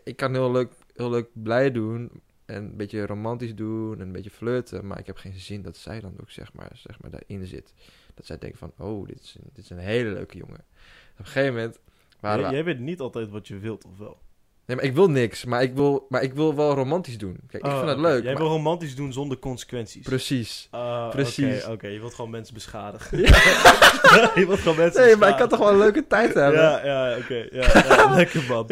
ik 0.04 0.16
kan 0.16 0.34
heel 0.34 0.52
leuk, 0.52 0.72
heel 0.94 1.10
leuk 1.10 1.28
blij 1.32 1.70
doen. 1.70 2.10
En 2.44 2.64
een 2.64 2.76
beetje 2.76 3.06
romantisch 3.06 3.54
doen 3.54 3.94
en 3.94 4.00
een 4.00 4.12
beetje 4.12 4.30
flirten. 4.30 4.86
Maar 4.86 4.98
ik 4.98 5.06
heb 5.06 5.16
geen 5.16 5.38
zin 5.38 5.62
dat 5.62 5.76
zij 5.76 6.00
dan 6.00 6.14
ook, 6.20 6.30
zeg 6.30 6.52
maar, 6.52 6.70
zeg 6.74 7.00
maar 7.00 7.10
daarin 7.10 7.46
zit. 7.46 7.74
Dat 8.14 8.26
zij 8.26 8.38
denken 8.38 8.58
van, 8.58 8.72
oh, 8.78 9.06
dit 9.06 9.20
is 9.20 9.34
een, 9.34 9.50
dit 9.52 9.64
is 9.64 9.70
een 9.70 9.78
hele 9.78 10.10
leuke 10.10 10.36
jongen. 10.36 10.64
Op 11.12 11.18
een 11.18 11.24
gegeven 11.24 11.54
moment 11.54 11.78
waren 12.20 12.40
Jij, 12.40 12.48
we... 12.48 12.54
jij 12.54 12.64
weet 12.64 12.78
niet 12.78 13.00
altijd 13.00 13.30
wat 13.30 13.48
je 13.48 13.58
wilt, 13.58 13.84
of 13.84 13.98
wel? 13.98 14.18
Nee, 14.66 14.76
maar 14.76 14.84
ik 14.84 14.94
wil 14.94 15.10
niks. 15.10 15.44
Maar 15.44 15.62
ik 15.62 15.74
wil, 15.74 16.06
maar 16.08 16.22
ik 16.22 16.34
wil 16.34 16.54
wel 16.54 16.74
romantisch 16.74 17.18
doen. 17.18 17.36
Kijk, 17.48 17.64
ik 17.64 17.70
Oh, 17.70 17.76
vind 17.78 17.90
het 17.90 17.98
leuk. 17.98 18.22
Jij 18.22 18.32
maar- 18.32 18.42
wil 18.42 18.50
romantisch 18.50 18.94
doen 18.96 19.12
zonder 19.12 19.38
consequenties. 19.38 20.02
Precies. 20.04 20.68
Ah, 20.70 21.10
Precies. 21.10 21.62
Oké, 21.62 21.72
oké, 21.72 21.86
je 21.86 21.98
wilt 22.00 22.14
gewoon 22.14 22.30
mensen 22.30 22.54
beschadigen. 22.54 23.18
Ja. 23.18 23.26
je 24.40 24.44
wilt 24.46 24.58
gewoon 24.58 24.76
mensen 24.76 25.02
Nee, 25.04 25.16
maar 25.16 25.28
ik 25.28 25.36
kan 25.36 25.48
toch 25.48 25.58
wel 25.58 25.70
een 25.70 25.78
leuke 25.78 26.06
tijd 26.06 26.34
hebben? 26.34 26.60
Ja, 26.60 26.84
ja, 26.84 27.16
oké. 27.18 27.46
Ja, 27.50 27.66
ja, 27.74 28.14
lekker 28.16 28.44
man. 28.48 28.66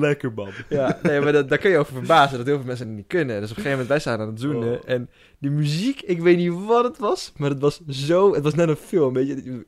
Lekker 0.00 0.32
man. 0.34 0.48
Ja, 0.68 0.98
nee, 1.02 1.20
maar 1.20 1.32
dat, 1.32 1.48
daar 1.48 1.58
kun 1.58 1.70
je 1.70 1.78
over 1.78 1.92
verbazen 1.94 2.36
dat 2.38 2.46
heel 2.46 2.56
veel 2.56 2.66
mensen 2.66 2.86
het 2.86 2.96
niet 2.96 3.06
kunnen. 3.06 3.40
Dus 3.40 3.50
op 3.50 3.56
een 3.56 3.62
gegeven 3.62 3.70
moment, 3.70 3.88
wij 3.88 3.98
zijn 3.98 4.20
aan 4.20 4.28
het 4.28 4.40
zoenen. 4.40 4.72
Oh. 4.72 4.80
En 4.86 5.10
die 5.38 5.50
muziek, 5.50 6.00
ik 6.00 6.20
weet 6.20 6.36
niet 6.36 6.52
wat 6.66 6.84
het 6.84 6.98
was, 6.98 7.32
maar 7.36 7.50
het 7.50 7.60
was 7.60 7.80
zo... 7.88 8.34
Het 8.34 8.42
was 8.44 8.54
net 8.54 8.68
een 8.68 8.76
film, 8.76 9.12
weet 9.14 9.26
je. 9.28 9.66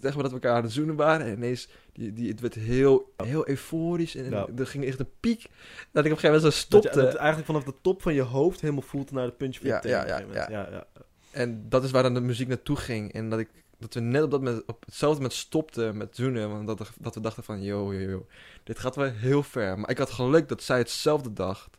Zeg 0.00 0.14
maar 0.14 0.22
dat 0.22 0.32
we 0.32 0.38
elkaar 0.40 0.56
aan 0.56 0.62
het 0.62 0.72
zoenen 0.72 0.96
waren 0.96 1.26
en 1.26 1.32
ineens... 1.32 1.68
Die, 1.92 2.12
die, 2.12 2.28
het 2.28 2.40
werd 2.40 2.54
heel, 2.54 3.12
heel 3.16 3.48
euforisch 3.48 4.14
en 4.14 4.30
Ja. 4.30 4.46
er 4.56 4.66
ging 4.66 4.84
echt 4.84 4.98
een 5.00 5.10
piek. 5.20 5.46
Dat 5.92 6.04
ik 6.04 6.12
op 6.12 6.16
een 6.16 6.18
gegeven 6.18 6.26
moment 6.26 6.40
zo 6.40 6.48
Dat, 6.48 6.54
stopte. 6.58 6.88
je, 6.88 6.94
dat 6.94 7.06
het 7.06 7.16
eigenlijk 7.16 7.46
vanaf 7.46 7.64
de 7.64 7.74
top 7.82 8.02
van 8.02 8.14
je 8.14 8.22
hoofd 8.22 8.60
helemaal 8.60 8.82
voelt 8.82 9.10
naar 9.10 9.24
het 9.24 9.36
puntje 9.36 9.60
van 9.60 9.68
je 9.68 9.74
Ja, 9.74 9.80
teen 9.80 9.90
ja, 9.90 10.06
ja, 10.06 10.48
ja, 10.50 10.68
ja. 10.70 10.86
En 11.30 11.68
dat 11.68 11.84
is 11.84 11.90
waar 11.90 12.02
dan 12.02 12.14
de 12.14 12.20
muziek 12.20 12.48
naartoe 12.48 12.76
ging. 12.76 13.12
En 13.12 13.30
dat, 13.30 13.38
ik, 13.38 13.48
dat 13.78 13.94
we 13.94 14.00
net 14.00 14.22
op, 14.22 14.30
dat 14.30 14.42
moment, 14.42 14.64
op 14.66 14.84
hetzelfde 14.84 15.20
moment 15.20 15.38
stopten 15.38 15.96
met 15.96 16.16
zoenen. 16.16 16.50
Want 16.50 16.66
dat, 16.66 16.90
dat 17.00 17.14
we 17.14 17.20
dachten 17.20 17.42
van, 17.44 17.62
yo, 17.62 17.94
yo, 17.94 18.10
yo, 18.10 18.26
dit 18.64 18.78
gaat 18.78 18.96
wel 18.96 19.10
heel 19.10 19.42
ver. 19.42 19.78
Maar 19.78 19.90
ik 19.90 19.98
had 19.98 20.10
geluk 20.10 20.48
dat 20.48 20.62
zij 20.62 20.78
hetzelfde 20.78 21.32
dacht 21.32 21.76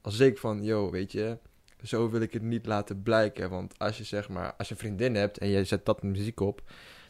als 0.00 0.20
ik 0.20 0.38
van, 0.38 0.64
yo, 0.64 0.90
weet 0.90 1.12
je, 1.12 1.38
zo 1.82 2.10
wil 2.10 2.20
ik 2.20 2.32
het 2.32 2.42
niet 2.42 2.66
laten 2.66 3.02
blijken. 3.02 3.50
Want 3.50 3.78
als 3.78 3.98
je 3.98 4.04
zeg 4.04 4.28
maar, 4.28 4.54
als 4.58 4.68
je 4.68 4.74
een 4.74 4.80
vriendin 4.80 5.14
hebt 5.14 5.38
en 5.38 5.48
je 5.48 5.64
zet 5.64 5.86
dat 5.86 6.02
muziek 6.02 6.40
op, 6.40 6.62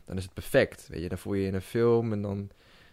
dan 0.04 0.16
is 0.16 0.22
het 0.22 0.34
perfect. 0.34 0.88
Weet 0.88 1.02
je, 1.02 1.08
dan 1.08 1.18
voel 1.18 1.34
je 1.34 1.42
je 1.42 1.48
in 1.48 1.54
een 1.54 1.60
film 1.60 2.12
en 2.12 2.22
dan, 2.22 2.50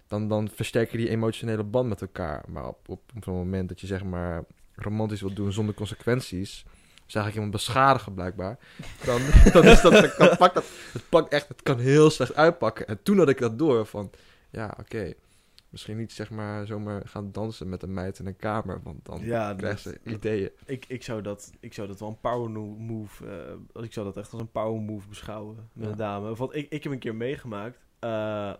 dan, 0.07 0.27
dan 0.27 0.49
versterk 0.53 0.91
je 0.91 0.97
die 0.97 1.09
emotionele 1.09 1.63
band 1.63 1.89
met 1.89 2.01
elkaar. 2.01 2.43
Maar 2.47 2.67
op, 2.67 2.89
op, 2.89 3.01
op 3.15 3.25
moment 3.25 3.69
dat 3.69 3.81
je 3.81 3.87
zeg 3.87 4.03
maar 4.03 4.43
romantisch 4.75 5.21
wilt 5.21 5.35
doen 5.35 5.51
zonder 5.51 5.75
consequenties, 5.75 6.65
is 7.07 7.15
eigenlijk 7.15 7.35
iemand 7.35 7.51
beschadigen 7.51 8.13
blijkbaar. 8.13 8.57
Dan, 9.05 9.21
dan 9.53 9.63
is 9.65 9.81
dat, 9.81 10.17
dan 10.17 10.37
pakt 10.37 10.53
dat, 10.53 10.65
het 10.93 11.09
pakt 11.09 11.33
echt, 11.33 11.47
het 11.47 11.63
kan 11.63 11.79
heel 11.79 12.09
slecht 12.09 12.35
uitpakken. 12.35 12.87
En 12.87 13.03
toen 13.03 13.17
had 13.17 13.29
ik 13.29 13.37
dat 13.37 13.57
door 13.57 13.85
van, 13.85 14.11
ja, 14.49 14.75
oké, 14.79 15.13
misschien 15.69 15.97
niet 15.97 16.11
zeg 16.11 16.29
maar 16.29 16.65
zomaar 16.65 17.07
gaan 17.07 17.31
dansen 17.31 17.69
met 17.69 17.83
een 17.83 17.93
meid 17.93 18.19
in 18.19 18.25
een 18.25 18.35
kamer, 18.35 18.81
want 18.83 19.05
dan 19.05 19.19
Ja, 19.23 19.53
dat- 19.53 19.79
ze 19.79 19.99
ideeën. 20.05 20.49
Ik, 20.65 20.85
ik, 20.87 21.03
zou 21.03 21.21
dat, 21.21 21.51
ik 21.59 21.73
zou 21.73 21.87
dat 21.87 21.99
wel 21.99 22.09
een 22.09 22.19
power 22.19 22.49
move... 22.79 23.25
eh, 23.75 23.83
ik 23.83 23.93
zou 23.93 24.05
dat 24.05 24.17
echt 24.17 24.31
als 24.31 24.41
een 24.41 24.51
power 24.51 24.81
move 24.81 25.07
beschouwen 25.07 25.55
met 25.73 25.85
Ja. 25.85 25.91
een 25.91 25.97
dame. 25.97 26.35
Want 26.35 26.55
ik, 26.55 26.69
ik 26.69 26.83
heb 26.83 26.91
een 26.91 26.99
keer 26.99 27.15
meegemaakt. 27.15 27.77
eh, 27.99 28.09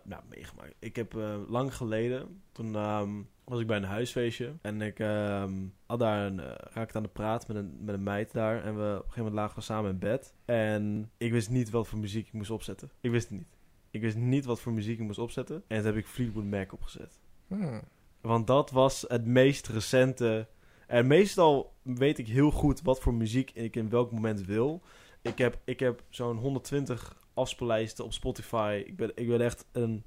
nou, 0.04 0.22
meegemaakt. 0.28 0.74
Ik 0.78 0.96
heb 0.96 1.16
eh, 1.16 1.36
lang 1.48 1.74
geleden... 1.74 2.42
Toen 2.52 2.74
ehm, 2.76 3.10
was 3.44 3.60
ik 3.60 3.66
bij 3.66 3.76
een 3.76 3.84
huisfeestje. 3.84 4.52
En 4.62 4.82
ik 4.82 4.98
ehm, 4.98 5.52
had 5.86 5.98
daar 5.98 6.26
een, 6.26 6.40
raakte 6.72 6.96
aan 6.96 7.02
de 7.02 7.08
praat 7.08 7.48
met 7.48 7.56
een, 7.56 7.78
met 7.84 7.94
een 7.94 8.02
meid 8.02 8.32
daar. 8.32 8.64
En 8.64 8.74
we, 8.76 8.80
op 8.82 8.94
een 8.96 8.96
gegeven 9.02 9.16
moment 9.16 9.34
lagen 9.34 9.54
we 9.56 9.60
samen 9.62 9.90
in 9.90 9.98
bed. 9.98 10.34
En 10.44 11.10
ik 11.16 11.32
wist 11.32 11.50
niet 11.50 11.70
wat 11.70 11.88
voor 11.88 11.98
muziek 11.98 12.26
ik 12.26 12.32
moest 12.32 12.50
opzetten. 12.50 12.90
Ik 13.00 13.10
wist 13.10 13.28
het 13.28 13.38
niet. 13.38 13.58
Ik 13.90 14.00
wist 14.00 14.16
niet 14.16 14.44
wat 14.44 14.60
voor 14.60 14.72
muziek 14.72 14.98
ik 14.98 15.06
moest 15.06 15.18
opzetten. 15.18 15.62
En 15.66 15.76
toen 15.76 15.86
heb 15.86 15.96
ik 15.96 16.06
Fleetwood 16.06 16.44
Mac 16.44 16.72
opgezet. 16.72 17.20
Hmm. 17.46 17.80
Want 18.20 18.46
dat 18.46 18.70
was 18.70 19.04
het 19.08 19.26
meest 19.26 19.68
recente. 19.68 20.48
En 20.86 21.06
meestal 21.06 21.72
weet 21.82 22.18
ik 22.18 22.26
heel 22.26 22.50
goed 22.50 22.82
wat 22.82 23.00
voor 23.00 23.14
muziek 23.14 23.50
ik 23.50 23.76
in 23.76 23.90
welk 23.90 24.12
moment 24.12 24.44
wil. 24.44 24.82
Ik 25.22 25.38
heb, 25.38 25.58
ik 25.64 25.80
heb 25.80 26.02
zo'n 26.08 26.36
120 26.36 27.16
afspeellijsten 27.34 28.04
op 28.04 28.12
Spotify. 28.12 28.82
Ik 28.86 28.96
ben, 28.96 29.12
ik 29.14 29.28
ben 29.28 29.40
echt 29.40 29.66
een. 29.72 30.04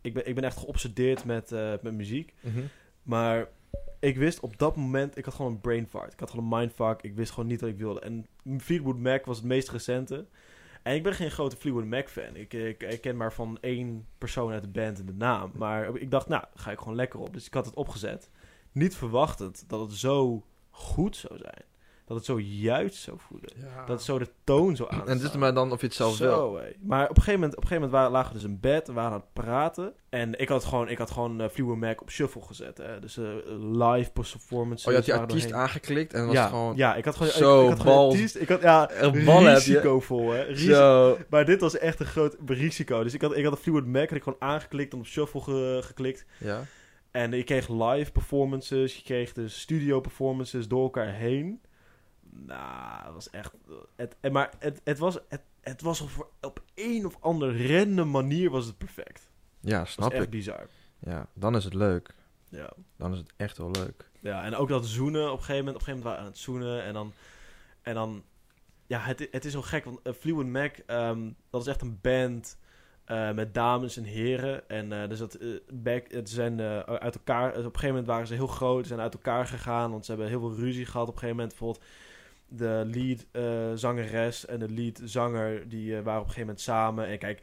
Ik 0.00 0.14
ben, 0.14 0.28
ik 0.28 0.34
ben 0.34 0.44
echt 0.44 0.58
geobsedeerd 0.58 1.24
met, 1.24 1.52
eh, 1.52 1.72
met 1.82 1.94
muziek. 1.94 2.34
Mhm. 2.40 2.60
Maar 3.02 3.48
ik 4.00 4.16
wist 4.16 4.40
op 4.40 4.58
dat 4.58 4.76
moment, 4.76 5.16
ik 5.16 5.24
had 5.24 5.34
gewoon 5.34 5.52
een 5.52 5.60
brain 5.60 5.86
fart. 5.86 6.12
Ik 6.12 6.20
had 6.20 6.30
gewoon 6.30 6.52
een 6.52 6.58
mindfuck. 6.58 7.02
Ik 7.02 7.14
wist 7.14 7.32
gewoon 7.32 7.48
niet 7.48 7.60
wat 7.60 7.70
ik 7.70 7.78
wilde. 7.78 8.00
En 8.00 8.26
Fleetwood 8.58 8.98
Mac 8.98 9.24
was 9.24 9.36
het 9.36 9.46
meest 9.46 9.68
recente. 9.68 10.26
En 10.82 10.94
ik 10.94 11.02
ben 11.02 11.14
geen 11.14 11.30
grote 11.30 11.56
Fleetwood 11.56 11.84
Mac 11.84 12.08
fan. 12.08 12.36
Ik, 12.36 12.52
ik, 12.52 12.82
ik 12.82 13.00
ken 13.00 13.16
maar 13.16 13.32
van 13.32 13.58
één 13.60 14.06
persoon 14.18 14.52
uit 14.52 14.62
de 14.62 14.68
band 14.68 14.98
en 14.98 15.06
de 15.06 15.14
naam. 15.14 15.52
Maar 15.54 15.96
ik 15.96 16.10
dacht, 16.10 16.28
nou, 16.28 16.44
ga 16.54 16.70
ik 16.70 16.78
gewoon 16.78 16.94
lekker 16.94 17.20
op. 17.20 17.32
Dus 17.32 17.46
ik 17.46 17.54
had 17.54 17.66
het 17.66 17.74
opgezet. 17.74 18.30
Niet 18.72 18.96
verwachtend 18.96 19.64
dat 19.66 19.80
het 19.80 19.92
zo 19.92 20.44
goed 20.70 21.16
zou 21.16 21.38
zijn. 21.38 21.64
Dat 22.06 22.16
het 22.16 22.26
zo 22.26 22.40
juist 22.40 22.94
zou 23.02 23.16
voelen. 23.28 23.50
Dat 23.76 23.88
het 23.88 24.02
zo 24.02 24.18
de 24.18 24.28
toon 24.44 24.76
zo 24.76 24.86
aan 24.86 25.00
En 25.08 25.12
het 25.18 25.22
is 25.22 25.32
maar 25.36 25.54
dan 25.54 25.72
of 25.72 25.80
je 25.80 25.86
het 25.86 25.94
zelf 25.94 26.18
wil. 26.18 26.56
hé. 26.56 26.62
Maar 26.80 27.02
op 27.08 27.16
een 27.16 27.22
gegeven 27.22 27.40
moment, 27.40 27.56
op 27.56 27.62
een 27.62 27.68
gegeven 27.68 27.74
moment 27.74 27.92
waren, 27.92 28.10
lagen 28.10 28.28
we 28.32 28.38
dus 28.38 28.48
in 28.48 28.60
bed, 28.60 28.86
we 28.86 28.92
waren 28.92 29.10
aan 29.12 29.16
het 29.20 29.32
praten. 29.44 29.92
En 30.08 30.40
ik 30.40 30.48
had 30.48 30.64
gewoon, 30.64 30.88
ik 30.88 30.98
had 30.98 31.10
gewoon 31.10 31.40
uh, 31.42 31.48
Fleetwood 31.48 31.76
Mac 31.78 32.00
op 32.00 32.10
shuffle 32.10 32.42
gezet. 32.42 32.78
Hè. 32.78 33.00
Dus 33.00 33.16
eh, 33.16 33.24
live 33.72 34.10
performances. 34.12 34.86
Oh, 34.86 34.90
je 34.92 34.98
had 34.98 35.04
die 35.04 35.14
artiest 35.14 35.42
doorheen. 35.48 35.62
aangeklikt 35.62 36.12
en 36.12 36.18
dan 36.18 36.26
was 36.26 36.36
ja, 36.36 36.42
het 36.42 36.50
gewoon... 36.50 36.76
ja, 36.76 36.94
ik 36.94 37.04
had 37.04 37.16
gewoon, 37.16 37.32
Zo, 37.32 37.58
ik, 37.58 37.62
ik 37.64 37.70
had 37.70 37.80
gewoon 37.80 37.96
bal- 37.96 38.10
artiest, 38.10 38.36
ik 38.36 38.48
had, 38.48 38.60
ja, 38.62 38.90
Een 38.90 39.24
bal 39.24 39.42
heb 39.42 39.58
je. 39.60 39.72
risicovol, 39.72 40.30
hè. 40.30 40.42
Risi- 40.42 40.72
Zo. 40.74 41.18
Maar 41.28 41.44
dit 41.44 41.60
was 41.60 41.78
echt 41.78 42.00
een 42.00 42.06
groot 42.06 42.36
risico. 42.46 43.02
Dus 43.02 43.14
ik 43.14 43.20
had, 43.22 43.36
ik 43.36 43.44
had 43.44 43.52
de 43.52 43.58
Fleetwood 43.60 43.86
Mac 43.88 44.08
had 44.08 44.16
ik 44.16 44.22
gewoon 44.22 44.40
aangeklikt 44.40 44.92
en 44.92 44.98
op 44.98 45.06
shuffle 45.06 45.40
ge- 45.40 45.80
geklikt. 45.84 46.24
Ja. 46.38 46.60
En 47.10 47.30
je 47.32 47.42
kreeg 47.42 47.68
live 47.68 48.12
performances, 48.12 48.96
je 48.96 49.02
kreeg 49.02 49.32
de 49.32 49.48
studio 49.48 50.00
performances 50.00 50.68
door 50.68 50.82
elkaar 50.82 51.12
heen. 51.14 51.60
Nou, 52.34 53.04
dat 53.04 53.14
was 53.14 53.30
echt... 53.30 53.52
Het, 53.96 54.16
en 54.20 54.32
maar 54.32 54.50
het, 54.58 54.80
het 54.84 54.98
was, 54.98 55.18
het, 55.28 55.42
het 55.60 55.80
was 55.80 56.00
op, 56.00 56.32
op 56.40 56.62
een 56.74 57.06
of 57.06 57.16
andere 57.20 57.78
random 57.78 58.10
manier 58.10 58.50
was 58.50 58.66
het 58.66 58.78
perfect. 58.78 59.30
Ja, 59.60 59.70
Dat 59.70 59.80
was 59.80 59.92
snap 59.92 60.12
echt 60.12 60.22
ik. 60.22 60.30
bizar. 60.30 60.66
Ja, 60.98 61.26
dan 61.34 61.56
is 61.56 61.64
het 61.64 61.74
leuk. 61.74 62.14
Ja. 62.48 62.72
Dan 62.96 63.12
is 63.12 63.18
het 63.18 63.32
echt 63.36 63.58
wel 63.58 63.70
leuk. 63.70 64.10
ja, 64.20 64.44
en 64.44 64.54
ook 64.54 64.68
dat 64.68 64.86
zoenen 64.86 65.32
op 65.32 65.38
een 65.38 65.44
gegeven 65.44 65.64
moment. 65.64 65.74
Op 65.74 65.80
een 65.80 65.94
gegeven 65.94 66.04
moment 66.04 66.04
waren 66.04 66.18
we 66.18 66.24
aan 66.24 66.32
het 66.32 66.38
zoenen 66.38 66.84
en 66.84 66.92
dan... 66.92 67.12
En 67.82 67.94
dan 67.94 68.24
ja, 68.86 69.00
het, 69.00 69.28
het 69.30 69.44
is 69.44 69.52
zo 69.52 69.62
gek, 69.62 69.84
want 69.84 70.00
uh, 70.04 70.12
Fleetwood 70.12 70.46
Mac, 70.46 70.76
ehm, 70.86 71.30
dat 71.50 71.60
is 71.60 71.66
echt 71.66 71.80
een 71.82 71.98
band... 72.00 72.60
Uh, 73.06 73.32
met 73.32 73.54
dames 73.54 73.96
en 73.96 74.04
heren. 74.04 74.68
En 74.68 74.92
uh, 74.92 75.08
dus 75.08 75.18
dat, 75.18 75.38
back, 75.72 76.12
het 76.12 76.30
zijn 76.30 76.60
uit 76.60 77.14
elkaar. 77.14 77.50
Op 77.50 77.56
een 77.56 77.62
gegeven 77.62 77.88
moment 77.88 78.06
waren 78.06 78.26
ze 78.26 78.34
heel 78.34 78.46
groot. 78.46 78.82
Ze 78.82 78.88
zijn 78.88 79.00
uit 79.00 79.14
elkaar 79.14 79.46
gegaan. 79.46 79.90
Want 79.90 80.04
ze 80.04 80.10
hebben 80.10 80.28
heel 80.28 80.40
veel 80.40 80.54
ruzie 80.54 80.86
gehad. 80.86 81.08
Op 81.08 81.12
een 81.14 81.18
gegeven 81.18 81.36
moment 81.36 81.58
bijvoorbeeld 81.58 81.84
de 82.56 82.82
lead 82.86 83.26
zangeres 83.78 84.46
en 84.46 84.58
de 84.58 84.70
lead 84.70 85.00
zanger. 85.04 85.68
Die 85.68 85.92
waren 85.92 86.06
op 86.06 86.26
een 86.26 86.32
gegeven 86.32 86.40
moment 86.40 86.60
samen. 86.60 87.06
En 87.06 87.18
kijk, 87.18 87.42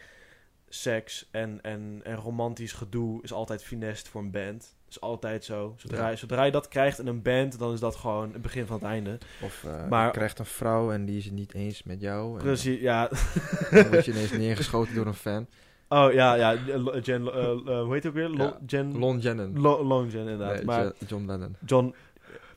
seks 0.70 1.28
en, 1.32 1.60
en, 1.62 1.99
en 2.03 2.16
romantisch 2.16 2.74
gedoe 2.74 3.24
is 3.24 3.34
altijd 3.34 3.64
finest 3.64 4.07
voor 4.07 4.22
een 4.22 4.32
band. 4.32 4.78
Is 4.89 5.01
altijd 5.01 5.43
zo. 5.45 5.74
Zodra, 5.78 6.10
Ja. 6.10 6.16
zodra 6.16 6.43
je 6.43 6.51
dat 6.51 6.68
krijgt 6.68 6.99
in 6.99 7.07
een 7.07 7.22
band, 7.22 7.60
dan 7.60 7.74
is 7.74 7.80
dat 7.80 7.95
gewoon 7.95 8.34
het 8.34 8.41
begin 8.41 8.66
van 8.66 8.76
het 8.76 8.86
einde. 8.86 9.18
Of 9.43 9.64
uh, 9.64 9.88
Maar- 9.88 10.05
je 10.05 10.12
krijgt 10.12 10.39
een 10.39 10.45
vrouw 10.45 10.91
en 10.91 11.05
die 11.05 11.18
is 11.18 11.26
het 11.26 11.34
niet 11.34 11.53
eens 11.53 11.84
met 11.84 12.01
jou. 12.01 12.38
En 12.38 12.43
Precies, 12.43 12.80
ja. 12.80 13.07
Dan 13.72 13.88
word 13.89 14.05
je 14.05 14.12
ineens 14.12 14.32
neergeschoten 14.32 14.95
door 14.95 15.05
een 15.05 15.14
fan. 15.14 15.47
Oh 15.89 16.14
ja, 16.14 16.34
ja. 16.34 16.53
Jen, 17.01 17.22
uh, 17.22 17.32
uh, 17.32 17.82
hoe 17.82 17.93
heet 17.93 18.03
het 18.03 18.07
ook 18.07 18.14
weer? 18.14 18.30
Lo 18.30 18.43
Ja, 18.43 18.57
Jen, 18.66 18.97
Lon 18.97 19.20
Jennen. 19.20 19.45
Inderdaad. 19.55 20.55
Nee, 20.55 20.66
maar 20.66 20.84
Jo- 20.84 20.91
John 21.07 21.26
Lennon. 21.26 21.55
John... 21.66 21.95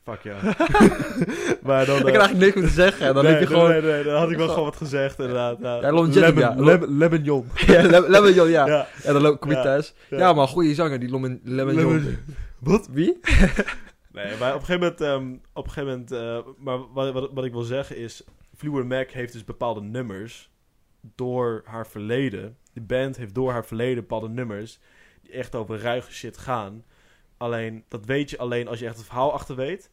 Fuck 0.03 0.23
ja. 0.23 0.35
maar 1.67 1.85
dan... 1.85 1.97
ik 1.99 2.05
eh, 2.05 2.11
heb 2.11 2.21
eigenlijk 2.21 2.37
niks 2.37 2.55
meer 2.55 2.63
te 2.63 2.69
zeggen. 2.69 3.07
En 3.07 3.13
dan 3.13 3.23
nee, 3.23 3.33
heb 3.33 3.41
je 3.41 3.47
nee, 3.47 3.57
gewoon... 3.57 3.71
nee, 3.71 3.81
nee, 3.81 4.03
dan 4.03 4.15
had 4.15 4.31
ik 4.31 4.37
wel 4.37 4.47
gewoon 4.47 4.63
wat 4.63 4.75
gezegd, 4.75 5.19
inderdaad. 5.19 5.57
Ja, 5.61 5.75
Ja, 5.75 5.81
ja. 5.81 5.91
Lemon, 5.93 6.63
Lemon, 6.63 6.97
Lemon 6.97 7.23
Jon. 7.23 7.47
ja, 7.67 7.81
ja. 8.45 8.65
Ja. 8.67 8.87
En 9.03 9.13
dan 9.13 9.21
loop- 9.21 9.39
kom 9.39 9.49
je 9.49 9.55
Ja. 9.55 9.63
thuis. 9.63 9.93
Ja. 10.09 10.17
Ja, 10.17 10.33
maar 10.33 10.47
goede 10.47 10.73
zanger, 10.73 10.99
die 10.99 11.09
Lemon, 11.09 11.39
Lemon 11.43 11.75
John. 11.75 12.17
Wat? 12.59 12.87
Wie? 12.91 13.19
Nee, 14.13 14.37
maar 14.39 14.55
op 14.55 14.59
een 14.59 14.65
gegeven 14.65 14.81
moment... 14.81 15.01
ehm, 15.01 15.33
op 15.53 15.65
een 15.65 15.71
gegeven 15.71 15.91
moment 15.91 16.11
eh, 16.11 16.53
maar 16.57 16.77
wat, 16.93 17.11
wat, 17.13 17.29
wat 17.33 17.45
ik 17.45 17.51
wil 17.51 17.61
zeggen 17.61 17.97
is... 17.97 18.23
Fleetwood 18.57 18.85
Mac 18.85 19.09
heeft 19.09 19.33
dus 19.33 19.43
bepaalde 19.43 19.81
nummers... 19.81 20.51
door 21.15 21.61
haar 21.65 21.87
verleden. 21.87 22.57
Die 22.73 22.83
band 22.83 23.17
heeft 23.17 23.35
door 23.35 23.51
haar 23.51 23.65
verleden 23.65 23.95
bepaalde 23.95 24.29
nummers... 24.29 24.79
die 25.21 25.31
echt 25.31 25.55
over 25.55 25.79
ruige 25.81 26.11
shit 26.11 26.37
gaan. 26.37 26.83
Alleen, 27.37 27.83
dat 27.87 28.05
weet 28.05 28.29
je 28.29 28.37
alleen 28.37 28.67
als 28.67 28.79
je 28.79 28.85
echt 28.85 28.95
het 28.97 29.05
verhaal 29.05 29.33
achter 29.33 29.55
weet. 29.55 29.89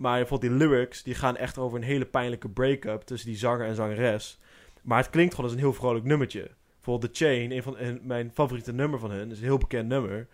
Maar 0.00 0.18
bijvoorbeeld 0.18 0.52
die 0.52 0.60
lyrics, 0.68 1.02
die 1.02 1.14
gaan 1.14 1.36
echt 1.36 1.58
over 1.58 1.78
een 1.78 1.84
hele 1.84 2.04
pijnlijke 2.04 2.48
break-up 2.48 3.02
tussen 3.02 3.28
die 3.28 3.38
zanger 3.38 3.66
en 3.66 3.74
zangeres. 3.74 4.38
Maar 4.82 4.98
het 4.98 5.10
klinkt 5.10 5.34
gewoon 5.34 5.50
als 5.50 5.58
een 5.58 5.64
heel 5.64 5.72
vrolijk 5.74 6.04
nummertje. 6.04 6.50
Bijvoorbeeld 6.74 7.14
The 7.14 7.24
Chain, 7.24 7.50
een 7.52 7.62
van 7.62 7.78
een- 7.78 8.00
mijn 8.02 8.30
favoriete 8.34 8.72
nummer 8.72 8.98
van 8.98 9.10
hun, 9.10 9.30
is 9.30 9.38
een 9.38 9.44
heel 9.44 9.58
bekend 9.58 9.88
nummer. 9.88 10.26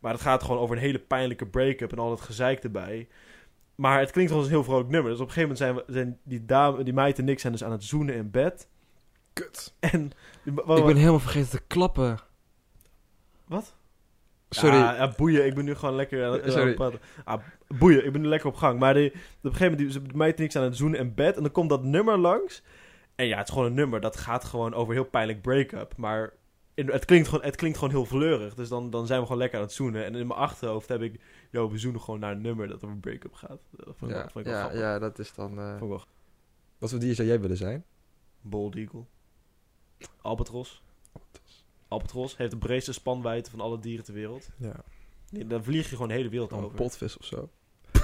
Maar 0.00 0.12
het 0.12 0.20
gaat 0.20 0.42
gewoon 0.42 0.58
over 0.58 0.76
een 0.76 0.82
hele 0.82 0.98
pijnlijke 0.98 1.46
break-up 1.46 1.92
en 1.92 1.98
al 1.98 2.08
dat 2.08 2.20
gezeik 2.20 2.62
erbij. 2.64 3.08
Maar 3.74 3.98
het 4.00 4.10
klinkt 4.10 4.30
gewoon 4.30 4.44
als 4.46 4.52
een 4.52 4.58
heel 4.58 4.68
vrolijk 4.70 4.88
nummer. 4.90 5.10
Dus 5.10 5.20
op 5.20 5.26
een 5.26 5.32
gegeven 5.32 5.56
moment 5.56 5.84
zijn, 5.86 5.86
we, 5.86 5.92
zijn 5.92 6.18
die, 6.22 6.44
dame, 6.46 6.82
die 6.84 6.92
meid 6.94 7.18
en 7.18 7.28
ik 7.28 7.38
zijn 7.38 7.52
dus 7.52 7.64
aan 7.64 7.72
het 7.72 7.84
zoenen 7.84 8.14
in 8.14 8.30
bed. 8.30 8.68
Kut. 9.32 9.74
En... 9.80 10.10
Ik 10.44 10.54
ben 10.64 10.96
helemaal 10.96 11.18
vergeten 11.20 11.50
te 11.50 11.60
klappen. 11.66 12.18
Wat? 13.44 13.74
Sorry. 14.54 14.76
Ja, 14.76 14.94
ja, 14.94 15.12
boeien. 15.16 15.46
Ik 15.46 15.54
ben 15.54 15.64
nu 15.64 15.74
gewoon 15.74 15.94
lekker 15.94 16.24
aan, 16.26 16.42
aan 16.42 16.50
Sorry. 16.50 16.66
het 16.66 16.74
praten. 16.76 17.00
Ah, 17.24 17.42
boeien. 17.68 18.04
Ik 18.06 18.12
ben 18.12 18.20
nu 18.20 18.28
lekker 18.28 18.48
op 18.48 18.54
gang. 18.54 18.78
Maar 18.78 18.94
die, 18.94 19.10
op 19.10 19.14
een 19.42 19.54
gegeven 19.54 19.86
moment, 19.86 20.14
meid 20.14 20.38
en 20.38 20.44
ik 20.44 20.50
zijn 20.52 20.64
aan 20.64 20.68
het 20.70 20.78
zoenen 20.78 21.00
in 21.00 21.14
bed. 21.14 21.36
En 21.36 21.42
dan 21.42 21.52
komt 21.52 21.68
dat 21.68 21.82
nummer 21.82 22.18
langs. 22.18 22.62
En 23.14 23.26
ja, 23.26 23.38
het 23.38 23.46
is 23.48 23.52
gewoon 23.52 23.68
een 23.68 23.74
nummer. 23.74 24.00
Dat 24.00 24.16
gaat 24.16 24.44
gewoon 24.44 24.74
over 24.74 24.94
heel 24.94 25.04
pijnlijk 25.04 25.42
break-up. 25.42 25.96
Maar 25.96 26.32
in, 26.74 26.88
het, 26.90 27.04
klinkt 27.04 27.28
gewoon, 27.28 27.44
het 27.44 27.56
klinkt 27.56 27.78
gewoon 27.78 27.94
heel 27.94 28.04
fleurig. 28.06 28.54
Dus 28.54 28.68
dan, 28.68 28.90
dan 28.90 29.06
zijn 29.06 29.18
we 29.20 29.24
gewoon 29.26 29.40
lekker 29.40 29.58
aan 29.58 29.64
het 29.64 29.74
zoenen. 29.74 30.04
En 30.04 30.14
in 30.14 30.26
mijn 30.26 30.40
achterhoofd 30.40 30.88
heb 30.88 31.02
ik... 31.02 31.20
Yo, 31.50 31.70
we 31.70 31.78
zoenen 31.78 32.00
gewoon 32.00 32.20
naar 32.20 32.32
een 32.32 32.40
nummer 32.42 32.68
dat 32.68 32.84
over 32.84 32.96
break-up 32.96 33.34
gaat. 33.34 33.60
Dat 33.70 33.94
vond 33.96 34.00
ik, 34.00 34.08
wel- 34.08 34.16
ja, 34.16 34.28
vond 34.28 34.46
ik 34.46 34.52
wel 34.52 34.60
ja, 34.72 34.78
ja, 34.78 34.98
dat 34.98 35.18
is 35.18 35.34
dan... 35.34 35.58
eh, 35.58 35.78
wel 35.80 36.02
wat 36.78 36.90
voor 36.90 36.98
dier 36.98 37.14
zou 37.14 37.28
jij 37.28 37.40
willen 37.40 37.56
zijn? 37.56 37.84
Bold 38.40 38.76
Eagle. 38.76 39.04
Albatros. 40.22 40.82
Albatros 41.92 42.36
heeft 42.36 42.50
de 42.50 42.56
breedste 42.56 42.92
spanwijdte 42.92 43.50
van 43.50 43.60
alle 43.60 43.78
dieren 43.78 44.04
ter 44.04 44.14
wereld. 44.14 44.48
Ja. 44.56 44.84
Nee, 45.30 45.46
Dan 45.46 45.64
vlieg 45.64 45.84
je 45.84 45.90
gewoon 45.90 46.08
de 46.08 46.14
hele 46.14 46.28
wereld 46.28 46.50
Een 46.52 46.58
over. 46.58 46.76
potvis 46.76 47.16
of 47.18 47.24
zo. 47.24 47.48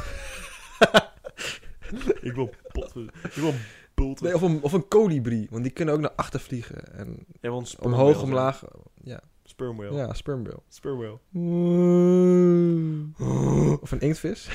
Ik 2.20 2.32
wil 2.32 2.50
pot. 2.72 2.96
Ik 3.24 3.32
wil 3.34 3.52
bult. 3.94 4.20
Nee, 4.20 4.34
of 4.34 4.42
een, 4.42 4.62
of 4.62 4.72
een 4.72 4.88
kolibrie, 4.88 5.46
want 5.50 5.62
die 5.62 5.72
kunnen 5.72 5.94
ook 5.94 6.00
naar 6.00 6.12
achter 6.16 6.40
vliegen. 6.40 6.94
En 6.94 7.26
Ja, 7.40 7.50
want 7.50 7.68
sperm 7.68 7.92
omhoog, 7.92 8.22
omlaag. 8.22 8.64
Ja? 9.02 9.20
Sperm 9.44 9.76
whale. 9.76 9.96
ja 9.96 10.12
sperm 10.12 10.42
whale. 10.44 10.60
Sperm 10.68 10.98
whale. 10.98 11.18
Of 13.80 13.90
een 13.90 14.00
inktvis. 14.00 14.48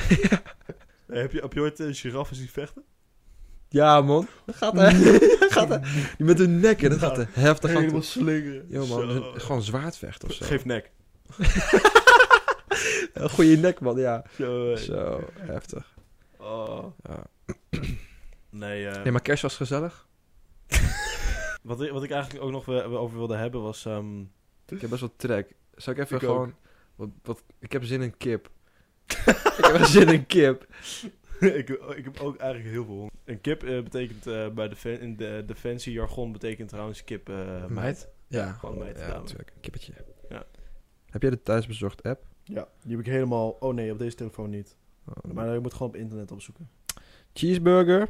Heb, 1.08 1.32
je, 1.32 1.40
heb 1.40 1.54
je 1.54 1.60
ooit 1.62 1.80
een 1.80 1.96
giraffe 1.96 2.36
zien 2.36 2.48
vechten? 2.48 2.84
Ja, 3.74 4.02
man. 4.02 4.28
Dat 4.46 4.56
gaat. 4.56 4.76
Dat 5.40 5.52
gaat. 5.52 5.84
Die 6.18 6.26
met 6.26 6.38
hun 6.38 6.60
nek, 6.60 6.82
hè. 6.82 6.90
Dat 6.90 7.00
gaat 7.00 7.26
heftig. 7.32 7.76
aan 7.76 7.88
toe. 7.88 8.02
slingeren. 8.02 8.66
Yo, 8.70 8.86
man. 8.86 9.10
Hun- 9.10 9.42
Gewoon 9.42 9.62
zwaardvechten 9.62 10.30
of 10.30 10.34
zo. 10.36 10.46
Geef 10.46 10.66
nek. 10.66 10.92
Een 13.14 13.30
goede 13.30 13.58
nek, 13.58 13.80
man. 13.80 13.98
Ja. 13.98 14.26
Zo. 14.38 14.76
Zo, 14.76 15.24
heftig. 15.40 15.94
Oh. 16.38 16.86
Ja. 17.04 17.24
Nee, 18.50 18.88
eh, 18.88 19.04
Nee, 19.04 19.12
maar 19.12 19.22
kerst 19.22 19.42
was 19.42 19.56
gezellig. 19.56 20.08
wat, 21.64 21.82
ik, 21.82 21.92
wat 21.92 22.04
ik 22.04 22.12
eigenlijk 22.12 22.44
ook 22.44 22.52
nog 22.52 22.68
over 22.86 23.18
wilde 23.18 23.36
hebben 23.36 23.62
was... 23.62 23.86
ehm, 23.86 24.20
Ik 24.68 24.82
heb 24.82 24.90
best 24.90 25.02
wel 25.02 25.14
trek. 25.18 25.56
Zou 25.76 25.96
ik 25.96 26.04
even 26.04 26.16
Ik 26.18 26.24
gewoon... 26.24 26.54
Wat, 26.96 27.10
wat, 27.24 27.44
ik 27.60 27.72
heb 27.72 27.84
zin 27.84 28.02
in 28.02 28.18
kip. 28.18 28.50
ik 29.58 29.66
heb 29.72 29.84
zin 29.84 30.08
in 30.08 30.26
kip. 30.26 30.66
ik, 31.62 31.70
ik 31.70 32.04
heb 32.04 32.20
ook 32.20 32.38
eigenlijk 32.38 32.74
heel 32.74 32.86
veel 32.86 32.94
honger. 32.94 33.12
Een 33.26 33.42
kip 33.42 33.64
eh, 33.64 33.84
betekent 33.84 34.28
eh, 34.28 34.50
bij 34.50 34.70
de 34.70 35.00
in 35.00 35.16
de 35.16 35.44
defensie 35.46 35.94
jargon 35.94 36.32
betekent 36.32 36.70
trouwens 36.70 37.04
kip 37.04 37.30
eh, 37.30 37.66
meid. 37.66 38.08
Ja, 38.28 38.52
gewoon 38.52 38.78
meid, 38.78 39.00
Ja, 39.00 39.08
natuurlijk. 39.08 39.52
Een 39.56 39.62
kippetje. 39.62 39.94
Ja. 40.30 40.46
Heb 41.10 41.22
jij 41.22 41.32
de 41.32 41.42
thuisbezorgd 41.42 42.04
app? 42.04 42.26
Ja, 42.44 42.68
die 42.82 42.92
heb 42.92 43.06
ik 43.06 43.12
helemaal... 43.12 43.50
Oh 43.50 43.74
nee, 43.74 43.92
op 43.92 44.00
deze 44.00 44.16
telefoon 44.16 44.50
niet. 44.50 44.76
Oh. 45.06 45.34
Maar 45.34 45.54
je 45.54 45.60
moet 45.60 45.74
gewoon 45.74 45.88
op 45.88 45.96
internet 45.96 46.32
opzoeken. 46.32 46.70
Cheeseburger. 47.34 48.10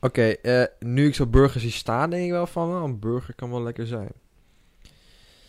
Oké, 0.00 0.22
eh, 0.22 0.64
nu 0.78 1.06
ik 1.06 1.14
zo 1.14 1.26
burgers 1.26 1.62
zie 1.62 1.72
staan, 1.72 2.10
denk 2.10 2.24
ik 2.24 2.30
wel 2.30 2.46
van, 2.46 2.68
wel, 2.68 2.84
een 2.84 2.98
burger 2.98 3.34
kan 3.34 3.50
wel 3.50 3.62
lekker 3.62 3.86
zijn. 3.86 4.12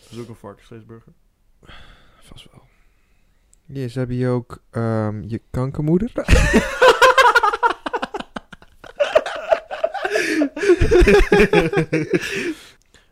Zoek 0.10 0.28
een 0.28 0.36
varkensvleesburger. 0.36 1.14
Vast 2.22 2.52
wel. 2.52 2.62
Ja, 3.74 3.88
ze 3.88 3.98
hebben 4.00 4.16
hier 4.16 4.30
ook 4.30 4.64
ehm, 4.70 5.24
je 5.28 5.42
kankermoeder. 5.50 6.12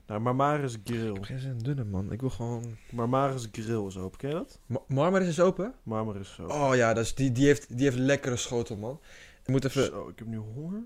Nou, 0.08 0.22
Marmaris 0.22 0.78
Grill. 0.84 1.10
Ik 1.10 1.14
heb 1.14 1.24
geen 1.24 1.39
zin 1.39 1.49
in 1.49 1.58
dunne, 1.58 1.84
man. 1.84 2.12
Ik 2.12 2.22
wil 2.22 2.30
gewoon... 2.30 2.78
Marmaris 2.91 3.47
Grill 3.51 3.86
is 3.86 3.97
open. 3.97 4.18
Ken 4.18 4.30
je 4.30 4.36
dat? 4.36 4.60
Ma 4.66 4.80
Marmar 4.88 5.22
is 5.22 5.39
open? 5.39 5.74
Marmaris 5.84 6.22
is 6.22 6.34
zo. 6.36 6.43
Oh 6.43 6.76
ja, 6.76 6.93
dat 6.93 7.03
is, 7.03 7.16
die, 7.16 7.32
die, 7.32 7.45
heeft, 7.45 7.78
die 7.78 7.86
heeft 7.86 7.97
lekkere 7.97 8.36
schotel, 8.36 8.78
man. 8.78 8.99
Ik 9.43 9.47
moet 9.47 9.66
even... 9.66 9.86
Zo, 9.86 10.08
ik 10.08 10.20
heb 10.20 10.28
nu 10.28 10.38
honger. 10.38 10.82
Zullen 10.82 10.86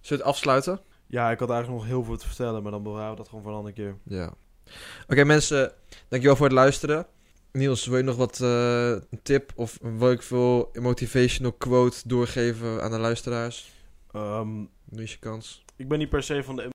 we 0.00 0.14
het 0.14 0.22
afsluiten? 0.22 0.80
Ja, 1.06 1.30
ik 1.30 1.38
had 1.38 1.50
eigenlijk 1.50 1.80
nog 1.80 1.90
heel 1.90 2.04
veel 2.04 2.16
te 2.16 2.26
vertellen, 2.26 2.62
maar 2.62 2.72
dan 2.72 2.82
bewaren 2.82 3.10
we 3.10 3.16
dat 3.16 3.28
gewoon 3.28 3.42
voor 3.42 3.52
een 3.52 3.58
andere 3.58 3.74
keer. 3.74 3.96
Ja. 4.02 4.34
Oké 5.08 5.24
mensen, 5.24 5.72
dankjewel 6.08 6.36
voor 6.36 6.46
het 6.46 6.54
luisteren. 6.54 7.06
Niels, 7.56 7.86
wil 7.86 7.96
je 7.96 8.02
nog 8.02 8.16
wat 8.16 8.38
een 8.40 9.22
tip 9.22 9.52
of 9.54 9.78
wil 9.80 10.10
ik 10.10 10.22
veel 10.22 10.70
motivational 10.80 11.52
quote 11.52 11.96
doorgeven 12.04 12.82
aan 12.82 12.90
de 12.90 12.98
luisteraars? 12.98 13.72
Ehm, 14.12 14.58
Nu 14.84 15.02
is 15.02 15.12
je 15.12 15.18
kans. 15.18 15.64
ik 15.76 15.88
ben 15.88 15.98
niet 15.98 16.08
per 16.08 16.22
se 16.22 16.42
van 16.42 16.56
de 16.56 16.68